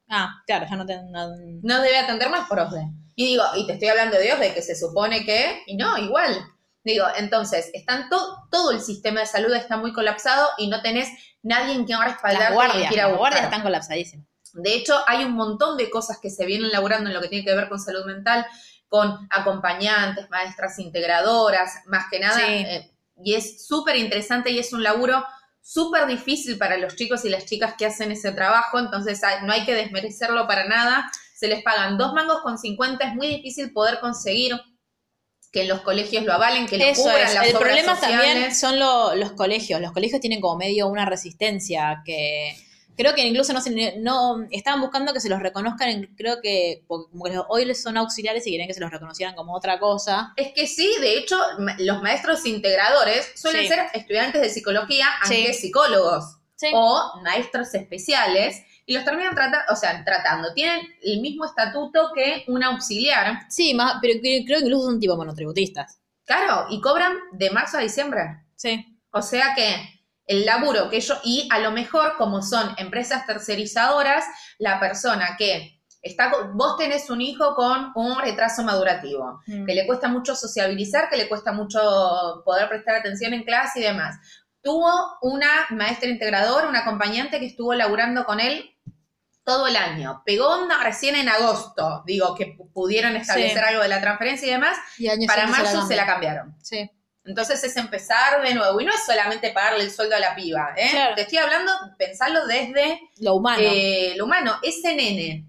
Ah, 0.09 0.35
claro, 0.47 0.67
ya 0.69 0.77
no 0.77 0.87
te. 0.87 0.97
no- 1.03 1.31
No 1.63 1.81
debe 1.83 1.99
atender 1.99 2.29
más 2.31 2.49
por 2.49 2.59
OSDE. 2.61 2.83
Y 3.17 3.27
digo, 3.27 3.45
y 3.57 3.67
te 3.67 3.75
estoy 3.75 3.89
hablando 3.89 4.17
de 4.19 4.33
OSDE, 4.33 4.55
que 4.55 4.63
se 4.63 4.75
supone 4.77 5.25
que, 5.25 5.63
y 5.67 5.77
no, 5.77 5.97
igual. 5.99 6.37
Digo, 6.83 7.07
entonces, 7.17 7.71
están 7.73 8.09
to- 8.11 8.37
todo 8.51 8.71
el 8.73 8.81
sistema 8.81 9.21
de 9.21 9.27
salud 9.27 9.55
está 9.55 9.77
muy 9.79 9.93
colapsado 9.93 10.47
y 10.59 10.69
no 10.69 10.83
tenés 10.83 11.09
nadie 11.43 11.75
en 11.75 11.85
quien 11.87 12.01
respaldarte 12.03 12.45
las 12.45 12.51
y 12.51 12.55
guardias, 12.55 12.89
que 12.91 12.95
ir 12.95 13.01
a 13.01 13.09
las 13.09 13.17
guardias 13.17 13.41
buscar. 13.41 13.45
están 13.53 13.63
colapsadísimas. 13.63 14.27
De 14.53 14.75
hecho, 14.75 14.95
hay 15.07 15.25
un 15.25 15.33
montón 15.33 15.77
de 15.79 15.89
cosas 15.91 16.19
que 16.21 16.31
se 16.31 16.45
vienen 16.45 16.71
laburando 16.71 17.09
en 17.09 17.15
lo 17.15 17.21
que 17.21 17.29
tiene 17.29 17.45
que 17.45 17.55
ver 17.55 17.69
con 17.69 17.81
salud 17.81 18.05
mental, 18.05 18.47
con 18.89 19.27
acompañantes, 19.31 20.29
maestras 20.31 20.79
integradoras, 20.79 21.73
más 21.87 22.05
que 22.11 22.21
nada. 22.21 22.37
Sí. 22.39 22.43
eh, 22.53 22.91
y 23.23 23.35
es 23.35 23.67
súper 23.67 23.97
interesante 23.97 24.51
y 24.51 24.59
es 24.59 24.73
un 24.73 24.83
laburo 24.83 25.25
súper 25.67 26.07
difícil 26.07 26.59
para 26.59 26.77
los 26.77 26.95
chicos 26.95 27.25
y 27.25 27.31
las 27.31 27.47
chicas 27.47 27.75
que 27.79 27.87
hacen 27.87 28.13
ese 28.13 28.33
trabajo, 28.33 28.79
entonces 28.79 29.19
no 29.45 29.53
hay 29.53 29.65
que 29.65 29.75
desmerecerlo 29.75 30.47
para 30.47 30.67
nada. 30.69 31.11
Se 31.35 31.49
les 31.49 31.63
pagan 31.63 31.97
dos 31.97 32.13
mangos 32.13 32.43
con 32.43 32.59
50, 32.59 33.03
es 33.09 33.15
muy 33.15 33.29
difícil 33.29 33.73
poder 33.73 33.99
conseguir 33.99 34.53
que 35.51 35.63
en 35.63 35.69
los 35.69 35.81
colegios 35.81 36.25
lo 36.25 36.35
avalen, 36.35 36.67
que 36.67 36.77
lo 36.77 36.85
Eso 36.85 37.03
cubran 37.05 37.23
es. 37.29 37.35
las 37.35 37.47
El 37.47 37.57
obras 37.57 37.63
problema 37.71 37.99
también 37.99 38.21
sociales. 38.51 38.61
son 38.61 38.79
lo- 38.79 39.15
los 39.15 39.33
colegios. 39.33 39.81
Los 39.81 39.93
colegios 39.93 40.21
tienen 40.21 40.41
como 40.43 40.59
medio 40.59 40.87
una 40.89 41.07
resistencia 41.07 42.03
que 42.05 42.55
creo 42.97 43.15
que 43.15 43.23
incluso 43.27 43.53
no 43.53 43.61
se 43.61 43.97
no 43.99 44.47
estaban 44.51 44.81
buscando 44.81 45.13
que 45.13 45.21
se 45.21 45.29
los 45.29 45.41
reconozcan, 45.41 45.89
en- 45.89 46.15
creo 46.17 46.41
que 46.43 46.85
como 46.87 47.25
que 47.25 47.39
hoy 47.49 47.65
les 47.65 47.83
son 47.83 47.97
auxiliares 47.97 48.47
y 48.47 48.51
querían 48.51 48.69
que 48.69 48.75
se 48.75 48.81
los 48.81 48.91
reconocieran 48.91 49.35
como 49.35 49.55
otra 49.55 49.79
cosa. 49.79 50.33
Es 50.37 50.53
que 50.55 50.67
sí, 50.67 50.91
de 51.01 51.19
hecho, 51.19 51.37
los 51.79 52.03
maestros 52.03 52.45
integradores 52.47 53.31
suelen 53.37 53.63
Sí. 53.63 53.69
ser 53.69 53.87
estudiantes 53.95 54.41
de 54.41 54.49
psicología, 54.51 55.07
Sí. 55.25 55.35
aunque 55.37 55.53
psicólogos. 55.55 56.39
Sí. 56.57 56.69
o 56.73 57.21
maestros 57.25 57.75
especiales 57.75 58.63
y 58.87 58.95
los 58.95 59.05
terminan 59.05 59.35
tratando, 59.35 59.59
o 59.73 59.77
sea, 59.77 60.05
tratando. 60.05 60.55
Tienen 60.55 60.87
el 61.03 61.21
mismo 61.21 61.45
estatuto 61.45 62.11
que 62.15 62.45
un 62.47 62.63
auxiliar, 62.63 63.41
Sí, 63.51 63.75
más, 63.75 63.97
pero 64.01 64.15
cre- 64.21 64.45
creo 64.47 64.61
que 64.61 64.65
incluso 64.67 64.85
son 64.87 65.01
tipo 65.01 65.17
monotributistas. 65.17 65.99
claro, 66.25 66.67
y 66.71 66.81
cobran 66.81 67.17
de 67.33 67.51
marzo 67.51 67.77
a 67.79 67.81
diciembre. 67.81 68.23
Sí. 68.55 68.87
O 69.11 69.21
sea 69.21 69.53
que 69.57 69.94
el 70.27 70.45
laburo 70.47 70.89
que 70.91 70.97
ellos, 70.97 71.21
y 71.25 71.49
a 71.53 71.59
lo 71.59 71.71
mejor 71.71 72.17
como 72.17 72.41
son 72.43 72.75
empresas 72.79 73.27
tercerizadoras, 73.27 74.25
la 74.59 74.81
persona 74.81 75.37
que 75.39 75.81
está, 76.01 76.33
vos 76.55 76.77
tenés 76.77 77.09
un 77.11 77.21
hijo 77.21 77.55
con 77.55 77.93
un 77.95 78.19
retraso 78.19 78.63
madurativo, 78.63 79.41
que 79.47 79.75
le 79.75 79.87
cuesta 79.87 80.09
mucho 80.09 80.35
sociabilizar, 80.35 81.09
que 81.11 81.17
le 81.17 81.29
cuesta 81.29 81.53
mucho 81.53 82.43
poder 82.45 82.69
prestar 82.69 82.97
atención 82.97 83.33
en 83.35 83.45
clase 83.45 83.81
y 83.81 83.83
demás. 83.85 84.17
Tuvo 84.63 84.91
una 85.23 85.49
maestra 85.71 86.09
integradora, 86.09 86.69
una 86.69 86.81
acompañante 86.81 87.39
que 87.39 87.47
estuvo 87.47 87.75
laburando 87.75 88.25
con 88.25 88.41
él 88.41 88.71
todo 89.45 89.67
el 89.67 89.77
año. 89.77 90.23
Pegó 90.25 90.49
onda 90.49 90.79
recién 90.83 91.17
en 91.17 91.29
agosto, 91.29 92.03
digo, 92.07 92.35
que 92.35 92.57
pu- 92.57 92.73
pudieron 92.73 93.15
establecer 93.15 93.59
Sí. 93.59 93.65
algo 93.69 93.83
de 93.83 93.89
la 93.89 94.01
transferencia 94.01 94.49
y 94.49 94.51
demás. 94.53 94.79
Y 94.97 95.27
Para 95.27 95.47
marzo 95.49 95.87
se 95.87 95.97
la 95.97 96.07
cambian. 96.07 96.37
cambiaron. 96.37 96.57
Sí. 96.63 96.91
Entonces 97.25 97.63
es 97.65 97.77
empezar 97.77 98.43
de 98.43 98.55
nuevo. 98.55 98.81
Y 98.81 98.85
no 98.85 98.93
es 98.93 99.05
solamente 99.07 99.51
pagarle 99.51 99.85
el 99.85 99.91
sueldo 99.91 100.17
a 100.17 100.21
la 100.21 100.35
piba, 100.35 100.75
¿eh? 100.77 100.89
Claro. 100.91 101.15
Te 101.15 101.23
estoy 101.23 101.39
hablando, 101.39 101.73
pensarlo 101.99 102.47
desde 102.47 103.01
Lo 103.19 103.35
humano. 103.37 103.63
eh, 103.63 104.15
lo 104.17 104.27
humano. 104.27 104.57
Ese 104.63 104.95
nene 104.95 105.47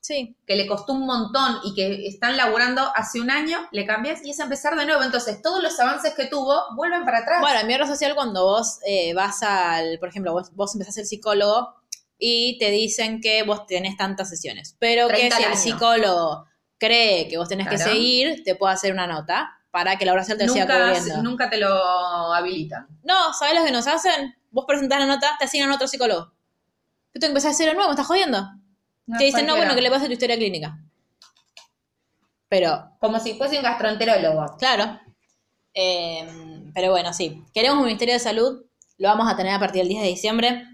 sí. 0.00 0.34
que 0.46 0.56
le 0.56 0.66
costó 0.66 0.94
un 0.94 1.04
montón 1.04 1.58
y 1.62 1.74
que 1.74 2.06
están 2.06 2.36
laburando 2.36 2.90
hace 2.94 3.20
un 3.20 3.30
año, 3.30 3.68
le 3.70 3.84
cambias 3.84 4.24
y 4.24 4.30
es 4.30 4.38
empezar 4.40 4.76
de 4.76 4.86
nuevo. 4.86 5.02
Entonces, 5.02 5.42
todos 5.42 5.62
los 5.62 5.78
avances 5.78 6.14
que 6.14 6.26
tuvo 6.26 6.58
vuelven 6.74 7.04
para 7.04 7.18
atrás. 7.18 7.40
Bueno, 7.40 7.60
en 7.60 7.66
mi 7.66 7.74
obra 7.74 7.86
social, 7.86 8.14
cuando 8.14 8.44
vos 8.44 8.78
eh, 8.86 9.12
vas 9.12 9.42
al, 9.42 9.98
por 9.98 10.08
ejemplo, 10.08 10.32
vos, 10.32 10.54
vos 10.54 10.74
empezás 10.74 10.94
a 10.94 10.96
ser 10.96 11.06
psicólogo 11.06 11.74
y 12.18 12.58
te 12.58 12.70
dicen 12.70 13.20
que 13.20 13.42
vos 13.42 13.66
tenés 13.66 13.96
tantas 13.96 14.28
sesiones, 14.28 14.74
pero 14.78 15.08
que 15.08 15.14
30 15.14 15.36
si 15.36 15.42
el 15.42 15.48
año. 15.50 15.60
psicólogo 15.60 16.46
cree 16.78 17.28
que 17.28 17.36
vos 17.36 17.48
tenés 17.48 17.68
que 17.68 17.76
seguir, 17.78 18.42
te 18.42 18.54
puede 18.54 18.72
hacer 18.72 18.92
una 18.92 19.06
nota 19.06 19.59
para 19.70 19.96
que 19.96 20.04
la 20.04 20.12
obra 20.12 20.22
social 20.24 20.38
te 20.38 20.48
siga 20.48 20.64
nunca, 20.64 20.94
cubriendo. 20.94 21.22
nunca 21.22 21.50
te 21.50 21.56
lo 21.58 22.32
habilitan. 22.34 22.86
No, 23.04 23.32
¿sabés 23.32 23.58
lo 23.58 23.64
que 23.64 23.72
nos 23.72 23.86
hacen? 23.86 24.36
Vos 24.50 24.64
presentás 24.66 24.98
la 24.98 25.06
nota, 25.06 25.36
te 25.38 25.44
asignan 25.44 25.70
otro 25.70 25.86
psicólogo. 25.86 26.32
Tengo 27.12 27.20
que 27.20 27.26
empezar 27.26 27.50
a 27.50 27.52
hacer 27.52 27.68
de 27.68 27.74
nuevo, 27.74 27.88
¿me 27.88 27.94
estás 27.94 28.06
jodiendo? 28.06 28.48
te 29.18 29.24
dicen, 29.24 29.44
no, 29.46 29.56
bueno, 29.56 29.74
que 29.74 29.80
le 29.80 29.90
pase 29.90 30.06
tu 30.06 30.12
historia 30.12 30.36
clínica. 30.36 30.78
Pero, 32.48 32.90
Como 33.00 33.18
si 33.20 33.34
fuese 33.34 33.56
un 33.56 33.62
gastroenterólogo. 33.62 34.56
claro. 34.58 35.00
Eh, 35.74 36.70
pero 36.74 36.90
bueno, 36.90 37.12
sí. 37.12 37.44
Queremos 37.54 37.78
un 37.78 37.84
Ministerio 37.84 38.14
de 38.14 38.20
Salud, 38.20 38.64
lo 38.98 39.08
vamos 39.08 39.32
a 39.32 39.36
tener 39.36 39.52
a 39.52 39.58
partir 39.58 39.80
del 39.82 39.88
10 39.88 40.02
de 40.02 40.08
diciembre. 40.08 40.64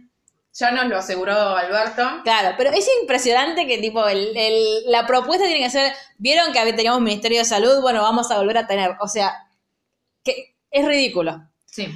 Ya 0.58 0.70
nos 0.70 0.86
lo 0.86 0.96
aseguró 0.96 1.34
Alberto. 1.34 2.02
Claro, 2.24 2.54
pero 2.56 2.70
es 2.70 2.88
impresionante 3.00 3.66
que 3.66 3.76
tipo 3.78 4.06
el, 4.08 4.34
el- 4.36 4.90
la 4.90 5.06
propuesta 5.06 5.44
tiene 5.44 5.60
que 5.62 5.70
ser, 5.70 5.92
vieron 6.16 6.52
que 6.52 6.72
teníamos 6.72 6.98
un 6.98 7.04
Ministerio 7.04 7.38
de 7.40 7.44
Salud, 7.44 7.80
bueno, 7.82 8.00
vamos 8.02 8.30
a 8.30 8.38
volver 8.38 8.56
a 8.56 8.66
tener, 8.66 8.96
o 9.00 9.06
sea, 9.08 9.34
que 10.24 10.56
es 10.70 10.86
ridículo. 10.86 11.42
Sí. 11.66 11.86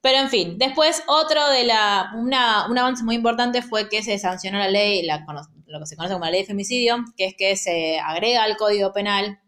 Pero 0.00 0.18
en 0.18 0.28
fin, 0.30 0.58
después 0.58 1.04
otro 1.06 1.48
de 1.50 1.62
la, 1.64 2.10
una, 2.16 2.66
un 2.68 2.76
avance 2.78 3.04
muy 3.04 3.14
importante 3.14 3.62
fue 3.62 3.88
que 3.88 4.02
se 4.02 4.18
sancionó 4.18 4.58
la 4.58 4.68
ley, 4.68 5.02
la, 5.02 5.24
cono- 5.24 5.46
lo 5.66 5.78
que 5.78 5.86
se 5.86 5.94
conoce 5.94 6.14
como 6.14 6.24
la 6.24 6.30
ley 6.32 6.40
de 6.40 6.46
femicidio, 6.46 7.04
que 7.16 7.26
es 7.26 7.34
que 7.36 7.54
se 7.56 8.00
agrega 8.00 8.42
al 8.42 8.56
Código 8.56 8.92
Penal 8.92 9.38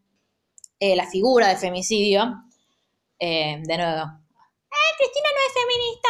eh, 0.78 0.94
la 0.94 1.06
figura 1.08 1.48
de 1.48 1.56
femicidio. 1.56 2.32
Eh, 3.18 3.56
de 3.62 3.76
nuevo, 3.76 4.02
¡eh, 4.02 4.94
Cristina 4.98 5.28
no 5.34 5.46
es 5.46 5.52
feminista! 5.62 6.08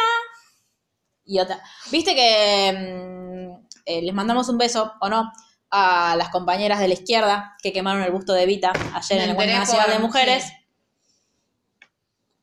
Y 1.25 1.39
otra, 1.39 1.61
viste 1.91 2.13
que 2.15 2.71
mm, 2.73 3.67
eh, 3.85 4.01
les 4.01 4.13
mandamos 4.13 4.49
un 4.49 4.57
beso, 4.57 4.93
¿o 5.01 5.09
no? 5.09 5.31
A 5.69 6.15
las 6.17 6.29
compañeras 6.29 6.79
de 6.79 6.87
la 6.87 6.93
izquierda 6.93 7.55
que 7.63 7.71
quemaron 7.73 8.03
el 8.03 8.11
busto 8.11 8.33
de 8.33 8.45
Vita 8.45 8.71
ayer 8.93 9.17
Me 9.17 9.23
en 9.23 9.23
el 9.23 9.29
Encuentro 9.31 9.57
Nacional 9.57 9.89
de 9.91 9.99
Mujeres. 9.99 10.43
sí. 10.45 10.53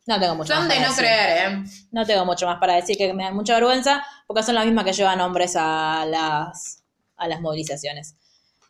No 0.06 0.18
tengo 0.18 0.34
mucho 0.34 0.52
Son 0.54 0.66
más 0.66 0.68
de 0.68 0.74
para 0.74 0.86
no 0.88 0.94
decir. 0.96 1.04
creer, 1.04 1.52
¿eh? 1.52 1.64
No 1.92 2.06
tengo 2.06 2.24
mucho 2.24 2.46
más 2.46 2.58
para 2.58 2.74
decir 2.74 2.96
que 2.96 3.12
me 3.12 3.22
da 3.22 3.30
mucha 3.32 3.54
vergüenza, 3.54 4.04
porque 4.26 4.42
son 4.42 4.56
las 4.56 4.64
mismas 4.64 4.84
que 4.84 4.92
llevan 4.92 5.20
hombres 5.20 5.54
a 5.56 6.04
las, 6.06 6.82
a 7.16 7.28
las 7.28 7.40
movilizaciones. 7.40 8.16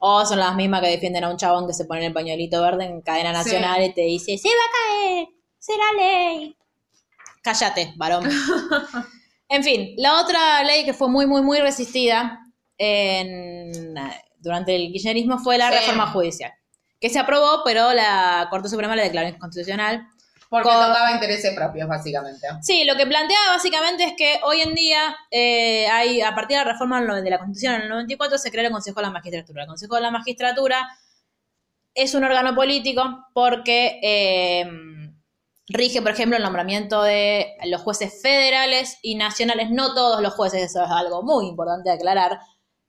O 0.00 0.26
son 0.26 0.38
las 0.38 0.54
mismas 0.56 0.82
que 0.82 0.88
defienden 0.88 1.24
a 1.24 1.30
un 1.30 1.36
chabón 1.38 1.66
que 1.66 1.72
se 1.72 1.84
pone 1.86 2.04
el 2.04 2.12
pañuelito 2.12 2.61
verde 2.61 2.84
en 2.84 3.00
cadena 3.00 3.30
Sí. 3.42 3.50
nacional 3.52 3.82
y 3.84 3.94
te 3.94 4.02
dice, 4.02 4.36
se 4.36 4.48
va 4.48 4.54
a 4.54 4.72
caer, 5.06 5.28
será 5.58 5.84
ley. 5.96 6.56
Cállate, 7.42 7.94
varón. 7.96 8.28
en 9.51 9.62
fin, 9.64 9.94
la 9.98 10.20
otra 10.20 10.62
ley 10.64 10.84
que 10.84 10.94
fue 10.94 11.09
muy, 11.09 11.26
muy, 11.26 11.42
muy 11.42 11.59
resistida 11.59 12.38
en- 12.78 13.94
durante 14.38 14.74
el 14.74 14.90
kirchnerismo 14.92 15.38
fue 15.38 15.59
la 15.59 15.70
Sí. 15.70 15.78
reforma 15.78 16.07
judicial, 16.12 16.53
que 16.98 17.11
se 17.11 17.18
aprobó, 17.18 17.62
pero 17.64 17.92
la 17.92 18.46
Corte 18.51 18.68
Suprema 18.70 18.96
la 18.96 19.03
declaró 19.03 19.28
inconstitucional. 19.28 20.07
Porque 20.48 20.68
Con- 20.68 20.74
tocaba 20.84 21.12
intereses 21.12 21.55
propios, 21.55 21.86
básicamente. 21.88 22.44
Sí, 22.62 22.82
lo 22.84 22.96
que 22.96 23.07
planteaba 23.07 23.51
básicamente 23.51 24.03
es 24.03 24.14
que 24.16 24.40
hoy 24.42 24.62
en 24.62 24.74
día, 24.74 25.16
eh, 25.30 25.86
hay, 25.88 26.20
a 26.22 26.34
partir 26.34 26.57
de 26.59 26.64
la 26.64 26.72
reforma 26.72 27.01
de 27.20 27.30
la 27.30 27.38
Constitución 27.38 27.74
en 27.76 27.82
el 27.82 27.88
94, 27.88 28.36
se 28.36 28.51
creó 28.51 28.66
el 28.66 28.72
Consejo 28.72 28.98
de 28.98 29.07
la 29.07 29.12
Magistratura. 29.12 29.62
El 29.62 29.68
Consejo 29.68 29.94
de 29.94 30.01
la 30.01 30.11
Magistratura 30.11 30.88
es 31.94 32.14
un 32.14 32.24
órgano 32.24 32.55
político 32.57 33.26
porque 33.32 34.01
eh, 34.03 34.68
rige, 35.73 36.03
por 36.03 36.11
ejemplo, 36.12 36.37
el 36.37 36.43
nombramiento 36.43 37.03
de 37.03 37.55
los 37.64 37.81
jueces 37.83 38.21
federales 38.23 38.99
y 39.03 39.14
nacionales. 39.14 39.71
No 39.71 39.95
todos 39.95 40.21
los 40.23 40.35
jueces, 40.35 40.62
eso 40.71 40.85
es 40.85 40.91
algo 40.91 41.23
muy 41.23 41.47
importante 41.47 41.89
de 41.91 41.97
aclarar. 41.97 42.39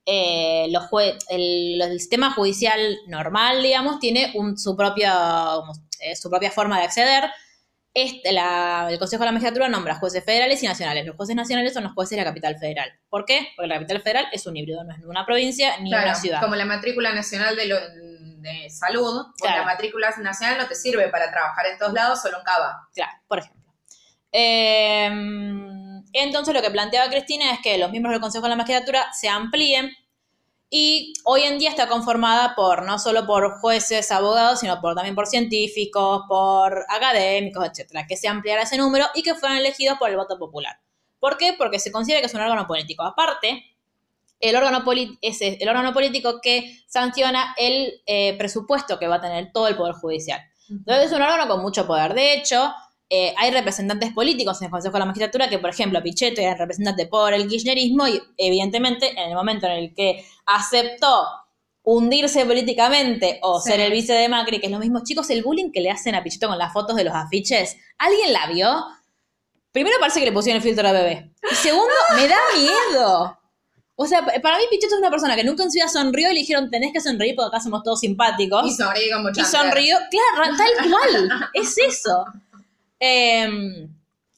eh, 0.08 0.66
los 0.72 0.86
jue- 0.90 1.16
el, 1.30 1.80
el 1.80 2.00
sistema 2.00 2.32
judicial 2.34 2.98
normal, 3.08 3.62
digamos, 3.62 4.00
tiene 4.00 4.32
un- 4.34 4.58
su, 4.58 4.76
propia, 4.76 5.14
eh, 6.00 6.16
su 6.16 6.28
propia 6.28 6.50
forma 6.50 6.80
de 6.80 6.86
acceder. 6.86 7.30
Este, 7.94 8.32
la- 8.32 8.88
el 8.90 8.98
Consejo 8.98 9.22
de 9.22 9.26
la 9.28 9.32
Magistratura 9.34 9.70
nombra 9.70 9.96
jueces 10.00 10.24
federales 10.26 10.64
y 10.64 10.66
nacionales. 10.66 11.06
Los 11.06 11.16
jueces 11.18 11.36
nacionales 11.36 11.74
son 11.74 11.84
los 11.84 11.94
jueces 11.94 12.18
de 12.18 12.24
la 12.24 12.30
capital 12.30 12.58
federal. 12.58 12.90
¿Por 13.10 13.26
qué? 13.26 13.50
Porque 13.56 13.68
la 13.68 13.76
capital 13.76 14.02
federal 14.02 14.26
es 14.32 14.48
un 14.48 14.58
híbrido, 14.58 14.84
no 14.84 14.92
es 14.92 14.98
ni 15.00 15.06
una 15.06 15.24
provincia 15.26 15.78
ni 15.82 15.90
Claro, 15.92 16.06
una 16.08 16.16
ciudad. 16.16 16.42
como 16.42 16.56
la 16.56 16.66
matrícula 16.66 17.14
nacional 17.14 17.56
de, 17.56 17.66
lo- 17.68 17.78
de 18.42 18.70
salud, 18.70 19.26
porque 19.38 19.42
Claro. 19.54 19.60
la 19.60 19.66
matrícula 19.66 20.10
nacional 20.20 20.58
no 20.58 20.68
te 20.68 20.76
sirve 20.76 21.08
para 21.10 21.32
trabajar 21.32 21.66
en 21.68 21.78
todos 21.78 21.94
lados, 21.94 22.22
solo 22.22 22.38
en 22.40 22.44
Cava. 22.44 22.88
Claro, 22.94 23.12
por 23.28 23.40
ejemplo. 23.40 23.74
Eh, 24.32 25.06
entonces 26.14 26.54
lo 26.54 26.62
que 26.62 26.72
planteaba 26.72 27.10
Cristina 27.10 27.54
es 27.54 27.60
que 27.62 27.78
los 27.78 27.92
miembros 27.92 28.12
del 28.14 28.22
Consejo 28.22 28.44
de 28.44 28.50
la 28.50 28.56
Magistratura 28.56 29.08
se 29.14 29.30
amplíen 29.30 29.92
y 30.70 31.14
hoy 31.26 31.42
en 31.44 31.58
día 31.60 31.70
está 31.70 31.88
conformada 31.88 32.56
por 32.56 32.84
no 32.84 32.98
solo 32.98 33.26
por 33.26 33.60
jueces, 33.60 34.10
abogados, 34.12 34.62
sino 34.62 34.80
por, 34.80 34.96
también 34.96 35.16
por 35.16 35.28
científicos, 35.28 36.24
por 36.30 36.86
académicos, 36.90 37.66
etcétera, 37.66 38.08
que 38.08 38.16
se 38.16 38.28
ampliara 38.30 38.62
ese 38.62 38.78
número 38.78 39.06
y 39.14 39.22
que 39.22 39.36
fueran 39.36 39.58
elegidos 39.58 39.98
por 39.98 40.10
el 40.10 40.16
voto 40.16 40.38
popular. 40.40 40.80
¿Por 41.20 41.38
qué? 41.38 41.54
Porque 41.58 41.78
se 41.78 41.92
considera 41.92 42.22
que 42.22 42.28
es 42.28 42.34
un 42.34 42.42
órgano 42.42 42.66
político. 42.68 43.04
Aparte, 43.04 43.71
el 44.42 44.56
órgano, 44.56 44.84
es 45.22 45.42
el 45.42 45.70
órgano 45.70 45.94
político 45.94 46.40
que 46.42 46.80
sanciona 46.88 47.54
el 47.58 48.02
eh, 48.06 48.36
presupuesto 48.38 49.00
que 49.00 49.08
va 49.08 49.16
a 49.16 49.22
tener 49.22 49.52
todo 49.52 49.68
el 49.68 49.76
Poder 49.76 49.94
Judicial. 49.96 50.42
Entonces 50.70 51.06
es 51.08 51.12
un 51.12 51.22
órgano 51.22 51.48
con 51.48 51.62
mucho 51.62 51.86
poder. 51.86 52.14
De 52.14 52.34
hecho, 52.34 52.74
eh, 53.10 53.34
hay 53.38 53.52
representantes 53.52 54.14
políticos 54.14 54.62
en 54.62 54.66
el 54.68 54.72
Consejo 54.72 54.94
de 54.94 55.00
la 55.00 55.06
Magistratura 55.06 55.50
que, 55.50 55.60
por 55.60 55.70
ejemplo, 55.70 56.02
Pichetto 56.02 56.40
era 56.42 56.56
representante 56.56 57.08
por 57.08 57.34
el 57.34 57.48
kirchnerismo 57.48 58.08
y 58.08 58.22
evidentemente 58.38 59.12
en 59.12 59.30
el 59.30 59.36
momento 59.36 59.66
en 59.68 59.74
el 59.74 59.94
que 59.94 60.26
aceptó 60.46 61.26
hundirse 61.84 62.46
políticamente 62.46 63.40
o 63.42 63.60
Sí. 63.60 63.72
ser 63.72 63.80
el 63.82 63.92
vice 63.92 64.14
de 64.14 64.30
Macri, 64.30 64.60
que 64.60 64.68
es 64.68 64.72
lo 64.72 64.80
mismo, 64.80 65.04
chicos, 65.04 65.30
el 65.30 65.44
bullying 65.44 65.72
que 65.72 65.82
le 65.82 65.92
hacen 65.92 66.16
a 66.16 66.24
Pichetto 66.24 66.48
con 66.48 66.58
las 66.58 66.72
fotos 66.72 66.96
de 66.96 67.04
los 67.04 67.14
afiches, 67.14 67.76
¿alguien 67.98 68.32
la 68.32 68.48
vio? 68.48 68.86
Primero 69.74 69.98
parece 70.00 70.20
que 70.20 70.26
le 70.26 70.32
pusieron 70.32 70.58
el 70.58 70.64
filtro 70.64 70.88
de 70.88 70.94
bebé. 70.94 71.32
Y 71.52 71.56
segundo, 71.56 71.94
me 72.16 72.28
da 72.28 72.38
miedo. 72.58 73.38
O 74.02 74.08
sea, 74.08 74.26
pa- 74.26 74.34
para 74.42 74.58
mí 74.58 74.64
Pichetto 74.70 74.96
es 74.96 75.00
una 75.00 75.10
persona 75.12 75.36
que 75.36 75.44
nunca 75.44 75.64
en 75.64 75.72
su 75.72 75.76
vida 75.76 75.88
sonrió 75.88 76.32
y 76.32 76.34
le 76.34 76.40
dijeron, 76.42 76.70
tenés 76.72 76.92
que 76.94 77.00
sonreír 77.02 77.36
porque 77.36 77.56
acá 77.56 77.64
somos 77.64 77.84
todos 77.84 78.00
simpáticos. 78.00 78.66
Y 78.66 78.72
sonríe 78.74 79.12
como 79.12 79.30
Y 79.30 79.44
sonrió, 79.46 79.98
claro, 80.10 80.56
tal 80.58 80.90
cual, 80.90 81.30
es 81.54 81.78
eso. 81.78 82.26
Em, 83.00 83.90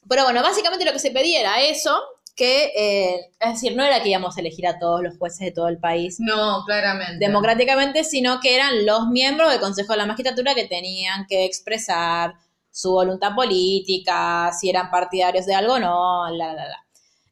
pero 0.07 0.23
bueno, 0.23 0.41
básicamente 0.41 0.85
lo 0.85 0.91
que 0.93 0.99
se 0.99 1.11
pedía 1.11 1.39
era 1.41 1.61
eso, 1.61 1.95
que, 2.35 2.71
eh, 2.75 3.31
es 3.39 3.53
decir, 3.53 3.75
no 3.75 3.83
era 3.83 4.01
que 4.01 4.09
íbamos 4.09 4.35
a 4.37 4.39
elegir 4.39 4.65
a 4.67 4.79
todos 4.79 5.01
los 5.03 5.17
jueces 5.17 5.39
de 5.39 5.51
todo 5.51 5.67
el 5.67 5.77
país 5.77 6.17
No, 6.19 6.63
claramente. 6.65 7.23
democráticamente, 7.25 8.03
sino 8.03 8.39
que 8.39 8.55
eran 8.55 8.85
los 8.85 9.07
miembros 9.07 9.51
del 9.51 9.59
Consejo 9.59 9.93
de 9.93 9.97
la 9.97 10.05
Magistratura 10.05 10.55
que 10.55 10.65
tenían 10.65 11.25
que 11.27 11.45
expresar 11.45 12.33
su 12.71 12.91
voluntad 12.91 13.35
política, 13.35 14.51
si 14.59 14.69
eran 14.69 14.89
partidarios 14.89 15.45
de 15.45 15.53
algo 15.53 15.73
o 15.73 15.79
no, 15.79 16.29
la, 16.31 16.53
la, 16.53 16.67
la. 16.67 16.82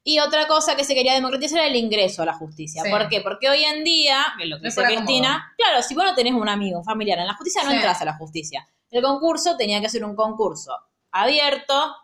Y 0.03 0.19
otra 0.19 0.47
cosa 0.47 0.75
que 0.75 0.83
se 0.83 0.95
quería 0.95 1.13
democratizar 1.13 1.59
era 1.59 1.67
el 1.67 1.75
ingreso 1.75 2.23
a 2.23 2.25
la 2.25 2.33
justicia. 2.33 2.81
Sí. 2.83 2.89
¿Por 2.89 3.07
qué? 3.07 3.21
Porque 3.21 3.49
hoy 3.49 3.63
en 3.63 3.83
día, 3.83 4.25
que 4.37 4.43
es 4.45 4.49
lo 4.49 4.55
que 4.57 4.63
No 4.63 4.69
dice 4.69 4.83
Cristina, 4.83 5.53
claro, 5.57 5.83
si 5.83 5.93
vos 5.93 6.03
no 6.05 6.15
tenés 6.15 6.33
un 6.33 6.49
amigo, 6.49 6.79
un 6.79 6.85
familiar 6.85 7.19
en 7.19 7.27
la 7.27 7.35
justicia, 7.35 7.61
no 7.63 7.69
Sí. 7.69 7.75
entras 7.75 8.01
a 8.01 8.05
la 8.05 8.13
justicia. 8.13 8.67
El 8.89 9.03
concurso 9.03 9.55
tenía 9.57 9.79
que 9.79 9.89
ser 9.89 10.03
un 10.03 10.15
concurso 10.15 10.75
abierto 11.11 11.95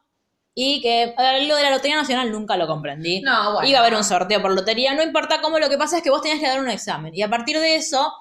y 0.54 0.82
que 0.82 1.14
lo 1.48 1.56
de 1.56 1.64
la 1.64 1.72
Lotería 1.72 1.96
Nacional 1.98 2.32
nunca 2.32 2.56
lo 2.56 2.68
comprendí. 2.68 3.22
No, 3.22 3.54
bueno. 3.54 3.68
Iba 3.68 3.80
a 3.80 3.82
haber 3.82 3.96
un 3.96 4.04
sorteo 4.04 4.42
por 4.42 4.52
lotería, 4.54 4.94
no 4.94 5.04
importa 5.04 5.42
cómo, 5.42 5.60
lo 5.60 5.70
que 5.70 5.78
pasa 5.78 5.98
es 5.98 6.04
que 6.04 6.10
vos 6.10 6.22
tenías 6.22 6.40
que 6.40 6.48
dar 6.48 6.60
un 6.60 6.70
examen. 6.70 7.14
Y 7.16 7.22
a 7.24 7.30
partir 7.30 7.60
de 7.60 7.76
eso, 7.76 8.14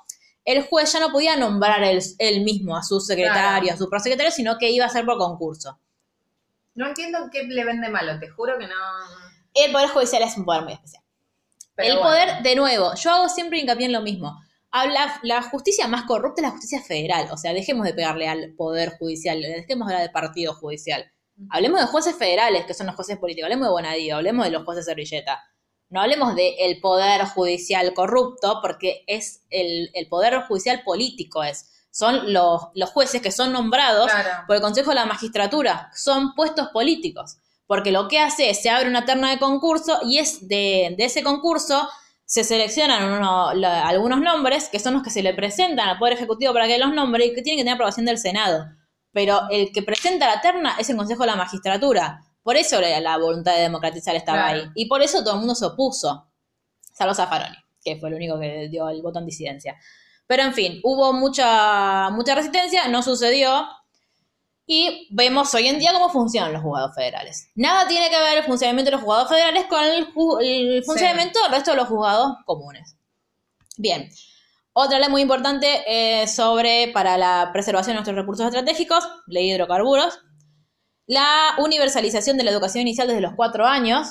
el 0.44 0.62
juez 0.66 0.92
ya 0.92 1.00
no 1.00 1.10
podía 1.12 1.36
nombrar 1.36 1.82
él, 1.82 2.00
él 2.18 2.40
mismo 2.44 2.76
a 2.76 2.82
su 2.82 3.00
secretario, 3.00 3.60
Claro. 3.62 3.74
a 3.74 3.76
su 3.76 3.88
prosecretario, 3.90 4.30
sino 4.32 4.58
que 4.58 4.70
iba 4.70 4.84
a 4.86 4.90
ser 4.90 5.04
por 5.04 5.18
concurso. 5.18 5.78
No 6.74 6.86
entiendo 6.88 7.18
qué 7.32 7.42
le 7.44 7.64
vende 7.64 7.88
malo, 7.88 8.18
te 8.18 8.28
juro 8.28 8.58
que 8.58 8.66
no. 8.66 8.74
El 9.57 9.72
Poder 9.72 9.88
Judicial 9.88 10.22
es 10.22 10.36
un 10.36 10.44
poder 10.44 10.62
muy 10.62 10.72
especial. 10.74 11.02
Pero 11.74 11.88
el 11.94 11.98
bueno. 11.98 12.11
poder, 12.11 12.42
de 12.42 12.54
nuevo, 12.57 12.94
yo 12.94 13.11
hago 13.11 13.28
siempre 13.28 13.59
hincapié 13.59 13.86
en 13.86 13.92
lo 13.92 14.00
mismo. 14.00 14.38
Habla, 14.70 15.18
la 15.22 15.42
justicia 15.42 15.86
más 15.88 16.04
corrupta 16.04 16.40
es 16.42 16.48
la 16.48 16.50
justicia 16.52 16.82
federal. 16.82 17.28
O 17.32 17.36
sea, 17.36 17.52
dejemos 17.52 17.84
de 17.86 17.94
pegarle 17.94 18.28
al 18.28 18.54
poder 18.57 18.96
judicial, 18.98 19.40
dejemos 19.40 19.88
de 19.88 19.94
hablar 19.94 20.09
de 20.09 20.12
partido 20.12 20.54
judicial. 20.54 21.11
Hablemos 21.50 21.80
de 21.80 21.86
jueces 21.86 22.16
federales, 22.16 22.64
que 22.66 22.74
son 22.74 22.86
los 22.86 22.96
jueces 22.96 23.18
políticos. 23.18 23.46
Hablemos 23.46 23.66
de 23.68 23.72
Bonadío, 23.72 24.16
hablemos 24.16 24.44
de 24.46 24.50
los 24.52 24.64
jueces 24.64 24.84
servilleta. 24.86 25.42
No 25.88 26.00
hablemos 26.00 26.34
del 26.34 26.80
poder 26.80 27.24
judicial 27.26 27.92
corrupto, 27.94 28.59
porque 28.62 29.04
es 29.07 29.42
el, 29.50 29.90
el 29.94 30.09
poder 30.09 30.40
judicial 30.48 30.82
político 30.82 31.42
es. 31.44 31.70
Son 31.90 32.32
los, 32.32 32.62
los 32.74 32.90
jueces 32.90 33.22
que 33.22 33.30
son 33.32 33.52
nombrados 33.52 34.11
Claro. 34.11 34.44
por 34.46 34.57
el 34.57 34.62
Consejo 34.62 34.90
de 34.90 34.96
la 34.96 35.07
Magistratura. 35.07 35.90
Son 35.94 36.34
puestos 36.34 36.68
políticos. 36.68 37.38
Porque 37.66 37.90
lo 37.92 38.06
que 38.08 38.18
hace 38.20 38.50
es, 38.50 38.62
se 38.62 38.70
abre 38.70 38.88
una 38.88 39.04
terna 39.04 39.30
de 39.30 39.38
concurso 39.38 39.98
y 40.04 40.18
es 40.18 40.46
de, 40.48 40.94
de 40.96 41.04
ese 41.04 41.22
concurso 41.22 41.88
se 42.24 42.42
seleccionan 42.44 43.12
uno- 43.12 43.54
la- 43.54 43.86
algunos 43.88 44.20
nombres 44.20 44.68
que 44.68 44.78
son 44.80 44.94
los 44.94 45.02
que 45.02 45.10
se 45.10 45.22
le 45.22 45.34
presentan 45.34 45.88
al 45.88 45.98
Poder 45.98 46.14
Ejecutivo 46.14 46.52
para 46.52 46.66
que 46.66 46.78
los 46.78 46.92
nombre 46.92 47.26
y 47.26 47.34
que 47.34 47.42
tienen 47.42 47.58
que 47.58 47.62
tener 47.64 47.74
aprobación 47.74 48.06
del 48.06 48.18
Senado. 48.18 48.66
Pero 49.12 49.42
el 49.50 49.72
que 49.72 49.82
presenta 49.82 50.26
la 50.26 50.40
terna 50.40 50.76
es 50.78 50.90
el 50.90 50.96
Consejo 50.96 51.22
de 51.22 51.28
la 51.28 51.36
Magistratura. 51.36 52.20
Por 52.42 52.56
eso 52.56 52.80
la, 52.80 53.00
la 53.00 53.16
voluntad 53.18 53.54
de 53.54 53.62
democratizar 53.62 54.14
estaba 54.14 54.44
Claro. 54.48 54.58
ahí. 54.64 54.70
Y 54.74 54.86
por 54.86 55.02
eso 55.02 55.22
todo 55.24 55.34
el 55.34 55.38
mundo 55.40 55.54
se 55.54 55.64
opuso. 55.66 56.28
Salvo 56.92 57.14
Zaffaroni, 57.14 57.56
que 57.82 57.96
fue 57.96 58.08
el 58.10 58.14
único 58.16 58.38
que 58.38 58.68
dio 58.70 58.88
el 58.88 59.02
voto 59.02 59.18
en 59.18 59.26
disidencia. 59.26 59.76
Pero 60.26 60.42
en 60.42 60.52
fin, 60.54 60.80
hubo 60.82 61.12
mucha, 61.12 62.10
mucha 62.10 62.34
resistencia, 62.34 62.88
no 62.88 63.02
sucedió. 63.02 63.66
Y 64.68 65.06
vemos 65.10 65.54
hoy 65.54 65.68
en 65.68 65.78
día 65.78 65.92
cómo 65.92 66.08
funcionan 66.08 66.52
los 66.52 66.60
juzgados 66.60 66.94
federales. 66.94 67.50
Nada 67.54 67.86
tiene 67.86 68.10
que 68.10 68.18
ver 68.18 68.38
el 68.38 68.44
funcionamiento 68.44 68.90
de 68.90 68.96
los 68.96 69.04
juzgados 69.04 69.28
federales 69.28 69.66
con 69.66 69.84
el, 69.84 70.82
funcionamiento 70.84 71.40
del 71.40 71.52
resto 71.52 71.70
de 71.70 71.76
los 71.76 71.86
juzgados 71.86 72.32
comunes. 72.44 72.96
Bien. 73.78 74.08
Otra 74.72 74.98
ley 74.98 75.08
muy 75.08 75.22
importante 75.22 75.84
eh, 75.86 76.26
sobre 76.26 76.90
para 76.92 77.16
la 77.16 77.50
preservación 77.52 77.92
de 77.92 77.94
nuestros 77.94 78.16
recursos 78.16 78.46
estratégicos, 78.46 79.08
ley 79.28 79.48
de 79.48 79.54
hidrocarburos. 79.54 80.18
La 81.06 81.54
universalización 81.58 82.36
de 82.36 82.42
la 82.42 82.50
educación 82.50 82.82
inicial 82.82 83.06
desde 83.06 83.20
los 83.20 83.34
cuatro 83.36 83.66
años. 83.66 84.08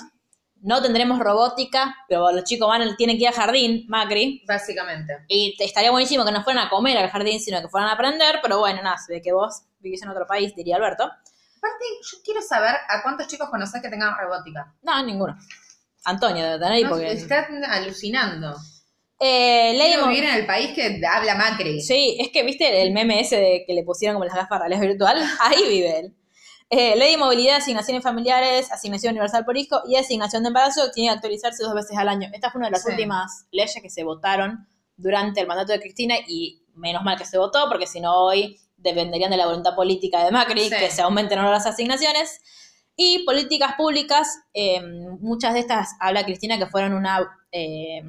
No 0.62 0.82
tendremos 0.82 1.20
robótica, 1.20 1.96
pero 2.08 2.32
los 2.32 2.46
chicos 2.46 2.68
van, 2.68 2.96
tienen 2.96 3.18
que 3.18 3.24
ir 3.24 3.28
al 3.28 3.36
jardín, 3.36 3.86
Macri. 3.88 4.44
Básicamente. 4.48 5.14
Y 5.28 5.56
estaría 5.60 5.92
buenísimo 5.92 6.26
que 6.26 6.32
no 6.32 6.44
fueran 6.44 6.66
a 6.66 6.70
comer 6.70 6.98
al 6.98 7.10
jardín, 7.10 7.40
sino 7.40 7.62
que 7.62 7.68
fueran 7.68 7.90
a 7.90 7.94
aprender, 7.94 8.40
pero 8.42 8.58
bueno, 8.60 8.82
nada, 8.82 8.98
se 8.98 9.14
ve 9.14 9.22
que 9.22 9.34
vos 9.34 9.62
vivís 9.86 10.02
en 10.04 10.10
otro 10.10 10.26
país, 10.28 10.54
diría 10.56 10.76
Alberto. 10.76 11.04
Aparte, 11.04 11.86
yo 12.12 12.18
quiero 12.24 12.42
saber 12.42 12.76
a 12.90 13.02
cuántos 13.02 13.28
chicos 13.28 13.50
conocés 13.50 13.82
que 13.82 13.90
tengan 13.90 14.14
robótica. 14.18 14.74
No, 14.82 15.04
ninguno. 15.04 15.36
Antonio 16.04 16.44
debe 16.44 16.58
tener 16.60 16.74
ahí 16.74 16.84
No, 16.84 16.90
porque... 16.90 17.12
Están 17.12 17.64
alucinando. 17.64 18.56
Eh, 19.20 19.74
vivir 20.06 20.26
en 20.26 20.36
el 20.36 20.46
país 20.46 20.74
que 20.76 21.02
habla 21.10 21.36
Macri. 21.36 21.82
Sí, 21.82 22.18
es 22.20 22.30
que 22.30 22.44
viste 22.44 22.82
el 22.82 22.92
meme 22.92 23.22
ese 23.22 23.38
de 23.38 23.64
que 23.66 23.74
le 23.74 23.84
pusieron 23.84 24.16
como 24.16 24.26
las 24.26 24.36
gafas 24.36 24.60
reales 24.60 24.80
virtual. 24.82 25.18
Ahí 25.42 25.68
vive 25.70 26.00
él. 26.00 26.16
Eh, 26.70 26.96
ley 26.96 27.12
de 27.12 27.18
movilidad, 27.18 27.58
asignaciones 27.58 28.04
familiares, 28.04 28.72
asignación 28.72 29.12
universal 29.12 29.46
por 29.46 29.56
hijo 29.56 29.82
y 29.88 29.96
asignación 29.96 30.44
de 30.44 30.48
embarazo 30.48 30.92
tiene 30.92 31.10
que 31.12 31.16
actualizarse 31.16 31.64
dos 31.64 31.74
veces 31.76 31.98
al 31.98 32.10
año. 32.10 32.30
Esta 32.34 32.52
fue 32.52 32.60
una 32.60 32.68
de 32.68 32.72
las 32.72 32.84
Sí. 32.84 32.90
últimas 32.92 33.46
leyes 33.52 33.80
que 33.82 33.90
se 33.90 34.04
votaron 34.04 34.68
durante 34.98 35.42
el 35.42 35.48
mandato 35.48 35.72
de 35.74 35.80
Cristina 35.80 36.16
y 36.28 36.64
menos 36.74 37.04
mal 37.04 37.18
que 37.18 37.26
se 37.26 37.38
votó 37.38 37.70
porque 37.70 37.86
si 37.88 38.02
no 38.02 38.14
hoy 38.16 38.60
dependerían 38.90 39.32
de 39.32 39.38
la 39.38 39.46
voluntad 39.48 39.76
política 39.76 40.24
de 40.24 40.32
Macri 40.32 40.70
Sí. 40.70 40.76
que 40.78 40.90
se 40.90 41.02
aumenten 41.02 41.40
no 41.40 41.52
las 41.52 41.66
asignaciones. 41.66 42.40
Y 42.96 43.26
políticas 43.26 43.74
públicas, 43.76 44.28
eh, 44.54 44.82
muchas 45.20 45.54
de 45.54 45.60
estas 45.60 45.90
habla 46.00 46.24
Cristina 46.24 46.58
que 46.58 46.68
fueron 46.68 46.94
una... 46.94 47.20
eh, 47.52 48.02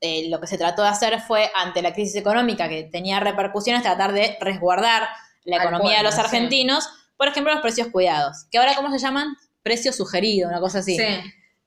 eh, 0.00 0.28
lo 0.28 0.38
que 0.40 0.46
se 0.46 0.58
trató 0.58 0.82
de 0.82 0.88
hacer 0.88 1.20
fue, 1.22 1.50
ante 1.54 1.80
la 1.80 1.92
crisis 1.94 2.16
económica 2.16 2.68
que 2.68 2.84
tenía 2.84 3.20
repercusiones, 3.20 3.82
tratar 3.82 4.12
de 4.12 4.36
resguardar 4.40 5.08
la 5.44 5.56
Al 5.56 5.62
economía 5.62 5.90
de 5.90 5.94
pueblo, 5.96 6.08
los 6.10 6.14
sí. 6.14 6.20
argentinos. 6.20 6.88
Por 7.16 7.28
ejemplo, 7.28 7.52
los 7.52 7.62
precios 7.62 7.88
cuidados, 7.88 8.46
que 8.50 8.58
ahora, 8.58 8.74
¿cómo 8.74 8.90
se 8.90 8.98
llaman? 8.98 9.34
Precio 9.62 9.92
sugerido, 9.92 10.48
una 10.48 10.60
cosa 10.60 10.80
así. 10.80 10.96
Sí. 10.98 11.04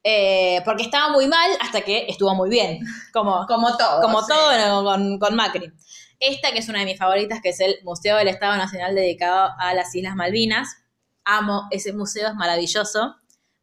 Eh, 0.03 0.61
porque 0.65 0.83
estaba 0.83 1.09
muy 1.09 1.27
mal 1.27 1.49
hasta 1.61 1.81
que 1.81 2.05
estuvo 2.07 2.33
muy 2.35 2.49
bien, 2.49 2.79
como, 3.11 3.45
Como 3.47 3.75
todo. 3.75 4.01
como 4.01 4.21
sí. 4.21 4.27
todo 4.31 4.83
con, 4.83 5.17
con 5.19 5.35
Macri. 5.35 5.71
Esta, 6.19 6.51
que 6.51 6.59
es 6.59 6.69
una 6.69 6.79
de 6.79 6.85
mis 6.85 6.97
favoritas, 6.97 7.41
que 7.41 7.49
es 7.49 7.59
el 7.59 7.77
Museo 7.83 8.17
del 8.17 8.27
Estado 8.27 8.57
Nacional 8.57 8.95
dedicado 8.95 9.51
a 9.59 9.73
las 9.73 9.93
Islas 9.93 10.15
Malvinas. 10.15 10.77
Amo 11.23 11.67
ese 11.71 11.93
museo, 11.93 12.29
es 12.29 12.35
maravilloso. 12.35 13.15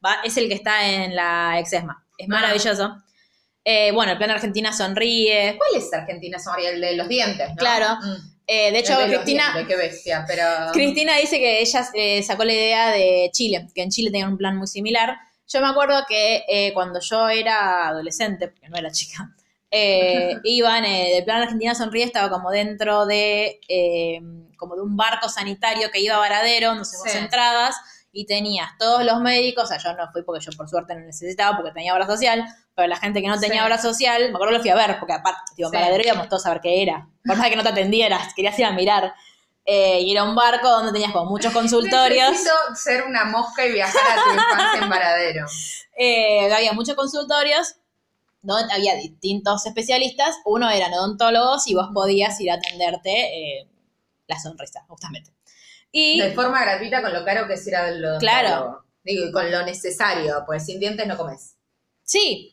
Va, 0.04 0.18
es 0.22 0.36
el 0.36 0.48
que 0.48 0.54
está 0.54 0.86
en 0.86 1.16
la 1.16 1.58
Exesma. 1.58 2.06
Es 2.18 2.28
maravilloso. 2.28 3.02
Eh, 3.64 3.90
bueno, 3.92 4.12
el 4.12 4.18
plan 4.18 4.30
Argentina 4.30 4.72
sonríe. 4.72 5.56
¿Cuál 5.56 5.82
es 5.82 5.92
Argentina 5.92 6.38
Soria? 6.38 6.70
El 6.70 6.80
de 6.80 6.96
los 6.96 7.08
dientes, 7.08 7.48
¿no? 7.48 7.56
Claro. 7.56 7.96
Mm. 8.00 8.34
Eh, 8.46 8.70
de 8.70 8.78
hecho, 8.78 8.94
Cristina, 9.06 9.54
dientes, 9.54 9.66
qué 9.66 9.76
bestia, 9.76 10.24
pero... 10.28 10.44
Cristina 10.74 11.16
dice 11.16 11.38
que 11.38 11.62
ella 11.62 11.88
eh, 11.94 12.22
sacó 12.22 12.44
la 12.44 12.52
idea 12.52 12.90
de 12.90 13.30
Chile, 13.32 13.68
que 13.74 13.82
en 13.82 13.88
Chile 13.88 14.10
tenían 14.10 14.32
un 14.32 14.36
plan 14.36 14.56
muy 14.58 14.66
similar. 14.66 15.16
Yo 15.48 15.62
me 15.62 15.68
acuerdo 15.68 16.04
que 16.06 16.70
cuando 16.74 17.00
yo 17.00 17.28
era 17.28 17.88
adolescente, 17.88 18.48
porque 18.48 18.68
no 18.68 18.76
era 18.76 18.90
chica, 18.90 19.34
Eh, 19.76 20.38
iban, 20.44 20.84
eh, 20.84 21.18
el 21.18 21.24
plan 21.24 21.42
Argentina 21.42 21.74
Sonríe 21.74 22.04
estaba 22.04 22.30
como 22.30 22.50
dentro 22.52 23.06
de, 23.06 23.58
eh, 23.68 24.20
como 24.56 24.76
de 24.76 24.82
un 24.82 24.96
barco 24.96 25.28
sanitario 25.28 25.90
que 25.90 25.98
iba 26.00 26.14
a 26.14 26.18
Varadero, 26.20 26.68
donde 26.68 26.84
se 26.84 26.96
Sí. 27.08 27.18
entradas, 27.18 27.74
y 28.12 28.24
tenías 28.26 28.70
todos 28.78 29.04
los 29.04 29.20
médicos, 29.20 29.64
o 29.64 29.66
sea, 29.66 29.78
yo 29.78 29.92
no 29.94 30.08
fui 30.12 30.22
porque 30.22 30.44
yo 30.44 30.52
por 30.56 30.68
suerte 30.68 30.94
no 30.94 31.00
necesitaba, 31.00 31.56
porque 31.56 31.72
tenía 31.72 31.92
obra 31.92 32.06
social, 32.06 32.44
pero 32.76 32.86
la 32.86 32.96
gente 32.96 33.20
que 33.20 33.26
no 33.26 33.40
tenía 33.40 33.62
Sí. 33.62 33.66
obra 33.66 33.78
social, 33.78 34.22
me 34.30 34.36
acuerdo 34.36 34.52
que 34.52 34.56
lo 34.58 34.60
fui 34.62 34.70
a 34.70 34.76
ver, 34.76 34.96
porque 35.00 35.14
aparte, 35.14 35.40
en 35.58 35.66
Sí. 35.66 35.72
Varadero 35.72 36.04
íbamos 36.04 36.28
todos 36.28 36.46
a 36.46 36.50
ver 36.50 36.60
qué 36.60 36.80
era, 36.82 37.08
por 37.26 37.36
más 37.36 37.44
de 37.44 37.50
que 37.50 37.56
no 37.56 37.64
te 37.64 37.70
atendieras, 37.70 38.32
querías 38.34 38.56
ir 38.56 38.66
a 38.66 38.70
mirar. 38.70 39.12
Eh, 39.66 40.02
y 40.02 40.12
era 40.12 40.22
un 40.22 40.36
barco 40.36 40.68
donde 40.68 40.92
tenías 40.92 41.10
como 41.10 41.28
muchos 41.30 41.52
consultorios. 41.52 42.30
Necesito 42.30 42.54
ser 42.76 43.02
una 43.04 43.24
mosca 43.24 43.66
y 43.66 43.72
viajar 43.72 44.02
a 44.12 44.22
tu 44.22 44.30
infancia 44.34 44.82
en 44.82 44.88
Varadero. 44.88 45.46
Eh, 45.96 46.52
había 46.52 46.72
muchos 46.72 46.96
consultorios 46.96 47.76
donde 48.44 48.72
había 48.74 48.94
distintos 48.96 49.66
especialistas. 49.66 50.36
Uno 50.44 50.70
eran 50.70 50.92
odontólogos 50.94 51.66
y 51.66 51.74
vos 51.74 51.88
podías 51.92 52.40
ir 52.40 52.50
a 52.50 52.54
atenderte 52.54 53.10
eh, 53.10 53.68
la 54.26 54.38
sonrisa, 54.38 54.84
justamente. 54.88 55.32
Y 55.90 56.20
De 56.20 56.32
forma 56.32 56.60
gratuita 56.62 57.02
con 57.02 57.12
lo 57.12 57.24
caro 57.24 57.46
que 57.46 57.54
es 57.54 57.66
ir 57.66 57.76
a 57.76 57.90
lo 57.90 58.18
Claro. 58.18 58.84
Digo, 59.02 59.26
y 59.26 59.32
con 59.32 59.50
lo 59.50 59.64
necesario, 59.64 60.42
pues 60.46 60.64
sin 60.64 60.80
dientes 60.80 61.06
no 61.06 61.16
comes. 61.16 61.56
sí, 62.02 62.50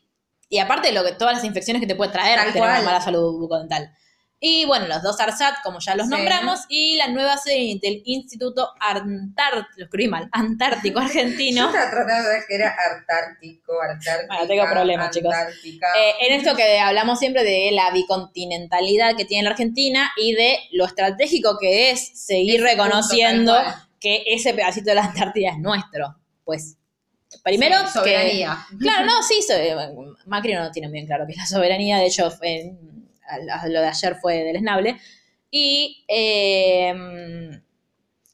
y 0.49 0.59
aparte 0.59 0.91
lo 0.91 1.01
que 1.05 1.13
todas 1.13 1.34
las 1.34 1.45
infecciones 1.45 1.80
que 1.80 1.88
te 1.88 1.95
puede 1.95 2.11
traer 2.11 2.38
tener 2.51 2.61
una 2.61 2.81
mala 2.81 2.99
salud 2.99 3.39
bucodental. 3.39 3.95
Y 4.43 4.65
bueno, 4.65 4.88
los 4.88 5.03
dos 5.03 5.19
ARSAT, 5.19 5.61
como 5.63 5.77
ya 5.80 5.93
los 5.95 6.07
Sí. 6.07 6.11
nombramos, 6.11 6.61
y 6.68 6.95
la 6.95 7.09
nueva 7.09 7.38
sede 7.38 7.77
del 7.80 8.01
Instituto 8.05 8.72
Antártico, 8.80 9.69
lo 9.77 9.85
escribí 9.85 10.07
mal, 10.09 10.30
Antártico 10.31 10.99
Yo 10.99 11.05
Argentino. 11.05 11.68
estaba 11.68 11.91
tratando 11.91 12.27
de 12.30 12.39
que 12.47 12.55
era 12.55 12.76
Antártico, 12.91 13.73
Antártica. 13.80 14.27
Bueno, 14.35 14.47
tengo 14.47 14.63
problemas, 14.72 15.11
chicos. 15.11 15.31
Eh, 15.63 16.13
en 16.27 16.34
esto 16.39 16.55
que 16.55 16.80
hablamos 16.80 17.19
siempre 17.19 17.43
de 17.43 17.69
la 17.72 17.91
bicontinentalidad 17.91 19.15
que 19.15 19.26
tiene 19.26 19.43
la 19.43 19.51
Argentina 19.51 20.11
y 20.18 20.34
de 20.34 20.57
lo 20.72 20.85
estratégico 20.85 21.57
que 21.59 21.91
es 21.91 22.11
seguir 22.26 22.63
reconociendo 22.63 23.55
que 23.99 24.23
ese 24.26 24.55
pedacito 24.55 24.89
de 24.89 24.95
la 24.95 25.03
Antártida 25.03 25.51
es 25.51 25.59
nuestro. 25.59 26.15
Pues, 26.43 26.77
primero, 27.43 27.77
Sí, 27.81 27.85
que- 27.85 27.91
soberanía. 27.99 28.57
claro, 28.80 29.05
no, 29.05 29.22
sí, 29.22 29.41
so- 29.47 29.53
Macri 30.26 30.55
no 30.55 30.72
tiene 30.72 30.89
bien 30.89 31.05
claro 31.05 31.26
que 31.27 31.34
es 31.34 31.38
la 31.38 31.45
soberanía, 31.45 31.97
de 31.99 32.07
hecho, 32.07 32.26
a- 32.26 32.39
lo 33.40 33.82
de 33.82 33.88
ayer 33.88 34.16
fue 34.22 34.44
del 34.44 34.56
esnable. 34.58 34.99
Y, 35.49 36.06
eh, 36.08 36.94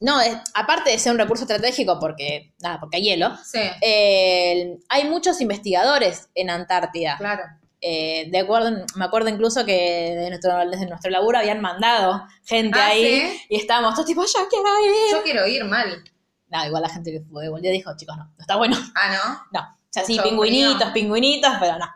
no, 0.00 0.20
es- 0.20 0.36
aparte 0.54 0.90
de 0.90 0.98
ser 0.98 1.12
un 1.12 1.18
recurso 1.18 1.44
estratégico, 1.44 1.98
porque, 1.98 2.52
nada, 2.62 2.78
porque 2.78 2.98
hay 2.98 3.02
hielo, 3.02 3.36
Sí, 3.44 3.58
eh, 3.80 4.78
hay 4.88 5.04
muchos 5.08 5.40
investigadores 5.40 6.28
en 6.34 6.50
Antártida. 6.50 7.16
claro. 7.18 7.42
Eh, 7.80 8.28
de 8.32 8.38
acuerdo, 8.40 8.72
me 8.96 9.04
acuerdo 9.04 9.28
incluso 9.28 9.64
que 9.64 9.72
de 10.16 10.28
nuestro, 10.30 10.52
desde 10.68 10.86
nuestro 10.86 11.12
laburo 11.12 11.38
habían 11.38 11.60
mandado 11.60 12.24
gente 12.44 12.76
Ah, 12.76 12.88
ahí 12.88 13.04
¿sí? 13.20 13.40
y 13.50 13.56
estábamos 13.56 13.94
todos 13.94 14.06
tipo, 14.06 14.22
yo 14.22 14.48
quiero 14.50 14.68
ir. 14.84 15.12
Yo 15.12 15.22
quiero 15.22 15.46
ir 15.46 15.64
mal. 15.64 16.02
No, 16.48 16.66
igual 16.66 16.82
la 16.82 16.88
gente 16.88 17.12
que 17.12 17.20
fue 17.20 17.48
de 17.48 17.70
dijo, 17.70 17.92
chicos, 17.96 18.16
no, 18.16 18.24
no 18.24 18.34
está 18.40 18.56
bueno. 18.56 18.76
Ah, 18.96 19.38
No. 19.52 19.60
O 19.60 19.90
sea, 19.90 20.04
sí, 20.04 20.14
Mucho 20.14 20.24
pingüinitos, 20.28 20.90
pingüinitos, 20.90 21.52
pero 21.60 21.78
no. 21.78 21.86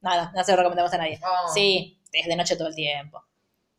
Nada, 0.00 0.32
no 0.34 0.44
se 0.44 0.52
lo 0.52 0.58
recomendamos 0.58 0.92
a 0.94 0.98
nadie. 0.98 1.18
¿no? 1.20 1.26
Oh. 1.28 1.52
Sí, 1.52 1.98
es 2.12 2.26
de 2.26 2.36
noche 2.36 2.56
todo 2.56 2.68
el 2.68 2.74
tiempo. 2.74 3.22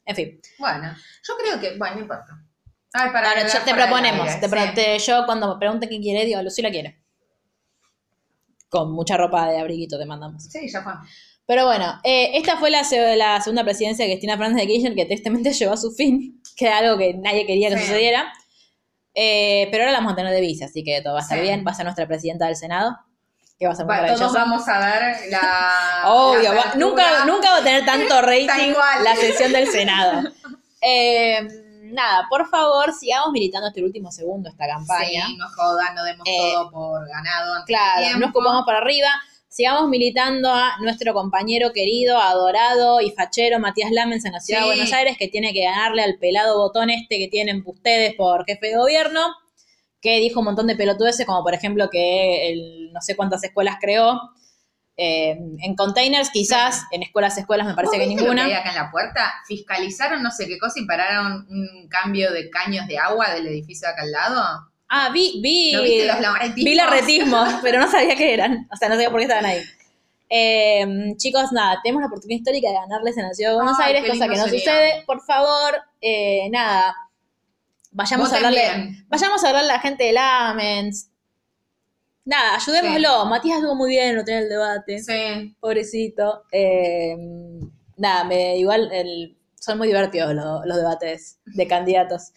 En 0.05 0.15
fin. 0.15 0.41
Bueno, 0.59 0.95
yo 1.27 1.33
creo 1.37 1.59
que, 1.59 1.77
bueno, 1.77 1.95
no 1.95 2.01
importa. 2.01 2.27
Ay, 2.93 3.09
para 3.11 3.29
Ahora, 3.29 3.47
yo- 3.47 3.59
te 3.63 3.73
proponemos, 3.73 4.39
te 4.39 4.49
pro- 4.49 4.61
sí. 4.61 4.73
te- 4.75 4.99
yo 4.99 5.25
cuando 5.25 5.53
me 5.53 5.59
pregunten 5.59 5.89
qué 5.89 5.99
quiere, 5.99 6.25
digo, 6.25 6.41
Lucila 6.41 6.69
quiere. 6.69 6.99
Con 8.69 8.91
mucha 8.91 9.17
ropa 9.17 9.49
de 9.49 9.59
abriguito 9.59 9.97
te 9.99 10.05
mandamos. 10.05 10.43
Sí, 10.45 10.67
ya 10.69 10.81
fue. 10.81 10.93
Pero 11.45 11.65
bueno, 11.65 11.99
eh, 12.03 12.31
esta 12.37 12.57
fue 12.57 12.69
la, 12.71 12.81
la 13.15 13.41
segunda 13.41 13.63
presidencia 13.63 14.05
de 14.05 14.11
Cristina 14.11 14.37
Fernández 14.37 14.61
de 14.65 14.67
Kirchner 14.67 14.95
que 14.95 15.05
tristemente 15.05 15.51
llegó 15.53 15.73
a 15.73 15.77
su 15.77 15.91
fin, 15.91 16.41
que 16.55 16.65
era 16.67 16.79
algo 16.79 16.97
que 16.97 17.13
nadie 17.15 17.45
quería 17.45 17.69
que 17.69 17.77
Sí. 17.77 17.81
sucediera. 17.83 18.31
Eh, 19.15 19.67
pero 19.69 19.83
ahora 19.83 19.91
la 19.91 19.99
vamos 19.99 20.13
a 20.13 20.15
tener 20.15 20.33
de 20.33 20.41
vice, 20.41 20.65
así 20.65 20.83
que 20.83 21.01
todo 21.01 21.13
va 21.13 21.19
a 21.19 21.23
estar 21.23 21.37
Sí. 21.37 21.43
bien. 21.43 21.63
Va 21.65 21.71
a 21.71 21.75
ser 21.75 21.85
nuestra 21.85 22.07
presidenta 22.07 22.47
del 22.47 22.55
Senado, 22.55 22.97
que 23.59 23.67
va 23.67 23.73
a 23.73 23.75
ser 23.75 23.85
muy 23.85 23.95
Va, 23.95 24.07
todos 24.15 24.33
vamos 24.33 24.67
a 24.67 24.79
ver 24.79 25.15
la. 25.29 26.03
Obvio, 26.07 26.43
la 26.43 26.53
va- 26.53 26.59
apertura. 26.61 26.85
nunca, 26.85 27.25
nunca 27.25 27.49
va 27.51 27.57
a 27.57 27.63
tener 27.63 27.85
tanto 27.85 28.21
rating 28.21 28.73
la 29.03 29.15
sesión 29.15 29.51
del 29.53 29.67
Senado. 29.67 30.29
Eh, 30.85 31.39
nada, 31.93 32.27
por 32.29 32.49
favor, 32.49 32.91
sigamos 32.91 33.31
militando 33.31 33.67
hasta 33.67 33.79
el 33.79 33.85
último 33.85 34.11
segundo 34.11 34.49
esta 34.49 34.67
campaña. 34.67 35.27
Sí, 35.27 35.37
no 35.37 35.47
jodan, 35.55 35.95
no 35.95 36.03
demos 36.03 36.27
Eh, 36.27 36.51
todo 36.53 36.71
por 36.71 37.07
ganado. 37.07 37.53
antes 37.53 37.67
Claro, 37.67 38.01
tiempo. 38.01 38.19
no 38.19 38.25
escupamos 38.25 38.65
para 38.65 38.79
arriba. 38.79 39.07
Sigamos 39.47 39.87
militando 39.87 40.51
a 40.53 40.75
nuestro 40.81 41.13
compañero 41.13 41.71
querido, 41.71 42.19
adorado 42.19 42.99
y 42.99 43.11
fachero 43.11 43.59
Matías 43.59 43.91
Lamens 43.91 44.25
en 44.25 44.33
la 44.33 44.41
ciudad 44.41 44.59
de. 44.59 44.65
Buenos 44.65 44.91
Aires, 44.91 45.15
que 45.17 45.29
tiene 45.29 45.53
que 45.53 45.63
ganarle 45.63 46.03
al 46.03 46.17
pelado 46.19 46.57
botón 46.57 46.89
este 46.89 47.17
que 47.17 47.29
tienen 47.29 47.63
ustedes 47.65 48.13
por 48.15 48.43
jefe 48.45 48.67
de 48.67 48.75
gobierno, 48.75 49.21
que 50.03 50.19
dijo 50.19 50.41
un 50.41 50.45
montón 50.45 50.67
de 50.67 50.75
pelotudeces, 50.75 51.25
como 51.25 51.41
por 51.43 51.53
ejemplo 51.55 51.89
que 51.89 52.49
el- 52.51 52.91
no 52.93 53.01
sé 53.01 53.15
cuántas 53.15 53.43
escuelas 53.43 53.77
creó. 53.81 54.19
eh, 54.95 55.31
en 55.63 55.75
containers, 55.75 56.29
quizás, 56.29 56.83
en 56.91 57.01
escuelas, 57.01 57.35
escuelas 57.39 57.65
me 57.65 57.73
parece 57.73 57.95
¿Vos 57.97 58.03
que 58.03 58.09
viste 58.09 58.21
lo 58.25 58.29
ninguna. 58.31 58.45
hay 58.45 58.53
acá 58.53 58.69
en 58.69 58.75
la 58.75 58.91
puerta, 58.91 59.33
fiscalizaron 59.47 60.21
no 60.21 60.29
sé 60.29 60.45
qué 60.47 60.59
cosa 60.59 60.79
y 60.79 60.85
pararon 60.85 61.47
un 61.49 61.87
cambio 61.89 62.31
de 62.31 62.51
caños 62.51 62.87
de 62.87 62.99
agua 62.99 63.31
del 63.33 63.47
edificio 63.47 63.87
de 63.87 63.93
acá 63.95 64.03
al 64.03 64.11
lado. 64.11 64.43
Ah, 64.89 65.09
vi, 65.11 65.39
vi. 65.41 65.71
¿No 65.71 65.81
viste 65.81 66.05
los? 66.05 66.53
Vi 66.53 66.75
pero 67.63 67.79
no 67.79 67.89
sabía 67.89 68.15
qué 68.15 68.35
eran. 68.35 68.67
O 68.71 68.75
sea, 68.75 68.87
no 68.87 68.93
sabía 68.93 69.09
por 69.09 69.17
qué 69.19 69.23
estaban 69.23 69.45
ahí. 69.45 69.61
Eh, 70.29 71.13
chicos, 71.17 71.51
nada, 71.51 71.79
tenemos 71.83 72.01
la 72.01 72.07
oportunidad 72.07 72.37
histórica 72.37 72.67
de 72.69 72.75
ganarles 72.75 73.17
en 73.17 73.23
la 73.27 73.33
ciudad 73.33 73.49
de 73.51 73.55
Buenos 73.55 73.77
Ay, 73.79 73.95
Aires, 73.95 74.11
cosa 74.11 74.27
que 74.27 74.37
no 74.37 74.43
sería. 74.45 74.59
sucede. 74.59 75.03
Por 75.07 75.21
favor, 75.25 75.73
eh, 76.01 76.47
nada, 76.51 76.93
vayamos 77.93 78.31
a 78.31 78.35
hablarle, 78.35 78.59
bien. 78.59 79.05
vayamos 79.09 79.43
a 79.43 79.47
hablarle 79.47 79.71
a 79.71 79.75
la 79.75 79.79
gente 79.81 80.03
de 80.03 80.13
Lamens. 80.13 81.09
Nada, 82.25 82.55
ayudémoslo. 82.55 83.23
Sí. 83.23 83.29
Matías 83.29 83.57
estuvo 83.57 83.75
muy 83.75 83.89
bien 83.89 84.15
no 84.15 84.23
tener 84.23 84.43
el 84.43 84.49
debate. 84.49 84.99
Sí. 84.99 85.55
Pobrecito. 85.59 86.43
Eh, 86.51 87.15
nada, 87.97 88.23
me, 88.23 88.57
igual 88.57 88.89
el- 88.93 89.37
son 89.59 89.77
muy 89.77 89.87
divertidos 89.87 90.33
los, 90.33 90.65
los 90.65 90.77
debates 90.77 91.39
de 91.45 91.67
candidatos. 91.67 92.31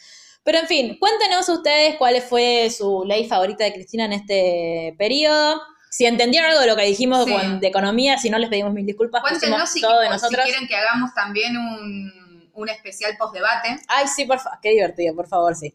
Pero 0.44 0.58
en 0.58 0.66
fin, 0.68 0.96
cuéntenos 1.00 1.48
ustedes 1.48 1.96
cuál 1.96 2.20
fue 2.22 2.70
su 2.70 3.04
ley 3.04 3.26
favorita 3.28 3.64
de 3.64 3.72
Cristina 3.72 4.04
en 4.04 4.12
este 4.12 4.94
periodo. 4.98 5.60
Si 5.90 6.04
entendieron 6.06 6.50
algo 6.50 6.60
de 6.60 6.66
lo 6.68 6.76
que 6.76 6.84
dijimos 6.84 7.24
Sí. 7.24 7.34
de 7.60 7.66
economía, 7.66 8.18
si 8.18 8.28
no 8.30 8.38
les 8.38 8.48
pedimos 8.48 8.72
mil 8.72 8.86
disculpas, 8.86 9.22
Cuéntenos 9.22 9.60
pusimos 9.62 9.70
si, 9.70 9.80
todo 9.80 9.98
de 10.00 10.06
si 10.06 10.12
nosotros. 10.12 10.44
quieren 10.44 10.68
que 10.68 10.76
hagamos 10.76 11.14
también 11.14 11.56
un, 11.56 12.12
un 12.56 12.68
especial 12.68 13.16
post-debate. 13.16 13.80
Ay, 13.88 14.06
sí, 14.08 14.24
por 14.24 14.38
favor, 14.40 14.58
qué 14.60 14.70
divertido, 14.70 15.14
por 15.14 15.28
favor, 15.28 15.54
sí. 15.54 15.74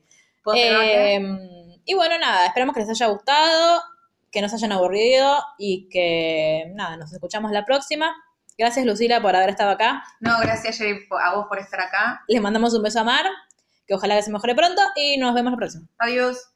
Eh, 0.55 1.19
y 1.85 1.93
bueno, 1.93 2.17
nada, 2.19 2.47
esperamos 2.47 2.73
que 2.73 2.81
les 2.81 2.89
haya 2.89 3.07
gustado, 3.07 3.81
que 4.31 4.41
no 4.41 4.49
se 4.49 4.55
hayan 4.55 4.71
aburrido 4.71 5.43
y 5.57 5.87
que, 5.89 6.71
nada, 6.73 6.97
nos 6.97 7.13
escuchamos 7.13 7.51
la 7.51 7.65
próxima. 7.65 8.15
Gracias, 8.57 8.85
Lucila, 8.85 9.21
por 9.21 9.35
haber 9.35 9.49
estado 9.49 9.71
acá. 9.71 10.03
no, 10.19 10.39
gracias, 10.39 10.77
Jerry, 10.77 11.07
a 11.23 11.35
vos 11.35 11.47
por 11.47 11.59
estar 11.59 11.79
acá. 11.79 12.23
Les 12.27 12.41
mandamos 12.41 12.73
un 12.73 12.83
beso 12.83 12.99
a 12.99 13.03
Mar, 13.03 13.25
que 13.87 13.93
ojalá 13.93 14.15
que 14.15 14.23
se 14.23 14.31
mejore 14.31 14.55
pronto 14.55 14.81
y 14.95 15.17
nos 15.17 15.33
vemos 15.33 15.51
la 15.51 15.57
próxima. 15.57 15.87
Adiós. 15.97 16.49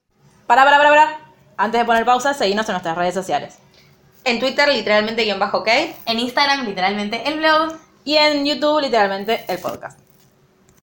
Para, 0.47 0.64
para, 0.64 0.77
para, 0.77 0.89
para. 0.89 1.19
Antes 1.57 1.80
de 1.80 1.85
poner 1.85 2.06
pausa, 2.06 2.34
seguinos 2.34 2.68
en 2.68 2.73
nuestras 2.73 2.97
redes 2.97 3.14
sociales. 3.14 3.60
En 4.23 4.39
Twitter, 4.39 4.68
literalmente 4.69 5.23
guion 5.23 5.39
bajo, 5.39 5.60
¿ok? 5.60 5.69
En 6.06 6.19
Instagram, 6.19 6.65
literalmente, 6.65 7.27
el 7.27 7.39
blog. 7.39 7.77
Y 8.03 8.18
en 8.18 8.45
YouTube, 8.45 8.81
literalmente, 8.81 9.45
el 9.47 9.60
podcast. 9.60 10.05